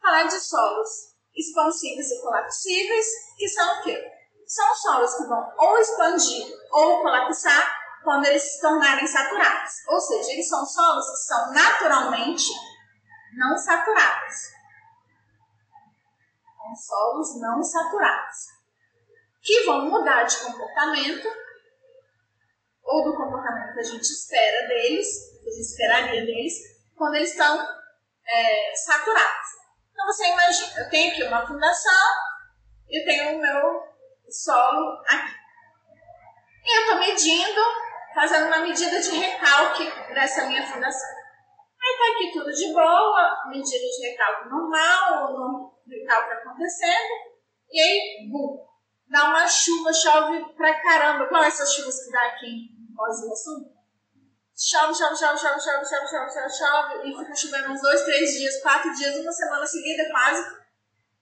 falar 0.00 0.22
de 0.22 0.40
solos 0.40 0.88
expansíveis 1.36 2.10
e 2.12 2.22
colapsíveis, 2.22 3.06
que 3.36 3.48
são 3.48 3.78
o 3.78 3.82
quê? 3.82 4.10
São 4.46 4.74
solos 4.74 5.14
que 5.16 5.24
vão 5.24 5.52
ou 5.58 5.78
expandir 5.78 6.46
ou 6.72 7.02
colapsar 7.02 7.76
quando 8.04 8.24
eles 8.24 8.42
se 8.42 8.60
tornarem 8.62 9.06
saturados. 9.06 9.72
Ou 9.88 10.00
seja, 10.00 10.32
eles 10.32 10.48
são 10.48 10.64
solos 10.64 11.10
que 11.10 11.26
são 11.26 11.52
naturalmente 11.52 12.48
não 13.36 13.54
saturados. 13.58 14.57
São 16.68 16.76
solos 16.76 17.40
não 17.40 17.62
saturados. 17.62 18.36
Que 19.42 19.64
vão 19.64 19.88
mudar 19.88 20.24
de 20.24 20.36
comportamento 20.38 21.28
ou 22.84 23.04
do 23.04 23.16
comportamento 23.16 23.74
que 23.74 23.80
a 23.80 23.84
gente 23.84 24.02
espera 24.02 24.66
deles, 24.66 25.06
que 25.42 25.48
a 25.48 25.52
gente 25.52 25.66
esperaria 25.66 26.24
deles, 26.24 26.54
quando 26.96 27.14
eles 27.14 27.30
estão 27.30 27.66
é, 28.26 28.74
saturados. 28.74 29.48
Então 29.92 30.06
você 30.06 30.26
imagina, 30.26 30.80
eu 30.80 30.90
tenho 30.90 31.12
aqui 31.12 31.22
uma 31.24 31.46
fundação 31.46 32.12
e 32.88 33.00
eu 33.00 33.04
tenho 33.04 33.36
o 33.36 33.40
meu 33.40 33.82
solo 34.30 35.02
aqui. 35.06 35.34
E 36.64 36.76
eu 36.76 36.82
estou 36.82 36.98
medindo, 36.98 37.60
fazendo 38.14 38.46
uma 38.46 38.58
medida 38.58 39.00
de 39.00 39.10
recalque 39.10 39.90
dessa 40.14 40.46
minha 40.46 40.66
fundação. 40.66 41.17
Está 41.90 42.12
aqui 42.12 42.32
tudo 42.32 42.52
de 42.52 42.72
boa, 42.72 43.42
medida 43.48 43.84
de 43.84 44.08
recalque 44.08 44.48
normal, 44.48 45.32
o 45.32 45.74
recalque 45.88 46.32
acontecendo, 46.32 47.28
e 47.70 47.80
aí, 47.80 48.28
bum, 48.30 48.64
dá 49.08 49.30
uma 49.30 49.46
chuva, 49.46 49.92
chove 49.92 50.54
pra 50.54 50.80
caramba. 50.80 51.26
Qual 51.26 51.42
é 51.42 51.48
essas 51.48 51.72
chuvas 51.72 52.04
que 52.04 52.10
dá 52.10 52.22
aqui 52.26 52.78
Foz 52.96 53.20
do 53.20 53.36
Sul, 53.36 53.72
chove, 54.56 54.92
chove, 54.92 55.16
chove, 55.16 55.38
chove, 55.38 55.60
chove, 55.60 55.84
chove, 55.86 56.08
chove, 56.08 56.30
chove, 56.32 56.50
chove, 56.50 57.08
e 57.08 57.16
fica 57.16 57.34
chovendo 57.36 57.70
uns 57.70 57.80
dois, 57.80 58.02
três 58.02 58.30
dias, 58.32 58.60
quatro 58.60 58.92
dias, 58.92 59.16
uma 59.16 59.30
semana 59.30 59.64
seguida 59.64 60.10
quase. 60.10 60.58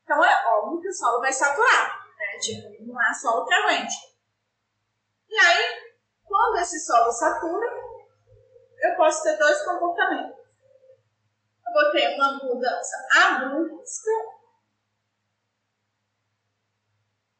Então 0.02 0.24
é 0.24 0.46
óbvio 0.46 0.80
que 0.80 0.88
o 0.88 0.92
solo 0.92 1.20
vai 1.20 1.32
saturar, 1.32 2.06
né? 2.16 2.38
Tipo, 2.40 2.86
não 2.86 2.98
há 2.98 3.12
solo 3.12 3.44
que 3.44 3.52
aguente. 3.52 3.94
E 5.28 5.38
aí, 5.38 5.92
quando 6.24 6.56
esse 6.60 6.80
solo 6.80 7.12
satura, 7.12 7.66
eu 8.82 8.96
posso 8.96 9.22
ter 9.22 9.36
dois 9.36 9.62
comportamentos. 9.64 10.45
Vou 11.76 11.90
ter 11.90 12.14
uma 12.14 12.38
mudança 12.42 12.96
abrupta 13.22 14.10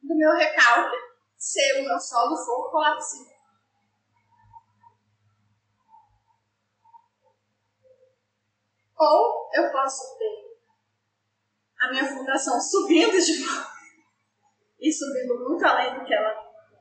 do 0.02 0.14
meu 0.14 0.30
recalque 0.36 0.94
se 1.38 1.80
o 1.80 1.84
meu 1.84 1.98
solo 1.98 2.36
for 2.36 2.70
colapsível. 2.70 3.34
Ou 8.98 9.50
eu 9.54 9.72
posso 9.72 10.18
ter 10.18 10.60
a 11.80 11.90
minha 11.92 12.04
fundação 12.04 12.60
subindo 12.60 13.18
de 13.18 13.42
volta 13.42 13.70
e 14.78 14.92
subindo 14.92 15.48
muito 15.48 15.64
além 15.64 15.98
do 15.98 16.04
que 16.04 16.12
ela 16.12 16.34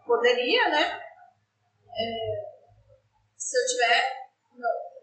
poderia, 0.05 0.71
né? 0.71 1.01
É, 1.97 2.53
se 3.37 3.57
eu 3.57 3.65
tiver 3.65 4.29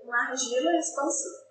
uma 0.04 0.28
argila 0.28 0.76
expansiva. 0.76 1.41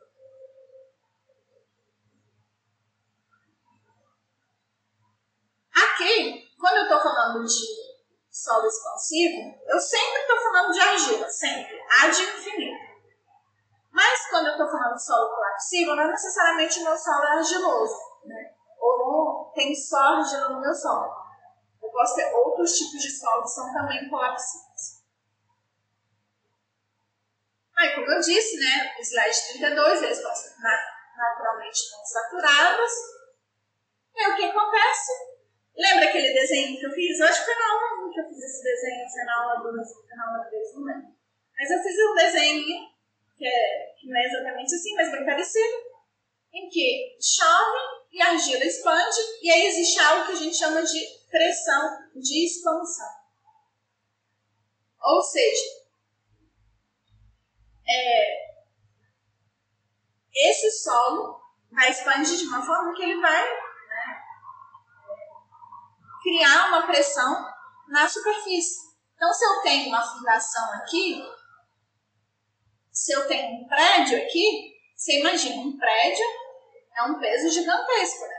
Aqui, 6.01 6.49
quando 6.59 6.77
eu 6.77 6.83
estou 6.83 6.99
falando 6.99 7.45
de 7.45 7.61
solo 8.31 8.65
expansivo, 8.65 9.61
eu 9.67 9.79
sempre 9.79 10.21
estou 10.21 10.37
falando 10.37 10.73
de 10.73 10.79
argila, 10.79 11.29
sempre, 11.29 11.79
ad 12.01 12.23
infinito. 12.23 12.91
Mas 13.91 14.27
quando 14.31 14.47
eu 14.47 14.53
estou 14.53 14.67
falando 14.67 14.95
de 14.95 15.05
solo 15.05 15.29
colapsível, 15.29 15.95
não 15.95 16.03
é 16.03 16.07
necessariamente 16.07 16.79
o 16.79 16.83
meu 16.85 16.97
solo 16.97 17.23
é 17.23 17.31
argiloso, 17.33 17.95
né? 18.25 18.55
Ou 18.79 19.51
tem 19.53 19.75
só 19.75 19.97
argila 19.97 20.49
no 20.49 20.61
meu 20.61 20.73
solo. 20.73 21.13
Eu 21.83 21.91
posso 21.91 22.15
ter 22.15 22.33
outros 22.33 22.71
tipos 22.71 22.99
de 22.99 23.11
solo 23.11 23.43
que 23.43 23.49
são 23.49 23.71
também 23.71 24.09
colapsíveis. 24.09 25.03
Aí, 27.77 27.93
como 27.93 28.11
eu 28.11 28.19
disse, 28.19 28.59
né, 28.59 28.95
o 28.97 29.01
slide 29.01 29.47
32, 29.59 30.01
eles 30.01 30.17
estão 30.17 30.31
naturalmente 31.15 31.91
não 31.91 32.05
saturados. 32.05 32.91
E 34.15 34.19
aí, 34.19 34.31
o 34.31 34.35
que 34.35 34.45
acontece? 34.45 35.30
Lembra 35.77 36.09
aquele 36.09 36.33
desenho 36.33 36.77
que 36.77 36.85
eu 36.85 36.91
fiz? 36.91 37.19
Eu 37.19 37.27
acho 37.27 37.39
que 37.39 37.45
foi 37.45 37.55
na 37.55 37.71
aula 37.71 38.07
1 38.07 38.11
que 38.11 38.19
eu 38.19 38.27
fiz 38.27 38.37
esse 38.37 38.63
desenho, 38.63 39.09
foi 39.09 39.23
na 39.23 39.41
aula 39.41 39.71
2, 39.71 39.93
foi 39.93 40.15
na 40.15 40.27
aula 40.27 40.45
3, 40.45 40.73
não 40.75 40.83
lembro. 40.83 41.15
Mas 41.57 41.71
eu 41.71 41.81
fiz 41.81 41.95
um 41.97 42.15
desenho 42.15 42.63
que, 43.37 43.47
é, 43.47 43.93
que 43.99 44.07
não 44.07 44.17
é 44.17 44.25
exatamente 44.25 44.75
assim, 44.75 44.93
mas 44.95 45.11
bem 45.11 45.25
parecido, 45.25 45.77
em 46.53 46.69
que 46.69 47.17
chove 47.21 47.79
e 48.11 48.21
a 48.21 48.31
argila 48.31 48.65
expande, 48.65 49.17
e 49.41 49.49
aí 49.49 49.65
existe 49.67 49.99
algo 49.99 50.25
que 50.25 50.33
a 50.33 50.35
gente 50.35 50.57
chama 50.57 50.83
de 50.83 50.99
pressão 51.29 52.09
de 52.15 52.45
expansão. 52.45 53.07
Ou 55.01 55.21
seja, 55.23 55.81
é, 57.87 58.51
esse 60.35 60.71
solo 60.83 61.39
vai 61.71 61.89
expandir 61.89 62.37
de 62.37 62.43
uma 62.43 62.65
forma 62.65 62.93
que 62.93 63.03
ele 63.03 63.21
vai 63.21 63.60
criar 66.21 66.67
uma 66.69 66.85
pressão 66.87 67.45
na 67.89 68.07
superfície. 68.07 68.91
Então, 69.15 69.33
se 69.33 69.45
eu 69.45 69.61
tenho 69.61 69.89
uma 69.89 70.01
fundação 70.01 70.73
aqui, 70.75 71.23
se 72.91 73.11
eu 73.13 73.27
tenho 73.27 73.55
um 73.55 73.67
prédio 73.67 74.17
aqui, 74.23 74.73
você 74.95 75.19
imagina, 75.19 75.61
um 75.61 75.77
prédio 75.77 76.25
é 76.97 77.03
um 77.03 77.19
peso 77.19 77.49
gigantesco, 77.49 78.25
né? 78.25 78.35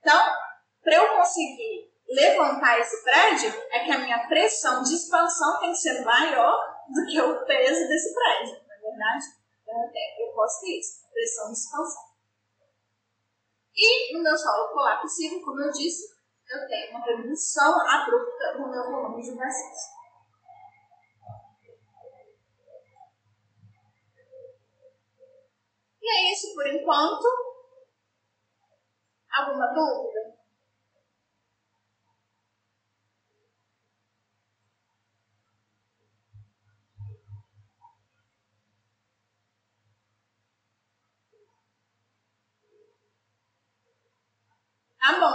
Então, 0.00 0.34
para 0.82 0.96
eu 0.96 1.16
conseguir 1.16 1.90
levantar 2.08 2.78
esse 2.78 3.02
prédio, 3.02 3.52
é 3.70 3.80
que 3.80 3.90
a 3.90 3.98
minha 3.98 4.26
pressão 4.28 4.82
de 4.82 4.94
expansão 4.94 5.60
tem 5.60 5.70
que 5.70 5.78
ser 5.78 6.04
maior 6.04 6.58
do 6.88 7.06
que 7.06 7.20
o 7.20 7.44
peso 7.46 7.88
desse 7.88 8.14
prédio, 8.14 8.62
na 8.66 8.74
é 8.74 8.78
verdade? 8.78 9.24
Eu, 9.66 10.26
eu 10.26 10.34
posso 10.34 10.60
ter 10.60 10.78
isso, 10.78 11.00
pressão 11.12 11.46
de 11.50 11.58
expansão. 11.58 12.02
E 13.76 14.16
no 14.16 14.22
meu 14.22 14.36
solo 14.36 14.72
colapsível, 14.72 15.42
como 15.42 15.60
eu 15.62 15.72
disse, 15.72 16.13
eu 16.50 16.68
tenho 16.68 16.90
uma 16.90 17.00
diminuição 17.04 17.80
abrupta 17.88 18.58
no 18.58 18.70
meu 18.70 18.84
volume 18.84 19.22
de 19.22 19.34
bacias. 19.36 19.94
E 26.02 26.06
é 26.06 26.32
isso 26.32 26.54
por 26.54 26.66
enquanto. 26.66 27.26
Alguma 29.32 29.66
dúvida? 29.68 30.43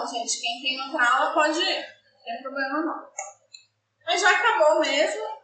Gente. 0.09 0.41
Quem 0.41 0.61
tem 0.61 0.81
outra 0.81 1.07
aula 1.07 1.33
pode 1.33 1.59
ir. 1.59 1.79
Não 1.81 2.25
tem 2.25 2.41
problema 2.41 2.81
não. 2.81 3.09
Mas 4.05 4.21
já 4.21 4.31
acabou 4.31 4.79
mesmo. 4.79 5.39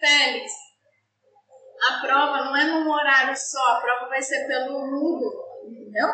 Félix, 0.00 0.50
a 1.90 2.00
prova 2.00 2.44
não 2.44 2.56
é 2.56 2.64
num 2.64 2.90
horário 2.90 3.36
só, 3.36 3.76
a 3.76 3.80
prova 3.82 4.08
vai 4.20 4.22
ser 4.22 4.46
pelo 4.46 4.86
Moodle, 4.86 5.32
entendeu? 5.64 6.08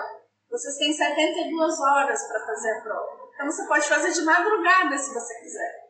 Vocês 0.49 0.77
têm 0.77 0.93
72 0.93 1.81
horas 1.81 2.23
para 2.29 2.47
fazer 2.47 2.71
a 2.71 2.81
prova. 2.83 3.31
Então 3.35 3.47
você 3.47 3.67
pode 3.67 3.89
fazer 3.89 4.13
de 4.13 4.25
madrugada 4.25 4.97
se 4.97 5.13
você 5.13 5.35
quiser. 5.41 5.86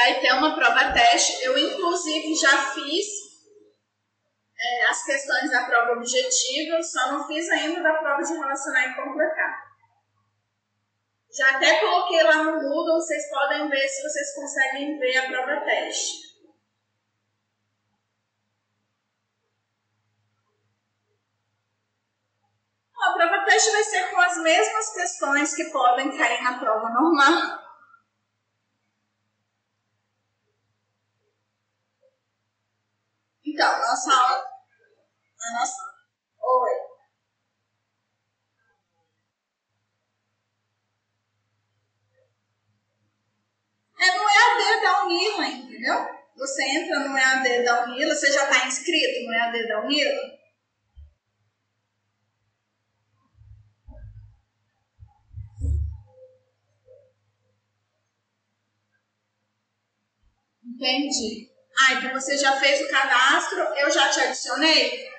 Vai 0.00 0.18
ter 0.18 0.32
uma 0.32 0.54
prova 0.54 0.92
teste. 0.92 1.44
Eu, 1.44 1.56
inclusive, 1.58 2.34
já 2.34 2.72
fiz 2.72 3.06
é, 4.58 4.86
as 4.86 5.04
questões 5.04 5.50
da 5.50 5.64
prova 5.64 5.92
objetiva, 5.92 6.82
só 6.82 7.12
não 7.12 7.26
fiz 7.26 7.48
ainda 7.50 7.82
da 7.82 7.94
prova 7.94 8.22
de 8.22 8.32
relacionar 8.32 8.86
e 8.86 8.94
completar. 8.94 9.70
Já 11.36 11.56
até 11.56 11.80
coloquei 11.80 12.22
lá 12.22 12.42
no 12.42 12.52
Moodle, 12.62 12.96
vocês 12.96 13.28
podem 13.28 13.68
ver 13.68 13.88
se 13.88 14.02
vocês 14.02 14.34
conseguem 14.34 14.98
ver 14.98 15.16
a 15.18 15.28
prova 15.28 15.64
teste. 15.64 16.30
A 23.02 23.12
prova 23.12 23.44
teste 23.44 23.70
vai 23.70 23.84
ser 23.84 24.10
com 24.10 24.20
as 24.20 24.36
mesmas 24.38 24.92
questões 24.92 25.54
que 25.54 25.64
podem 25.70 26.16
cair 26.16 26.42
na 26.42 26.58
prova 26.58 26.88
normal. 26.88 27.60
Então, 33.60 33.78
nossa 33.78 34.14
aula. 34.14 34.38
A 34.38 34.50
nossa. 35.52 35.82
Oi. 36.42 36.70
É 43.98 44.16
no 44.16 44.22
EAD 44.22 44.82
da 44.82 45.04
Unila, 45.04 45.46
entendeu? 45.46 46.08
Você 46.36 46.62
entra 46.62 47.00
no 47.00 47.16
EAD 47.16 47.64
da 47.64 47.84
Unila, 47.84 48.14
você 48.14 48.32
já 48.32 48.44
está 48.44 48.66
inscrito 48.66 49.26
no 49.26 49.32
EAD 49.34 49.68
da 49.68 49.80
Unila? 49.80 50.40
Entendi. 60.64 61.50
Ah, 61.78 61.94
então 61.94 62.12
você 62.12 62.38
já 62.38 62.58
fez 62.58 62.80
o 62.80 62.90
cadastro, 62.90 63.60
eu 63.60 63.90
já 63.90 64.08
te 64.08 64.20
adicionei? 64.20 65.10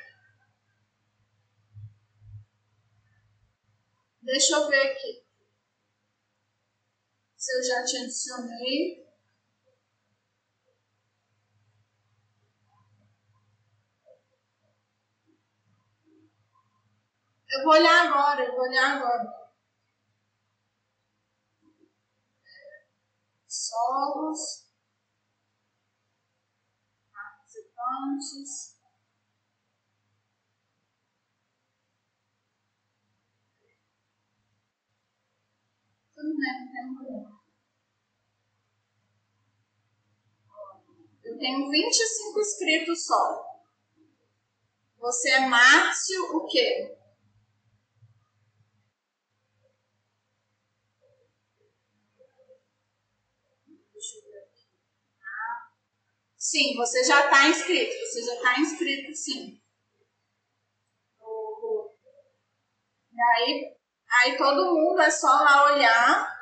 Deixa 4.32 4.56
eu 4.56 4.70
ver 4.70 4.94
aqui. 4.94 5.26
Se 7.36 7.54
eu 7.54 7.64
já 7.64 7.84
te 7.84 7.98
adicionei. 7.98 9.06
Eu 17.50 17.64
vou 17.66 17.74
olhar 17.74 18.08
agora, 18.08 18.46
eu 18.46 18.56
vou 18.56 18.62
olhar 18.62 18.96
agora. 18.96 19.52
Solos. 23.50 24.72
antes. 28.08 28.81
Eu 36.22 36.28
não 36.28 36.38
lembro, 36.38 37.42
Eu 41.24 41.38
tenho 41.40 41.68
25 41.68 42.40
inscritos 42.40 43.06
só. 43.08 43.44
Você 45.00 45.32
é 45.32 45.48
Márcio 45.48 46.24
o 46.36 46.46
quê? 46.46 46.96
Sim, 56.38 56.76
você 56.76 57.04
já 57.04 57.26
está 57.26 57.50
inscrito. 57.50 57.94
Você 57.94 58.24
já 58.24 58.36
está 58.36 58.60
inscrito, 58.60 59.16
sim. 59.16 59.60
E 63.12 63.22
aí, 63.22 63.81
aí 64.20 64.38
todo 64.38 64.76
mundo 64.76 65.00
é 65.02 65.10
só 65.10 65.28
lá 65.28 65.74
olhar. 65.74 66.42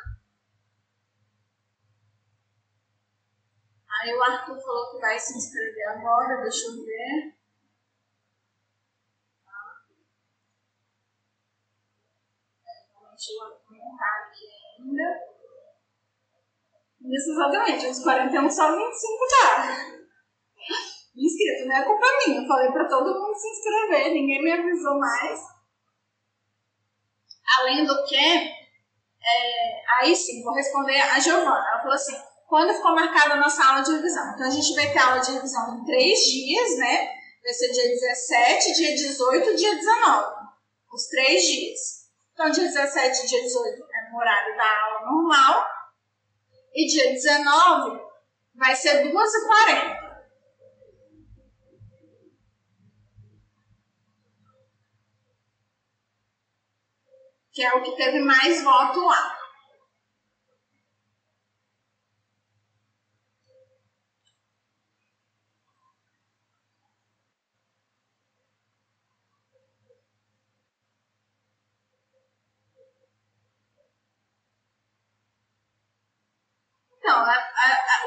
Aí 4.01 4.13
o 4.15 4.23
Arthur 4.23 4.59
falou 4.61 4.91
que 4.91 4.99
vai 4.99 5.19
se 5.19 5.37
inscrever 5.37 5.89
agora, 5.89 6.41
deixa 6.41 6.67
eu 6.67 6.85
ver. 6.85 7.35
O 12.95 13.05
Arthur 13.05 13.61
não 13.69 13.91
está 13.91 14.05
aqui 14.25 14.45
ainda. 14.79 15.29
Isso 17.01 17.31
exatamente, 17.31 17.87
os 17.87 18.03
41 18.03 18.49
só 18.49 18.75
25 18.75 19.27
tá 19.29 19.99
inscrito, 21.15 21.67
não 21.67 21.75
é 21.75 21.85
culpa 21.85 22.05
minha. 22.25 22.41
Eu 22.41 22.47
falei 22.47 22.71
para 22.71 22.87
todo 22.87 23.19
mundo 23.19 23.35
se 23.35 23.49
inscrever, 23.49 24.13
ninguém 24.13 24.41
me 24.41 24.51
avisou 24.51 24.97
mais. 24.99 25.58
Além 27.57 27.85
do 27.85 28.05
que, 28.05 28.15
é, 28.15 29.81
aí 29.99 30.15
sim, 30.15 30.43
vou 30.43 30.53
responder 30.53 30.99
a 30.99 31.19
Giovana. 31.19 31.67
Ela 31.67 31.79
falou 31.79 31.95
assim: 31.95 32.15
quando 32.47 32.73
ficou 32.73 32.95
marcada 32.95 33.33
a 33.33 33.37
nossa 33.37 33.63
aula 33.65 33.81
de 33.81 33.91
revisão? 33.91 34.33
Então 34.33 34.47
a 34.47 34.51
gente 34.51 34.73
vai 34.75 34.91
ter 34.91 34.99
aula 34.99 35.19
de 35.19 35.31
revisão 35.31 35.75
em 35.75 35.85
três 35.85 36.19
dias, 36.19 36.77
né? 36.77 37.09
Vai 37.43 37.53
ser 37.53 37.71
dia 37.71 37.89
17, 37.89 38.73
dia 38.73 38.95
18 38.95 39.49
e 39.49 39.55
dia 39.55 39.75
19. 39.75 40.35
Os 40.91 41.07
três 41.07 41.43
dias. 41.43 41.99
Então, 42.33 42.51
dia 42.51 42.63
17 42.63 43.25
e 43.25 43.27
dia 43.27 43.41
18 43.41 43.83
é 43.83 44.11
no 44.11 44.17
horário 44.17 44.55
da 44.55 44.85
aula 44.85 45.11
normal. 45.11 45.67
E 46.73 46.87
dia 46.87 47.11
19 47.11 47.99
vai 48.55 48.75
ser 48.75 49.11
2h40. 49.11 50.08
Que 57.59 57.65
é 57.65 57.73
o 57.73 57.83
que 57.83 57.91
teve 57.91 58.19
mais 58.21 58.63
voto 58.63 59.05
lá. 59.05 59.35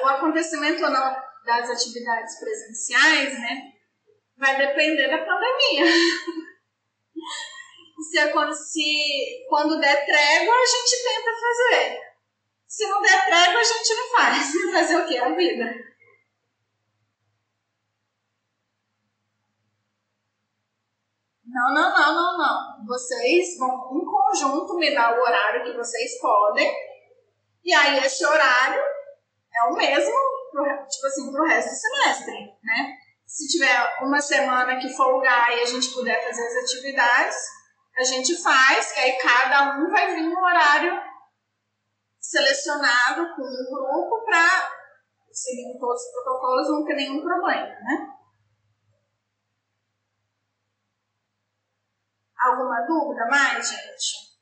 o 0.03 0.09
acontecimento 0.09 0.83
ou 0.83 0.91
não 0.91 1.15
das 1.45 1.69
atividades 1.69 2.41
presenciais, 2.41 3.39
né, 3.39 3.73
vai 4.39 4.57
depender 4.57 5.09
da 5.09 5.19
pandemia. 5.19 5.85
se, 8.03 8.19
se 8.55 9.47
quando 9.49 9.81
der 9.81 10.05
trégua, 10.05 10.55
a 10.55 10.67
gente 10.67 11.03
tenta 11.03 11.31
fazer. 11.41 12.01
Se 12.67 12.89
não 12.89 13.03
der 13.03 13.27
trégua, 13.27 13.61
a 13.61 13.65
gente 13.65 13.95
não 13.95 14.11
faz. 14.11 14.53
Fazer 14.73 14.97
o 14.97 15.07
quê? 15.07 15.19
A 15.19 15.29
vida. 15.35 15.65
Não, 21.45 21.75
não, 21.75 21.93
não, 21.93 22.15
não, 22.15 22.39
não. 22.39 22.87
Vocês 22.87 23.59
vão 23.59 23.91
em 23.93 24.05
conjunto 24.07 24.75
me 24.79 24.95
dar 24.95 25.19
o 25.19 25.21
horário 25.21 25.65
que 25.65 25.77
vocês 25.77 26.19
podem. 26.19 26.75
E 27.63 27.75
aí 27.75 27.99
esse 28.05 28.25
horário 28.25 28.83
é 29.55 29.65
o 29.71 29.77
mesmo, 29.77 30.15
pro, 30.51 30.65
tipo 30.65 31.07
assim, 31.07 31.31
pro 31.31 31.45
resto 31.45 31.69
do 31.69 31.77
semestre, 31.77 32.57
né? 32.63 32.97
Se 33.27 33.47
tiver 33.49 33.99
uma 34.03 34.21
semana 34.21 34.81
que 34.81 34.89
folgar 34.97 35.57
e 35.57 35.61
a 35.61 35.67
gente 35.67 35.93
puder 35.93 36.25
fazer 36.25 36.47
as 36.47 36.65
atividades, 36.65 37.37
a 37.97 38.05
gente 38.05 38.43
faz, 38.43 38.93
que 38.93 39.01
aí 39.01 39.19
cada 39.19 39.79
um 39.79 39.91
vai 39.91 40.15
vir 40.15 40.29
no 40.29 40.41
horário 40.41 41.01
selecionado 42.21 43.35
com 43.35 43.43
um 43.43 43.71
grupo 43.71 44.25
para 44.25 44.73
seguir 45.31 45.79
todos 45.79 46.03
os 46.03 46.13
protocolos, 46.13 46.71
não 46.71 46.85
ter 46.85 46.95
nenhum 46.95 47.23
problema, 47.23 47.67
né? 47.67 48.13
Alguma 52.39 52.81
dúvida 52.87 53.27
mais, 53.27 53.69
gente? 53.69 54.33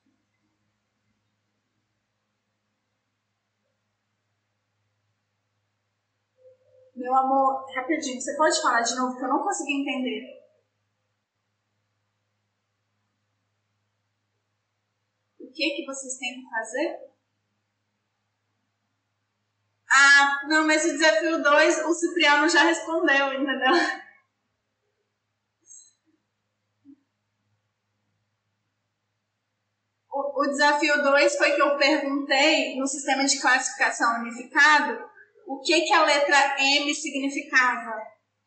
Meu 6.97 7.15
amor, 7.15 7.65
rapidinho, 7.75 8.21
você 8.21 8.37
pode 8.37 8.61
falar 8.61 8.83
de 8.83 8.95
novo 8.95 9.17
que 9.17 9.25
eu 9.25 9.29
não 9.29 9.43
consegui 9.43 9.81
entender. 9.81 10.40
O 15.51 15.53
que 15.53 15.71
que 15.71 15.85
vocês 15.85 16.17
têm 16.17 16.41
que 16.41 16.49
fazer? 16.49 16.97
Ah, 19.91 20.43
não, 20.47 20.65
mas 20.65 20.85
o 20.85 20.93
desafio 20.93 21.43
2, 21.43 21.87
o 21.87 21.93
Cipriano 21.93 22.49
já 22.49 22.63
respondeu, 22.63 23.33
entendeu? 23.35 23.73
O, 30.13 30.47
desafio 30.47 31.03
2 31.03 31.37
foi 31.37 31.57
que 31.57 31.63
eu 31.63 31.77
perguntei 31.77 32.79
no 32.79 32.87
sistema 32.87 33.25
de 33.25 33.41
classificação 33.41 34.21
unificado 34.21 35.05
o 35.49 35.61
que, 35.61 35.81
que 35.81 35.93
a 35.93 36.05
letra 36.05 36.57
M 36.61 36.95
significava. 36.95 37.91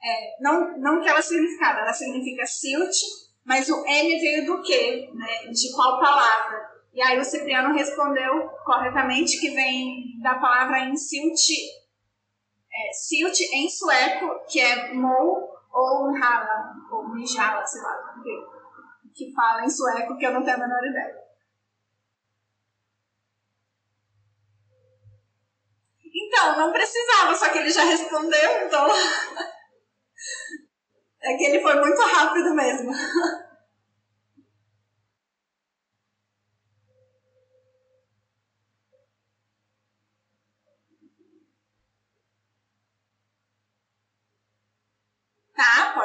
É, 0.01 0.41
não, 0.41 0.77
não 0.77 1.01
que 1.01 1.09
ela 1.09 1.21
significava, 1.21 1.81
ela 1.81 1.93
significa 1.93 2.45
silt, 2.45 2.95
mas 3.43 3.67
o 3.67 3.85
M 3.85 4.19
veio 4.21 4.45
do 4.45 4.61
quê? 4.61 5.09
Né? 5.13 5.51
De 5.51 5.71
qual 5.73 5.99
palavra? 5.99 6.72
E 6.93 7.01
aí 7.01 7.17
o 7.19 7.25
Cipriano 7.25 7.73
respondeu 7.73 8.49
corretamente 8.63 9.39
que 9.39 9.49
vem 9.49 10.21
da 10.21 10.35
palavra 10.35 10.79
em 10.79 10.95
silt, 10.95 11.49
é, 12.71 13.57
em 13.57 13.69
sueco, 13.69 14.45
que 14.47 14.59
é 14.59 14.93
mou 14.93 15.51
ou 15.71 16.13
rala, 16.13 16.75
ou 16.91 17.09
mijala, 17.09 17.65
sei 17.65 17.81
lá, 17.81 18.21
que 19.15 19.33
fala 19.33 19.65
em 19.65 19.69
sueco, 19.69 20.17
que 20.17 20.25
eu 20.25 20.33
não 20.33 20.43
tenho 20.43 20.57
a 20.57 20.59
menor 20.59 20.85
ideia. 20.85 21.23
Então, 26.15 26.57
não 26.57 26.71
precisava, 26.71 27.33
só 27.33 27.49
que 27.49 27.57
ele 27.57 27.71
já 27.71 27.83
respondeu, 27.83 28.67
então. 28.67 28.87
É 31.25 31.37
que 31.37 31.45
ele 31.45 31.61
foi 31.61 31.79
muito 31.79 32.01
rápido 32.01 32.53
mesmo. 32.53 32.91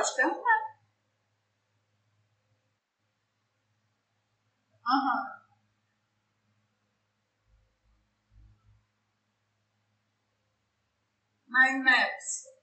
pode 0.08 0.16
perguntar. 0.16 0.58
Aham. 4.86 5.38
Mind 11.48 11.84
maps. 11.84 12.57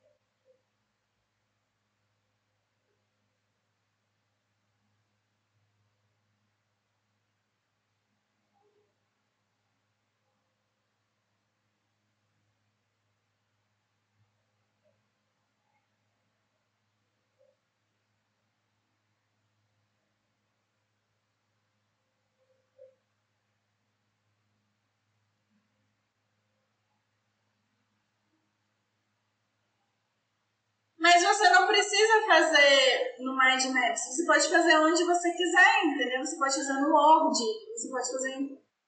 Precisa 31.76 32.26
fazer 32.26 33.16
no 33.20 33.36
Mind 33.36 33.66
Maps. 33.66 34.08
Você 34.08 34.26
pode 34.26 34.50
fazer 34.50 34.78
onde 34.80 35.04
você 35.04 35.32
quiser, 35.32 35.84
entendeu? 35.84 36.24
Você 36.24 36.38
pode 36.38 36.56
fazer 36.56 36.74
no 36.74 36.90
Word, 36.90 37.38
você 37.76 37.90
pode 37.90 38.12
fazer 38.12 38.40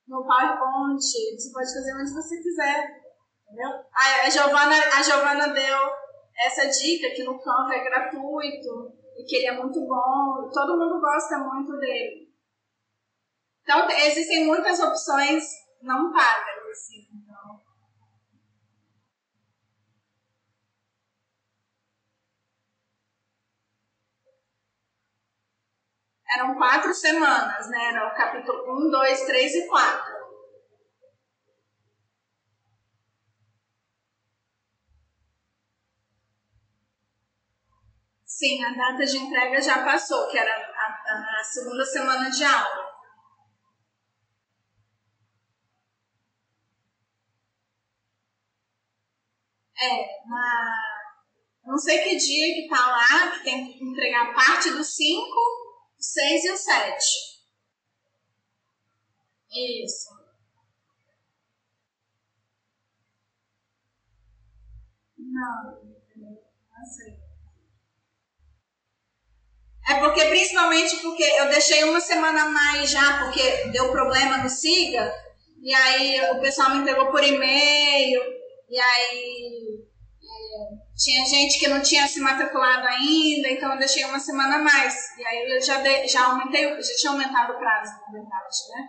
no 0.08 0.26
PowerPoint, 0.26 1.02
você 1.02 1.52
pode 1.52 1.74
fazer 1.74 1.94
onde 1.96 2.14
você 2.14 2.42
quiser. 2.42 3.02
Entendeu? 3.44 3.70
A, 3.94 4.30
Giovana, 4.30 4.76
a 4.98 5.04
Giovana 5.04 5.48
deu 5.50 5.78
essa 6.46 6.68
dica 6.68 7.14
que 7.14 7.24
no 7.24 7.40
Canva 7.40 7.76
é 7.76 7.84
gratuito 7.84 8.94
e 9.18 9.24
que 9.26 9.36
ele 9.36 9.48
é 9.48 9.58
muito 9.58 9.82
bom. 9.82 10.50
Todo 10.54 10.78
mundo 10.78 11.02
gosta 11.02 11.38
muito 11.40 11.78
dele. 11.78 12.28
Então, 13.64 13.86
existem 13.90 14.46
muitas 14.46 14.80
opções 14.80 15.44
não 15.82 16.14
pagas, 16.14 16.64
assim. 16.72 17.07
Eram 26.30 26.56
quatro 26.56 26.94
semanas, 26.94 27.70
né? 27.70 27.90
Era 27.90 28.08
o 28.08 28.16
capítulo 28.16 28.88
1, 28.88 28.92
2, 28.92 29.22
3 29.22 29.56
e 29.56 29.68
4. 29.68 30.18
Sim, 38.26 38.64
a 38.64 38.70
data 38.72 39.04
de 39.06 39.18
entrega 39.18 39.62
já 39.62 39.84
passou, 39.84 40.28
que 40.30 40.38
era 40.38 40.52
a, 40.54 41.40
a 41.40 41.44
segunda 41.44 41.84
semana 41.86 42.30
de 42.30 42.44
aula. 42.44 42.88
É, 49.80 50.28
na, 50.28 50.98
não 51.66 51.78
sei 51.78 52.00
que 52.00 52.16
dia 52.16 52.56
que 52.56 52.68
tá 52.68 52.88
lá, 52.88 53.32
que 53.32 53.44
tem 53.44 53.72
que 53.72 53.84
entregar 53.84 54.34
parte 54.34 54.72
do 54.72 54.84
5 56.00 56.04
6 56.04 56.44
e 56.46 56.52
o 56.52 56.58
7. 56.58 57.38
Isso. 59.84 60.10
Não, 65.18 65.82
não 66.16 66.86
sei. 66.86 67.18
É 69.90 70.00
porque, 70.00 70.26
principalmente 70.26 70.98
porque 70.98 71.24
eu 71.24 71.48
deixei 71.48 71.84
uma 71.86 72.02
semana 72.02 72.50
mais 72.50 72.90
já, 72.90 73.24
porque 73.24 73.70
deu 73.70 73.90
problema 73.92 74.38
no 74.38 74.50
SIGA, 74.50 75.14
e 75.62 75.74
aí 75.74 76.32
o 76.32 76.42
pessoal 76.42 76.72
me 76.72 76.82
entregou 76.82 77.10
por 77.10 77.24
e-mail, 77.24 78.22
e 78.70 78.78
aí 78.78 79.47
tinha 80.98 81.26
gente 81.26 81.60
que 81.60 81.68
não 81.68 81.82
tinha 81.82 82.08
se 82.08 82.20
matriculado 82.20 82.88
ainda, 82.88 83.50
então 83.50 83.72
eu 83.72 83.78
deixei 83.78 84.04
uma 84.06 84.20
semana 84.20 84.56
a 84.56 84.64
mais. 84.64 84.96
E 85.18 85.26
aí 85.26 85.52
eu 85.52 85.62
já, 85.62 85.80
de, 85.82 86.08
já 86.08 86.26
aumentei, 86.26 86.64
já 86.82 86.96
tinha 86.98 87.12
aumentado 87.12 87.54
o 87.54 87.60
prazo, 87.60 87.92
na 88.02 88.12
verdade, 88.12 88.58
né? 88.74 88.88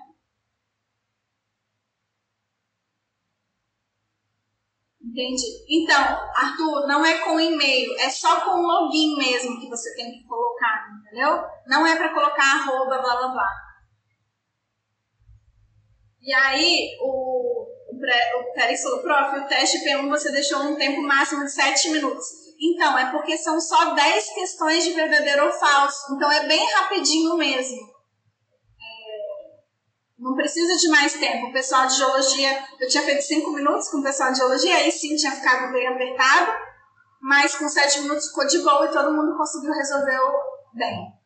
Entendi. 5.01 5.65
Então, 5.69 6.01
Arthur, 6.35 6.87
não 6.87 7.05
é 7.05 7.19
com 7.19 7.39
e-mail, 7.39 7.95
é 7.99 8.11
só 8.11 8.41
com 8.45 8.61
login 8.61 9.17
mesmo 9.17 9.61
que 9.61 9.69
você 9.69 9.95
tem 9.95 10.11
que 10.13 10.27
colocar, 10.27 10.89
entendeu? 11.01 11.43
Não 11.67 11.87
é 11.87 11.97
para 11.97 12.13
colocar 12.15 12.57
arroba, 12.57 13.01
blá 13.01 13.17
blá 13.17 13.29
blá. 13.29 13.49
E 16.21 16.33
aí, 16.33 16.97
o, 17.01 17.58
o 17.99 18.83
falou, 18.83 19.03
prof, 19.03 19.39
o 19.39 19.47
teste 19.47 19.79
P1 19.85 20.09
você 20.09 20.31
deixou 20.31 20.63
um 20.63 20.77
tempo 20.77 21.03
máximo 21.03 21.45
de 21.45 21.53
7 21.53 21.91
minutos. 21.91 22.25
Então, 22.61 22.99
é 22.99 23.11
porque 23.11 23.37
são 23.39 23.61
só 23.61 23.95
10 23.95 24.35
questões 24.35 24.85
de 24.85 24.93
verdadeiro 24.93 25.47
ou 25.47 25.53
falso. 25.53 26.15
Então, 26.15 26.31
é 26.31 26.47
bem 26.47 26.65
rapidinho 26.73 27.37
mesmo. 27.37 27.77
É, 28.81 29.59
não 30.19 30.35
precisa 30.35 30.77
de 30.77 30.89
mais 30.89 31.13
tempo. 31.15 31.47
O 31.47 31.53
pessoal 31.53 31.87
de 31.87 31.97
geologia, 31.97 32.65
eu 32.81 32.89
tinha 32.89 33.03
feito 33.03 33.23
5 33.23 33.51
minutos 33.53 33.89
com 33.89 33.99
o 33.99 34.03
pessoal 34.03 34.33
de 34.33 34.39
geologia, 34.39 34.77
aí 34.77 34.91
sim 34.91 35.15
tinha 35.17 35.33
ficado 35.33 35.73
bem 35.73 35.87
apertado, 35.87 36.53
mas 37.21 37.55
com 37.55 37.69
7 37.69 38.01
minutos 38.03 38.29
ficou 38.29 38.47
de 38.47 38.59
boa 38.59 38.87
e 38.87 38.93
todo 38.93 39.15
mundo 39.15 39.37
conseguiu 39.37 39.73
resolver 39.73 40.19
bem. 40.75 41.19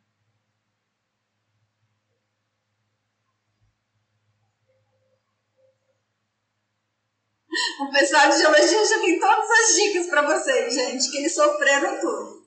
O 7.80 7.81
pessoal 7.93 8.31
de 8.31 8.39
geologia 8.39 8.85
já 8.85 9.01
tem 9.01 9.20
todas 9.20 9.51
as 9.51 9.74
dicas 9.74 10.06
para 10.06 10.23
vocês, 10.23 10.74
gente, 10.74 11.10
que 11.10 11.19
eles 11.19 11.35
sofreram 11.35 12.01
tudo. 12.01 12.43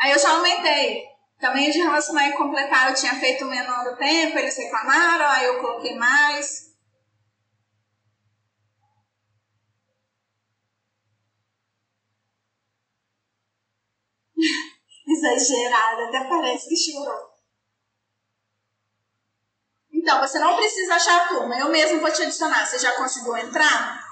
Aí 0.00 0.12
eu 0.12 0.18
já 0.18 0.30
aumentei. 0.30 1.04
Também 1.40 1.70
de 1.70 1.78
relacionar 1.78 2.28
e 2.28 2.36
completar, 2.36 2.88
eu 2.88 2.94
tinha 2.94 3.18
feito 3.20 3.44
menor 3.44 3.84
do 3.84 3.96
tempo, 3.96 4.38
eles 4.38 4.56
reclamaram, 4.56 5.26
aí 5.26 5.44
eu 5.44 5.60
coloquei 5.60 5.94
mais. 5.96 6.72
Exagerada, 15.06 16.08
até 16.08 16.24
parece 16.28 16.68
que 16.68 16.76
chorou. 16.76 17.34
Então, 19.92 20.20
você 20.20 20.38
não 20.38 20.56
precisa 20.56 20.94
achar 20.94 21.24
a 21.24 21.28
turma, 21.28 21.58
eu 21.58 21.68
mesmo 21.70 22.00
vou 22.00 22.12
te 22.12 22.22
adicionar. 22.22 22.66
Você 22.66 22.78
já 22.78 22.92
conseguiu 22.92 23.36
entrar? 23.36 24.03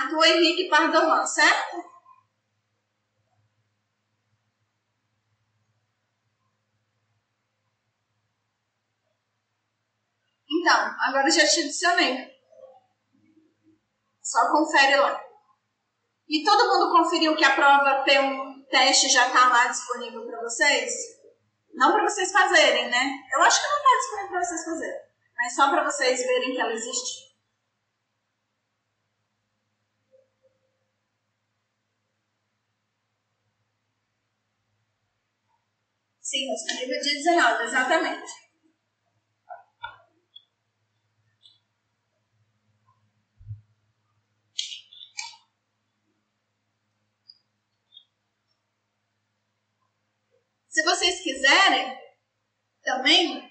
Arthur 0.00 0.24
Henrique 0.24 0.68
Pardovan, 0.68 1.26
certo? 1.26 1.76
Então, 10.50 10.94
agora 11.00 11.30
já 11.30 11.46
te 11.46 11.60
adicionei. 11.60 12.30
Só 14.22 14.50
confere 14.50 14.96
lá. 14.96 15.20
E 16.28 16.44
todo 16.44 16.68
mundo 16.68 16.92
conferiu 16.92 17.36
que 17.36 17.44
a 17.44 17.54
prova 17.54 18.02
tem 18.04 18.20
um 18.20 18.64
teste 18.68 19.08
já 19.08 19.26
está 19.26 19.48
lá 19.48 19.66
disponível 19.66 20.26
para 20.26 20.40
vocês? 20.40 20.92
Não 21.74 21.92
para 21.92 22.02
vocês 22.02 22.30
fazerem, 22.30 22.88
né? 22.88 23.18
Eu 23.32 23.42
acho 23.42 23.60
que 23.60 23.68
não 23.68 23.76
está 23.76 23.98
disponível 23.98 24.30
para 24.30 24.44
vocês 24.44 24.64
fazerem, 24.64 25.00
mas 25.36 25.54
só 25.54 25.70
para 25.70 25.84
vocês 25.84 26.20
verem 26.20 26.52
que 26.52 26.60
ela 26.60 26.72
existe. 26.72 27.29
Sim, 36.30 36.46
disponível 36.54 37.00
dia 37.00 37.14
19, 37.14 37.64
exatamente. 37.64 38.30
Se 50.68 50.84
vocês 50.84 51.20
quiserem, 51.20 51.98
também, 52.84 53.50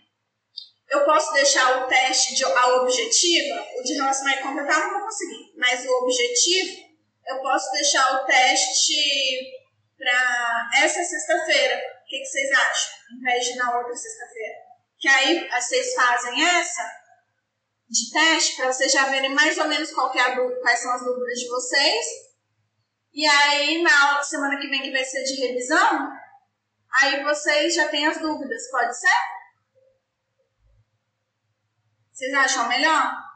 eu 0.89 1.03
posso 1.03 1.33
deixar 1.33 1.83
o 1.83 1.87
teste 1.89 2.35
de, 2.35 2.45
a 2.45 2.67
objetiva, 2.77 3.67
o 3.77 3.83
de 3.83 3.93
relacionar 3.95 4.35
e 4.35 4.41
completar 4.41 4.79
não 4.79 4.91
vou 4.91 5.01
conseguir, 5.01 5.51
mas 5.57 5.85
o 5.85 5.91
objetivo, 6.03 6.77
eu 7.27 7.41
posso 7.41 7.69
deixar 7.73 8.15
o 8.15 8.25
teste 8.25 9.51
para 9.97 10.69
essa 10.81 11.03
sexta-feira. 11.03 11.98
Que, 12.09 12.19
que, 12.19 12.25
vocês 12.25 12.51
acham? 12.51 12.93
Em 13.13 13.21
vez 13.21 13.45
de 13.45 13.55
na 13.55 13.77
outra 13.77 13.95
sexta-feira. 13.95 14.55
Que 14.97 15.07
aí 15.07 15.49
vocês 15.49 15.93
fazem 15.93 16.45
essa 16.45 16.99
de 17.87 18.11
teste 18.11 18.57
para 18.57 18.71
vocês 18.71 18.91
já 18.91 19.05
verem 19.05 19.33
mais 19.33 19.57
ou 19.57 19.67
menos 19.67 19.91
qual 19.91 20.13
é 20.13 20.35
dúvida, 20.35 20.61
quais 20.61 20.79
são 20.79 20.91
as 20.91 21.03
dúvidas 21.03 21.39
de 21.39 21.47
vocês. 21.47 22.05
E 23.13 23.25
aí, 23.25 23.81
na 23.81 24.09
aula, 24.09 24.23
semana 24.23 24.59
que 24.59 24.67
vem, 24.67 24.81
que 24.81 24.91
vai 24.91 25.03
ser 25.03 25.23
de 25.23 25.35
revisão, 25.35 26.11
Aí 26.91 27.23
vocês 27.23 27.75
já 27.75 27.87
têm 27.87 28.07
as 28.07 28.19
dúvidas, 28.19 28.69
pode 28.71 28.99
ser? 28.99 29.07
Vocês 32.11 32.33
acham 32.33 32.67
melhor? 32.67 33.28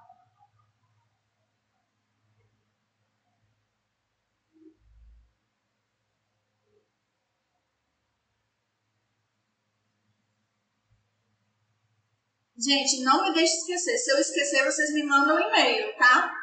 Gente, 12.64 13.04
não 13.04 13.24
me 13.24 13.34
deixe 13.34 13.58
esquecer. 13.58 13.98
Se 13.98 14.12
eu 14.12 14.20
esquecer, 14.20 14.64
vocês 14.64 14.94
me 14.94 15.04
mandam 15.04 15.36
um 15.36 15.40
e-mail, 15.40 15.98
tá? 15.98 16.34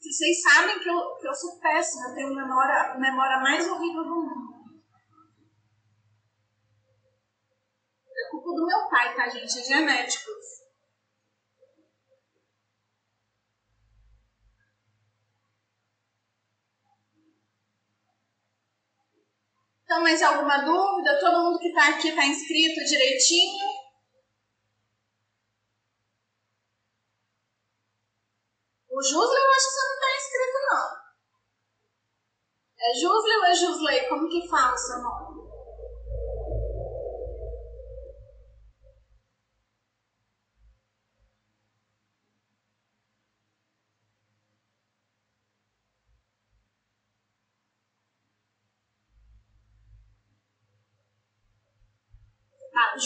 Vocês 0.00 0.40
sabem 0.40 0.78
que 0.78 0.88
eu, 0.88 1.16
que 1.16 1.28
eu 1.28 1.34
sou 1.34 1.60
péssima, 1.60 2.08
eu 2.08 2.14
tenho 2.14 2.34
memória, 2.34 2.92
a 2.92 2.98
memória 2.98 3.40
mais 3.40 3.68
horrível 3.68 4.02
do 4.02 4.14
mundo. 4.14 4.56
É 8.08 8.30
culpa 8.30 8.50
do 8.50 8.66
meu 8.66 8.88
pai, 8.88 9.14
tá, 9.14 9.28
gente? 9.28 9.58
É 9.58 9.62
genético. 9.62 10.30
Então, 19.86 20.02
mais 20.02 20.20
alguma 20.20 20.58
dúvida? 20.64 21.16
Todo 21.20 21.44
mundo 21.44 21.60
que 21.60 21.68
está 21.68 21.90
aqui 21.90 22.08
está 22.08 22.26
inscrito 22.26 22.84
direitinho? 22.84 23.64
O 28.90 29.00
Jusle 29.00 29.36
eu 29.36 29.50
acho 29.52 29.66
que 29.66 29.74
você 29.74 29.86
não 29.86 29.94
está 29.94 30.16
inscrito, 30.16 30.58
não. 30.70 30.86
É 32.80 32.94
Jusle 32.94 33.36
ou 33.36 33.44
é 33.44 33.54
Jusley? 33.54 34.08
Como 34.08 34.28
que 34.28 34.48
fala 34.48 34.74
o 34.74 34.76
seu 34.76 34.98
nome? 34.98 35.25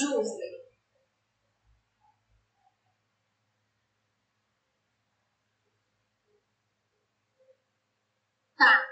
Jusle. 0.01 0.61
Tá. 8.57 8.83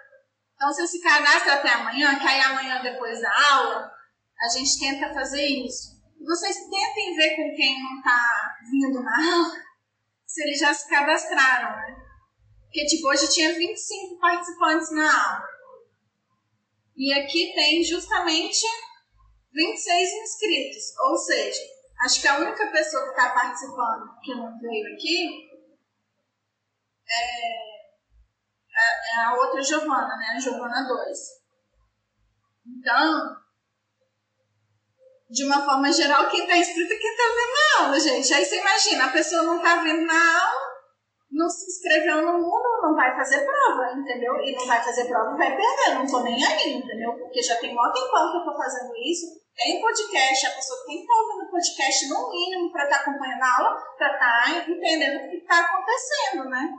Então 0.55 0.69
você 0.69 0.87
se 0.87 1.01
cadastra 1.01 1.55
até 1.55 1.71
amanhã, 1.71 2.19
que 2.19 2.27
aí 2.27 2.41
amanhã 2.41 2.83
depois 2.83 3.21
da 3.21 3.33
aula 3.53 3.91
a 4.41 4.49
gente 4.49 4.79
tenta 4.79 5.15
fazer 5.15 5.47
isso. 5.47 5.99
Vocês 6.21 6.57
tentem 6.57 7.17
ver 7.17 7.37
com 7.37 7.55
quem 7.57 7.83
não 7.83 8.03
tá 8.03 8.57
vindo 8.71 9.03
na 9.03 9.35
aula, 9.35 9.55
se 10.27 10.43
eles 10.43 10.59
já 10.59 10.75
se 10.75 10.89
cadastraram, 10.89 11.77
né? 11.77 11.97
Porque, 12.65 12.85
tipo, 12.85 13.09
hoje 13.09 13.33
tinha 13.33 13.55
25 13.55 14.21
participantes 14.21 14.93
na 14.93 15.07
aula. 15.07 15.49
E 16.97 17.13
aqui 17.15 17.55
tem 17.55 17.83
justamente 17.83 18.67
26 19.59 20.13
inscritos. 20.23 20.97
Ou 21.01 21.17
seja, 21.17 21.61
acho 22.05 22.21
que 22.21 22.29
a 22.29 22.39
única 22.39 22.71
pessoa 22.71 23.03
que 23.05 23.11
está 23.11 23.31
participando 23.31 24.21
que 24.23 24.35
não 24.35 24.57
veio 24.61 24.95
aqui 24.95 25.49
é 27.11 27.69
é, 28.79 29.17
é 29.17 29.25
a 29.25 29.35
outra 29.35 29.61
Giovana, 29.61 30.17
né? 30.17 30.27
A 30.37 30.39
Giovana 30.39 30.87
2. 30.87 31.19
Então, 32.79 33.37
de 35.31 35.45
uma 35.45 35.65
forma 35.65 35.91
geral, 35.91 36.29
quem 36.31 36.43
está 36.43 36.57
inscrito 36.57 36.93
é 36.93 36.97
quem 36.97 37.11
está 37.11 37.25
vendo 37.25 37.55
na 37.55 37.85
aula, 37.85 38.01
gente. 38.01 38.33
Aí 38.33 38.45
você 38.45 38.61
imagina, 38.61 39.07
a 39.07 39.13
pessoa 39.13 39.43
não 39.43 39.57
está 39.57 39.83
vendo 39.83 40.07
na 40.07 40.43
aula, 40.43 40.69
não 41.31 41.49
se 41.49 41.67
inscreveu 41.67 42.23
no 42.23 42.39
mundo, 42.39 42.83
não 42.83 42.95
vai 42.95 43.15
fazer 43.17 43.45
prova, 43.45 43.93
entendeu? 43.97 44.35
E 44.37 44.55
não 44.55 44.67
vai 44.67 44.83
fazer 44.83 45.07
prova, 45.07 45.37
vai 45.37 45.57
perder, 45.57 45.95
não 45.95 46.07
tô 46.07 46.21
nem 46.21 46.45
aí, 46.45 46.75
entendeu? 46.75 47.13
Porque 47.15 47.43
já 47.43 47.57
tem 47.57 47.75
muito 47.75 47.93
tempo 47.93 48.11
que 48.11 48.37
eu 48.39 48.45
tô 48.45 48.57
fazendo 48.57 48.93
isso 48.97 49.27
tem 49.59 49.81
podcast, 49.81 50.47
a 50.47 50.55
pessoa 50.55 50.87
tem 50.87 50.99
que 50.99 51.03
estar 51.03 51.15
ouvindo 51.15 51.51
podcast 51.51 52.09
no 52.09 52.31
mínimo 52.31 52.71
para 52.71 52.85
estar 52.85 52.99
tá 52.99 53.03
acompanhando 53.03 53.43
a 53.43 53.57
aula, 53.57 53.81
para 53.99 54.15
estar 54.15 54.45
tá 54.45 54.71
entendendo 54.71 55.27
o 55.27 55.31
que 55.31 55.37
está 55.39 55.61
acontecendo, 55.61 56.45
né? 56.49 56.79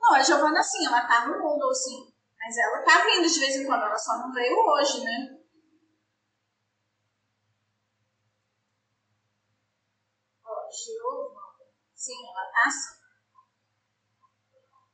Não, 0.00 0.14
a 0.14 0.22
Giovana, 0.22 0.58
assim, 0.58 0.86
ela 0.86 1.06
tá 1.06 1.26
no 1.26 1.38
mundo, 1.38 1.68
assim, 1.68 2.10
mas 2.38 2.56
ela 2.56 2.82
tá 2.82 3.04
vindo 3.04 3.28
de 3.28 3.40
vez 3.40 3.56
em 3.56 3.66
quando, 3.66 3.84
ela 3.84 3.98
só 3.98 4.16
não 4.18 4.32
veio 4.32 4.56
hoje, 4.56 5.04
né? 5.04 5.38
Ó, 10.46 10.70
sim, 11.94 12.26
ela 12.26 12.52
tá 12.52 12.62
assim. 12.66 13.04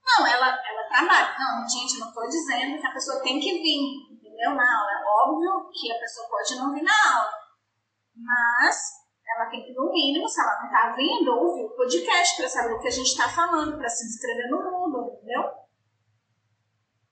Não, 0.05 0.27
ela, 0.27 0.49
ela 0.49 0.89
trabalha. 0.89 1.39
Não, 1.39 1.69
gente, 1.69 1.95
eu 1.95 2.07
não 2.07 2.13
tô 2.13 2.27
dizendo 2.27 2.81
que 2.81 2.87
a 2.87 2.93
pessoa 2.93 3.23
tem 3.23 3.39
que 3.39 3.63
vir 3.63 4.10
entendeu? 4.41 4.55
Na 4.55 4.79
aula. 4.79 4.91
É 4.91 5.05
óbvio 5.05 5.71
que 5.71 5.93
a 5.93 5.99
pessoa 5.99 6.29
pode 6.29 6.57
não 6.57 6.73
vir 6.73 6.83
na 6.83 7.17
aula. 7.17 7.31
Mas 8.17 8.77
ela 9.27 9.51
tem 9.51 9.65
que, 9.65 9.75
no 9.75 9.93
mínimo, 9.93 10.29
se 10.29 10.41
ela 10.41 10.59
não 10.59 10.67
está 10.67 10.93
vindo, 10.97 11.31
ouvir 11.31 11.65
o 11.65 11.77
podcast 11.77 12.37
para 12.37 12.49
saber 12.49 12.73
o 12.73 12.81
que 12.81 12.89
a 12.89 12.91
gente 12.91 13.07
está 13.07 13.29
falando, 13.29 13.79
para 13.79 13.89
se 13.89 14.07
inscrever 14.07 14.51
no 14.51 14.63
mundo, 14.63 15.13
entendeu? 15.17 15.43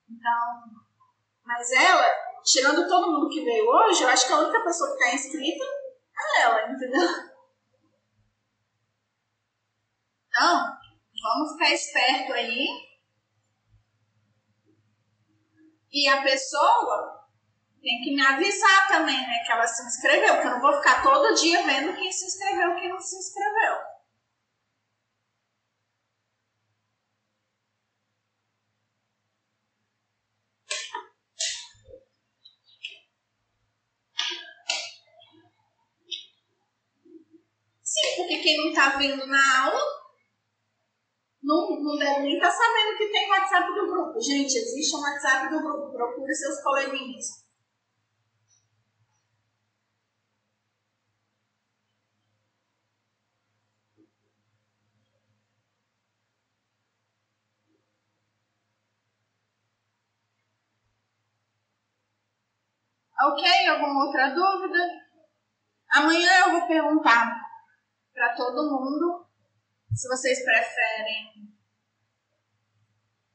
Então, 0.09 0.81
mas 1.45 1.71
ela, 1.71 2.05
tirando 2.43 2.87
todo 2.87 3.11
mundo 3.11 3.29
que 3.29 3.43
veio 3.43 3.69
hoje, 3.69 4.03
eu 4.03 4.09
acho 4.09 4.27
que 4.27 4.33
a 4.33 4.39
única 4.39 4.63
pessoa 4.63 4.89
que 4.89 5.03
está 5.03 5.15
inscrita 5.15 5.63
é 5.63 6.41
ela, 6.41 6.71
entendeu? 6.71 7.07
Então, 10.27 10.77
vamos 11.21 11.53
ficar 11.53 11.73
esperto 11.73 12.33
aí 12.33 12.67
e 15.91 16.07
a 16.07 16.21
pessoa 16.21 17.18
tem 17.81 18.01
que 18.03 18.15
me 18.15 18.21
avisar 18.21 18.87
também, 18.87 19.17
né, 19.17 19.43
que 19.45 19.51
ela 19.51 19.65
se 19.65 19.85
inscreveu, 19.85 20.35
porque 20.35 20.47
eu 20.47 20.51
não 20.51 20.61
vou 20.61 20.73
ficar 20.77 21.01
todo 21.01 21.35
dia 21.35 21.65
vendo 21.65 21.95
quem 21.95 22.11
se 22.11 22.25
inscreveu 22.25 22.71
e 22.71 22.79
quem 22.79 22.89
não 22.89 22.99
se 22.99 23.15
inscreveu. 23.17 23.77
Sim, 37.83 38.15
porque 38.17 38.37
quem 38.39 38.57
não 38.57 38.69
está 38.69 38.97
vindo 38.97 39.25
na 39.25 39.65
aula 39.65 39.99
não, 41.41 41.81
não 41.81 41.97
deve 41.97 42.21
nem 42.21 42.35
estar 42.35 42.51
tá 42.51 42.55
sabendo 42.55 42.97
que 42.97 43.07
tem 43.07 43.29
WhatsApp 43.29 43.73
do 43.73 43.87
grupo. 43.87 44.21
Gente, 44.21 44.55
existe 44.55 44.95
um 44.95 44.99
WhatsApp 45.01 45.49
do 45.49 45.59
grupo. 45.59 45.91
Procure 45.91 46.35
seus 46.35 46.61
coleguinhas. 46.61 47.48
Ok? 63.21 63.67
Alguma 63.67 64.05
outra 64.05 64.29
dúvida? 64.29 64.79
Amanhã 65.91 66.45
eu 66.45 66.51
vou 66.51 66.67
perguntar 66.67 67.35
para 68.13 68.35
todo 68.35 68.69
mundo 68.69 69.27
se 69.93 70.07
vocês 70.07 70.43
preferem 70.43 71.49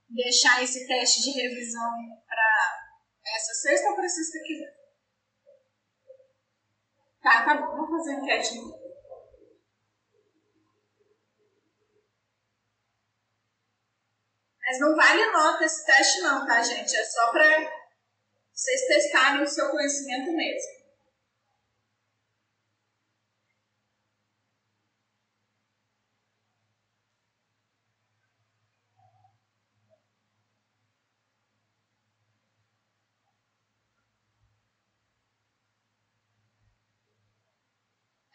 deixar 0.08 0.62
esse 0.62 0.86
teste 0.86 1.22
de 1.22 1.30
revisão 1.32 1.90
para 2.26 2.86
essa 3.26 3.52
sexta 3.54 3.90
ou 3.90 3.96
para 3.96 4.08
sexta 4.08 4.38
que 4.44 4.54
vem. 4.54 4.84
Tá, 7.20 7.44
tá 7.44 7.54
bom, 7.56 7.76
vou 7.76 7.98
fazer 7.98 8.14
enquete. 8.14 8.54
Mas 14.60 14.80
não 14.80 14.96
vale 14.96 15.30
nota 15.30 15.64
esse 15.64 15.84
teste 15.84 16.20
não, 16.20 16.46
tá, 16.46 16.62
gente? 16.62 16.96
É 16.96 17.04
só 17.04 17.32
para 17.32 17.83
vocês 18.54 18.86
testarem 18.86 19.42
o 19.42 19.46
seu 19.46 19.68
conhecimento 19.70 20.32
mesmo. 20.32 20.84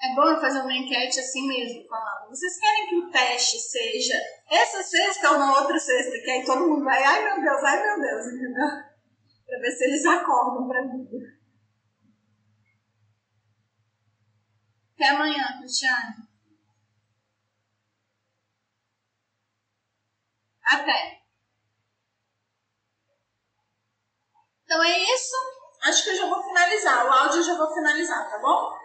É 0.02 0.16
bom 0.16 0.40
fazer 0.40 0.62
uma 0.62 0.74
enquete 0.74 1.20
assim 1.20 1.46
mesmo, 1.46 1.86
falando. 1.88 2.30
Vocês 2.30 2.58
querem 2.58 2.88
que 2.88 2.96
o 2.96 3.12
teste 3.12 3.60
seja 3.60 4.16
essa 4.50 4.82
sexta 4.82 5.32
ou 5.32 5.40
na 5.40 5.60
outra 5.60 5.78
sexta? 5.78 6.12
Que 6.12 6.32
aí 6.32 6.46
todo 6.46 6.68
mundo 6.68 6.86
vai, 6.86 7.04
ai 7.04 7.24
meu 7.26 7.41
Deus, 7.44 7.64
ai 7.64 7.84
meu 7.84 8.00
Deus, 8.00 8.28
entendeu? 8.28 8.89
Pra 9.49 9.57
ver 9.57 9.71
se 9.71 9.84
eles 9.84 10.05
acordam 10.05 10.67
pra 10.67 10.81
vida. 10.84 11.39
Até 14.93 15.09
amanhã, 15.09 15.57
Cristiane. 15.57 16.30
Até. 20.63 21.23
Então 24.65 24.84
é 24.84 24.99
isso. 24.99 25.35
Acho 25.81 26.03
que 26.03 26.09
eu 26.11 26.15
já 26.15 26.30
vou 26.30 26.43
finalizar. 26.43 27.07
O 27.07 27.11
áudio 27.11 27.39
eu 27.39 27.43
já 27.43 27.57
vou 27.57 27.73
finalizar, 27.73 28.30
tá 28.30 28.38
bom? 28.38 28.77